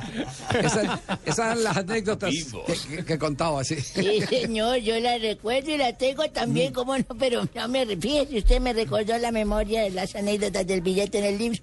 esa- 0.63 1.01
esas 1.25 1.39
eran 1.39 1.63
las 1.65 1.77
anécdotas 1.77 2.35
que, 2.67 2.97
que- 2.97 3.05
que 3.05 3.19
contaba, 3.19 3.63
sí. 3.63 3.77
Sí, 3.81 4.21
señor, 4.29 4.79
yo 4.79 4.99
la 4.99 5.17
recuerdo 5.19 5.71
y 5.71 5.77
la 5.79 5.97
tengo 5.97 6.25
Mm. 6.25 6.33
también, 6.33 6.73
como 6.73 6.99
no, 6.99 7.05
pero 7.19 7.43
no 7.55 7.69
me 7.69 7.87
fíjese, 7.97 8.39
usted 8.39 8.61
me 8.61 8.73
recordó 8.73 9.17
la 9.19 9.31
memoria 9.31 9.83
de 9.83 9.91
las 9.91 10.15
anécdotas 10.17 10.67
del 10.67 10.81
billete 10.81 11.19
en 11.19 11.25
el 11.25 11.39
libro. 11.39 11.61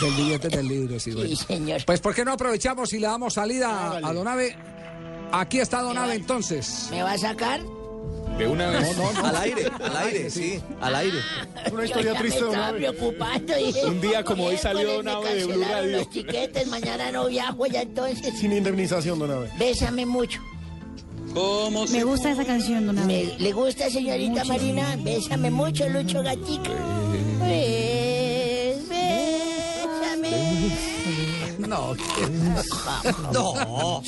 Del 0.00 0.12
billete 0.14 0.48
del 0.48 0.66
libro, 0.68 0.98
sí, 1.00 1.10
bueno. 1.12 1.36
señor. 1.36 1.84
Pues, 1.86 2.00
¿por 2.00 2.14
qué 2.14 2.24
no 2.24 2.32
aprovechamos 2.32 2.92
y 2.94 2.98
le 2.98 3.06
damos 3.06 3.34
salida 3.34 3.96
a 4.02 4.12
Don 4.12 4.26
Ave? 4.28 4.56
Aquí 5.32 5.58
está 5.60 5.80
Don 5.82 5.96
Ave, 5.98 6.14
entonces. 6.14 6.88
¿Me 6.90 7.02
va 7.02 7.12
a 7.12 7.18
sacar? 7.18 7.60
De 8.38 8.46
una 8.46 8.70
vez. 8.70 8.96
Al 9.22 9.36
aire, 9.36 9.70
al 9.84 9.96
aire, 9.98 10.30
sí, 10.30 10.60
al 10.80 10.94
aire. 10.94 11.18
Una 11.70 11.84
historia 11.84 12.14
triste 12.14 12.38
de 12.42 12.50
Me 12.50 12.56
una 12.56 12.72
preocupando. 12.72 13.54
Dije, 13.56 13.86
Un 13.86 14.00
día 14.00 14.24
como 14.24 14.44
hoy 14.46 14.56
salió 14.56 15.02
miércoles 15.02 15.04
me 15.04 15.12
Nave 15.12 15.34
de 15.34 15.44
Blue 15.46 15.64
Radio. 15.68 15.98
los 15.98 16.10
chiquetes, 16.10 16.66
mañana 16.68 17.12
no 17.12 17.26
viajo 17.28 17.66
ya 17.66 17.82
entonces. 17.82 18.38
Sin 18.38 18.52
indemnización, 18.52 19.18
don 19.18 19.30
Abe. 19.30 19.50
Bésame 19.58 20.06
mucho. 20.06 20.40
Me 21.92 22.02
gusta 22.02 22.30
esa 22.32 22.44
canción, 22.44 22.86
don. 22.86 23.06
¿Le 23.06 23.52
gusta, 23.52 23.90
señorita 23.90 24.44
Marina? 24.44 24.96
Bésame 24.98 25.50
mucho, 25.50 25.88
Lucho 25.88 26.22
Gatica. 26.22 26.70
Bes- 27.40 28.88
Bésame. 28.88 30.30
No, 31.70 31.94
No. 33.32 34.02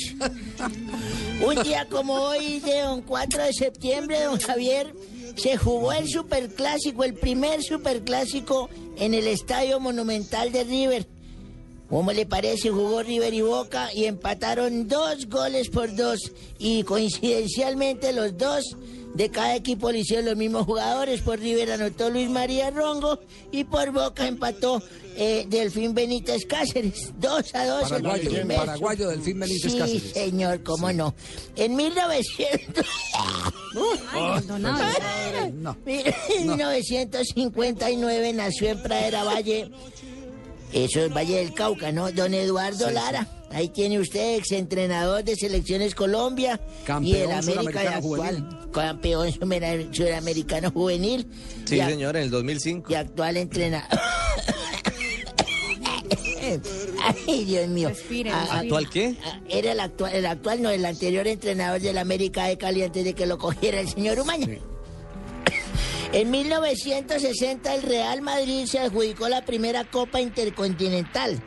Un 1.45 1.63
día 1.63 1.87
como 1.89 2.13
hoy, 2.13 2.59
de 2.59 2.81
don 2.81 3.01
4 3.03 3.43
de 3.43 3.53
septiembre, 3.53 4.21
don 4.23 4.37
Javier, 4.37 4.93
se 5.37 5.55
jugó 5.55 5.93
el 5.93 6.09
superclásico, 6.09 7.05
el 7.05 7.13
primer 7.13 7.63
superclásico 7.63 8.69
en 8.97 9.13
el 9.13 9.27
Estadio 9.27 9.79
Monumental 9.79 10.51
de 10.51 10.65
River. 10.65 11.07
¿Cómo 11.89 12.11
le 12.11 12.25
parece? 12.25 12.69
Jugó 12.69 13.01
River 13.01 13.33
y 13.33 13.41
Boca 13.41 13.93
y 13.93 14.05
empataron 14.05 14.89
dos 14.89 15.29
goles 15.29 15.69
por 15.69 15.95
dos. 15.95 16.19
Y 16.59 16.83
coincidencialmente 16.83 18.11
los 18.11 18.37
dos 18.37 18.75
de 19.13 19.29
cada 19.29 19.55
equipo 19.55 19.91
lo 19.91 19.97
hicieron 19.97 20.25
los 20.25 20.35
mismos 20.35 20.65
jugadores. 20.65 21.21
Por 21.21 21.39
River 21.39 21.73
anotó 21.73 22.09
Luis 22.09 22.29
María 22.29 22.71
Rongo 22.71 23.19
y 23.51 23.63
por 23.63 23.91
Boca 23.91 24.27
empató 24.27 24.81
eh, 25.15 25.45
Delfín 25.47 25.93
Benítez 25.93 26.45
Cáceres. 26.45 27.11
Dos 27.19 27.53
a 27.53 27.65
dos. 27.65 27.91
el 27.91 28.01
Paraguayo, 28.01 28.29
primer 28.31 28.57
paraguayo 28.57 29.09
Delfín 29.09 29.39
Benítez 29.39 29.71
sí, 29.71 29.77
Cáceres. 29.77 30.11
señor, 30.13 30.63
cómo 30.63 30.91
no. 30.91 31.13
En 31.55 31.75
1900... 31.75 32.85
No. 35.53 35.75
Mire, 35.85 36.15
en 36.37 36.47
1959 36.47 38.33
nació 38.33 38.69
en 38.69 38.83
Pradera 38.83 39.23
Valle, 39.23 39.71
eso 40.73 41.01
es 41.05 41.13
Valle 41.13 41.37
del 41.37 41.53
Cauca, 41.53 41.91
¿no? 41.91 42.11
Don 42.11 42.33
Eduardo 42.33 42.87
Sí, 42.87 42.93
Lara. 42.93 43.27
Ahí 43.51 43.69
tiene 43.69 43.99
usted, 43.99 44.35
exentrenador 44.35 45.23
de 45.23 45.35
Selecciones 45.35 45.93
Colombia 45.93 46.59
y 46.81 46.85
Campeón 46.85 47.31
el 47.31 47.37
América 47.37 47.81
de 47.81 47.87
actual. 47.89 48.01
juvenil. 48.01 48.71
Campeón 48.71 49.93
suramericano 49.93 50.71
juvenil. 50.71 51.27
Sí, 51.65 51.75
y 51.75 51.79
a- 51.79 51.89
señor, 51.89 52.15
en 52.17 52.23
el 52.23 52.29
2005. 52.31 52.91
Y 52.91 52.95
actual 52.95 53.37
entrenador. 53.37 53.87
Ay, 57.27 57.45
Dios 57.45 57.67
mío. 57.69 57.91
Ah. 58.31 58.59
¿Actual 58.59 58.89
qué? 58.89 59.15
Ah, 59.23 59.39
Era 59.49 59.71
el 59.71 59.79
actual, 59.79 60.13
el 60.13 60.25
actual, 60.25 60.61
no, 60.61 60.69
el 60.69 60.85
anterior 60.85 61.27
entrenador 61.27 61.79
del 61.81 61.97
América 61.97 62.45
de 62.45 62.57
Cali 62.57 62.83
antes 62.83 63.03
de 63.05 63.13
que 63.13 63.25
lo 63.25 63.37
cogiera 63.37 63.79
el 63.79 63.87
señor 63.89 64.19
Umaña. 64.19 64.47
En 66.13 66.29
1960 66.29 67.73
el 67.73 67.81
Real 67.81 68.21
Madrid 68.21 68.65
se 68.67 68.79
adjudicó 68.79 69.27
la 69.29 69.43
primera 69.45 69.83
Copa 69.83 70.21
Intercontinental. 70.21 71.41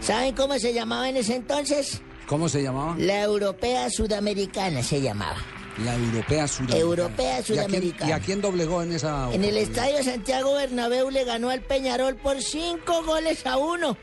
¿Saben 0.00 0.34
cómo 0.34 0.58
se 0.58 0.74
llamaba 0.74 1.08
en 1.08 1.16
ese 1.16 1.34
entonces? 1.36 2.02
¿Cómo 2.26 2.48
se 2.48 2.62
llamaba? 2.62 2.94
La 2.98 3.22
Europea 3.22 3.88
Sudamericana 3.90 4.82
se 4.82 5.00
llamaba. 5.00 5.38
La 5.84 5.94
Europea 5.94 6.46
Sudamericana. 6.46 6.80
Europea 6.80 7.26
¿Y 7.26 7.38
a 7.38 7.42
quién- 7.42 7.46
Sudamericana. 7.56 8.10
¿Y 8.10 8.12
a 8.12 8.20
quién 8.20 8.40
doblegó 8.42 8.82
en 8.82 8.92
esa? 8.92 9.32
En 9.32 9.42
el 9.44 9.56
Estadio 9.56 10.02
Santiago 10.04 10.52
Bernabéu 10.54 11.10
le 11.10 11.24
ganó 11.24 11.48
al 11.48 11.62
Peñarol 11.62 12.16
por 12.16 12.42
cinco 12.42 13.02
goles 13.04 13.46
a 13.46 13.56
uno. 13.56 13.96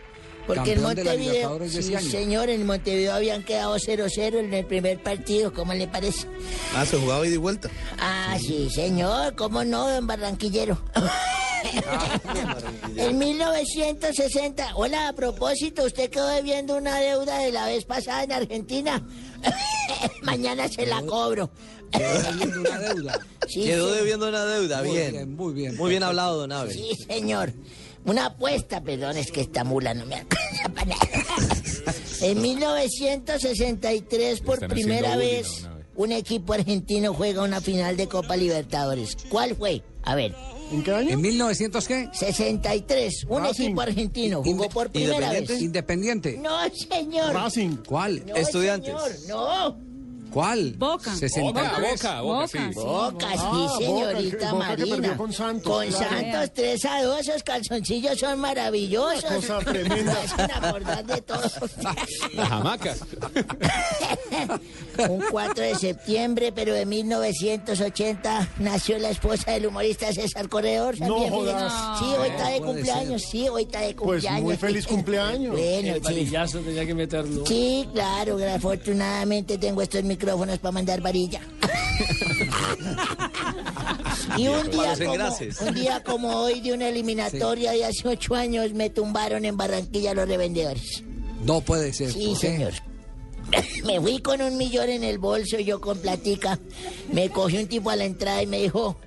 Porque 0.47 0.73
en 0.73 0.81
Montevideo, 0.81 1.59
de 1.59 1.69
sí, 1.69 1.93
señor, 2.09 2.49
en 2.49 2.65
Montevideo 2.65 3.13
habían 3.13 3.43
quedado 3.43 3.75
0-0 3.75 4.39
en 4.39 4.53
el 4.53 4.65
primer 4.65 5.03
partido, 5.03 5.53
¿cómo 5.53 5.73
le 5.73 5.87
parece? 5.87 6.25
Ah, 6.73 6.85
se 6.85 6.97
jugaba 6.97 7.27
ida 7.27 7.35
y 7.35 7.37
vuelta. 7.37 7.69
Ah, 7.99 8.37
sí, 8.39 8.69
señor, 8.69 9.35
¿cómo 9.35 9.65
no, 9.65 9.89
don 9.89 10.07
Barranquillero? 10.07 10.81
en 12.95 13.17
1960, 13.17 14.75
hola, 14.75 15.09
a 15.09 15.13
propósito, 15.13 15.83
usted 15.83 16.09
quedó 16.09 16.27
debiendo 16.27 16.77
una 16.77 16.97
deuda 16.99 17.39
de 17.39 17.51
la 17.51 17.65
vez 17.65 17.83
pasada 17.83 18.23
en 18.23 18.31
Argentina. 18.31 19.03
Mañana 20.23 20.69
se 20.69 20.85
la 20.85 21.01
cobro. 21.01 21.49
Quedó 21.91 22.21
debiendo 22.31 22.59
una 22.61 22.79
deuda. 22.79 23.19
Sí, 23.47 23.63
Quedó 23.63 23.91
sí. 23.93 23.99
debiendo 23.99 24.27
una 24.27 24.43
deuda, 24.45 24.83
Muy 24.83 24.91
bien. 24.97 25.11
bien, 25.11 25.35
muy 25.37 25.53
bien. 25.53 25.77
Muy 25.77 25.89
bien 25.91 26.03
hablado, 26.03 26.37
don 26.39 26.51
Abe. 26.51 26.73
Sí, 26.73 26.89
señor. 27.07 27.53
Una 28.03 28.25
apuesta, 28.25 28.81
perdón, 28.81 29.15
es 29.15 29.31
que 29.31 29.39
esta 29.39 29.63
mula 29.63 29.93
no 29.93 30.05
me 30.05 30.15
alcanza 30.15 30.67
para 30.75 30.85
nada. 30.87 31.07
En 32.21 32.41
1963, 32.41 34.41
por 34.41 34.67
primera 34.67 35.15
bullying 35.15 35.29
vez, 35.29 35.65
un 35.95 36.11
equipo 36.11 36.51
argentino 36.53 37.13
juega 37.13 37.41
una 37.43 37.61
final 37.61 37.95
de 37.95 38.07
Copa 38.09 38.35
Libertadores. 38.35 39.15
¿Cuál 39.29 39.55
fue? 39.55 39.81
A 40.03 40.15
ver. 40.15 40.35
¿En 40.71 40.83
qué 40.83 40.91
año? 40.93 41.11
¿En 41.11 41.21
1900 41.21 41.87
qué? 41.87 42.09
63, 42.11 43.25
un 43.29 43.43
Racing. 43.43 43.63
equipo 43.67 43.81
argentino 43.81 44.43
jugó 44.43 44.67
por 44.67 44.89
primera 44.91 45.31
vez. 45.31 45.49
Independiente. 45.61 46.37
No, 46.37 46.57
señor. 46.73 47.33
Racing. 47.33 47.77
¿Cuál? 47.87 48.25
No, 48.25 48.35
Estudiantes. 48.35 48.93
señor, 49.21 49.29
no. 49.29 49.86
¿Cuál? 50.31 50.73
Boca. 50.77 51.15
63. 51.15 52.01
Boca, 52.01 52.21
Boca, 52.21 52.47
sí. 52.47 52.57
Boca, 52.75 53.27
sí, 53.33 53.37
Ah, 53.39 53.75
señorita 53.79 54.37
Boca, 54.37 54.51
Boca 54.53 54.67
que 54.75 54.81
Marina. 54.81 54.95
perdió 54.97 55.17
con 55.17 55.33
Santos, 55.33 55.71
Con 55.73 55.87
claro. 55.87 56.09
Santos 56.09 56.51
3 56.53 56.85
a 56.85 57.03
2, 57.03 57.19
esos 57.27 57.43
calzoncillos 57.43 58.19
son 58.19 58.39
maravillosos. 58.39 59.23
Una 59.23 59.35
cosa 59.35 59.59
tremenda. 59.59 60.13
Me 60.13 60.19
hacen 60.19 60.51
acordar 60.63 61.05
de 61.05 61.21
todo. 61.21 61.41
Las 62.33 62.51
hamacas. 62.51 62.99
Un 65.09 65.23
4 65.31 65.63
de 65.63 65.75
septiembre, 65.75 66.51
pero 66.51 66.73
de 66.73 66.85
1980, 66.85 68.49
nació 68.59 68.97
la 68.97 69.09
esposa 69.11 69.51
del 69.51 69.67
humorista 69.67 70.11
César 70.11 70.49
Corredor. 70.49 70.99
No 70.99 71.15
¿sabía, 71.17 71.29
jodas. 71.29 71.73
Miguel? 72.01 72.09
Sí, 72.15 72.15
hoy 72.19 72.27
está 72.29 72.47
de 72.49 72.57
puede 72.59 72.71
cumpleaños, 72.73 73.21
sí, 73.21 73.49
hoy 73.49 73.61
está 73.63 73.81
de 73.81 73.93
Pues 73.93 73.97
cumpleaños. 74.23 74.41
muy 74.43 74.57
feliz 74.57 74.87
cumpleaños. 74.87 75.51
Bueno, 75.51 75.95
El 75.95 76.03
sí. 76.03 76.31
tenía 76.63 76.85
que 76.85 76.95
meterlo. 76.95 77.45
Sí, 77.45 77.87
claro, 77.93 78.37
afortunadamente 78.55 79.57
tengo 79.57 79.81
estos 79.81 80.03
micrófonos 80.03 80.16
para 80.17 80.71
mandar 80.71 81.01
varilla. 81.01 81.41
y 84.37 84.47
un 84.47 84.69
día, 84.69 84.95
como, 84.97 85.67
un 85.67 85.73
día 85.73 86.03
como 86.03 86.35
hoy 86.37 86.61
de 86.61 86.73
una 86.73 86.89
eliminatoria 86.89 87.71
de 87.71 87.85
hace 87.85 88.07
ocho 88.07 88.35
años 88.35 88.73
me 88.73 88.89
tumbaron 88.89 89.45
en 89.45 89.57
Barranquilla 89.57 90.13
los 90.13 90.27
revendedores. 90.27 91.03
No 91.43 91.61
puede 91.61 91.93
ser. 91.93 92.11
Sí, 92.11 92.35
señor. 92.35 92.73
Me 93.85 93.99
fui 94.01 94.19
con 94.19 94.41
un 94.41 94.57
millón 94.57 94.89
en 94.89 95.03
el 95.03 95.19
bolso, 95.19 95.57
yo 95.59 95.79
con 95.79 95.97
platica. 95.99 96.59
Me 97.11 97.29
cogió 97.29 97.59
un 97.59 97.67
tipo 97.67 97.89
a 97.89 97.95
la 97.95 98.05
entrada 98.05 98.41
y 98.43 98.47
me 98.47 98.59
dijo, 98.59 98.97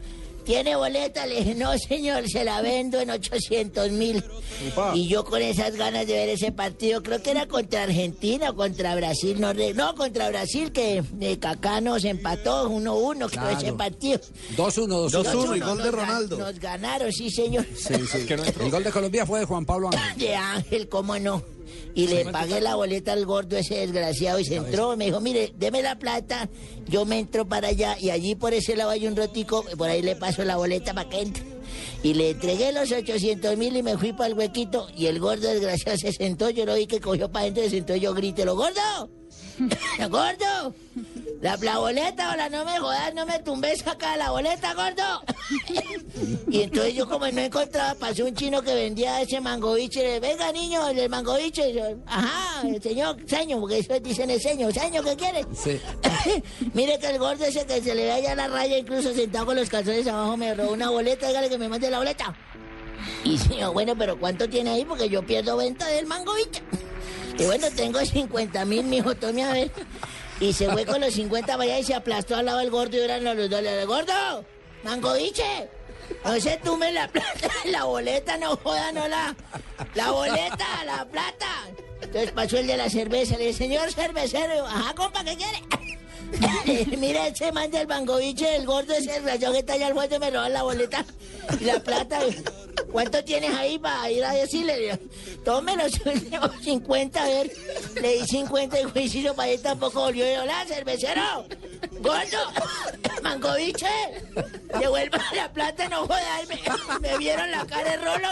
¿tiene 0.51 0.75
boleta? 0.75 1.27
Le 1.27 1.37
dije, 1.37 1.55
no, 1.55 1.79
señor, 1.79 2.29
se 2.29 2.43
la 2.43 2.61
vendo 2.61 2.99
en 2.99 3.11
800 3.11 3.93
mil. 3.93 4.25
Y 4.95 5.07
yo 5.07 5.25
con 5.25 5.41
esas 5.41 5.77
ganas 5.77 6.09
de 6.09 6.15
ver 6.15 6.29
ese 6.29 6.51
partido, 6.51 7.05
creo 7.05 7.23
que 7.23 7.31
era 7.31 7.47
contra 7.47 7.85
Argentina 7.85 8.51
o 8.51 8.57
contra 8.57 8.97
Brasil, 8.97 9.41
no, 9.41 9.55
no 9.55 9.95
contra 9.95 10.29
Brasil, 10.29 10.73
que 10.73 11.05
eh, 11.21 11.39
Kaká 11.39 11.81
nos 11.81 12.05
empató 12.05 12.69
1-1, 12.69 13.17
creo 13.17 13.29
Claro. 13.29 13.59
ese 13.59 13.73
partido. 13.75 14.19
2-1, 14.57 15.09
2-1. 15.11 15.23
2-1 15.23 15.57
y 15.57 15.61
Nos 15.61 15.69
gol 15.69 15.83
de 15.85 15.91
Ronaldo. 15.93 16.39
Nos 16.39 16.59
ganaron, 16.59 17.13
sí, 17.13 17.31
señor. 17.31 17.65
Sí, 17.77 17.95
sí. 18.11 18.27
El 18.61 18.71
gol 18.73 18.83
de 18.83 18.91
Colombia 18.91 19.25
fue 19.25 19.39
de 19.39 19.45
Juan 19.47 19.65
Pablo 19.65 19.91
Ángel. 19.93 20.19
De 20.19 20.35
Ángel, 20.35 20.89
¿cómo 20.89 21.17
no? 21.21 21.45
Y 21.95 22.07
le 22.07 22.25
pagué 22.27 22.61
la 22.61 22.77
boleta 22.77 23.13
al 23.13 23.27
gordo 23.27 23.57
ese 23.57 23.77
desgraciado 23.77 24.39
y 24.39 24.45
se 24.45 24.57
entró. 24.57 24.97
Me 24.97 25.07
dijo, 25.07 25.21
mire, 25.21 25.53
deme 25.57 25.83
la 25.83 25.99
plata, 25.99 26.49
yo 26.89 27.05
me 27.05 27.19
entro 27.19 27.47
para 27.49 27.69
allá 27.69 27.97
y 27.99 28.11
allí 28.11 28.35
por 28.35 28.55
ese 28.55 28.77
lado 28.77 28.91
hay 28.91 29.07
un 29.07 29.17
rotico, 29.17 29.65
por 29.77 29.89
ahí 29.89 30.03
le 30.03 30.17
paso 30.17 30.45
la 30.45 30.57
boleta 30.57 30.95
para 30.95 31.09
que 31.09 31.21
entre. 31.21 31.45
Y 32.03 32.15
le 32.15 32.31
entregué 32.31 32.73
los 32.73 32.91
800 32.91 33.57
mil 33.57 33.77
y 33.77 33.83
me 33.83 33.97
fui 33.97 34.13
para 34.13 34.29
el 34.29 34.35
huequito 34.35 34.89
y 34.97 35.07
el 35.07 35.21
gordo 35.21 35.49
desgraciado 35.49 35.99
se 35.99 36.13
sentó, 36.13 36.51
yo 36.51 36.65
lo 36.65 36.75
vi 36.75 36.87
que 36.87 37.01
cogió 37.01 37.31
para 37.31 37.45
adentro 37.45 37.65
y 37.65 37.71
se 37.71 37.77
sentó, 37.77 37.97
yo 37.97 38.15
grité, 38.15 38.45
lo 38.45 38.57
gordo, 38.57 39.11
gordo, 40.11 40.75
la, 41.41 41.57
la 41.57 41.79
boleta, 41.79 42.31
ahora 42.31 42.49
no 42.49 42.65
me 42.65 42.79
jodas, 42.79 43.15
no 43.15 43.27
me 43.27 43.39
tumbes 43.41 43.87
acá 43.87 44.17
la 44.17 44.31
boleta, 44.31 44.75
gordo. 44.75 45.23
Y 46.49 46.63
entonces 46.63 46.95
yo 46.95 47.09
como 47.09 47.27
no 47.29 47.41
encontraba, 47.41 47.95
pasó 47.95 48.25
un 48.25 48.35
chino 48.35 48.63
que 48.63 48.75
vendía 48.75 49.21
ese 49.21 49.41
mangoviche, 49.41 50.03
le 50.03 50.21
venga 50.21 50.51
niño, 50.53 50.89
el 50.89 50.99
y 50.99 51.73
yo, 51.73 51.83
ajá, 52.07 52.67
el 52.67 52.83
señor 52.83 53.17
seño, 53.27 53.61
porque 53.61 53.79
eso 53.79 53.99
dicen 54.01 54.31
el 54.31 54.41
seño, 54.41 54.71
seño, 54.71 55.03
¿qué 55.03 55.17
quiere? 55.17 55.45
Sí. 55.55 55.81
Mire 56.75 56.99
que 56.99 57.09
el 57.09 57.19
gordo 57.19 57.45
ese 57.45 57.67
que 57.67 57.81
se 57.81 57.95
le 57.95 58.05
ve 58.05 58.13
allá 58.13 58.35
la 58.35 58.49
raya, 58.49 58.79
incluso 58.79 59.13
sentado 59.13 59.47
con 59.47 59.57
los 59.57 59.69
calzones 59.69 60.07
abajo, 60.07 60.37
me 60.37 60.55
robó 60.55 60.73
una 60.73 60.91
boleta, 60.91 61.29
dígale 61.29 61.49
que 61.49 61.59
me 61.59 61.69
mande 61.69 61.91
la 61.91 61.99
boleta. 61.99 62.35
Y 63.25 63.39
señor, 63.39 63.73
bueno, 63.73 63.97
pero 63.97 64.19
¿cuánto 64.19 64.49
tiene 64.49 64.71
ahí? 64.71 64.85
Porque 64.85 65.09
yo 65.09 65.25
pierdo 65.25 65.57
venta 65.57 65.87
del 65.89 66.07
mangoviche. 66.07 66.63
Y 67.41 67.45
bueno, 67.47 67.69
tengo 67.75 68.05
50 68.05 68.65
mil, 68.67 68.85
mijo, 68.85 69.15
tome 69.15 69.43
a 69.43 69.53
ver. 69.53 69.71
Y 70.41 70.53
se 70.53 70.71
fue 70.71 70.85
con 70.85 71.01
los 71.01 71.15
50 71.15 71.57
para 71.57 71.79
y 71.79 71.83
se 71.83 71.95
aplastó 71.95 72.37
al 72.37 72.45
lado 72.45 72.59
del 72.59 72.71
gordo 72.71 72.97
y 72.97 73.01
eran 73.01 73.25
los. 73.25 73.35
Le 73.35 73.85
gordo, 73.87 74.45
mangoviche. 74.85 75.69
No 76.25 76.39
se 76.39 76.59
tume 76.59 76.93
la 76.93 77.09
plata, 77.09 77.49
la 77.67 77.85
boleta, 77.85 78.37
no 78.37 78.57
joda, 78.57 78.93
no 78.93 79.09
la. 79.09 79.35
La 79.95 80.11
boleta, 80.11 80.85
la 80.85 81.07
plata. 81.07 81.47
Entonces 82.03 82.33
pasó 82.33 82.59
el 82.59 82.67
de 82.67 82.77
la 82.77 82.91
cerveza, 82.91 83.39
le 83.39 83.47
dije, 83.47 83.59
señor 83.59 83.91
cervecero, 83.93 84.67
ajá, 84.67 84.95
compa, 84.95 85.25
¿qué 85.25 85.37
quiere? 85.37 86.97
Mira 86.99 87.29
ese 87.29 87.53
man 87.53 87.71
del 87.71 87.87
mangoviche, 87.87 88.57
el 88.57 88.67
gordo 88.67 88.95
ese 88.95 89.21
rayo 89.21 89.53
que 89.53 89.59
está 89.59 89.75
allá 89.75 89.87
al 89.89 89.95
fondo 89.95 90.19
me 90.19 90.31
roba 90.31 90.49
la 90.49 90.63
boleta 90.63 91.05
y 91.59 91.65
la 91.65 91.81
plata. 91.81 92.21
¿Cuánto 92.93 93.23
tienes 93.25 93.55
ahí 93.55 93.79
para 93.79 94.11
ir 94.11 94.25
a 94.25 94.33
decirle? 94.33 94.99
Tómelo, 95.45 95.85
50, 96.63 97.23
a 97.23 97.27
ver. 97.27 97.51
Le 98.01 98.19
di 98.19 98.27
50 98.27 98.81
y 98.81 98.85
juicio 98.85 99.35
para 99.35 99.49
él 99.51 99.61
tampoco 99.63 100.01
volvió. 100.01 100.25
Yo, 100.27 100.43
hola, 100.43 100.65
cervecero, 100.67 101.47
gordo, 102.01 102.39
mangoviche, 103.23 103.87
devuelva 104.81 105.19
la 105.35 105.53
plata, 105.53 105.89
no 105.89 106.07
jodas. 106.07 106.49
Me, 106.49 107.09
me 107.09 107.19
vieron 107.19 107.51
la 107.51 107.65
cara 107.67 107.91
de 107.91 107.97
rolo. 107.99 108.29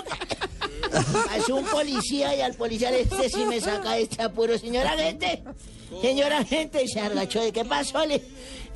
Pasó 0.91 1.57
un 1.57 1.65
policía 1.65 2.35
y 2.37 2.41
al 2.41 2.55
policía 2.55 2.91
dice 2.91 3.29
si 3.29 3.45
me 3.45 3.61
saca 3.61 3.99
este 3.99 4.23
apuro. 4.23 4.59
Señora 4.59 4.91
gente, 4.97 5.43
señora 6.01 6.45
gente, 6.45 6.87
se 6.89 7.01
argachó. 7.01 7.41
¿De 7.41 7.53
qué 7.53 7.65
pasó? 7.65 8.05
Le- 8.05 8.23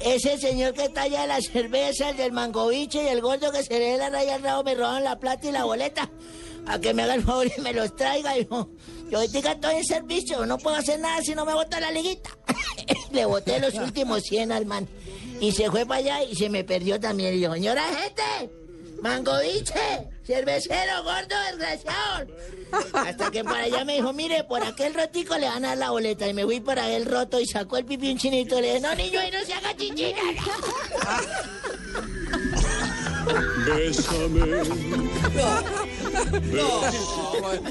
ese 0.00 0.36
señor 0.38 0.74
que 0.74 0.84
está 0.84 1.02
allá 1.02 1.22
de 1.22 1.26
la 1.28 1.40
cerveza, 1.40 2.10
el 2.10 2.16
del 2.16 2.32
mangoviche 2.32 3.02
y 3.04 3.06
el 3.08 3.20
gordo 3.20 3.52
que 3.52 3.62
se 3.62 3.78
le 3.78 3.96
la 3.96 4.10
raya 4.10 4.34
al 4.36 4.42
rabo 4.42 4.64
me 4.64 4.74
roban 4.74 5.04
la 5.04 5.18
plata 5.18 5.48
y 5.48 5.52
la 5.52 5.64
boleta. 5.64 6.10
A 6.66 6.78
que 6.78 6.94
me 6.94 7.02
haga 7.02 7.14
el 7.14 7.22
favor 7.22 7.46
y 7.56 7.60
me 7.60 7.72
los 7.72 7.94
traiga, 7.96 8.38
hijo. 8.38 8.68
Yo 9.10 9.18
ahorita 9.18 9.52
estoy 9.52 9.74
en 9.76 9.84
servicio, 9.84 10.46
no 10.46 10.58
puedo 10.58 10.76
hacer 10.76 10.98
nada 11.00 11.20
si 11.22 11.34
no 11.34 11.44
me 11.44 11.54
bota 11.54 11.80
la 11.80 11.90
liguita. 11.90 12.30
Le 13.10 13.24
boté 13.26 13.58
los 13.60 13.74
últimos 13.74 14.22
100 14.22 14.52
al 14.52 14.64
man. 14.66 14.88
Y 15.40 15.50
se 15.52 15.70
fue 15.70 15.84
para 15.84 15.98
allá 15.98 16.22
y 16.24 16.34
se 16.36 16.48
me 16.48 16.62
perdió 16.64 16.98
también. 17.00 17.34
Y 17.34 17.40
yo, 17.40 17.52
señora 17.52 17.82
gente, 17.88 18.50
mangoviche, 19.02 20.08
cervecero, 20.24 21.02
gordo, 21.02 21.36
desgraciado. 21.50 22.26
Hasta 22.92 23.30
que 23.30 23.44
para 23.44 23.64
allá 23.64 23.84
me 23.84 23.94
dijo, 23.96 24.12
mire, 24.12 24.44
por 24.44 24.62
aquel 24.62 24.94
rotico 24.94 25.36
le 25.36 25.48
van 25.48 25.64
a 25.64 25.68
dar 25.68 25.78
la 25.78 25.90
boleta. 25.90 26.26
Y 26.28 26.34
me 26.34 26.44
fui 26.44 26.60
por 26.60 26.78
aquel 26.78 27.06
roto 27.06 27.40
y 27.40 27.46
sacó 27.46 27.76
el 27.76 27.84
pipí 27.84 28.10
un 28.10 28.18
chinito. 28.18 28.60
Le 28.60 28.74
dije, 28.74 28.80
no, 28.80 28.94
niño, 28.94 29.20
ahí 29.20 29.30
no 29.30 29.44
se 29.44 29.52
haga 29.52 29.76
chichina. 29.76 30.18
Bésame. 33.66 34.40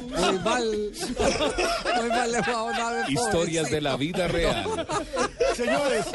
Muy 0.10 0.40
mal. 0.40 0.92
Muy 1.98 2.10
mal 2.10 2.32
le 2.32 2.44
fue 2.44 2.54
Historias 3.10 3.70
de 3.70 3.82
la 3.82 3.98
vida 3.98 4.28
real. 4.28 4.88
Señores, 5.56 6.06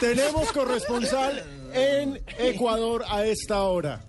tenemos 0.00 0.50
corresponsal 0.52 1.44
en 1.74 2.22
Ecuador 2.38 3.04
a 3.08 3.24
esta 3.24 3.62
hora. 3.64 4.00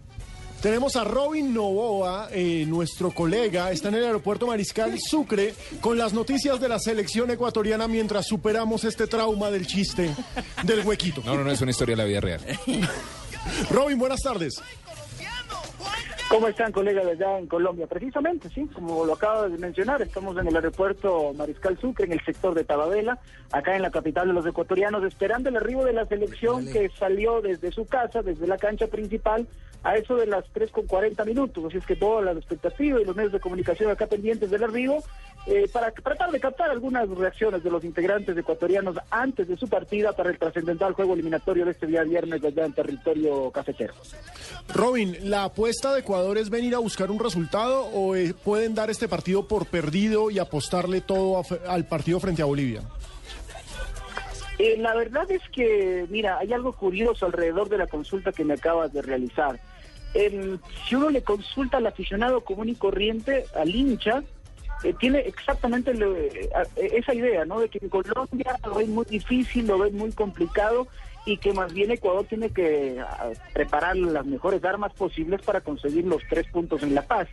Tenemos 0.63 0.95
a 0.95 1.03
Robin 1.03 1.53
Novoa, 1.53 2.29
eh, 2.31 2.63
nuestro 2.65 3.11
colega, 3.11 3.69
está 3.73 3.89
en 3.89 3.95
el 3.95 4.05
aeropuerto 4.05 4.47
Mariscal 4.47 4.97
Sucre 4.97 5.53
con 5.81 5.97
las 5.97 6.13
noticias 6.13 6.57
de 6.61 6.69
la 6.69 6.79
selección 6.79 7.29
ecuatoriana 7.29 7.85
mientras 7.89 8.25
superamos 8.25 8.85
este 8.85 9.05
trauma 9.05 9.51
del 9.51 9.67
chiste 9.67 10.09
del 10.63 10.79
huequito. 10.87 11.21
No, 11.25 11.35
no, 11.35 11.43
no 11.43 11.51
es 11.51 11.59
una 11.59 11.71
historia 11.71 11.97
de 11.97 12.01
la 12.01 12.07
vida 12.07 12.21
real. 12.21 12.39
Robin, 13.71 13.99
buenas 13.99 14.21
tardes. 14.21 14.61
¿Cómo 16.29 16.47
están, 16.47 16.71
colegas 16.71 17.05
de 17.05 17.11
allá 17.11 17.37
en 17.37 17.47
Colombia? 17.47 17.85
Precisamente, 17.85 18.49
sí, 18.49 18.67
como 18.73 19.05
lo 19.05 19.13
acaba 19.13 19.47
de 19.47 19.57
mencionar, 19.57 20.01
estamos 20.01 20.35
en 20.37 20.47
el 20.47 20.55
aeropuerto 20.55 21.31
Mariscal 21.35 21.77
Sucre, 21.79 22.05
en 22.05 22.13
el 22.13 22.25
sector 22.25 22.55
de 22.55 22.63
Tababela, 22.63 23.19
acá 23.51 23.75
en 23.75 23.83
la 23.83 23.91
capital 23.91 24.27
de 24.27 24.33
los 24.33 24.45
ecuatorianos, 24.45 25.03
esperando 25.03 25.49
el 25.49 25.57
arribo 25.57 25.85
de 25.85 25.93
la 25.93 26.05
selección 26.05 26.65
que 26.65 26.89
salió 26.97 27.41
desde 27.41 27.71
su 27.71 27.85
casa, 27.85 28.23
desde 28.23 28.47
la 28.47 28.57
cancha 28.57 28.87
principal, 28.87 29.47
a 29.83 29.97
eso 29.97 30.15
de 30.15 30.25
las 30.25 30.45
3 30.53 30.71
con 30.71 30.87
40 30.87 31.23
minutos. 31.25 31.65
Así 31.65 31.77
es 31.77 31.85
que 31.85 31.95
todas 31.95 32.23
las 32.23 32.37
expectativas 32.37 33.01
y 33.01 33.05
los 33.05 33.15
medios 33.15 33.33
de 33.33 33.39
comunicación 33.39 33.91
acá 33.91 34.07
pendientes 34.07 34.49
del 34.49 34.63
arribo, 34.63 35.03
eh, 35.45 35.69
para 35.73 35.91
tratar 35.91 36.31
de 36.31 36.39
captar 36.39 36.71
algunas 36.71 37.09
reacciones 37.09 37.63
de 37.63 37.69
los 37.69 37.83
integrantes 37.83 38.37
ecuatorianos 38.37 38.95
antes 39.11 39.45
de 39.45 39.57
su 39.57 39.67
partida 39.67 40.13
para 40.13 40.29
el 40.29 40.39
trascendental 40.39 40.93
juego 40.93 41.13
eliminatorio 41.13 41.65
de 41.65 41.71
este 41.71 41.85
día 41.85 42.03
viernes 42.03 42.41
allá 42.43 42.65
en 42.65 42.71
territorio 42.71 43.51
cafetero. 43.51 43.93
Robin, 44.73 45.17
¿la 45.29 45.43
apuesta 45.45 45.72
de 45.81 45.99
Ecuador 45.99 46.37
es 46.37 46.49
venir 46.49 46.75
a 46.75 46.79
buscar 46.79 47.09
un 47.09 47.19
resultado 47.19 47.85
o 47.87 48.15
eh, 48.15 48.33
pueden 48.33 48.75
dar 48.75 48.89
este 48.89 49.07
partido 49.07 49.47
por 49.47 49.65
perdido 49.65 50.29
y 50.29 50.39
apostarle 50.39 51.01
todo 51.01 51.39
a 51.39 51.73
al 51.73 51.87
partido 51.87 52.19
frente 52.19 52.41
a 52.41 52.45
Bolivia? 52.45 52.81
Eh, 54.59 54.77
la 54.77 54.93
verdad 54.93 55.29
es 55.31 55.41
que, 55.51 56.05
mira, 56.09 56.37
hay 56.37 56.53
algo 56.53 56.73
curioso 56.73 57.25
alrededor 57.25 57.69
de 57.69 57.79
la 57.79 57.87
consulta 57.87 58.31
que 58.31 58.45
me 58.45 58.53
acabas 58.53 58.93
de 58.93 59.01
realizar. 59.01 59.59
Em, 60.13 60.59
si 60.87 60.95
uno 60.95 61.09
le 61.09 61.23
consulta 61.23 61.77
al 61.77 61.87
aficionado 61.87 62.41
común 62.41 62.69
y 62.69 62.75
corriente, 62.75 63.45
al 63.55 63.73
hincha, 63.73 64.23
eh, 64.83 64.93
tiene 64.99 65.19
exactamente 65.21 65.91
esa 66.75 67.13
idea, 67.13 67.45
¿no? 67.45 67.59
De 67.59 67.69
que 67.69 67.79
en 67.81 67.89
Colombia 67.89 68.59
lo 68.63 68.75
ven 68.75 68.93
muy 68.93 69.05
difícil, 69.05 69.65
lo 69.65 69.79
ven 69.79 69.97
muy 69.97 70.11
complicado 70.11 70.87
y 71.25 71.37
que 71.37 71.53
más 71.53 71.73
bien 71.73 71.91
Ecuador 71.91 72.25
tiene 72.25 72.49
que 72.49 72.99
ah, 72.99 73.29
preparar 73.53 73.95
las 73.95 74.25
mejores 74.25 74.63
armas 74.63 74.93
posibles 74.93 75.41
para 75.41 75.61
conseguir 75.61 76.05
los 76.05 76.21
tres 76.29 76.47
puntos 76.47 76.83
en 76.83 76.95
La 76.95 77.03
Paz. 77.03 77.27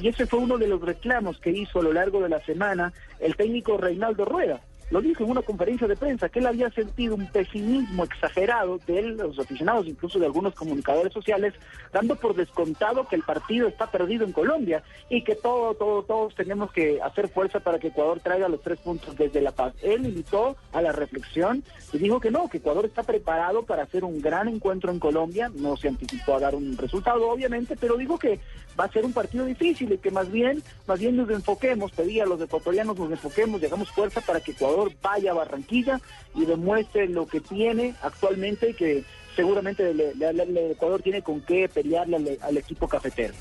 Y 0.00 0.08
ese 0.08 0.26
fue 0.26 0.40
uno 0.40 0.58
de 0.58 0.68
los 0.68 0.80
reclamos 0.80 1.38
que 1.38 1.50
hizo 1.50 1.80
a 1.80 1.82
lo 1.82 1.92
largo 1.92 2.20
de 2.22 2.28
la 2.28 2.40
semana 2.44 2.92
el 3.20 3.36
técnico 3.36 3.76
Reinaldo 3.76 4.24
Rueda. 4.24 4.60
Lo 4.90 5.00
dijo 5.00 5.24
en 5.24 5.30
una 5.30 5.42
conferencia 5.42 5.88
de 5.88 5.96
prensa 5.96 6.28
que 6.28 6.38
él 6.38 6.46
había 6.46 6.70
sentido 6.70 7.16
un 7.16 7.26
pesimismo 7.26 8.04
exagerado 8.04 8.78
de 8.86 9.00
él, 9.00 9.16
los 9.16 9.38
aficionados, 9.38 9.86
incluso 9.88 10.18
de 10.20 10.26
algunos 10.26 10.54
comunicadores 10.54 11.12
sociales, 11.12 11.54
dando 11.92 12.14
por 12.14 12.36
descontado 12.36 13.06
que 13.08 13.16
el 13.16 13.22
partido 13.22 13.66
está 13.66 13.90
perdido 13.90 14.24
en 14.24 14.32
Colombia 14.32 14.84
y 15.10 15.24
que 15.24 15.34
todo, 15.34 15.74
todo, 15.74 16.04
todos 16.04 16.34
tenemos 16.36 16.70
que 16.70 17.00
hacer 17.02 17.28
fuerza 17.28 17.58
para 17.58 17.80
que 17.80 17.88
Ecuador 17.88 18.20
traiga 18.20 18.48
los 18.48 18.62
tres 18.62 18.78
puntos 18.78 19.16
desde 19.16 19.40
La 19.40 19.50
Paz. 19.50 19.74
Él 19.82 20.06
invitó 20.06 20.56
a 20.72 20.80
la 20.80 20.92
reflexión 20.92 21.64
y 21.92 21.98
dijo 21.98 22.20
que 22.20 22.30
no, 22.30 22.48
que 22.48 22.58
Ecuador 22.58 22.84
está 22.84 23.02
preparado 23.02 23.64
para 23.64 23.82
hacer 23.82 24.04
un 24.04 24.20
gran 24.20 24.46
encuentro 24.48 24.92
en 24.92 25.00
Colombia. 25.00 25.50
No 25.52 25.76
se 25.76 25.88
anticipó 25.88 26.36
a 26.36 26.40
dar 26.40 26.54
un 26.54 26.76
resultado, 26.76 27.28
obviamente, 27.28 27.76
pero 27.76 27.96
dijo 27.96 28.18
que 28.18 28.38
va 28.78 28.84
a 28.84 28.92
ser 28.92 29.04
un 29.04 29.12
partido 29.12 29.44
difícil 29.46 29.92
y 29.92 29.98
que 29.98 30.10
más 30.10 30.30
bien, 30.30 30.62
más 30.86 31.00
bien 31.00 31.16
nos 31.16 31.30
enfoquemos, 31.30 31.90
pedía 31.92 32.24
a 32.24 32.26
los 32.26 32.40
ecuatorianos 32.40 32.96
nos 32.98 33.10
enfoquemos, 33.10 33.60
llegamos 33.60 33.90
fuerza 33.90 34.20
para 34.20 34.40
que 34.40 34.52
Ecuador 34.52 34.75
vaya 35.02 35.32
a 35.32 35.34
Barranquilla 35.34 36.00
y 36.34 36.44
demuestre 36.44 37.08
lo 37.08 37.26
que 37.26 37.40
tiene 37.40 37.94
actualmente 38.02 38.70
y 38.70 38.74
que 38.74 39.04
seguramente 39.34 39.90
el 39.90 40.22
Ecuador 40.70 41.02
tiene 41.02 41.22
con 41.22 41.40
qué 41.42 41.68
pelearle 41.68 42.16
al, 42.16 42.38
al 42.40 42.56
equipo 42.56 42.88
cafetero. 42.88 43.34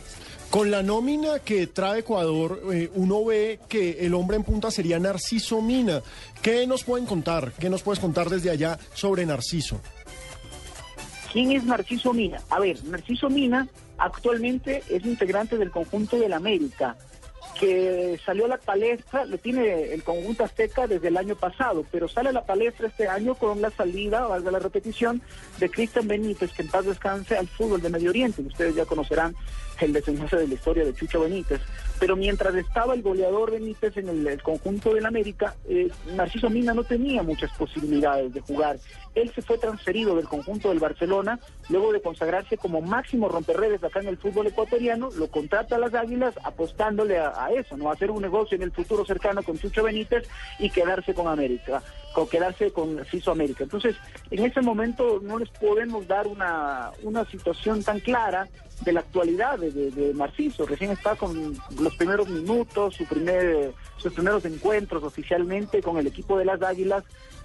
Con 0.49 0.71
la 0.71 0.83
nómina 0.83 1.39
que 1.39 1.67
trae 1.67 1.99
Ecuador, 1.99 2.61
eh, 2.71 2.89
uno 2.95 3.25
ve 3.25 3.59
que 3.67 4.05
el 4.05 4.13
hombre 4.13 4.37
en 4.37 4.43
punta 4.43 4.71
sería 4.71 4.99
Narciso 4.99 5.61
Mina. 5.61 6.01
¿Qué 6.41 6.65
nos 6.67 6.83
pueden 6.83 7.05
contar? 7.05 7.51
¿Qué 7.59 7.69
nos 7.69 7.81
puedes 7.81 7.99
contar 7.99 8.29
desde 8.29 8.51
allá 8.51 8.79
sobre 8.93 9.25
Narciso? 9.25 9.81
¿Quién 11.33 11.51
es 11.51 11.65
Narciso 11.65 12.13
Mina? 12.13 12.39
A 12.49 12.59
ver, 12.59 12.81
Narciso 12.85 13.29
Mina 13.29 13.67
actualmente 13.97 14.83
es 14.89 15.05
integrante 15.05 15.57
del 15.57 15.71
conjunto 15.71 16.17
del 16.17 16.31
América, 16.31 16.95
que 17.59 18.19
salió 18.25 18.45
a 18.45 18.49
la 18.49 18.57
palestra, 18.57 19.25
lo 19.25 19.37
tiene 19.37 19.93
el 19.93 20.03
conjunto 20.03 20.43
azteca 20.43 20.87
desde 20.87 21.07
el 21.07 21.17
año 21.17 21.35
pasado, 21.35 21.85
pero 21.91 22.07
sale 22.07 22.29
a 22.29 22.33
la 22.33 22.45
palestra 22.45 22.87
este 22.87 23.07
año 23.07 23.35
con 23.35 23.61
la 23.61 23.71
salida, 23.71 24.27
valga 24.27 24.51
la 24.51 24.59
repetición, 24.59 25.21
de 25.59 25.69
Cristian 25.69 26.07
Benítez, 26.07 26.51
que 26.51 26.61
en 26.63 26.69
paz 26.69 26.85
descanse 26.85 27.37
al 27.37 27.47
fútbol 27.47 27.81
de 27.81 27.89
Medio 27.89 28.09
Oriente. 28.09 28.41
Ustedes 28.41 28.75
ya 28.75 28.85
conocerán 28.85 29.35
el 29.81 29.93
desenlace 29.93 30.37
de 30.37 30.47
la 30.47 30.53
historia 30.53 30.85
de 30.85 30.93
Chucho 30.93 31.21
Benítez. 31.21 31.61
Pero 31.99 32.15
mientras 32.15 32.53
estaba 32.55 32.93
el 32.93 33.01
goleador 33.01 33.51
Benítez 33.51 33.95
en 33.97 34.09
el, 34.09 34.41
conjunto 34.41 34.93
del 34.93 35.05
América, 35.05 35.55
eh, 35.67 35.89
Narciso 36.13 36.49
Mina 36.49 36.73
no 36.73 36.83
tenía 36.83 37.23
muchas 37.23 37.51
posibilidades 37.57 38.33
de 38.33 38.41
jugar. 38.41 38.77
Él 39.13 39.31
se 39.33 39.41
fue 39.41 39.57
transferido 39.57 40.15
del 40.15 40.27
conjunto 40.27 40.69
del 40.69 40.79
Barcelona, 40.79 41.39
luego 41.69 41.93
de 41.93 42.01
consagrarse 42.01 42.57
como 42.57 42.81
máximo 42.81 43.29
romperredes 43.29 43.83
acá 43.83 44.01
en 44.01 44.09
el 44.09 44.17
fútbol 44.17 44.47
ecuatoriano, 44.47 45.09
lo 45.17 45.27
contrata 45.27 45.77
a 45.77 45.79
las 45.79 45.93
Águilas 45.93 46.35
apostándole 46.43 47.17
a, 47.17 47.45
a 47.45 47.51
eso, 47.51 47.77
¿no? 47.77 47.89
A 47.89 47.93
hacer 47.93 48.11
un 48.11 48.21
negocio 48.21 48.55
en 48.55 48.63
el 48.63 48.71
futuro 48.71 49.05
cercano 49.05 49.41
con 49.41 49.57
Chucho 49.57 49.83
Benítez 49.83 50.27
y 50.59 50.69
quedarse 50.69 51.13
con 51.13 51.27
América, 51.29 51.81
con 52.15 52.27
quedarse 52.29 52.71
con 52.71 52.97
América. 53.31 53.63
Entonces, 53.65 53.95
en 54.31 54.45
ese 54.45 54.61
momento 54.61 55.19
no 55.21 55.37
les 55.37 55.49
podemos 55.49 56.07
dar 56.07 56.25
una, 56.27 56.91
una 57.03 57.25
situación 57.29 57.83
tan 57.83 57.99
clara 57.99 58.47
de 58.85 58.93
la 58.93 59.01
actualidad 59.01 59.59
de, 59.59 59.69
de, 59.71 59.91
de 59.91 60.13
Narciso. 60.13 60.65
Recién 60.65 60.91
está 60.91 61.15
con 61.17 61.55
los 61.79 61.95
primeros 61.97 62.29
minutos, 62.29 62.95
su 62.95 63.05
primer, 63.05 63.73
sus 63.97 64.13
primeros 64.13 64.45
encuentros 64.45 65.03
oficialmente 65.03 65.81
con 65.81 65.97
el 65.97 66.07
equipo 66.07 66.37
de 66.37 66.45
las 66.45 66.61
Águilas. 66.61 67.03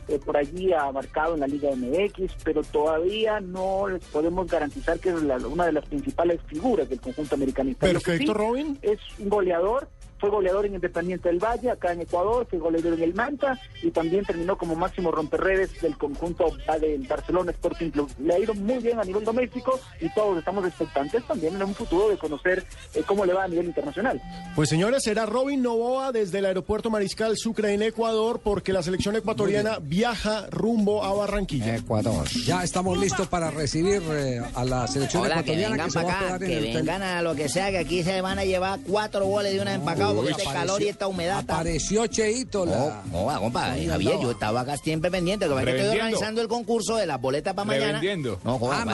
eh, 0.09 0.19
por 0.25 0.37
allí 0.37 0.73
ha 0.73 0.91
marcado 0.93 1.35
en 1.35 1.41
la 1.41 1.47
Liga 1.47 1.71
MX, 1.75 2.33
pero 2.43 2.63
todavía 2.63 3.39
no 3.41 3.87
les 3.89 4.03
podemos 4.07 4.47
garantizar 4.49 4.99
que 4.99 5.11
es 5.11 5.23
la- 5.23 5.37
una 5.37 5.67
de 5.67 5.73
las 5.73 5.85
principales 5.87 6.41
figuras 6.47 6.89
del 6.89 7.01
conjunto 7.01 7.35
americanista. 7.35 7.87
Perfecto, 7.87 8.27
sí 8.27 8.33
Robin. 8.33 8.79
Es 8.83 8.99
un 9.19 9.29
goleador 9.29 9.89
fue 10.21 10.31
goleador 10.31 10.67
en 10.67 10.75
Independiente 10.75 11.29
del 11.29 11.39
Valle, 11.39 11.71
acá 11.71 11.93
en 11.93 12.03
Ecuador, 12.03 12.47
fue 12.49 12.59
goleador 12.59 12.95
en 12.95 13.03
el 13.03 13.15
Manta 13.15 13.59
y 13.83 13.91
también 13.91 14.25
terminó 14.25 14.57
como 14.59 14.77
máximo 14.77 15.11
romperredes 15.11 15.81
del 15.81 15.97
conjunto 15.97 16.53
del 16.81 17.07
Barcelona 17.07 17.51
Sporting 17.53 17.91
Club. 17.91 18.11
Le 18.19 18.35
ha 18.35 18.39
ido 18.39 18.55
muy 18.55 18.79
bien 18.79 18.99
a 19.01 19.05
nivel 19.05 19.25
doméstico 19.25 19.81
y 20.01 20.13
todos 20.15 20.39
estamos 20.39 20.67
expectantes 20.67 21.27
también 21.27 21.55
en 21.57 21.63
un 21.63 21.75
futuro 21.75 22.09
de 22.11 22.19
conocer 22.19 22.65
eh, 22.95 23.03
cómo 23.07 23.25
le 23.25 23.33
va 23.33 23.45
a 23.45 23.49
nivel 23.49 23.67
internacional. 23.67 24.21
Pues 24.55 24.69
señores, 24.69 25.03
será 25.03 25.27
Robin 25.27 25.63
Novoa 25.63 26.13
desde 26.13 26.39
el 26.39 26.45
aeropuerto 26.45 26.91
Mariscal 26.91 27.37
Sucre 27.37 27.73
en 27.73 27.83
Ecuador 27.83 28.41
porque 28.43 28.73
la 28.73 28.83
selección 28.83 29.17
ecuatoriana 29.17 29.79
viaja 29.81 30.47
rumbo 30.51 31.03
a 31.05 31.15
Barranquilla. 31.15 31.77
Ecuador. 31.77 32.29
Ya 32.45 32.63
estamos 32.63 32.99
listos 32.99 33.27
para 33.29 33.51
recibir 33.51 34.03
eh, 34.11 34.41
a 34.55 34.65
la 34.65 34.87
selección 34.87 35.23
Hola, 35.23 35.43
que 35.43 35.53
ecuatoriana 35.53 35.71
vengan 35.71 35.91
se 35.91 35.99
va 35.99 36.03
a 36.03 36.05
para 36.07 36.19
acá, 36.19 36.27
quedar 36.27 36.43
en 36.43 36.49
que 36.49 36.57
el 36.59 36.65
hotel. 36.65 36.77
vengan 36.77 37.03
a 37.03 37.23
lo 37.23 37.35
que 37.35 37.49
sea, 37.49 37.71
que 37.71 37.79
aquí 37.79 38.03
se 38.03 38.21
van 38.21 38.39
a 38.39 38.45
llevar 38.45 38.81
cuatro 38.87 39.27
boles 39.27 39.53
de 39.55 39.61
una 39.61 39.75
porque 40.15 40.31
este 40.33 40.43
apareció- 40.43 40.61
calor 40.67 40.83
y 40.83 40.89
esta 40.89 41.07
humedad. 41.07 41.39
Apareció 41.39 42.07
Cheito. 42.07 42.67
La... 42.67 43.03
No, 43.13 43.33
no, 43.33 43.41
compa, 43.41 43.69
¿Dónde 43.69 43.87
Javier, 43.87 44.13
andaba? 44.13 44.23
yo 44.23 44.31
estaba 44.31 44.61
acá 44.63 44.77
siempre 44.77 45.11
pendiente, 45.11 45.47
que 45.47 45.55
estoy 45.71 45.89
organizando 45.99 46.41
el 46.43 46.49
concurso 46.49 46.97
de 46.97 47.07
las 47.07 47.21
boletas 47.21 47.55
para 47.55 47.65
mañana. 47.67 47.87
Revendiendo. 48.01 48.39
No, 48.45 48.59
Ah, 48.73 48.85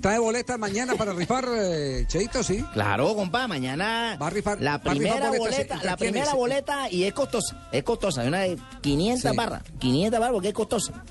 trae 0.00 0.18
boletas 0.18 0.58
mañana 0.58 0.94
para 0.94 1.12
rifar, 1.12 1.46
eh, 1.56 2.04
Cheito, 2.08 2.42
sí. 2.42 2.64
Claro, 2.72 3.14
compa, 3.14 3.46
mañana 3.48 4.16
Va 4.20 4.26
a 4.28 4.30
rifar, 4.30 4.60
la 4.60 4.78
rifar 4.78 4.96
primera 4.96 5.30
boleta, 5.30 5.74
¿entre 5.74 5.86
la 5.86 5.96
primera 5.96 6.34
boleta 6.34 6.90
y 6.90 7.04
es 7.04 7.12
costosa, 7.12 7.68
es 7.72 7.82
costosa, 7.82 8.22
hay 8.22 8.28
una 8.28 8.40
de 8.40 8.58
500 8.80 9.30
Sí. 9.30 9.36
barras, 9.36 9.62
500 9.78 10.18
barras 10.20 10.32
porque 10.32 10.48
es 10.48 10.54
costosa. 10.54 11.04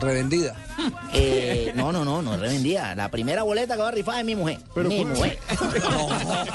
Revendida. 0.00 0.54
Eh, 1.12 1.72
no, 1.74 1.92
no, 1.92 2.04
no, 2.04 2.22
no 2.22 2.34
es 2.34 2.40
revendida. 2.40 2.94
La 2.94 3.10
primera 3.10 3.42
boleta 3.42 3.74
que 3.76 3.82
va 3.82 3.88
a 3.88 3.92
rifar 3.92 4.18
es 4.20 4.24
mi 4.24 4.34
mujer. 4.34 4.58
mi 4.76 5.04
mujer. 5.04 5.38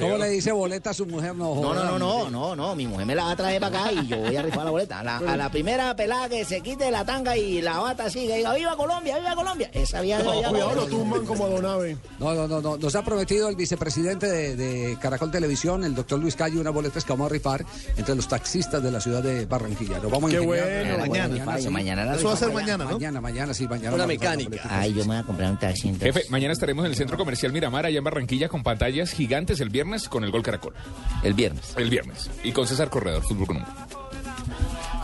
¿Cómo 0.00 0.18
le 0.18 0.28
dice 0.30 0.52
boleta 0.52 0.90
a 0.90 0.94
su 0.94 1.06
mujer? 1.06 1.34
No, 1.34 1.54
No, 1.54 1.74
no, 1.74 1.84
no, 1.84 1.98
no, 1.98 2.30
no, 2.30 2.56
no, 2.56 2.74
mi 2.76 2.86
mujer 2.86 3.06
me 3.06 3.14
la 3.14 3.24
va 3.24 3.30
a 3.32 3.36
traer 3.36 3.60
para 3.60 3.78
acá 3.80 3.92
y 3.92 4.06
yo 4.06 4.16
voy 4.18 4.36
a 4.36 4.42
rifar 4.42 4.64
la 4.64 4.70
boleta. 4.70 5.00
A 5.00 5.04
la, 5.04 5.16
a 5.18 5.36
la 5.36 5.50
primera 5.50 5.94
pelada 5.94 6.28
que 6.28 6.44
se 6.44 6.60
quite 6.60 6.90
la 6.90 7.04
tanga 7.04 7.36
y 7.36 7.60
la 7.62 7.78
bata 7.78 8.04
así, 8.04 8.26
que 8.26 8.36
diga, 8.38 8.54
¡Viva 8.54 8.76
Colombia, 8.76 9.18
viva 9.18 9.34
Colombia! 9.34 9.70
Esa 9.72 10.00
vieja 10.00 10.22
No, 10.22 10.32
cuidado, 10.32 10.74
lo 10.74 10.86
tumban 10.86 11.24
como 11.24 11.46
a 11.46 11.48
Donave. 11.50 11.96
No, 12.18 12.34
no, 12.34 12.48
no, 12.48 12.60
no. 12.60 12.76
Nos 12.76 12.94
ha 12.96 13.02
prometido 13.04 13.48
el 13.48 13.56
vicepresidente 13.56 14.26
de, 14.26 14.56
de 14.56 14.98
Caracol 15.00 15.30
Televisión, 15.30 15.84
el 15.84 15.94
doctor 15.94 16.18
Luis 16.18 16.36
Calle, 16.36 16.58
unas 16.58 16.72
boletas 16.74 17.04
que 17.04 17.12
vamos 17.12 17.26
a 17.26 17.32
rifar 17.32 17.64
entre 17.96 18.14
los 18.14 18.28
taxistas 18.28 18.82
de 18.82 18.90
la 18.90 19.00
ciudad 19.00 19.22
de 19.22 19.46
Barranquilla. 19.46 19.98
Nos 19.98 20.10
vamos 20.10 20.30
a 20.30 20.34
Qué 20.34 20.40
bueno, 20.40 20.64
Mañana, 20.64 21.06
mañana, 21.28 21.58
sí. 21.58 21.68
mañana 21.68 22.04
la 22.04 22.18
Eso 22.24 22.28
va 22.28 22.34
a 22.34 22.36
ser 22.38 22.48
rifamos. 22.48 22.62
mañana, 22.62 22.84
¿no? 22.84 22.90
Mañana, 22.92 23.20
mañana, 23.20 23.54
sí, 23.54 23.68
mañana. 23.68 23.94
Una 23.94 24.06
mecánica. 24.06 24.62
Ay, 24.70 24.92
yo 24.92 25.00
me 25.00 25.06
voy 25.08 25.16
a 25.16 25.22
comprar 25.22 25.50
un 25.50 25.58
taxi 25.58 25.88
entonces. 25.88 26.14
Jefe, 26.14 26.30
mañana 26.30 26.52
estaremos 26.52 26.84
en 26.84 26.90
el 26.90 26.96
Centro 26.96 27.16
Comercial 27.16 27.52
Miramar, 27.52 27.86
allá 27.86 27.98
en 27.98 28.04
Barranquilla, 28.04 28.48
con 28.48 28.62
pantallas 28.62 29.12
gigantes 29.12 29.60
el 29.60 29.70
viernes 29.70 30.08
con 30.08 30.24
el 30.24 30.30
Gol 30.30 30.42
Caracol. 30.42 30.74
El 31.22 31.34
viernes. 31.34 31.74
El 31.76 31.90
viernes. 31.90 32.30
Y 32.42 32.52
con 32.52 32.66
César 32.66 32.90
Corredor, 32.90 33.22
Fútbol 33.22 33.46
Colombo. 33.46 33.68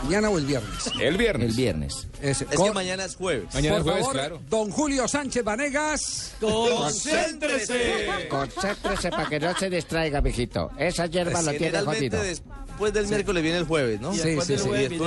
¿Mañana 0.03 0.29
o 0.31 0.37
el 0.39 0.45
viernes? 0.47 0.91
El 0.99 1.15
viernes. 1.15 1.49
El 1.49 1.55
viernes. 1.55 2.07
Es, 2.21 2.41
Es 2.41 2.47
que 2.47 2.71
mañana 2.73 3.05
es 3.05 3.15
jueves. 3.15 3.53
Mañana 3.53 3.75
Por 3.77 3.79
es 3.79 3.83
jueves, 3.83 4.01
favor, 4.01 4.13
claro. 4.13 4.41
Don 4.49 4.71
Julio 4.71 5.07
Sánchez 5.07 5.43
Vanegas. 5.43 6.33
¡Concéntrese! 6.39 8.27
Concéntrese 8.29 9.09
para 9.11 9.29
que 9.29 9.39
no 9.39 9.55
se 9.57 9.69
distraiga, 9.69 10.19
mijito. 10.21 10.71
Esa 10.77 11.05
hierba 11.05 11.41
lo 11.43 11.51
tiene 11.53 11.79
jodido. 11.81 12.19
Después 12.81 12.93
del 12.93 13.07
miércoles 13.07 13.43
viene 13.43 13.57
el 13.59 13.65
jueves, 13.65 14.01
¿no? 14.01 14.13
Sí, 14.13 14.19
sí, 14.19 14.23
sí. 14.27 14.35
Después 14.35 14.47
del 14.47 14.59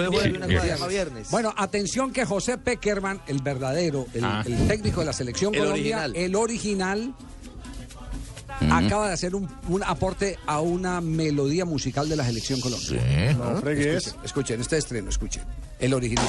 jueves 0.09 0.23
viene 0.23 0.25
Sí, 0.25 0.41
cosa 0.41 0.47
viernes. 0.49 0.69
llama 0.79 0.87
viernes. 0.89 1.31
Bueno, 1.31 1.55
atención 1.57 2.13
que 2.13 2.25
José 2.25 2.59
Peckerman, 2.59 3.21
el 3.27 3.43
verdadero, 3.43 4.07
el, 4.15 4.25
Ah. 4.25 4.43
el 4.47 4.69
técnico 4.69 5.01
de 5.01 5.07
la 5.07 5.13
selección 5.13 5.55
El 5.55 5.61
Colombia, 5.61 5.97
original. 6.05 6.17
el 6.17 6.37
original, 6.37 7.15
acaba 8.71 9.09
de 9.09 9.15
hacer 9.15 9.35
un, 9.35 9.49
un 9.69 9.83
aporte 9.85 10.39
a 10.47 10.61
una 10.61 11.01
melodía 11.01 11.65
musical 11.65 12.09
de 12.09 12.17
la 12.17 12.25
selección 12.25 12.61
Colombia. 12.61 13.35
No 13.35 13.57
fregues. 13.61 13.97
Escuchen, 14.07 14.25
escuchen, 14.25 14.61
este 14.61 14.77
estreno, 14.79 15.09
escuchen. 15.11 15.43
El 15.79 15.93
original. 15.95 16.25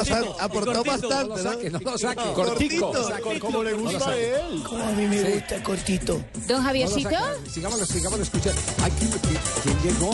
Aportó 0.00 0.34
bastante, 0.38 0.42
aportó 0.42 0.84
bastante, 0.84 1.24
No 1.28 1.36
lo 1.36 1.38
saque, 1.42 1.70
no 1.70 1.78
lo 1.80 1.98
saque. 1.98 2.32
Cortico, 2.34 2.90
No 2.92 2.98
lo 3.00 3.08
saque. 3.08 3.22
co- 3.22 3.38
como 3.46 3.62
le 3.62 3.72
gusta 3.74 3.96
a 3.96 4.00
saque. 4.00 4.34
él. 4.34 4.62
Como 4.62 4.82
a 4.84 4.92
mí 4.92 5.06
me 5.06 5.22
gusta 5.34 5.62
cortito. 5.62 6.20
Don 6.48 6.62
Javiercito. 6.62 7.08
Sigámoslo, 7.52 7.86
sigámoslo. 7.86 8.24
Ay, 8.82 8.92
¿quién, 8.98 9.10
quién- 9.10 9.40
quién 9.62 9.82
llegó? 9.94 10.12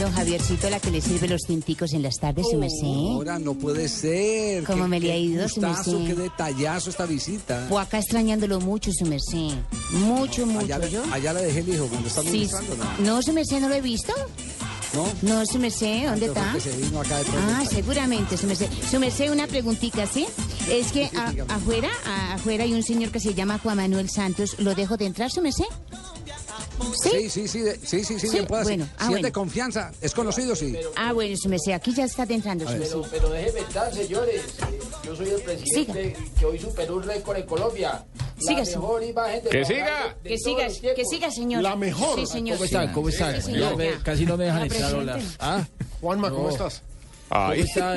Don 0.00 0.12
Javiercito, 0.12 0.70
la 0.70 0.80
que 0.80 0.90
le 0.90 1.00
sirve 1.00 1.28
los 1.28 1.42
tinticos 1.42 1.92
en 1.92 2.02
las 2.02 2.16
tardes, 2.18 2.46
su 2.50 2.58
merced. 2.58 2.86
Ahora 2.86 3.38
no 3.38 3.54
puede 3.54 3.88
ser. 3.88 4.64
¿Cómo 4.64 4.84
Qué- 4.84 4.88
me 4.88 5.00
le 5.00 5.12
ha 5.12 5.16
ido, 5.16 5.48
su 5.48 5.60
gustazo, 5.60 5.98
merced? 5.98 6.14
Qué 6.16 6.22
detallazo 6.22 6.90
esta 6.90 7.06
visita. 7.06 7.66
O 7.70 7.78
acá 7.78 7.98
extrañándolo 7.98 8.60
mucho, 8.60 8.90
su 8.92 9.06
merced. 9.06 9.56
Mucho, 9.92 10.46
mucho, 10.46 10.64
Allá, 10.66 10.78
le- 10.78 10.90
¿yo? 10.90 11.02
allá 11.12 11.32
le 11.32 11.42
dejé 11.42 11.60
el 11.60 11.68
hijo 11.74 11.86
cuando 11.86 12.08
estaba 12.08 12.30
Sí. 12.30 12.48
¿no? 12.98 13.16
No, 13.16 13.22
su 13.22 13.32
merced, 13.32 13.60
¿no 13.60 13.68
lo 13.68 13.74
he 13.74 13.80
visto? 13.80 14.12
¿No? 14.94 15.08
No, 15.22 15.46
su 15.46 15.58
merced, 15.58 16.06
¿dónde 16.06 16.26
está? 16.26 16.60
se 16.60 16.70
vino 16.76 17.00
acá 17.00 17.18
de 17.18 17.24
pronto. 17.24 17.52
Ah, 17.56 17.64
seguramente, 17.68 18.36
su 18.36 18.46
merced. 18.46 18.68
Su 18.90 18.98
merced, 19.00 19.30
una 19.32 19.46
preguntita, 19.46 20.06
¿sí? 20.06 20.26
Es 20.68 20.92
que 20.92 21.10
a- 21.16 21.32
afuera, 21.54 21.88
a- 22.06 22.34
afuera 22.34 22.64
hay 22.64 22.74
un 22.74 22.82
señor 22.82 23.10
que 23.10 23.18
se 23.20 23.32
llama 23.34 23.58
Juan 23.58 23.78
Manuel 23.78 24.10
Santos. 24.10 24.56
¿Lo 24.58 24.74
dejo 24.74 24.96
de 24.98 25.06
entrar, 25.06 25.30
su 25.30 25.40
merced? 25.40 25.64
Sí, 27.02 27.30
sí, 27.30 27.48
sí, 27.48 27.60
de- 27.60 27.76
sí, 27.76 28.04
sí, 28.04 28.18
sí, 28.18 28.20
Sí, 28.20 28.30
bien 28.30 28.46
puede 28.46 28.64
ser. 28.64 28.76
bueno, 28.78 28.92
ah, 28.98 29.08
si 29.08 29.14
es 29.14 29.22
de 29.22 29.32
confianza, 29.32 29.92
es 30.00 30.12
conocido, 30.14 30.54
sí. 30.56 30.76
Ah, 30.96 31.12
bueno, 31.12 31.36
su 31.36 31.48
merced, 31.48 31.72
aquí 31.72 31.94
ya 31.94 32.04
está 32.04 32.24
entrando, 32.24 32.66
su 32.66 32.76
merced. 32.76 32.96
Pero 33.10 33.30
déjeme 33.30 33.60
entrar, 33.60 33.94
señores. 33.94 34.42
Yo 35.04 35.16
soy 35.16 35.28
el 35.30 35.40
presidente 35.42 36.16
que 36.38 36.44
hoy 36.46 36.58
superó 36.58 36.96
un 36.96 37.02
récord 37.04 37.36
en 37.36 37.46
Colombia. 37.46 38.04
La 38.16 38.48
Siga, 38.48 38.64
sí. 38.64 38.72
mejor 38.72 39.02
imagen 39.04 39.44
de 39.44 39.50
Que 39.50 39.64
siga. 39.64 40.16
de 40.22 40.28
Que 40.30 40.38
siga, 40.38 40.94
que 40.94 41.04
siga, 41.04 41.30
señor. 41.30 41.62
La 41.62 41.76
mejor. 41.76 42.18
Sí, 42.18 42.26
señor. 42.26 42.56
¿Cómo 42.56 42.64
están? 42.64 42.92
¿Cómo 42.92 43.08
están? 43.08 43.36
Sí, 43.36 43.42
señor. 43.52 43.70
Ya 43.70 43.76
me- 43.76 44.02
casi 44.02 44.26
no 44.26 44.36
me 44.36 44.44
dejan 44.44 44.60
La 44.60 44.66
entrar. 44.66 44.94
Hola. 44.94 45.18
¿Ah? 45.38 45.64
Juanma, 46.00 46.30
¿cómo 46.30 46.50
estás? 46.50 46.82
¿Cómo 47.32 47.52
está? 47.54 47.96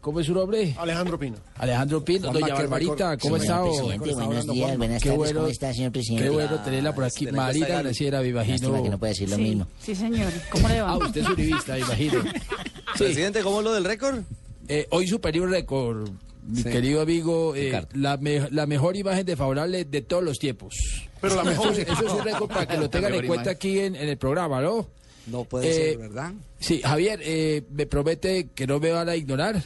¿Cómo 0.00 0.20
es 0.20 0.26
su 0.26 0.34
nombre? 0.34 0.74
Alejandro 0.78 1.18
Pino. 1.18 1.36
Alejandro 1.56 2.04
Pino, 2.04 2.32
doña 2.32 2.54
Barbarita. 2.54 3.16
¿cómo 3.18 3.36
está? 3.36 3.62
Presidente, 3.62 4.14
buenos 4.14 4.46
días, 4.46 4.78
buenas 4.78 5.02
Qué 5.02 5.08
tardes, 5.08 5.18
bueno, 5.18 5.40
¿cómo 5.40 5.50
está, 5.50 5.74
señor 5.74 5.92
presidente? 5.92 6.24
Qué 6.24 6.30
bueno 6.30 6.62
tenerla 6.62 6.94
por 6.94 7.04
aquí. 7.04 7.26
Marina 7.26 7.82
Graciela, 7.82 8.20
me 8.22 8.28
imagino. 8.28 8.82
que 8.82 8.88
no 8.90 8.98
puede 8.98 9.12
decir 9.12 9.28
lo 9.28 9.36
Sí, 9.36 9.42
mismo. 9.42 9.66
sí, 9.80 9.94
señor. 9.96 10.32
¿Cómo 10.50 10.68
le 10.68 10.80
va? 10.82 10.86
Ah, 10.92 10.98
usted 10.98 11.20
es 11.22 11.28
uribista, 11.28 11.72
me 11.72 11.80
imagino. 11.80 12.22
Presidente, 12.98 13.40
¿cómo 13.42 13.60
lo 13.60 13.72
del 13.74 13.84
récord? 13.84 14.20
Eh, 14.68 14.86
hoy 14.90 15.06
superé 15.08 15.40
un 15.40 15.50
récord, 15.50 16.08
mi 16.46 16.62
Sí. 16.62 16.68
querido 16.70 17.00
amigo, 17.02 17.54
eh, 17.56 17.84
la, 17.94 18.16
me- 18.18 18.48
la 18.50 18.66
mejor 18.66 18.96
imagen 18.96 19.26
de 19.26 19.34
favorable 19.36 19.84
de 19.84 20.02
todos 20.02 20.22
los 20.22 20.38
tiempos. 20.38 20.74
Pero 21.20 21.34
la 21.34 21.42
mejor. 21.44 21.72
Eso, 21.72 21.80
es- 21.82 21.88
eso 21.88 22.06
es 22.06 22.12
un 22.12 22.22
récord 22.24 22.48
para 22.48 22.66
que 22.66 22.76
lo 22.76 22.88
tengan 22.88 23.14
en 23.14 23.26
cuenta 23.26 23.50
aquí 23.50 23.80
en, 23.80 23.96
en 23.96 24.08
el 24.08 24.16
programa, 24.16 24.60
¿no? 24.60 24.86
No 25.26 25.44
puede 25.44 25.68
Eh, 25.70 25.72
ser, 25.90 25.98
¿verdad? 25.98 26.32
Sí, 26.60 26.80
Javier, 26.82 27.20
eh, 27.22 27.62
me 27.72 27.86
promete 27.86 28.48
que 28.54 28.66
no 28.66 28.78
me 28.80 28.90
van 28.92 29.08
a 29.08 29.16
ignorar. 29.16 29.62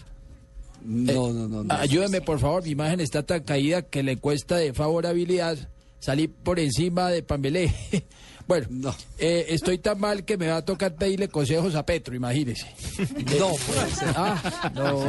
No, 0.82 1.32
no, 1.32 1.47
no. 1.49 1.65
no. 1.65 1.74
Ayúdeme, 1.74 2.20
por 2.23 2.39
favor, 2.41 2.62
mi 2.65 2.70
imagen 2.70 3.01
está 3.01 3.23
tan 3.23 3.43
caída 3.43 3.82
que 3.82 4.03
la 4.03 4.12
encuesta 4.12 4.57
de 4.57 4.73
favorabilidad 4.73 5.59
salí 5.99 6.28
por 6.28 6.59
encima 6.59 7.11
de 7.11 7.23
Pambelé. 7.23 7.73
Bueno, 8.51 8.66
No. 8.68 8.94
eh, 9.16 9.47
estoy 9.51 9.78
tan 9.78 10.01
mal 10.01 10.24
que 10.24 10.36
me 10.36 10.48
va 10.48 10.56
a 10.56 10.64
tocar 10.64 10.97
pedirle 10.97 11.28
consejos 11.28 11.77
a 11.77 11.86
Petro, 11.86 12.16
imagínese. 12.16 12.66
No 13.39 13.51
puede 13.55 13.90
ser. 13.94 14.09
Ah, 14.16 14.72
no. 14.74 15.05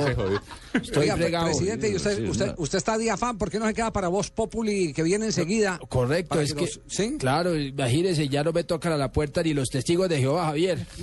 Estoy 0.79 1.01
Oiga, 1.03 1.15
fregado. 1.17 1.45
presidente, 1.47 1.89
y 1.89 1.95
usted, 1.95 2.29
usted, 2.29 2.47
no. 2.49 2.53
usted 2.59 2.77
está 2.77 2.99
de 2.99 3.09
afán, 3.09 3.39
¿por 3.39 3.49
qué 3.49 3.57
no 3.57 3.65
se 3.65 3.73
queda 3.73 3.91
para 3.91 4.09
Voz 4.09 4.29
Populi 4.29 4.93
que 4.93 5.01
viene 5.01 5.25
enseguida? 5.25 5.79
Correcto, 5.89 6.39
es 6.39 6.53
que, 6.53 6.69
¿Sí? 6.87 7.15
claro, 7.17 7.57
imagínese, 7.57 8.29
ya 8.29 8.43
no 8.43 8.51
me 8.53 8.63
tocan 8.63 8.93
a 8.93 8.97
la 8.97 9.11
puerta 9.11 9.41
ni 9.41 9.55
los 9.55 9.69
testigos 9.69 10.07
de 10.07 10.19
Jehová, 10.19 10.45
Javier. 10.45 10.85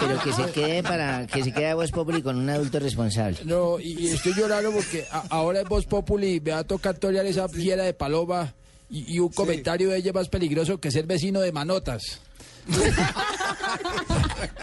Pero 0.00 0.20
que 0.24 0.32
se 0.32 0.50
quede 0.52 0.82
para 0.82 1.26
que 1.28 1.44
se 1.44 1.52
quede 1.52 1.68
a 1.70 1.74
Voz 1.76 1.92
Populi 1.92 2.20
con 2.20 2.36
un 2.36 2.50
adulto 2.50 2.80
responsable. 2.80 3.38
No, 3.44 3.78
y, 3.78 3.92
y 3.92 4.08
estoy 4.08 4.34
llorando 4.34 4.72
porque 4.72 5.04
a- 5.10 5.24
ahora 5.30 5.60
en 5.60 5.68
Voz 5.68 5.86
Populi 5.86 6.40
me 6.40 6.50
va 6.50 6.58
a 6.58 6.64
tocar 6.64 6.96
torear 6.98 7.24
esa 7.26 7.48
fiera 7.48 7.84
de 7.84 7.94
paloma 7.94 8.54
y, 8.90 9.14
y 9.14 9.18
un 9.18 9.30
comentario 9.30 9.88
de 9.90 9.98
ella 9.98 10.12
más 10.12 10.28
peligroso 10.28 10.78
que 10.78 10.90
ser 10.90 11.06
vecino 11.06 11.40
de 11.40 11.52
manotas. 11.52 12.20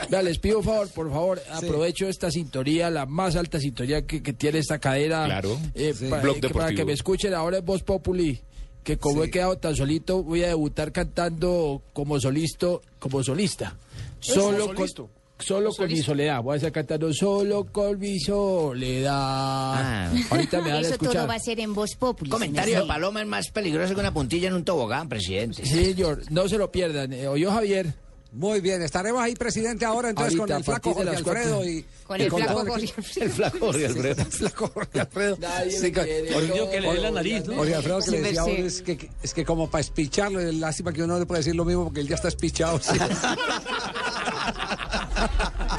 Vea, 0.09 0.21
les 0.21 0.37
pido 0.39 0.59
un 0.59 0.63
favor, 0.63 0.87
por 0.89 1.09
favor, 1.09 1.41
aprovecho 1.51 2.07
esta 2.07 2.29
sintonía, 2.29 2.89
la 2.89 3.05
más 3.05 3.35
alta 3.35 3.59
sintonía 3.59 4.05
que, 4.05 4.21
que 4.21 4.33
tiene 4.33 4.59
esta 4.59 4.79
cadena. 4.79 5.25
Claro. 5.25 5.57
eh, 5.73 5.93
Sí. 5.97 6.07
para, 6.09 6.21
Blog 6.21 6.39
que, 6.39 6.49
para 6.49 6.73
que 6.73 6.85
me 6.85 6.93
escuchen 6.93 7.33
ahora 7.33 7.57
en 7.57 7.65
Voz 7.65 7.83
Populi. 7.83 8.39
que 8.83 8.97
como 8.97 9.23
he 9.23 9.31
quedado 9.31 9.57
tan 9.57 9.75
solito, 9.75 10.23
voy 10.23 10.43
a 10.43 10.47
debutar 10.47 10.91
cantando 10.91 11.81
como 11.93 12.19
solista, 12.19 12.67
como 12.99 13.23
solista. 13.23 13.75
Solo 14.19 14.67
con, 14.67 14.75
solisto. 14.77 15.09
Solo 15.39 15.71
con 15.73 15.87
mi 15.87 16.01
soledad. 16.01 16.41
Voy 16.41 16.53
a 16.53 16.55
estar 16.57 16.71
cantando 16.71 17.13
solo 17.13 17.65
con 17.65 17.99
mi 17.99 18.19
soledad. 18.19 20.11
Ahorita 20.29 20.61
me 20.61 20.71
van 20.71 20.77
a 20.77 20.79
Eso 20.81 20.97
todo 20.97 21.09
escuchar. 21.09 21.29
va 21.29 21.35
a 21.35 21.39
ser 21.39 21.59
en 21.59 21.73
voz 21.73 21.95
popular. 21.95 22.31
Comentario 22.31 22.81
de 22.81 22.87
Paloma 22.87 23.21
es 23.21 23.27
más 23.27 23.49
peligroso 23.51 23.93
que 23.93 23.99
una 23.99 24.13
puntilla 24.13 24.47
en 24.47 24.53
un 24.55 24.63
tobogán, 24.63 25.09
presidente. 25.09 25.65
Sí, 25.65 25.85
señor, 25.93 26.21
no 26.31 26.47
se 26.47 26.57
lo 26.57 26.71
pierdan. 26.71 27.13
Eh, 27.13 27.27
¿Oyó 27.27 27.51
Javier? 27.51 27.93
Muy 28.35 28.61
bien, 28.61 28.81
estaremos 28.81 29.21
ahí, 29.21 29.35
presidente, 29.35 29.85
ahora 29.85 30.09
entonces 30.09 30.39
Ahorita, 30.39 30.55
con 30.55 30.57
el 30.57 30.63
flaco 30.63 30.93
Jorge 30.95 31.15
Alfredo 31.17 31.63
y... 31.69 31.85
Con 32.03 32.19
y 32.19 32.23
el 32.23 32.31
flaco 32.31 32.53
todo 32.53 32.65
Jorge. 32.65 32.93
Alfredo. 32.97 33.25
El 33.25 33.31
flaco 33.31 33.57
Jorge 33.59 33.85
Alfredo. 33.85 34.21
El 34.23 34.27
flaco 34.31 34.67
Jorge 34.73 34.99
Alfredo. 34.99 35.37
Nadie 35.39 35.71
Sí, 35.71 35.91
quiere. 35.91 36.23
Que 36.71 36.81
le 36.81 36.93
dé 36.93 36.99
la 36.99 37.11
nariz, 37.11 37.45
¿no? 37.45 37.55
Jorge 37.57 37.75
Alfredo 37.75 37.97
que 37.99 38.03
Sí, 38.05 38.11
le 38.11 38.21
decía 38.21 38.41
a 38.41 38.45
uno 38.45 38.53
es 38.65 38.81
que, 38.81 39.09
es 39.21 39.33
que 39.35 39.45
como 39.45 39.69
para 39.69 39.81
espicharlo, 39.81 40.39
es 40.39 40.55
lástima 40.55 40.91
que 40.91 41.03
uno 41.03 41.13
no 41.13 41.19
le 41.19 41.27
puede 41.27 41.41
decir 41.41 41.53
lo 41.53 41.63
mismo 41.63 41.83
porque 41.83 41.99
él 41.99 42.07
ya 42.07 42.15
está 42.15 42.29
espichado. 42.29 42.79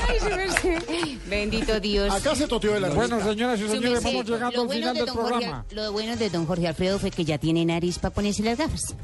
Ay. 0.09 1.21
Bendito 1.29 1.81
Dios. 1.81 2.13
Acá 2.15 2.35
se 2.35 2.47
toteó 2.47 2.75
de 2.75 2.81
la 2.81 2.89
Bueno, 2.91 3.21
señoras 3.23 3.61
y 3.61 3.69
señores, 3.69 4.03
vamos 4.03 4.27
llegando 4.27 4.61
al 4.63 4.67
bueno 4.67 4.73
final 4.73 4.95
de 4.95 5.01
del 5.01 5.07
don 5.07 5.17
Jorge- 5.17 5.31
programa. 5.31 5.65
lo 5.71 5.93
bueno 5.93 6.17
de 6.17 6.31
don 6.31 6.47
Jorge 6.47 6.69
Alfredo 6.69 6.99
fue 6.99 7.11
que 7.11 7.25
ya 7.25 7.39
tiene 7.39 7.65
nariz 7.65 7.99
para 7.99 8.15
ponerse 8.15 8.43
las 8.43 8.59
gafas. 8.59 8.95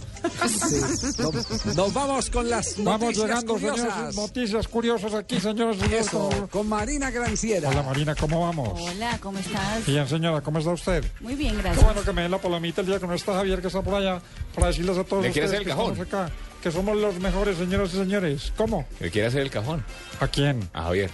Sí. 0.48 1.22
Nos, 1.22 1.76
nos 1.76 1.92
vamos 1.94 2.30
con 2.30 2.48
las 2.48 2.76
Vamos 2.82 3.00
noticias 3.00 3.26
llegando, 3.28 3.52
curiosas. 3.54 3.92
señores, 3.94 4.16
noticias 4.16 4.68
curiosas 4.68 5.14
aquí, 5.14 5.40
señores. 5.40 5.76
y 5.78 5.80
señores, 5.80 6.10
con- 6.10 6.46
con 6.48 6.68
Marina 6.68 7.10
Granciera. 7.10 7.68
Hola, 7.70 7.82
Marina, 7.82 8.14
¿cómo 8.14 8.40
vamos? 8.46 8.80
Hola, 8.80 9.18
¿cómo 9.20 9.38
estás? 9.38 9.86
Bien, 9.86 10.06
señora, 10.08 10.40
¿cómo 10.40 10.58
está 10.58 10.70
usted? 10.72 11.04
Muy 11.20 11.34
bien, 11.34 11.56
Qué 11.56 11.62
gracias. 11.62 11.84
bueno 11.84 12.02
que 12.02 12.12
me 12.12 12.22
den 12.22 12.30
la 12.30 12.38
palomita 12.38 12.80
el 12.80 12.86
día 12.86 12.98
que 12.98 13.06
no 13.06 13.14
está 13.14 13.34
Javier, 13.34 13.60
que 13.60 13.66
está 13.68 13.82
por 13.82 13.94
allá, 13.94 14.20
para 14.54 14.68
decirles 14.68 14.96
a 14.98 15.04
todos 15.04 15.22
¿Le 15.22 15.28
ustedes 15.30 15.52
el 15.52 15.64
que 15.64 15.70
cajón? 15.70 15.92
estamos 15.92 16.06
acá, 16.28 16.32
que 16.62 16.70
somos 16.70 16.96
los 16.96 17.18
mejores, 17.20 17.56
señoras 17.56 17.92
y 17.94 17.96
señores. 17.98 18.52
¿Cómo? 18.56 18.86
¿Le 19.00 19.10
quiere 19.10 19.28
hacer 19.28 19.40
el 19.42 19.50
cajón? 19.50 19.82
¿A 20.20 20.28
quién? 20.28 20.60
A 20.72 20.82
Javier. 20.84 21.10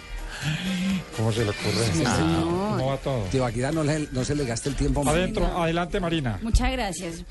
¿Cómo 1.16 1.32
se 1.32 1.44
le 1.44 1.50
ocurre? 1.50 2.04
Ah. 2.06 2.40
¿Cómo 2.42 2.86
va 2.88 2.96
todo? 2.98 3.22
Tibaquirá, 3.30 3.72
no, 3.72 3.82
le- 3.82 4.06
no 4.12 4.22
se 4.24 4.34
le 4.34 4.44
gaste 4.44 4.68
el 4.68 4.74
tiempo. 4.76 5.02
Marina. 5.02 5.22
Adentro, 5.24 5.46
adelante, 5.62 5.98
Marina. 6.00 6.38
Muchas 6.42 6.70
gracias. 6.72 7.24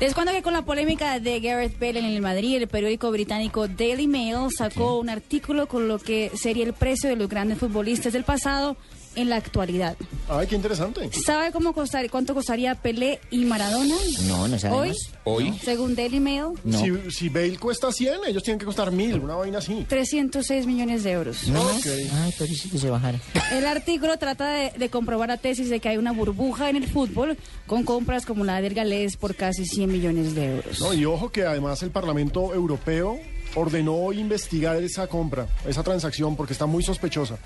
Les 0.00 0.14
cuento 0.14 0.32
que 0.32 0.42
con 0.42 0.52
la 0.52 0.62
polémica 0.62 1.18
de 1.18 1.40
Gareth 1.40 1.78
Bale 1.78 1.98
en 1.98 2.04
el 2.06 2.20
Madrid, 2.22 2.56
el 2.56 2.68
periódico 2.68 3.10
británico 3.10 3.66
Daily 3.68 4.06
Mail 4.06 4.48
sacó 4.56 4.98
un 4.98 5.08
artículo 5.10 5.66
con 5.66 5.88
lo 5.88 5.98
que 5.98 6.30
sería 6.34 6.64
el 6.64 6.72
precio 6.72 7.08
de 7.10 7.16
los 7.16 7.28
grandes 7.28 7.58
futbolistas 7.58 8.12
del 8.12 8.24
pasado 8.24 8.76
en 9.14 9.28
la 9.28 9.36
actualidad. 9.36 9.96
Ay, 10.28 10.46
qué 10.46 10.54
interesante. 10.56 11.10
¿Sabe 11.24 11.52
cómo 11.52 11.72
costar, 11.72 12.08
cuánto 12.10 12.34
costaría 12.34 12.74
Pelé 12.74 13.20
y 13.30 13.44
Maradona? 13.44 13.94
No, 14.26 14.48
no 14.48 14.54
Hoy, 14.54 14.58
sabemos. 14.60 14.96
Hoy. 15.24 15.58
según 15.62 15.94
Daily 15.94 16.20
Mail, 16.20 16.46
Si, 16.70 17.10
si 17.10 17.28
Bale 17.28 17.58
cuesta 17.58 17.92
100, 17.92 18.20
ellos 18.28 18.42
tienen 18.42 18.58
que 18.58 18.64
costar 18.66 18.90
1000, 18.92 19.20
una 19.20 19.34
vaina 19.36 19.58
así. 19.58 19.84
306 19.88 20.66
millones 20.66 21.04
de 21.04 21.12
euros. 21.12 21.48
No, 21.48 21.60
Ok. 21.62 21.86
Ay, 22.22 22.34
pero 22.38 22.52
sí 22.54 22.68
que 22.70 22.78
se 22.78 22.88
bajara. 22.90 23.18
El 23.52 23.66
artículo 23.66 24.16
trata 24.18 24.52
de, 24.52 24.70
de 24.76 24.88
comprobar 24.88 25.28
la 25.28 25.36
tesis 25.36 25.68
de 25.70 25.80
que 25.80 25.88
hay 25.88 25.96
una 25.96 26.12
burbuja 26.12 26.70
en 26.70 26.76
el 26.76 26.86
fútbol 26.86 27.36
con 27.66 27.84
compras 27.84 28.24
como 28.26 28.44
la 28.44 28.60
del 28.60 28.74
Galés 28.74 29.16
por 29.16 29.34
casi 29.34 29.64
100 29.64 29.90
millones 29.92 30.34
de 30.34 30.56
euros. 30.56 30.80
No, 30.80 30.94
y 30.94 31.04
ojo 31.04 31.30
que 31.30 31.44
además 31.44 31.82
el 31.82 31.90
Parlamento 31.90 32.54
Europeo 32.54 33.18
ordenó 33.54 34.12
investigar 34.12 34.82
esa 34.82 35.06
compra, 35.06 35.46
esa 35.66 35.82
transacción, 35.82 36.36
porque 36.36 36.52
está 36.54 36.66
muy 36.66 36.82
sospechosa. 36.82 37.36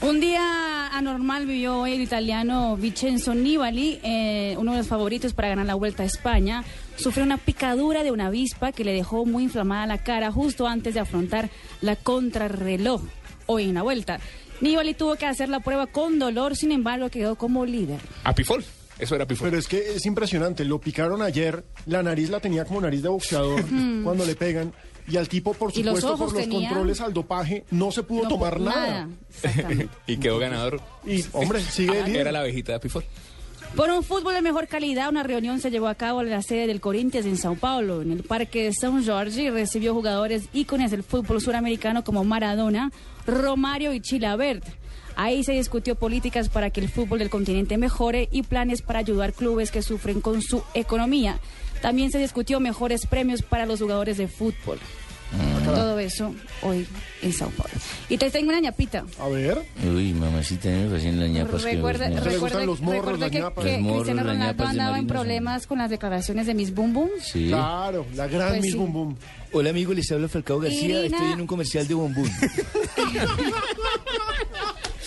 Un 0.00 0.20
día 0.20 0.88
anormal 0.88 1.46
vivió 1.46 1.80
hoy 1.80 1.94
el 1.94 2.02
italiano 2.02 2.76
Vincenzo 2.76 3.34
Nibali, 3.34 4.00
eh, 4.02 4.54
uno 4.58 4.72
de 4.72 4.78
los 4.78 4.86
favoritos 4.86 5.32
para 5.32 5.48
ganar 5.48 5.64
la 5.66 5.74
Vuelta 5.74 6.02
a 6.02 6.06
España. 6.06 6.62
Sufrió 6.96 7.24
una 7.24 7.38
picadura 7.38 8.02
de 8.02 8.12
una 8.12 8.26
avispa 8.26 8.72
que 8.72 8.84
le 8.84 8.92
dejó 8.92 9.24
muy 9.24 9.44
inflamada 9.44 9.86
la 9.86 9.98
cara 9.98 10.30
justo 10.30 10.66
antes 10.66 10.94
de 10.94 11.00
afrontar 11.00 11.48
la 11.80 11.96
contrarreloj 11.96 13.02
hoy 13.46 13.64
en 13.64 13.74
la 13.74 13.82
Vuelta. 13.82 14.20
Nibali 14.60 14.94
tuvo 14.94 15.16
que 15.16 15.26
hacer 15.26 15.48
la 15.48 15.60
prueba 15.60 15.86
con 15.86 16.18
dolor, 16.18 16.54
sin 16.54 16.70
embargo 16.70 17.08
quedó 17.08 17.36
como 17.36 17.64
líder. 17.64 18.00
A 18.24 18.34
Pifol. 18.34 18.62
Eso 18.98 19.16
era 19.16 19.26
Pifol. 19.26 19.48
Pero 19.48 19.58
es 19.58 19.66
que 19.66 19.96
es 19.96 20.06
impresionante, 20.06 20.64
lo 20.64 20.80
picaron 20.80 21.22
ayer, 21.22 21.64
la 21.86 22.02
nariz 22.02 22.30
la 22.30 22.40
tenía 22.40 22.64
como 22.64 22.80
nariz 22.82 23.02
de 23.02 23.08
boxeador 23.08 23.64
cuando 24.04 24.24
le 24.24 24.36
pegan, 24.36 24.72
y 25.06 25.16
al 25.16 25.28
tipo, 25.28 25.52
por 25.54 25.68
los 25.68 25.84
supuesto, 25.84 26.16
por 26.16 26.32
los 26.32 26.42
tenía- 26.42 26.68
controles 26.68 27.00
al 27.00 27.12
dopaje, 27.12 27.64
no 27.70 27.90
se 27.92 28.02
pudo 28.02 28.22
No, 28.24 28.28
tomar 28.28 28.60
nada. 28.60 29.08
Y 30.06 30.16
quedó 30.16 30.38
ganador. 30.38 30.80
Y, 31.06 31.24
hombre, 31.32 31.60
sigue 31.60 31.98
el 31.98 32.06
líder. 32.06 32.20
Era 32.22 32.32
la 32.32 32.40
abejita 32.40 32.72
de 32.72 32.80
Pifol. 32.80 33.04
Por 33.76 33.90
un 33.90 34.04
fútbol 34.04 34.34
de 34.34 34.42
mejor 34.42 34.68
calidad, 34.68 35.08
una 35.08 35.24
reunión 35.24 35.60
se 35.60 35.70
llevó 35.70 35.88
a 35.88 35.96
cabo 35.96 36.20
en 36.22 36.30
la 36.30 36.42
sede 36.42 36.68
del 36.68 36.80
Corinthians 36.80 37.26
en 37.26 37.36
Sao 37.36 37.56
Paulo, 37.56 38.02
en 38.02 38.12
el 38.12 38.22
Parque 38.22 38.62
de 38.64 38.70
São 38.70 39.04
Jorge, 39.04 39.42
y 39.42 39.50
recibió 39.50 39.92
jugadores 39.92 40.44
ícones 40.52 40.92
del 40.92 41.02
fútbol 41.02 41.40
suramericano 41.40 42.04
como 42.04 42.22
Maradona, 42.22 42.92
Romario 43.26 43.92
y 43.92 44.00
Chilabert. 44.00 44.64
Ahí 45.16 45.42
se 45.44 45.52
discutió 45.52 45.96
políticas 45.96 46.48
para 46.48 46.70
que 46.70 46.80
el 46.80 46.88
fútbol 46.88 47.18
del 47.18 47.30
continente 47.30 47.76
mejore 47.76 48.28
y 48.30 48.42
planes 48.44 48.80
para 48.82 49.00
ayudar 49.00 49.32
clubes 49.32 49.70
que 49.72 49.82
sufren 49.82 50.20
con 50.20 50.40
su 50.42 50.62
economía. 50.74 51.38
También 51.84 52.10
se 52.10 52.18
discutió 52.18 52.60
mejores 52.60 53.04
premios 53.04 53.42
para 53.42 53.66
los 53.66 53.78
jugadores 53.78 54.16
de 54.16 54.26
fútbol. 54.26 54.78
Todo 55.66 55.98
eso 55.98 56.34
hoy 56.62 56.86
en 57.20 57.32
Sao 57.34 57.50
Paulo. 57.50 57.74
Y 58.08 58.16
te 58.16 58.30
tengo 58.30 58.48
una 58.48 58.60
ñapita. 58.60 59.04
A 59.20 59.28
ver. 59.28 59.62
Uy, 59.84 60.14
mamacita, 60.14 60.70
me 60.70 60.88
recién 60.88 61.20
la 61.20 61.26
ñapas 61.26 61.62
que 61.62 61.74
Recuerda, 61.74 62.08
le 62.08 62.20
recuerda- 62.20 62.64
los 62.64 62.80
morros, 62.80 63.00
recuerda 63.00 63.18
las 63.26 63.30
que, 63.30 63.38
ñapas. 63.40 63.64
que 63.66 63.72
Los 63.72 63.80
morros, 63.82 63.96
Cristiano 64.04 64.24
las 64.24 64.32
Ronaldo 64.38 64.64
andaba 64.64 64.98
en 64.98 65.06
problemas 65.06 65.66
con 65.66 65.76
las 65.78 65.90
declaraciones 65.90 66.46
de 66.46 66.54
Miss 66.54 66.72
Boom 66.74 66.94
Boom. 66.94 67.10
Sí. 67.22 67.48
Claro, 67.48 68.06
la 68.14 68.28
gran 68.28 68.48
Pues 68.50 68.62
Miss 68.62 68.72
sí. 68.72 68.78
Boom 68.78 68.92
Boom. 68.94 69.16
Hola 69.52 69.68
amigo, 69.70 69.92
les 69.92 70.10
habla 70.10 70.28
Falcao 70.28 70.60
García, 70.60 71.00
Irina. 71.00 71.16
estoy 71.18 71.32
en 71.32 71.40
un 71.42 71.46
comercial 71.46 71.86
de 71.86 71.94
Bombún. 71.94 72.30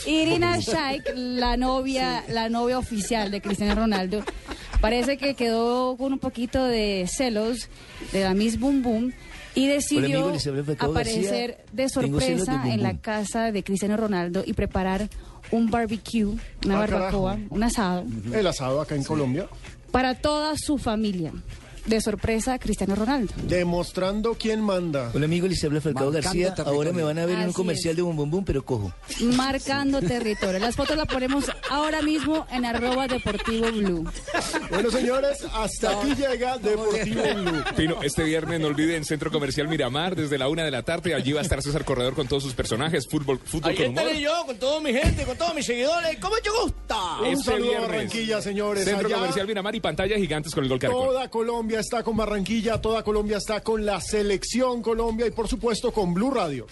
Irina 0.05 0.57
Shayk, 0.59 1.11
la 1.15 1.57
novia, 1.57 2.23
la 2.29 2.49
novia 2.49 2.77
oficial 2.79 3.29
de 3.31 3.41
Cristiano 3.41 3.75
Ronaldo, 3.75 4.23
parece 4.81 5.17
que 5.17 5.33
quedó 5.35 5.95
con 5.97 6.13
un 6.13 6.19
poquito 6.19 6.63
de 6.63 7.07
celos 7.11 7.69
de 8.11 8.23
la 8.23 8.33
Miss 8.33 8.59
Boom 8.59 8.81
Boom 8.83 9.13
y 9.55 9.67
decidió 9.67 10.31
aparecer 10.79 11.63
de 11.71 11.89
sorpresa 11.89 12.63
en 12.67 12.83
la 12.83 12.97
casa 12.97 13.51
de 13.51 13.63
Cristiano 13.63 13.97
Ronaldo 13.97 14.43
y 14.45 14.53
preparar 14.53 15.09
un 15.51 15.69
barbecue, 15.71 16.25
una 16.65 16.75
Ah, 16.75 16.79
barbacoa, 16.79 17.33
carajo. 17.35 17.55
un 17.55 17.63
asado 17.63 18.03
El 18.33 18.45
asado 18.47 18.81
acá 18.81 18.95
en 18.95 19.03
Colombia. 19.03 19.47
para 19.91 20.13
toda 20.15 20.55
su 20.57 20.77
familia. 20.77 21.31
De 21.87 22.01
sorpresa 22.01 22.53
a 22.55 22.59
Cristiano 22.59 22.95
Ronaldo. 22.95 23.33
Demostrando 23.43 24.35
quién 24.35 24.59
manda. 24.61 25.09
Hola 25.13 25.23
amigo, 25.25 25.47
les 25.47 25.63
habla 25.63 25.79
Falcao 25.79 26.11
Marcando 26.11 26.21
García, 26.21 26.47
territorio. 26.53 26.73
ahora 26.73 26.91
me 26.91 27.01
van 27.03 27.17
a 27.17 27.25
ver 27.25 27.39
en 27.39 27.47
un 27.47 27.53
comercial 27.53 27.91
es. 27.91 27.95
de 27.95 28.01
Bombón 28.01 28.29
Boom, 28.29 28.43
pero 28.43 28.65
cojo. 28.65 28.91
Marcando 29.21 30.01
territorio. 30.01 30.59
Las 30.59 30.75
fotos 30.75 30.97
las 30.97 31.07
ponemos 31.07 31.45
ahora 31.69 32.01
mismo 32.01 32.45
en 32.51 32.65
arroba 32.65 33.07
deportivo 33.07 33.71
blue. 33.71 34.05
Bueno, 34.69 34.91
señores, 34.91 35.45
hasta 35.53 35.97
aquí 36.01 36.13
llega 36.15 36.57
Deportivo 36.57 37.21
Blue. 37.35 37.63
Pino, 37.77 38.01
este 38.03 38.23
viernes 38.23 38.59
no 38.59 38.67
olviden 38.67 39.05
Centro 39.05 39.31
Comercial 39.31 39.69
Miramar 39.69 40.13
desde 40.15 40.37
la 40.37 40.49
una 40.49 40.65
de 40.65 40.71
la 40.71 40.83
tarde. 40.83 41.15
Allí 41.15 41.31
va 41.31 41.39
a 41.39 41.43
estar 41.43 41.61
César 41.61 41.85
Corredor 41.85 42.15
con 42.15 42.27
todos 42.27 42.43
sus 42.43 42.53
personajes. 42.53 43.07
Fútbol, 43.09 43.39
fútbol 43.39 43.71
Ahí 43.71 43.77
con 43.77 43.85
humor. 43.87 44.03
estaré 44.03 44.21
yo 44.21 44.45
con 44.45 44.57
toda 44.59 44.81
mi 44.81 44.91
gente, 44.91 45.23
con 45.23 45.37
todos 45.37 45.55
mis 45.55 45.65
seguidores. 45.65 46.17
¿Cómo 46.19 46.35
te 46.43 46.49
gusta? 46.49 47.21
Un 47.21 47.27
Este 47.27 47.43
saludo 47.45 47.77
a. 47.77 47.81
Barranquilla, 47.81 48.41
señores. 48.41 48.83
Centro 48.83 49.07
Allá 49.07 49.15
Comercial 49.15 49.47
Miramar 49.47 49.73
y 49.75 49.79
pantalla 49.79 50.17
gigantes 50.17 50.53
con 50.53 50.63
el 50.65 50.69
gol 50.69 50.79
Caracol. 50.79 51.07
Toda 51.07 51.29
Está 51.77 52.03
con 52.03 52.17
Barranquilla, 52.17 52.81
toda 52.81 53.03
Colombia 53.03 53.37
está 53.37 53.61
con 53.61 53.85
la 53.85 54.01
selección 54.01 54.81
Colombia 54.81 55.27
y 55.27 55.31
por 55.31 55.47
supuesto 55.47 55.91
con 55.91 56.13
Blue 56.13 56.31
Radio. 56.31 56.67